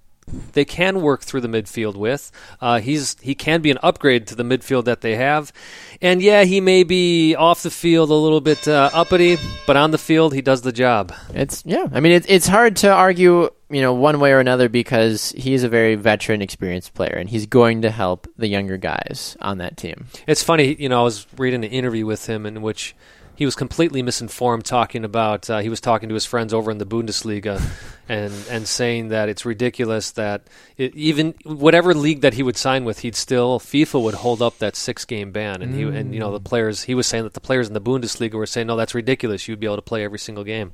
they 0.53 0.65
can 0.65 1.01
work 1.01 1.21
through 1.21 1.41
the 1.41 1.47
midfield 1.47 1.95
with. 1.95 2.31
Uh, 2.59 2.79
he's 2.79 3.15
he 3.21 3.35
can 3.35 3.61
be 3.61 3.71
an 3.71 3.77
upgrade 3.83 4.27
to 4.27 4.35
the 4.35 4.43
midfield 4.43 4.85
that 4.85 5.01
they 5.01 5.15
have, 5.15 5.53
and 6.01 6.21
yeah, 6.21 6.43
he 6.43 6.61
may 6.61 6.83
be 6.83 7.35
off 7.35 7.63
the 7.63 7.71
field 7.71 8.09
a 8.09 8.13
little 8.13 8.41
bit 8.41 8.67
uh, 8.67 8.89
uppity, 8.93 9.37
but 9.67 9.77
on 9.77 9.91
the 9.91 9.97
field 9.97 10.33
he 10.33 10.41
does 10.41 10.61
the 10.61 10.71
job. 10.71 11.13
It's 11.33 11.63
yeah. 11.65 11.87
I 11.91 11.99
mean, 11.99 12.11
it's 12.11 12.25
it's 12.27 12.47
hard 12.47 12.77
to 12.77 12.91
argue, 12.91 13.49
you 13.69 13.81
know, 13.81 13.93
one 13.93 14.19
way 14.19 14.31
or 14.31 14.39
another 14.39 14.69
because 14.69 15.31
he's 15.37 15.63
a 15.63 15.69
very 15.69 15.95
veteran, 15.95 16.41
experienced 16.41 16.93
player, 16.93 17.15
and 17.15 17.29
he's 17.29 17.45
going 17.45 17.81
to 17.83 17.91
help 17.91 18.27
the 18.37 18.47
younger 18.47 18.77
guys 18.77 19.37
on 19.41 19.59
that 19.59 19.77
team. 19.77 20.07
It's 20.27 20.43
funny, 20.43 20.75
you 20.75 20.89
know, 20.89 21.01
I 21.01 21.03
was 21.03 21.25
reading 21.37 21.63
an 21.63 21.71
interview 21.71 22.05
with 22.05 22.27
him 22.27 22.45
in 22.45 22.61
which 22.61 22.95
he 23.35 23.45
was 23.45 23.55
completely 23.55 24.01
misinformed, 24.01 24.65
talking 24.65 25.03
about 25.05 25.49
uh, 25.49 25.59
he 25.59 25.69
was 25.69 25.81
talking 25.81 26.09
to 26.09 26.15
his 26.15 26.25
friends 26.25 26.53
over 26.53 26.71
in 26.71 26.77
the 26.77 26.85
Bundesliga, 26.85 27.61
and 28.09 28.33
and 28.49 28.67
saying 28.67 29.09
that 29.09 29.29
it's 29.29 29.45
ridiculous 29.45 30.11
that 30.11 30.41
it, 30.77 30.95
even 30.95 31.33
whatever 31.43 31.93
league 31.93 32.21
that 32.21 32.33
he 32.35 32.43
would 32.43 32.57
sign 32.57 32.85
with, 32.85 32.99
he'd 32.99 33.15
still 33.15 33.59
FIFA 33.59 34.01
would 34.03 34.13
hold 34.15 34.41
up 34.41 34.57
that 34.59 34.75
six 34.75 35.05
game 35.05 35.31
ban, 35.31 35.61
and 35.61 35.75
he 35.75 35.83
and 35.83 36.13
you 36.13 36.19
know 36.19 36.31
the 36.31 36.39
players 36.39 36.83
he 36.83 36.95
was 36.95 37.07
saying 37.07 37.23
that 37.23 37.33
the 37.33 37.41
players 37.41 37.67
in 37.67 37.73
the 37.73 37.81
Bundesliga 37.81 38.33
were 38.33 38.45
saying 38.45 38.67
no, 38.67 38.75
that's 38.75 38.95
ridiculous. 38.95 39.47
You'd 39.47 39.59
be 39.59 39.67
able 39.67 39.75
to 39.77 39.81
play 39.81 40.03
every 40.03 40.19
single 40.19 40.43
game. 40.43 40.71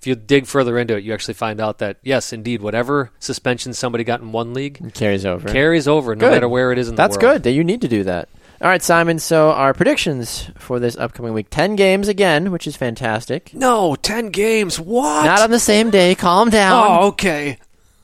If 0.00 0.06
you 0.06 0.14
dig 0.14 0.46
further 0.46 0.78
into 0.78 0.96
it, 0.96 1.04
you 1.04 1.12
actually 1.12 1.34
find 1.34 1.60
out 1.60 1.76
that 1.78 1.98
yes, 2.02 2.32
indeed, 2.32 2.62
whatever 2.62 3.10
suspension 3.18 3.74
somebody 3.74 4.02
got 4.02 4.22
in 4.22 4.32
one 4.32 4.54
league 4.54 4.80
It 4.82 4.94
carries 4.94 5.26
over. 5.26 5.46
carries 5.50 5.86
over, 5.86 6.16
no 6.16 6.20
Good. 6.26 6.32
matter 6.32 6.48
where 6.48 6.72
it 6.72 6.78
is 6.78 6.88
in 6.88 6.94
That's 6.94 7.18
the 7.18 7.26
world. 7.26 7.34
good. 7.36 7.42
That 7.42 7.50
you 7.52 7.62
need 7.62 7.82
to 7.82 7.88
do 7.88 8.04
that. 8.04 8.30
All 8.62 8.68
right, 8.68 8.82
Simon. 8.82 9.18
So 9.18 9.52
our 9.52 9.72
predictions 9.72 10.50
for 10.58 10.78
this 10.78 10.96
upcoming 10.96 11.32
week: 11.32 11.46
ten 11.50 11.76
games 11.76 12.08
again, 12.08 12.50
which 12.52 12.66
is 12.66 12.76
fantastic. 12.76 13.54
No, 13.54 13.94
ten 13.96 14.28
games. 14.28 14.78
What? 14.78 15.24
Not 15.24 15.40
on 15.40 15.50
the 15.50 15.58
same 15.58 15.90
day. 15.90 16.14
Calm 16.14 16.50
down. 16.50 16.84
Oh, 16.86 17.06
okay. 17.08 17.56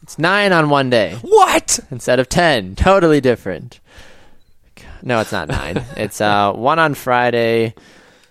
It's 0.02 0.18
nine 0.18 0.52
on 0.52 0.70
one 0.70 0.88
day 0.88 1.16
What? 1.22 1.80
instead 1.90 2.20
of 2.20 2.28
ten. 2.28 2.74
Totally 2.76 3.20
different. 3.20 3.80
No, 5.02 5.20
it's 5.20 5.32
not 5.32 5.48
nine. 5.48 5.84
it's 5.96 6.20
uh, 6.20 6.52
one 6.52 6.78
on 6.78 6.94
Friday, 6.94 7.74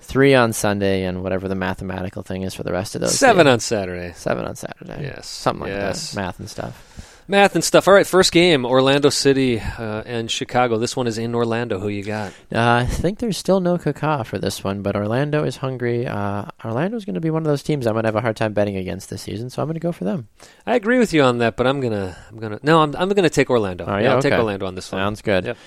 three 0.01 0.33
on 0.33 0.51
Sunday, 0.51 1.03
and 1.03 1.21
whatever 1.21 1.47
the 1.47 1.55
mathematical 1.55 2.23
thing 2.23 2.41
is 2.43 2.53
for 2.55 2.63
the 2.63 2.71
rest 2.71 2.95
of 2.95 3.01
those. 3.01 3.17
Seven 3.19 3.45
days. 3.45 3.53
on 3.53 3.59
Saturday. 3.59 4.13
Seven 4.15 4.45
on 4.45 4.55
Saturday. 4.55 5.03
Yes. 5.03 5.27
Something 5.27 5.63
like 5.63 5.71
Yes. 5.71 6.11
that. 6.13 6.21
Math 6.21 6.39
and 6.39 6.49
stuff. 6.49 7.04
Math 7.27 7.55
and 7.55 7.63
stuff. 7.63 7.87
All 7.87 7.93
right, 7.93 8.05
first 8.05 8.31
game: 8.31 8.65
Orlando 8.65 9.09
City 9.09 9.59
uh, 9.59 10.03
and 10.05 10.29
Chicago. 10.29 10.77
This 10.77 10.95
one 10.95 11.07
is 11.07 11.17
in 11.17 11.33
Orlando. 11.33 11.79
Who 11.79 11.87
you 11.87 12.03
got? 12.03 12.33
Uh, 12.53 12.83
I 12.83 12.85
think 12.85 13.17
there's 13.19 13.37
still 13.37 13.59
no 13.59 13.77
Kaká 13.77 14.25
for 14.25 14.37
this 14.37 14.63
one, 14.63 14.83
but 14.83 14.95
Orlando 14.95 15.43
is 15.43 15.57
hungry. 15.57 16.05
Uh, 16.05 16.45
Orlando's 16.63 17.03
going 17.03 17.15
to 17.15 17.21
be 17.21 17.31
one 17.31 17.41
of 17.41 17.47
those 17.47 17.63
teams 17.63 17.87
I'm 17.87 17.93
going 17.93 18.03
to 18.03 18.07
have 18.09 18.15
a 18.15 18.21
hard 18.21 18.35
time 18.35 18.53
betting 18.53 18.77
against 18.77 19.09
this 19.09 19.23
season, 19.23 19.49
so 19.49 19.61
I'm 19.61 19.67
going 19.67 19.73
to 19.73 19.79
go 19.79 19.91
for 19.91 20.03
them. 20.03 20.27
I 20.67 20.75
agree 20.75 20.99
with 20.99 21.13
you 21.13 21.23
on 21.23 21.39
that, 21.39 21.55
but 21.55 21.65
I'm 21.65 21.81
gonna, 21.81 22.15
I'm 22.29 22.37
gonna, 22.37 22.59
no, 22.61 22.81
I'm, 22.81 22.95
I'm 22.95 23.09
gonna 23.09 23.29
take 23.29 23.49
Orlando. 23.49 23.85
Oh, 23.87 23.97
yeah, 23.97 24.03
yeah, 24.03 24.13
I'll 24.15 24.21
take. 24.21 24.33
Orlando 24.33 24.67
on 24.67 24.75
this 24.75 24.91
one. 24.91 24.99
Sounds 24.99 25.21
good. 25.21 25.45
Yep. 25.45 25.57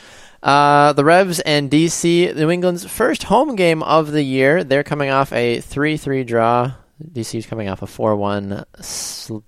Uh, 0.42 0.92
the 0.92 1.04
Revs 1.04 1.40
and 1.40 1.68
DC, 1.70 2.36
New 2.36 2.50
England's 2.50 2.84
first 2.84 3.24
home 3.24 3.56
game 3.56 3.82
of 3.82 4.12
the 4.12 4.22
year. 4.22 4.62
They're 4.62 4.84
coming 4.84 5.10
off 5.10 5.32
a 5.32 5.60
3 5.60 5.96
3 5.96 6.22
draw. 6.24 6.72
DC's 7.02 7.46
coming 7.46 7.68
off 7.68 7.82
a 7.82 7.86
4 7.86 8.16
1 8.16 8.64
sl- 8.80 9.38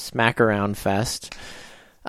smack 0.00 0.40
around 0.40 0.76
fest. 0.78 1.34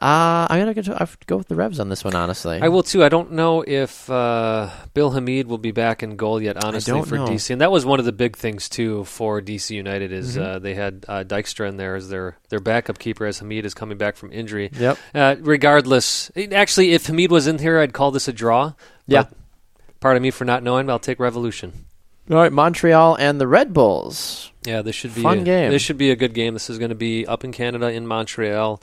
Uh, 0.01 0.47
I'm 0.49 0.63
going 0.63 0.73
to 0.73 0.81
go, 0.81 1.05
go 1.27 1.38
with 1.38 1.49
the 1.49 1.55
Revs 1.55 1.77
on 1.81 1.89
this 1.89 2.01
one, 2.05 2.15
honestly. 2.15 2.59
I 2.61 2.69
will 2.69 2.81
too. 2.81 3.03
I 3.03 3.09
don't 3.09 3.34
know 3.34 3.61
if 3.68 4.09
uh, 4.09 4.69
Bill 4.93 5.11
Hamid 5.11 5.47
will 5.47 5.57
be 5.57 5.72
back 5.72 6.01
in 6.01 6.15
goal 6.15 6.41
yet. 6.41 6.63
Honestly, 6.63 7.01
for 7.01 7.15
know. 7.18 7.27
DC, 7.27 7.49
and 7.49 7.59
that 7.59 7.73
was 7.73 7.85
one 7.85 7.99
of 7.99 8.05
the 8.05 8.13
big 8.13 8.38
things 8.38 8.69
too 8.69 9.03
for 9.03 9.41
DC 9.41 9.72
United 9.72 10.13
is 10.13 10.38
Mm-hmm. 10.38 10.41
uh, 10.55 10.59
they 10.59 10.76
had 10.76 11.03
uh, 11.09 11.26
Dykstra 11.26 11.68
in 11.68 11.76
there 11.76 11.95
as 11.95 12.07
their 12.07 12.38
their 12.47 12.61
backup 12.61 12.99
keeper 12.99 13.26
as 13.26 13.39
Hamid 13.39 13.65
is 13.65 13.73
coming 13.73 13.97
back 13.97 14.15
from 14.15 14.31
injury. 14.31 14.69
Yep. 14.73 14.97
Uh, 15.13 15.35
regardless, 15.41 16.31
actually, 16.53 16.93
if 16.93 17.07
Hamid 17.07 17.30
was 17.30 17.47
in 17.47 17.57
here, 17.59 17.77
I'd 17.77 17.91
call 17.91 18.11
this 18.11 18.30
a 18.30 18.34
draw. 18.34 18.73
Yeah. 19.07 19.26
Pardon 19.99 20.23
me 20.23 20.31
for 20.31 20.45
not 20.45 20.63
knowing. 20.63 20.85
but 20.88 20.93
I'll 20.93 20.99
take 20.99 21.19
Revolution. 21.19 21.73
All 22.32 22.38
right, 22.38 22.52
Montreal 22.52 23.16
and 23.16 23.41
the 23.41 23.48
Red 23.48 23.74
Bulls. 23.74 24.53
Yeah, 24.64 24.82
this 24.84 24.95
should 24.95 25.14
be 25.14 25.22
Fun 25.22 25.40
a, 25.40 25.44
game. 25.44 25.70
This 25.70 25.82
should 25.82 25.98
be 25.98 26.12
a 26.12 26.16
good 26.16 26.34
game. 26.34 26.53
This 26.53 26.70
is 26.70 26.80
going 26.80 26.90
to 26.90 26.95
be 26.95 27.28
up 27.28 27.44
in 27.44 27.52
Canada 27.52 27.91
in 27.91 28.08
Montreal. 28.08 28.82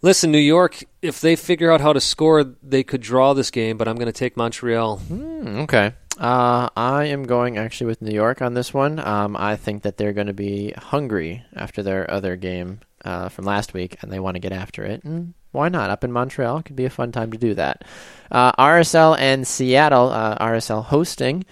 Listen, 0.00 0.30
New 0.30 0.38
York, 0.38 0.84
if 1.00 1.20
they 1.20 1.34
figure 1.34 1.72
out 1.72 1.80
how 1.80 1.92
to 1.92 2.00
score, 2.00 2.44
they 2.62 2.84
could 2.84 3.00
draw 3.00 3.34
this 3.34 3.50
game, 3.50 3.78
but 3.78 3.88
I'm 3.88 3.96
going 3.96 4.06
to 4.06 4.12
take 4.12 4.36
Montreal. 4.36 4.98
Hmm, 4.98 5.60
okay. 5.62 5.94
Uh, 6.18 6.68
I 6.76 7.06
am 7.06 7.24
going 7.24 7.58
actually 7.58 7.88
with 7.88 8.00
New 8.00 8.14
York 8.14 8.40
on 8.40 8.54
this 8.54 8.72
one. 8.72 9.00
Um, 9.00 9.36
I 9.36 9.56
think 9.56 9.82
that 9.82 9.96
they're 9.96 10.12
going 10.12 10.28
to 10.28 10.32
be 10.32 10.72
hungry 10.72 11.44
after 11.56 11.82
their 11.82 12.08
other 12.08 12.36
game 12.36 12.78
uh, 13.04 13.28
from 13.28 13.44
last 13.44 13.74
week, 13.74 13.96
and 14.02 14.12
they 14.12 14.20
want 14.20 14.36
to 14.36 14.40
get 14.40 14.52
after 14.52 14.84
it. 14.84 15.02
And 15.02 15.34
why 15.50 15.68
not? 15.68 15.90
Up 15.90 16.04
in 16.04 16.12
Montreal 16.12 16.62
could 16.62 16.76
be 16.76 16.84
a 16.84 16.90
fun 16.90 17.10
time 17.10 17.32
to 17.32 17.38
do 17.38 17.54
that. 17.54 17.82
Uh, 18.30 18.52
RSL 18.52 19.18
and 19.18 19.48
Seattle. 19.48 20.10
Uh, 20.10 20.38
RSL 20.38 20.84
hosting. 20.84 21.44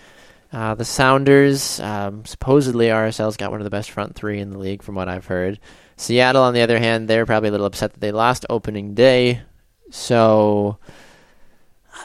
Uh, 0.53 0.75
the 0.75 0.85
Sounders, 0.85 1.79
um, 1.81 2.25
supposedly 2.25 2.87
RSL's 2.87 3.37
got 3.37 3.53
one 3.53 3.61
of 3.61 3.65
the 3.65 3.71
best 3.71 3.91
front 3.91 4.17
three 4.17 4.41
in 4.41 4.51
the 4.51 4.59
league, 4.59 4.83
from 4.83 4.97
what 4.97 5.09
I've 5.09 5.27
heard. 5.27 5.61
Seattle, 5.97 6.43
on 6.43 6.55
the 6.55 6.63
other 6.63 6.79
hand, 6.79 7.09
they're 7.09 7.27
probably 7.27 7.51
a 7.51 7.53
little 7.53 7.67
upset 7.67 7.93
that 7.93 8.01
they 8.01 8.11
lost 8.11 8.47
opening 8.51 8.95
day. 8.95 9.43
So, 9.91 10.79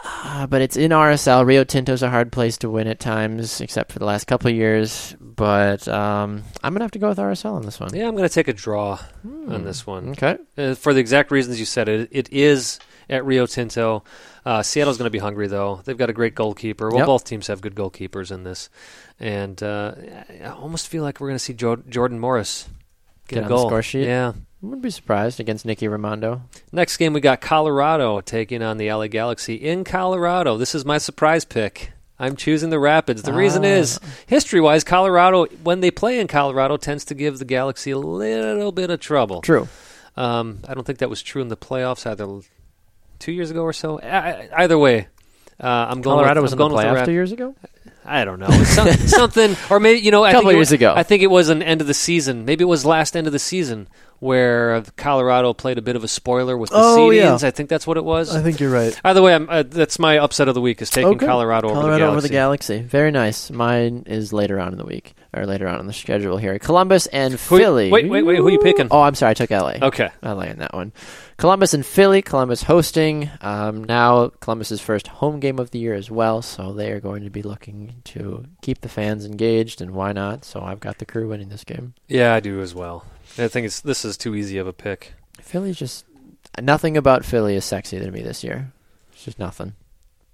uh, 0.04 0.46
but 0.48 0.62
it's 0.62 0.78
in 0.78 0.92
RSL. 0.92 1.46
Rio 1.46 1.64
Tinto's 1.64 2.04
a 2.04 2.10
hard 2.10 2.32
place 2.32 2.58
to 2.58 2.70
win 2.70 2.88
at 2.88 3.00
times, 3.00 3.62
except 3.62 3.92
for 3.92 4.00
the 4.00 4.06
last 4.06 4.26
couple 4.26 4.50
of 4.50 4.56
years. 4.56 5.16
But 5.20 5.88
um, 5.88 6.44
I'm 6.64 6.74
gonna 6.74 6.84
have 6.84 6.92
to 6.92 7.00
go 7.00 7.10
with 7.10 7.18
RSL 7.18 7.54
on 7.54 7.64
this 7.64 7.80
one. 7.80 7.96
Yeah, 7.96 8.08
I'm 8.08 8.16
going 8.16 8.28
to 8.28 8.34
take 8.34 8.48
a 8.48 8.54
draw 8.54 9.00
on 9.24 9.64
this 9.64 9.88
one. 9.88 10.10
Okay. 10.10 10.38
Uh, 10.58 10.76
for 10.76 10.94
the 10.94 11.00
exact 11.00 11.32
reasons 11.32 11.60
you 11.60 11.66
said. 11.66 11.88
It, 11.90 12.10
it 12.12 12.32
is 12.32 12.80
at 13.10 13.26
Rio 13.26 13.46
Tinto. 13.46 14.04
Uh, 14.46 14.62
Seattle's 14.62 14.98
going 14.98 15.08
to 15.08 15.12
be 15.12 15.18
hungry, 15.20 15.48
though. 15.48 15.82
They've 15.86 15.98
got 15.98 16.10
a 16.10 16.14
great 16.14 16.36
goalkeeper. 16.36 16.90
Well, 16.90 17.00
Yep. 17.00 17.06
both 17.08 17.24
teams 17.24 17.48
have 17.48 17.62
good 17.62 17.74
goalkeepers 17.76 18.32
in 18.32 18.44
this. 18.44 18.70
And 19.20 19.62
uh, 19.64 19.96
I 20.44 20.46
almost 20.50 20.88
feel 20.88 21.02
like 21.04 21.20
we're 21.20 21.30
going 21.30 21.36
to 21.40 21.44
see 21.44 21.54
jo- 21.54 21.82
Jordan 21.90 22.20
Morris 22.20 22.70
get, 23.28 23.36
Get 23.36 23.40
a 23.40 23.44
on 23.46 23.50
the 23.50 23.56
goal. 23.56 23.68
score 23.68 23.82
sheet? 23.82 24.06
Yeah. 24.06 24.34
Wouldn't 24.62 24.82
be 24.84 24.90
surprised 24.92 25.40
against 25.40 25.66
Nicky 25.66 25.88
Rimando. 25.88 26.42
Next 26.72 26.98
game, 26.98 27.14
we 27.14 27.22
got 27.22 27.42
Colorado 27.42 28.22
taking 28.22 28.62
on 28.62 28.78
the 28.78 28.92
LA 28.92 29.08
Galaxy 29.08 29.56
in 29.56 29.84
Colorado. 29.84 30.58
This 30.58 30.74
is 30.76 30.86
my 30.86 30.98
surprise 31.00 31.46
pick. 31.46 31.92
I'm 32.18 32.36
choosing 32.36 32.70
the 32.70 32.80
Rapids. 32.80 33.24
The 33.24 33.34
reason 33.34 33.64
Ah. 33.66 33.70
is, 33.70 34.00
history 34.26 34.62
wise, 34.62 34.84
Colorado, 34.84 35.46
when 35.64 35.82
they 35.82 35.92
play 35.92 36.20
in 36.20 36.28
Colorado, 36.28 36.78
tends 36.78 37.04
to 37.06 37.14
give 37.14 37.40
the 37.40 37.46
Galaxy 37.46 37.92
a 37.92 37.98
little 37.98 38.72
bit 38.72 38.90
of 38.90 39.00
trouble. 39.00 39.42
True. 39.42 39.68
Um, 40.16 40.60
I 40.68 40.74
don't 40.74 40.86
think 40.86 41.00
that 41.00 41.10
was 41.10 41.22
true 41.22 41.42
in 41.42 41.50
the 41.50 41.58
playoffs 41.58 42.10
either 42.10 42.26
two 43.20 43.32
years 43.32 43.52
ago 43.52 43.62
or 43.62 43.74
so. 43.74 44.00
I, 44.00 44.50
either 44.58 44.78
way, 44.78 45.08
uh, 45.60 45.68
I'm 45.68 46.02
going. 46.02 46.18
To 46.18 46.24
Colorado 46.24 46.42
with, 46.42 46.44
was 46.44 46.52
the 46.52 46.58
going 46.58 46.74
with 46.74 46.86
playoffs 46.86 47.06
two 47.06 47.12
years 47.12 47.32
ago. 47.32 47.56
I 48.08 48.24
don't 48.24 48.40
know. 48.40 48.50
Some, 48.64 48.88
something, 49.08 49.56
or 49.70 49.80
maybe 49.80 50.00
you 50.02 50.12
know, 50.12 50.24
I 50.24 50.32
Couple 50.32 50.52
years 50.52 50.68
was, 50.68 50.72
ago. 50.74 50.94
I 50.96 51.04
think 51.04 51.24
it 51.24 51.28
was 51.28 51.50
an 51.50 51.64
end 51.64 51.82
of 51.82 51.88
the 51.88 51.94
season. 51.94 52.46
Maybe 52.46 52.64
it 52.64 52.68
was 52.68 52.86
last 52.86 53.18
end 53.18 53.26
of 53.26 53.34
the 53.34 53.40
season 53.40 53.88
where 54.20 54.82
Colorado 54.96 55.54
played 55.54 55.78
a 55.78 55.82
bit 55.82 55.96
of 55.96 56.04
a 56.04 56.08
spoiler 56.08 56.58
with 56.58 56.70
the 56.70 56.78
Oh, 56.78 57.10
yeah. 57.10 57.32
seedings. 57.32 57.44
I 57.44 57.52
think 57.52 57.68
that's 57.70 57.86
what 57.86 57.98
it 57.98 58.04
was. 58.06 58.34
I 58.34 58.42
think 58.42 58.60
you're 58.60 58.72
right. 58.72 59.00
Either 59.04 59.22
way, 59.22 59.34
I'm, 59.36 59.50
uh, 59.50 59.64
that's 59.64 60.00
my 60.00 60.20
upset 60.20 60.48
of 60.48 60.56
the 60.56 60.62
week 60.62 60.82
is 60.82 60.90
taking 60.90 61.16
Okay. 61.16 61.26
Colorado, 61.26 61.68
over 61.70 61.76
the 61.76 61.82
Colorado 61.82 62.08
over 62.12 62.22
the 62.22 62.30
Galaxy. 62.30 62.80
Very 62.82 63.12
nice. 63.12 63.52
Mine 63.52 64.04
is 64.08 64.32
later 64.32 64.60
on 64.60 64.72
in 64.72 64.78
the 64.78 64.86
week, 64.86 65.16
or 65.36 65.46
later 65.46 65.68
on 65.68 65.80
in 65.80 65.88
the 65.88 65.94
schedule 65.94 66.38
here. 66.38 66.58
Columbus 66.60 67.08
and 67.08 67.34
Who- 67.34 67.58
Philly. 67.58 67.92
wait, 67.92 68.10
wait, 68.10 68.24
wait, 68.24 68.38
who 68.38 68.48
are 68.48 68.52
you 68.52 68.60
picking? 68.60 68.88
Oh, 68.90 69.02
I'm 69.02 69.16
sorry. 69.16 69.32
I 69.32 69.34
took 69.34 69.52
LA. 69.52 69.76
Okay. 69.82 70.10
LA 70.24 70.42
in 70.44 70.60
that 70.60 70.74
one. 70.74 70.94
Columbus 71.38 71.74
and 71.74 71.86
Philly. 71.86 72.22
Columbus 72.22 72.64
hosting. 72.64 73.30
Um, 73.42 73.84
now 73.84 74.30
Columbus's 74.40 74.80
first 74.82 75.08
home 75.08 75.40
game 75.40 75.60
of 75.60 75.72
the 75.72 75.80
year 75.80 75.94
as 75.94 76.10
well, 76.10 76.42
so 76.42 76.72
they 76.74 76.92
are 76.92 77.00
going 77.02 77.24
to 77.26 77.30
be 77.30 77.42
looking 77.42 77.96
to 78.06 78.46
keep 78.62 78.82
the 78.82 78.90
fans 78.90 79.26
engaged, 79.26 79.82
and 79.82 79.92
why 79.92 80.14
not? 80.14 80.46
So 80.46 80.62
I've 80.62 80.80
got 80.80 80.98
the 81.00 81.06
crew 81.06 81.28
winning 81.28 81.50
this 81.50 81.64
game. 81.66 81.94
Yeah, 82.08 82.34
I 82.34 82.40
do 82.40 82.62
as 82.62 82.74
well. 82.74 83.06
I 83.38 83.48
think 83.50 83.66
it's 83.66 83.82
this 83.82 84.06
is 84.06 84.16
too 84.18 84.34
easy 84.36 84.58
of 84.58 84.68
a 84.68 84.74
pick. 84.74 85.14
Philly's 85.42 85.78
just 85.78 86.06
nothing 86.62 86.96
about 86.96 87.26
Philly 87.26 87.56
is 87.56 87.66
sexy 87.66 88.00
to 88.00 88.10
me 88.12 88.22
this 88.22 88.44
year. 88.44 88.72
It's 89.14 89.26
just 89.26 89.40
nothing. 89.40 89.74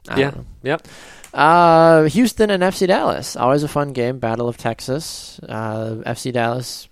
I 0.07 0.19
yeah. 0.19 0.33
Yep. 0.63 0.87
Uh, 1.33 2.03
Houston 2.03 2.49
and 2.49 2.61
FC 2.63 2.87
Dallas. 2.87 3.35
Always 3.35 3.63
a 3.63 3.67
fun 3.67 3.93
game. 3.93 4.19
Battle 4.19 4.47
of 4.47 4.57
Texas. 4.57 5.39
Uh, 5.47 5.95
FC 6.05 6.31
Dallas, 6.33 6.87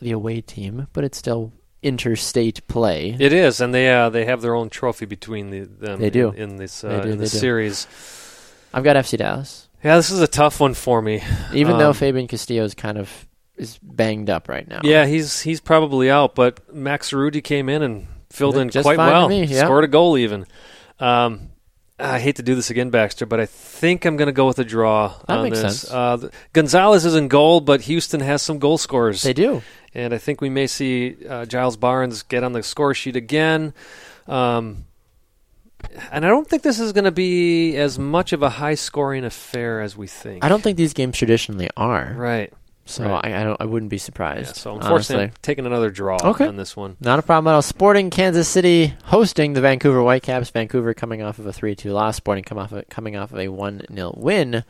the 0.00 0.12
away 0.12 0.40
team, 0.40 0.86
but 0.92 1.04
it's 1.04 1.18
still 1.18 1.52
interstate 1.82 2.66
play. 2.68 3.16
It 3.18 3.32
is, 3.32 3.60
and 3.60 3.74
they 3.74 3.90
uh, 3.90 4.10
they 4.10 4.24
have 4.26 4.40
their 4.42 4.54
own 4.54 4.70
trophy 4.70 5.06
between 5.06 5.50
the, 5.50 5.60
them. 5.60 6.00
They 6.00 6.10
do. 6.10 6.30
in, 6.30 6.50
in 6.50 6.56
this 6.56 6.82
They 6.82 6.88
uh, 6.94 7.00
do, 7.00 7.08
in 7.10 7.18
they 7.18 7.24
this 7.24 7.32
do. 7.32 7.38
series. 7.38 7.86
I've 8.72 8.84
got 8.84 8.94
FC 8.96 9.18
Dallas, 9.18 9.68
Yeah, 9.82 9.96
this 9.96 10.10
is 10.10 10.20
a 10.20 10.28
tough 10.28 10.60
one 10.60 10.74
for 10.74 11.02
me. 11.02 11.22
even 11.52 11.76
though 11.78 11.88
Um, 11.88 11.94
Fabian 11.94 12.28
Castillo 12.28 12.62
is 12.62 12.74
kind 12.74 12.98
of 12.98 13.26
is 13.56 13.78
banged 13.82 14.30
up 14.30 14.48
right 14.48 14.66
now. 14.68 14.80
Yeah, 14.84 15.06
he's 15.06 15.40
he's 15.40 15.60
probably 15.60 16.08
out, 16.10 16.34
but 16.36 16.72
Maxi 16.72 17.14
Urruti 17.14 17.42
came 17.42 17.68
in 17.68 17.82
and 17.82 18.06
filled 18.30 18.56
in 18.56 18.70
quite 18.70 18.96
well. 18.96 19.28
me, 19.28 19.44
yeah. 19.44 19.64
Scored 19.64 19.82
a 19.84 19.88
goal 19.88 20.16
even. 20.16 20.46
Um, 21.00 21.49
I 22.00 22.18
hate 22.18 22.36
to 22.36 22.42
do 22.42 22.54
this 22.54 22.70
again, 22.70 22.90
Baxter, 22.90 23.26
but 23.26 23.40
I 23.40 23.46
think 23.46 24.04
I'm 24.04 24.16
going 24.16 24.26
to 24.26 24.32
go 24.32 24.46
with 24.46 24.58
a 24.58 24.64
draw 24.64 25.14
That 25.28 25.38
on 25.38 25.44
makes 25.44 25.60
this. 25.60 25.80
sense. 25.82 25.92
Uh, 25.92 26.28
Gonzalez 26.52 27.04
is 27.04 27.14
in 27.14 27.28
goal, 27.28 27.60
but 27.60 27.82
Houston 27.82 28.20
has 28.20 28.42
some 28.42 28.58
goal 28.58 28.78
scorers. 28.78 29.22
they 29.22 29.32
do. 29.32 29.62
and 29.94 30.12
I 30.14 30.18
think 30.18 30.40
we 30.40 30.48
may 30.50 30.66
see 30.66 31.16
uh, 31.28 31.44
Giles 31.46 31.76
Barnes 31.76 32.22
get 32.22 32.42
on 32.44 32.52
the 32.52 32.62
score 32.62 32.94
sheet 32.94 33.16
again. 33.16 33.74
Um, 34.26 34.84
and 36.12 36.24
I 36.24 36.28
don't 36.28 36.46
think 36.46 36.62
this 36.62 36.78
is 36.78 36.92
going 36.92 37.04
to 37.04 37.10
be 37.10 37.76
as 37.76 37.98
much 37.98 38.32
of 38.32 38.42
a 38.42 38.50
high 38.50 38.74
scoring 38.74 39.24
affair 39.24 39.80
as 39.80 39.96
we 39.96 40.06
think. 40.06 40.44
I 40.44 40.48
don't 40.48 40.62
think 40.62 40.76
these 40.76 40.92
games 40.92 41.16
traditionally 41.16 41.70
are. 41.76 42.12
Right. 42.16 42.52
So 42.86 43.04
right. 43.08 43.24
I, 43.26 43.40
I 43.40 43.44
don't. 43.44 43.60
I 43.60 43.64
wouldn't 43.66 43.90
be 43.90 43.96
Yeah, 43.96 44.02
surprised. 44.02 44.56
so 44.56 44.74
unfortunately, 44.74 44.94
honestly. 44.94 45.22
I'm 45.24 45.32
taking 45.42 45.66
another 45.66 45.90
draw 45.90 46.18
Okay. 46.22 46.46
on 46.46 46.56
this 46.56 46.76
one. 46.76 46.96
Not 47.00 47.18
a 47.18 47.22
problem 47.22 47.52
at 47.52 47.54
all. 47.54 47.62
Sporting 47.62 48.10
Kansas 48.10 48.48
City 48.48 48.94
hosting 49.04 49.52
the 49.52 49.60
Vancouver 49.60 50.02
Whitecaps. 50.02 50.50
Vancouver 50.50 50.92
coming 50.94 51.22
off 51.22 51.38
of 51.38 51.46
a 51.46 51.52
3-2 51.52 51.92
loss. 51.92 52.16
Sporting 52.16 52.42
come 52.42 52.58
off 52.58 52.72
of, 52.72 52.88
coming 52.88 53.16
off 53.16 53.32
of 53.32 53.38
a 53.38 53.46
1-0 53.46 54.18
win. 54.18 54.64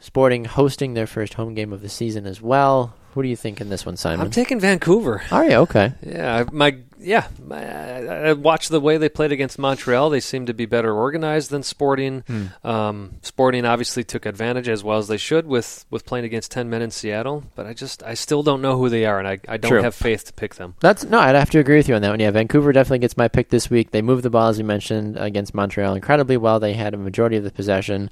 Sporting 0.00 0.44
hosting 0.46 0.94
their 0.94 1.06
first 1.06 1.34
home 1.34 1.54
game 1.54 1.72
of 1.72 1.82
the 1.82 1.88
season 1.88 2.26
as 2.26 2.40
well. 2.40 2.94
Who 3.14 3.22
do 3.22 3.28
you 3.28 3.36
think 3.36 3.60
in 3.60 3.68
this 3.68 3.86
one, 3.86 3.96
Simon? 3.96 4.26
I'm 4.26 4.30
taking 4.32 4.58
Vancouver. 4.60 5.22
Are 5.30 5.44
you 5.44 5.56
okay? 5.58 5.92
Yeah, 6.04 6.44
I- 6.46 6.52
my 6.52 6.76
yeah, 6.98 7.26
my, 7.46 7.58
I 7.62 8.28
I 8.28 8.32
watched 8.32 8.70
the 8.70 8.80
way 8.80 8.96
they 8.96 9.10
played 9.10 9.30
against 9.30 9.58
Montreal. 9.58 10.08
They 10.10 10.20
seemed 10.20 10.46
to 10.46 10.54
be 10.54 10.64
better 10.64 10.92
organized 10.92 11.50
than 11.50 11.62
Sporting. 11.62 12.22
Hmm. 12.26 12.46
Um, 12.66 13.14
Sporting 13.20 13.66
obviously 13.66 14.04
took 14.04 14.24
advantage 14.24 14.68
as 14.70 14.82
well 14.82 14.98
as 14.98 15.06
they 15.08 15.18
should 15.18 15.46
with, 15.46 15.84
with 15.90 16.06
playing 16.06 16.24
against 16.24 16.50
ten 16.50 16.70
men 16.70 16.80
in 16.80 16.90
Seattle. 16.90 17.44
But 17.54 17.66
I 17.66 17.74
just 17.74 18.02
I 18.02 18.14
still 18.14 18.42
don't 18.42 18.62
know 18.62 18.78
who 18.78 18.88
they 18.88 19.04
are, 19.04 19.18
and 19.18 19.28
I, 19.28 19.38
I 19.46 19.58
don't 19.58 19.70
True. 19.70 19.82
have 19.82 19.94
faith 19.94 20.24
to 20.24 20.32
pick 20.32 20.54
them. 20.54 20.74
That's 20.80 21.04
no. 21.04 21.18
I'd 21.18 21.34
have 21.34 21.50
to 21.50 21.58
agree 21.58 21.76
with 21.76 21.88
you 21.88 21.94
on 21.94 22.00
that 22.02 22.10
one. 22.10 22.20
Yeah, 22.20 22.30
Vancouver 22.30 22.72
definitely 22.72 23.00
gets 23.00 23.16
my 23.18 23.28
pick 23.28 23.50
this 23.50 23.68
week. 23.68 23.90
They 23.90 24.00
moved 24.02 24.22
the 24.22 24.30
ball 24.30 24.48
as 24.48 24.58
you 24.58 24.64
mentioned 24.64 25.18
against 25.18 25.52
Montreal 25.54 25.94
incredibly 25.94 26.36
well. 26.38 26.58
They 26.58 26.72
had 26.72 26.94
a 26.94 26.96
majority 26.98 27.36
of 27.36 27.44
the 27.44 27.50
possession. 27.52 28.10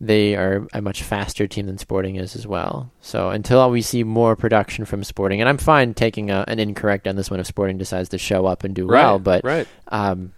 They 0.00 0.36
are 0.36 0.66
a 0.74 0.82
much 0.82 1.02
faster 1.02 1.46
team 1.46 1.66
than 1.66 1.78
Sporting 1.78 2.16
is 2.16 2.36
as 2.36 2.46
well. 2.46 2.90
So 3.00 3.30
until 3.30 3.70
we 3.70 3.80
see 3.80 4.04
more 4.04 4.36
production 4.36 4.84
from 4.84 5.02
Sporting, 5.04 5.40
and 5.40 5.48
I'm 5.48 5.56
fine 5.58 5.94
taking 5.94 6.30
a, 6.30 6.44
an 6.46 6.58
incorrect 6.58 7.08
on 7.08 7.16
this 7.16 7.30
one 7.30 7.40
if 7.40 7.46
Sporting 7.46 7.78
decides 7.78 8.10
to 8.10 8.18
show 8.18 8.44
up 8.46 8.62
and 8.64 8.74
do 8.74 8.86
well, 8.86 9.18
but 9.18 9.42
right, 9.44 9.66
um, 9.88 10.32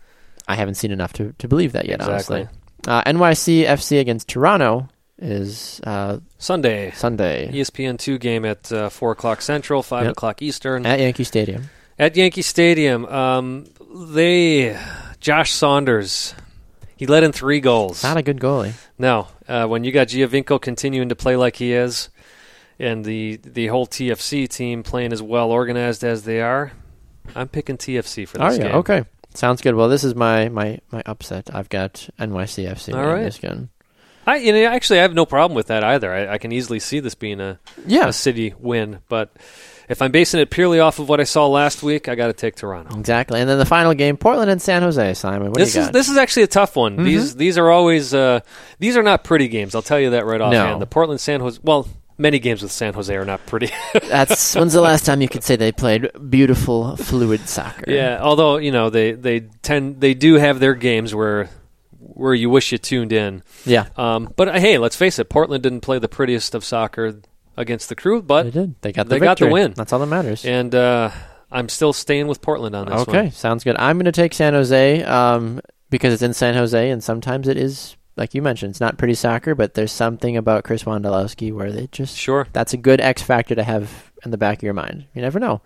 I 0.47 0.55
haven't 0.55 0.75
seen 0.77 0.93
enough 0.93 1.13
to, 1.15 1.35
to 1.39 1.49
believe 1.49 1.73
that 1.73 1.87
yet. 1.87 2.01
Exactly. 2.01 2.43
Honestly, 2.43 2.59
uh, 2.87 3.03
NYC 3.05 3.67
FC 3.67 3.99
against 4.01 4.29
Toronto 4.29 4.89
is 5.19 5.81
uh, 5.83 6.19
Sunday. 6.39 6.93
Sunday 6.93 7.51
ESPN 7.53 7.99
two 7.99 8.19
game 8.19 8.45
at 8.45 8.71
uh, 8.71 8.89
four 8.89 9.11
o'clock 9.11 9.43
Central, 9.43 9.83
five 9.83 10.05
Yep. 10.05 10.13
o'clock 10.13 10.41
Eastern. 10.43 10.87
at 10.87 11.01
Yankee 11.01 11.25
Stadium. 11.25 11.69
At 11.99 12.15
Yankee 12.17 12.43
Stadium, 12.43 13.05
um, 13.07 13.67
they 14.13 14.79
Josh 15.19 15.51
Saunders, 15.51 16.33
he 16.97 17.07
let 17.09 17.25
in 17.25 17.33
three 17.33 17.59
goals. 17.59 18.05
Not 18.05 18.17
a 18.17 18.23
good 18.23 18.39
goalie. 18.39 18.75
No, 18.97 19.27
uh, 19.49 19.67
when 19.67 19.85
you 19.85 19.93
got 19.93 20.09
Giovinco 20.09 20.61
continuing 20.61 21.09
to 21.09 21.17
play 21.17 21.37
like 21.37 21.57
he 21.57 21.73
is, 21.73 22.09
and 22.79 23.05
the 23.05 23.37
the 23.37 23.69
whole 23.69 23.87
TFC 23.87 24.49
team 24.49 24.83
playing 24.83 25.13
as 25.13 25.23
well 25.23 25.51
organized 25.51 26.05
as 26.05 26.25
they 26.25 26.41
are, 26.41 26.73
I'm 27.35 27.49
picking 27.49 27.77
TFC 27.77 28.27
for 28.29 28.41
Oh 28.41 28.49
this 28.49 28.59
yeah, 28.59 28.65
game. 28.69 28.75
okay. 28.77 29.05
Sounds 29.35 29.61
good. 29.61 29.75
Well, 29.75 29.89
this 29.89 30.05
is 30.05 30.15
my 30.15 30.49
my 30.49 30.79
my 30.91 31.03
upset. 31.07 31.51
I've 31.55 31.69
got 31.69 32.09
NYCFC. 32.19 32.95
All 32.95 33.07
right. 33.07 33.23
this 33.25 33.39
gun. 33.39 33.69
I 34.27 34.37
you 34.37 34.53
know, 34.53 34.65
actually 34.67 34.99
I 34.99 35.03
have 35.03 35.15
no 35.15 35.25
problem 35.27 35.55
with 35.57 35.69
that 35.69 35.83
either. 35.85 36.13
I, 36.13 36.35
I 36.35 36.39
can 36.39 36.53
easily 36.53 36.81
see 36.81 37.01
this 37.01 37.15
being 37.15 37.41
a 37.41 37.59
Yeah, 37.87 38.09
a 38.09 38.13
city 38.13 38.55
win, 38.59 39.01
but 39.09 39.33
if 39.89 40.03
I'm 40.03 40.11
basing 40.11 40.41
it 40.41 40.51
purely 40.51 40.81
off 40.81 40.99
of 40.99 41.09
what 41.09 41.21
I 41.21 41.25
saw 41.25 41.47
last 41.47 41.83
week, 41.83 42.09
I 42.09 42.15
got 42.15 42.27
to 42.29 42.33
take 42.33 42.57
Toronto. 42.57 42.99
exactly. 42.99 43.41
And 43.41 43.49
then 43.49 43.59
the 43.59 43.65
final 43.67 43.95
game, 43.95 44.17
Portland 44.17 44.51
and 44.51 44.61
San 44.61 44.83
Jose. 44.83 45.15
Simon, 45.15 45.49
what 45.51 45.59
This 45.59 45.73
do 45.73 45.79
you 45.79 45.83
is 45.83 45.87
got? 45.89 45.93
this 45.93 46.09
is 46.09 46.17
actually 46.17 46.43
a 46.45 46.49
tough 46.49 46.77
one. 46.77 47.03
These 47.03 47.37
these 47.37 47.57
are 47.59 47.71
always 47.71 48.13
uh, 48.15 48.41
these 48.79 48.97
are 48.97 49.03
not 49.03 49.25
pretty 49.25 49.49
games. 49.49 49.75
I'll 49.75 49.83
tell 49.83 50.01
you 50.01 50.11
that 50.11 50.27
right 50.27 50.41
offhand. 50.41 50.81
The 50.83 50.87
Portland 50.87 51.21
San 51.21 51.41
Jose 51.41 51.59
well. 51.63 51.89
Many 52.21 52.41
games 52.41 52.63
with 52.63 52.73
San 52.73 52.95
Jose 52.95 53.15
are 53.15 53.25
not 53.25 53.47
pretty. 53.47 53.71
That's 54.09 54.57
when's 54.57 54.73
the 54.73 54.81
last 54.81 55.07
time 55.07 55.21
you 55.23 55.29
could 55.29 55.45
say 55.45 55.55
they 55.55 55.71
played 55.71 56.11
beautiful, 56.29 56.97
fluid 56.97 57.49
soccer? 57.49 57.85
Yeah, 57.87 58.19
although 58.21 58.57
you 58.57 58.73
know 58.73 58.91
they 58.91 59.13
they 59.13 59.39
tend 59.63 60.01
they 60.01 60.15
do 60.15 60.35
have 60.35 60.59
their 60.59 60.75
games 60.75 61.15
where 61.15 61.49
where 62.01 62.35
you 62.35 62.51
wish 62.51 62.73
you 62.73 62.79
tuned 62.79 63.13
in. 63.13 63.45
yeah. 63.65 63.87
Um, 63.97 64.33
but 64.35 64.53
hey, 64.59 64.79
let's 64.79 64.97
face 64.97 65.21
it, 65.21 65.29
Portland 65.29 65.63
didn't 65.63 65.83
play 65.83 66.01
the 66.01 66.09
prettiest 66.09 66.57
of 66.57 66.65
soccer 66.65 67.21
against 67.59 67.89
the 67.89 67.95
Crew, 67.95 68.21
They 68.21 68.27
but 68.27 68.51
did. 68.53 68.81
They 68.81 68.93
got 68.93 69.09
the 69.09 69.17
they 69.19 69.21
got 69.21 69.39
the 69.39 69.49
win. 69.49 69.73
That's 69.77 69.93
all 69.93 69.99
that 69.99 70.07
matters. 70.07 70.45
and 70.45 70.75
uh, 70.75 71.11
I'm 71.51 71.69
still 71.69 71.93
staying 71.93 72.27
with 72.27 72.41
Portland 72.41 72.75
on 72.77 72.87
this 72.89 73.01
okay, 73.03 73.23
one. 73.25 73.31
sounds 73.33 73.65
good. 73.65 73.77
I'm 73.79 73.97
going 73.97 74.05
to 74.07 74.13
take 74.13 74.33
San 74.35 74.55
Jose 74.55 75.03
um, 75.05 75.61
because 75.91 76.13
it's 76.13 76.23
in 76.23 76.35
San 76.35 76.55
Jose, 76.55 76.91
and 76.91 77.03
sometimes 77.03 77.49
it 77.49 77.57
is, 77.57 77.97
like 78.17 78.35
you 78.35 78.43
mentioned, 78.43 78.71
it's 78.71 78.81
not 78.81 78.99
pretty 78.99 79.15
soccer, 79.15 79.55
but 79.55 79.75
there's 79.75 79.93
something 79.93 80.37
about 80.37 80.65
Chris 80.65 80.85
Wondolowski 80.85 81.53
where 81.53 81.73
they 81.73 81.87
just 81.93 82.17
Sure. 82.17 82.47
that's 82.53 82.75
a 82.75 82.77
good 82.79 83.01
X 83.01 83.23
factor 83.23 83.55
to 83.55 83.63
have 83.63 84.11
in 84.25 84.31
the 84.31 84.39
back 84.39 84.59
of 84.59 84.63
your 84.63 84.75
mind. 84.75 85.07
You 85.15 85.23
never 85.23 85.39
know. 85.39 85.61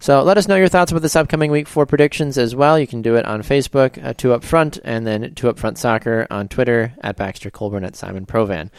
So 0.00 0.22
let 0.24 0.36
us 0.36 0.48
know 0.48 0.56
your 0.56 0.66
thoughts 0.68 0.90
about 0.90 1.02
this 1.02 1.14
upcoming 1.14 1.52
week 1.52 1.68
for 1.68 1.86
predictions 1.86 2.36
as 2.36 2.56
well. 2.56 2.76
You 2.76 2.88
can 2.88 3.02
do 3.02 3.14
it 3.14 3.24
on 3.24 3.42
Facebook 3.42 4.02
at 4.02 4.18
Two 4.18 4.32
Up 4.32 4.42
Front, 4.42 4.80
and 4.84 5.06
then 5.06 5.32
Two 5.36 5.48
Up 5.48 5.58
Front 5.60 5.78
Soccer 5.78 6.26
on 6.28 6.48
Twitter 6.48 6.92
at 7.02 7.16
Baxter 7.16 7.50
Colburn 7.50 7.84
at 7.84 7.94
Simon 7.94 8.26
Provan. 8.26 8.70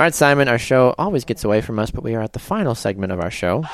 All 0.00 0.04
right, 0.04 0.14
Simon, 0.14 0.48
our 0.48 0.56
show 0.56 0.94
always 0.96 1.26
gets 1.26 1.44
away 1.44 1.60
from 1.60 1.78
us, 1.78 1.90
but 1.90 2.02
we 2.02 2.14
are 2.14 2.22
at 2.22 2.32
the 2.32 2.38
final 2.38 2.74
segment 2.74 3.12
of 3.12 3.20
our 3.20 3.30
show. 3.30 3.64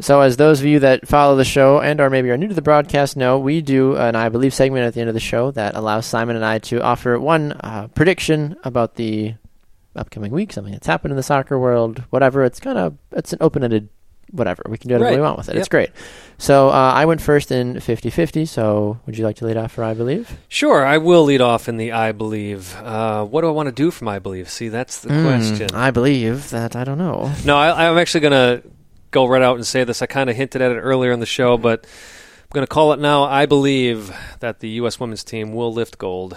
So, 0.00 0.20
as 0.20 0.36
those 0.36 0.58
of 0.58 0.66
you 0.66 0.80
that 0.80 1.06
follow 1.06 1.36
the 1.36 1.44
show 1.44 1.80
and 1.80 2.00
or 2.00 2.10
maybe 2.10 2.28
are 2.30 2.36
new 2.36 2.48
to 2.48 2.54
the 2.54 2.60
broadcast 2.60 3.16
know, 3.16 3.38
we 3.38 3.60
do 3.60 3.96
an 3.96 4.16
I 4.16 4.30
believe 4.30 4.52
segment 4.52 4.84
at 4.84 4.94
the 4.94 5.00
end 5.00 5.08
of 5.08 5.14
the 5.14 5.20
show 5.20 5.52
that 5.52 5.76
allows 5.76 6.04
Simon 6.04 6.34
and 6.34 6.44
I 6.44 6.58
to 6.58 6.82
offer 6.82 7.20
one 7.20 7.52
uh, 7.52 7.86
prediction 7.94 8.56
about 8.64 8.96
the 8.96 9.34
upcoming 9.94 10.32
week, 10.32 10.52
something 10.52 10.72
that's 10.72 10.88
happened 10.88 11.12
in 11.12 11.16
the 11.16 11.22
soccer 11.22 11.56
world, 11.56 12.02
whatever. 12.10 12.42
It's 12.42 12.58
kind 12.58 12.76
of 12.76 12.98
it's 13.12 13.32
an 13.32 13.38
open-ended 13.40 13.90
whatever. 14.30 14.62
We 14.68 14.78
can 14.78 14.88
do 14.88 14.94
whatever 14.94 15.16
we 15.16 15.22
want 15.22 15.38
with 15.38 15.48
it. 15.48 15.54
Yep. 15.54 15.60
It's 15.60 15.68
great. 15.68 15.90
So, 16.38 16.68
uh, 16.68 16.72
I 16.72 17.04
went 17.06 17.20
first 17.20 17.50
in 17.50 17.74
50-50, 17.74 18.46
So, 18.46 19.00
would 19.06 19.18
you 19.18 19.24
like 19.24 19.36
to 19.36 19.46
lead 19.46 19.56
off 19.56 19.72
for 19.72 19.82
I 19.82 19.94
believe? 19.94 20.38
Sure, 20.48 20.84
I 20.84 20.98
will 20.98 21.24
lead 21.24 21.40
off 21.40 21.68
in 21.68 21.76
the 21.76 21.92
I 21.92 22.12
believe. 22.12 22.76
Uh, 22.76 23.24
what 23.24 23.40
do 23.40 23.48
I 23.48 23.50
want 23.50 23.66
to 23.68 23.72
do 23.72 23.90
for 23.90 24.04
my 24.04 24.18
believe? 24.18 24.48
See, 24.48 24.68
that's 24.68 25.00
the 25.00 25.08
question. 25.08 25.68
Hmm, 25.70 25.76
I 25.76 25.90
believe 25.90 26.50
that 26.50 26.76
I 26.76 26.84
don't 26.84 26.98
know. 26.98 27.32
No, 27.44 27.56
I, 27.56 27.88
I'm 27.88 27.98
actually 27.98 28.20
going 28.20 28.32
to 28.62 28.62
go 29.10 29.26
right 29.26 29.42
out 29.42 29.56
and 29.56 29.66
say 29.66 29.84
this. 29.84 30.00
I 30.02 30.06
kind 30.06 30.30
of 30.30 30.36
hinted 30.36 30.62
at 30.62 30.70
it 30.70 30.76
earlier 30.78 31.12
in 31.12 31.20
the 31.20 31.26
show, 31.26 31.56
but 31.58 31.84
I'm 31.86 32.54
going 32.54 32.66
to 32.66 32.70
call 32.72 32.92
it 32.92 33.00
now. 33.00 33.24
I 33.24 33.46
believe 33.46 34.14
that 34.40 34.60
the 34.60 34.68
U.S. 34.80 35.00
women's 35.00 35.24
team 35.24 35.52
will 35.54 35.72
lift 35.72 35.98
gold 35.98 36.36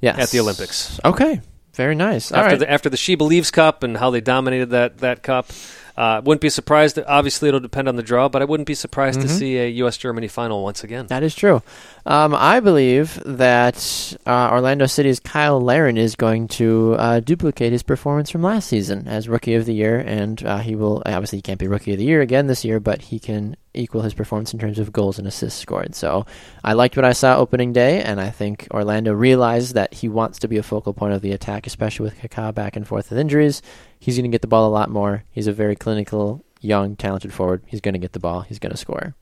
Yes. 0.00 0.18
at 0.18 0.30
the 0.30 0.40
Olympics. 0.40 0.98
Okay. 1.04 1.40
Very 1.74 1.94
nice. 1.94 2.30
All 2.30 2.38
after 2.38 2.50
right. 2.50 2.58
the 2.58 2.70
after 2.70 2.88
the 2.90 2.96
SheBelieves 2.96 3.52
Cup 3.52 3.82
and 3.82 3.96
how 3.96 4.10
they 4.10 4.20
dominated 4.20 4.70
that 4.70 4.98
that 4.98 5.22
cup. 5.22 5.46
Uh, 5.96 6.20
wouldn't 6.24 6.40
be 6.40 6.50
surprised. 6.50 6.98
Obviously, 7.06 7.48
it'll 7.48 7.60
depend 7.60 7.88
on 7.88 7.96
the 7.96 8.02
draw, 8.02 8.28
but 8.28 8.42
I 8.42 8.44
wouldn't 8.46 8.66
be 8.66 8.74
surprised 8.74 9.20
Mm-hmm. 9.20 9.28
to 9.28 9.34
see 9.34 9.58
a 9.58 9.68
U.S. 9.68 9.96
Germany 9.96 10.26
final 10.28 10.62
once 10.64 10.82
again. 10.82 11.06
That 11.06 11.22
is 11.22 11.34
true. 11.34 11.62
Um, 12.06 12.34
I 12.34 12.60
believe 12.60 13.22
that 13.24 14.16
uh, 14.26 14.50
Orlando 14.52 14.84
City's 14.84 15.20
Kyle 15.20 15.58
Larin 15.58 15.96
is 15.96 16.16
going 16.16 16.48
to 16.48 16.96
uh, 16.98 17.20
duplicate 17.20 17.72
his 17.72 17.82
performance 17.82 18.28
from 18.28 18.42
last 18.42 18.68
season 18.68 19.08
as 19.08 19.26
Rookie 19.26 19.54
of 19.54 19.64
the 19.64 19.72
Year, 19.72 20.00
and 20.00 20.44
uh, 20.44 20.58
he 20.58 20.76
will 20.76 21.02
obviously 21.06 21.38
he 21.38 21.42
can't 21.42 21.58
be 21.58 21.66
Rookie 21.66 21.92
of 21.92 21.98
the 21.98 22.04
Year 22.04 22.20
again 22.20 22.46
this 22.46 22.62
year, 22.62 22.78
but 22.78 23.00
he 23.00 23.18
can 23.18 23.56
equal 23.72 24.02
his 24.02 24.12
performance 24.12 24.52
in 24.52 24.58
terms 24.58 24.78
of 24.78 24.92
goals 24.92 25.18
and 25.18 25.26
assists 25.26 25.58
scored. 25.58 25.94
So 25.94 26.26
I 26.62 26.74
liked 26.74 26.94
what 26.94 27.06
I 27.06 27.14
saw 27.14 27.38
opening 27.38 27.72
day, 27.72 28.02
and 28.02 28.20
I 28.20 28.28
think 28.28 28.68
Orlando 28.70 29.14
realized 29.14 29.74
that 29.74 29.94
he 29.94 30.08
wants 30.08 30.38
to 30.40 30.48
be 30.48 30.58
a 30.58 30.62
focal 30.62 30.92
point 30.92 31.14
of 31.14 31.22
the 31.22 31.32
attack, 31.32 31.66
especially 31.66 32.04
with 32.04 32.18
Kaká 32.18 32.54
back 32.54 32.76
and 32.76 32.86
forth 32.86 33.08
with 33.08 33.18
injuries. 33.18 33.62
He's 33.98 34.16
going 34.16 34.30
to 34.30 34.34
get 34.34 34.42
the 34.42 34.48
ball 34.48 34.68
a 34.68 34.70
lot 34.70 34.90
more. 34.90 35.24
He's 35.30 35.46
a 35.46 35.52
very 35.54 35.74
clinical, 35.74 36.44
young, 36.60 36.96
talented 36.96 37.32
forward. 37.32 37.62
He's 37.66 37.80
going 37.80 37.94
to 37.94 37.98
get 37.98 38.12
the 38.12 38.20
ball. 38.20 38.42
He's 38.42 38.58
going 38.58 38.72
to 38.72 38.76
score. 38.76 39.14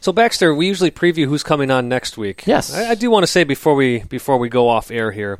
So 0.00 0.12
Baxter, 0.12 0.54
we 0.54 0.66
usually 0.66 0.90
preview 0.90 1.26
who's 1.26 1.42
coming 1.42 1.70
on 1.70 1.88
next 1.88 2.16
week. 2.16 2.44
Yes. 2.46 2.74
I, 2.74 2.90
I 2.90 2.94
do 2.94 3.10
want 3.10 3.22
to 3.24 3.26
say 3.26 3.44
before 3.44 3.74
we 3.74 4.00
before 4.00 4.38
we 4.38 4.48
go 4.48 4.68
off 4.68 4.90
air 4.90 5.10
here, 5.12 5.38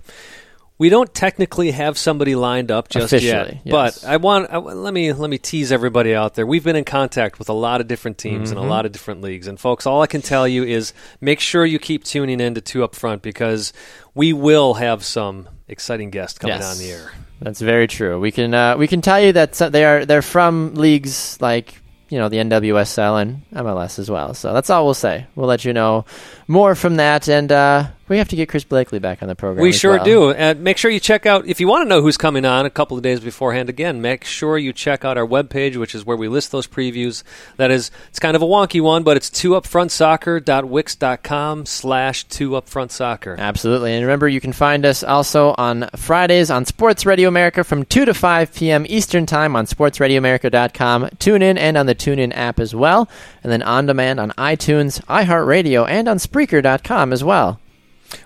we 0.77 0.89
don't 0.89 1.13
technically 1.15 1.71
have 1.73 1.97
somebody 1.99 2.35
lined 2.35 2.71
up 2.71 2.89
just 2.89 3.07
Officially, 3.13 3.31
yet. 3.55 3.61
yes. 3.65 4.01
But 4.03 4.09
I 4.09 4.17
want 4.19 4.51
I, 4.51 4.59
let 4.59 4.93
me 4.95 5.13
let 5.13 5.31
me 5.31 5.39
tease 5.39 5.73
everybody 5.73 6.15
out 6.15 6.35
there. 6.35 6.47
We've 6.47 6.65
been 6.65 6.77
in 6.77 6.85
contact 6.85 7.39
with 7.39 7.49
a 7.49 7.55
lot 7.55 7.81
of 7.81 7.89
different 7.89 8.19
teams 8.19 8.51
Mm-hmm. 8.51 8.59
a 8.59 8.67
lot 8.67 8.87
of 8.87 8.93
different 8.93 9.23
leagues, 9.23 9.47
and 9.47 9.59
folks, 9.59 9.87
all 9.87 10.03
I 10.03 10.07
can 10.07 10.21
tell 10.23 10.47
you 10.49 10.65
is 10.65 10.93
make 11.21 11.41
sure 11.41 11.65
you 11.65 11.79
keep 11.79 12.05
tuning 12.05 12.41
in 12.41 12.55
to 12.55 12.61
Two 12.61 12.83
Up 12.85 12.95
Front 12.95 13.23
because 13.23 13.73
we 14.15 14.33
will 14.33 14.75
have 14.75 15.05
some 15.05 15.49
exciting 15.69 16.11
guests 16.11 16.39
coming 16.39 16.57
Yes. 16.59 16.73
on 16.73 16.79
the 16.79 16.91
air. 16.93 17.13
That's 17.41 17.61
very 17.61 17.87
true. 17.87 18.21
We 18.21 18.31
can 18.33 18.53
uh, 18.53 18.77
we 18.77 18.87
can 18.89 19.01
tell 19.01 19.21
you 19.21 19.33
that 19.33 19.53
they 19.55 19.85
are 19.85 20.05
they're 20.05 20.21
from 20.23 20.75
leagues 20.75 21.39
like 21.41 21.81
you 22.11 22.19
know 22.19 22.29
the 22.29 22.37
NWSL 22.39 23.23
and 23.23 23.43
MLS 23.53 23.99
as 23.99 24.11
well. 24.11 24.35
So 24.35 24.53
that's 24.53 24.69
all 24.69 24.85
we'll 24.85 24.95
say. 24.95 25.27
We'll 25.35 25.49
let 25.49 25.65
you 25.65 25.73
know 25.73 26.05
more 26.47 26.75
from 26.75 26.97
that, 26.97 27.29
and 27.29 27.51
uh, 27.51 27.89
we 28.11 28.19
have 28.19 28.29
to 28.29 28.37
get 28.37 28.49
Chris 28.49 28.65
Blakely 28.65 28.99
back 28.99 29.23
on 29.23 29.29
the 29.29 29.37
program. 29.37 29.63
We 29.63 29.73
sure 29.73 29.93
well. 29.93 30.05
do. 30.05 30.33
And 30.33 30.65
make 30.65 30.79
sure 30.79 30.91
you 30.91 30.99
check 30.99 31.27
out, 31.27 31.47
if 31.47 31.61
you 31.61 31.69
want 31.69 31.85
to 31.85 31.89
know 31.89 32.03
who's 32.03 32.17
coming 32.17 32.45
on 32.45 32.67
a 32.67 32.71
couple 32.71 32.97
of 32.97 33.05
days 33.05 33.21
beforehand, 33.21 33.69
again, 33.69 34.03
make 34.03 34.25
sure 34.25 34.59
you 34.59 34.73
check 34.73 35.05
out 35.05 35.17
our 35.17 35.25
webpage, 35.25 35.77
which 35.77 35.95
is 35.95 36.05
where 36.05 36.17
we 36.17 36.27
list 36.27 36.51
those 36.51 36.67
previews. 36.67 37.23
That 37.57 37.71
is, 37.71 37.93
it's 38.09 38.19
kind 38.19 38.35
of 38.35 38.43
a 38.43 38.47
wonky 38.47 38.83
one, 38.83 39.05
but 39.05 39.17
it's 39.17 39.31
2upfrontsoccer.wix.com 39.31 41.67
slash 41.67 42.27
2upfrontsoccer. 42.27 43.39
Absolutely. 43.39 43.95
And 43.95 44.03
remember, 44.03 44.29
you 44.29 44.41
can 44.41 44.53
find 44.53 44.85
us 44.85 45.05
also 45.05 45.55
on 45.57 45.89
Fridays 45.95 46.51
on 46.51 46.65
Sports 46.65 47.07
Radio 47.07 47.29
America 47.29 47.63
from 47.63 47.85
2 47.85 48.07
to 48.07 48.13
5 48.13 48.53
p.m. 48.53 48.87
Eastern 48.89 49.25
Time 49.25 49.55
on 49.55 49.67
sportsradioamerica.com. 49.67 51.11
Tune 51.21 51.43
in 51.43 51.57
and 51.57 51.77
on 51.77 51.87
the 51.87 51.95
TuneIn 51.95 52.33
app 52.35 52.59
as 52.59 52.75
well. 52.75 53.09
And 53.45 53.53
then 53.53 53.63
on 53.63 53.87
demand 53.87 54.19
on 54.19 54.33
iTunes, 54.33 55.01
iHeartRadio, 55.05 55.89
and 55.89 56.09
on 56.09 56.17
Spreaker.com 56.17 57.13
as 57.13 57.23
well. 57.23 57.61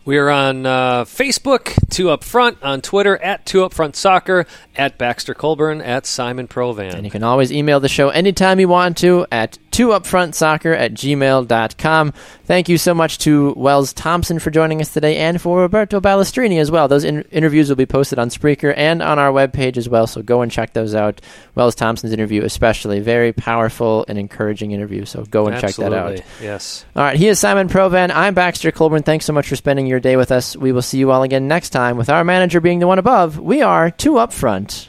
We 0.05 0.19
are 0.19 0.31
on 0.31 0.67
uh, 0.67 1.05
Facebook, 1.05 1.73
2 1.91 2.11
Up 2.11 2.25
Front, 2.25 2.63
on 2.63 2.81
Twitter, 2.81 3.17
at 3.19 3.47
2 3.47 3.65
Up 3.65 3.73
Front 3.73 3.97
Soccer, 3.97 4.47
at 4.77 4.99
Baxter 4.99 5.35
Colburn, 5.35 5.81
at 5.81 6.07
Simon 6.07 6.47
Provan. 6.49 6.95
And 6.95 7.05
you 7.05 7.11
can 7.11 7.23
always 7.23 7.53
email 7.53 7.81
the 7.81 7.89
show 7.89 8.11
anytime 8.11 8.61
you 8.61 8.69
want 8.69 8.99
to 8.99 9.27
at 9.33 9.59
2upfrontsoccer 9.75 10.77
at 10.79 10.95
gmail.com. 10.95 12.13
Thank 12.45 12.69
you 12.69 12.79
so 12.79 12.95
much 12.95 13.19
to 13.19 13.53
Wells 13.57 13.93
Thompson 13.93 14.39
for 14.39 14.53
joining 14.53 14.81
us 14.81 14.93
today 14.93 15.17
and 15.17 15.41
for 15.41 15.63
Roberto 15.63 16.01
Balestrini 16.01 16.61
as 16.61 16.71
well. 16.71 16.87
Those 16.87 17.03
in- 17.03 17.23
interviews 17.33 17.69
will 17.69 17.77
be 17.77 17.85
posted 17.85 18.21
on 18.21 18.29
Spreaker 18.29 18.73
and 18.77 19.03
on 19.03 19.19
our 19.19 19.33
webpage 19.33 19.77
as 19.77 19.89
well, 19.89 20.07
so 20.07 20.23
go 20.23 20.43
and 20.43 20.53
check 20.53 20.75
those 20.75 20.95
out. 20.95 21.21
Wells 21.57 21.75
Thompson's 21.75 22.13
interview, 22.13 22.45
especially, 22.45 23.01
very 23.01 23.33
powerful 23.33 24.05
and 24.07 24.17
encouraging 24.17 24.71
interview, 24.71 25.05
so 25.07 25.25
go 25.25 25.49
and 25.49 25.61
check 25.61 25.75
that 25.77 25.93
out. 25.93 26.21
Yes. 26.41 26.85
All 26.95 27.03
right, 27.03 27.17
he 27.17 27.27
is 27.27 27.41
Simon 27.41 27.69
Provan. 27.69 28.13
I'm 28.15 28.35
Baxter 28.35 28.71
Colburn. 28.71 29.03
Thanks 29.03 29.25
so 29.25 29.33
much 29.33 29.49
for 29.49 29.57
spending 29.57 29.89
your 29.89 29.99
day 29.99 30.17
with 30.17 30.31
us. 30.31 30.57
We 30.57 30.71
will 30.71 30.83
see 30.83 30.99
you 30.99 31.11
all 31.11 31.25
again 31.25 31.49
next 31.49 31.71
time. 31.71 31.97
With 31.97 32.11
our 32.11 32.23
manager 32.23 32.61
being 32.61 32.79
the 32.79 32.87
one 32.87 33.01
above, 33.01 33.41
we 33.41 33.63
are 33.63 33.91
two 33.91 34.19
up 34.19 34.33
front. 34.33 34.89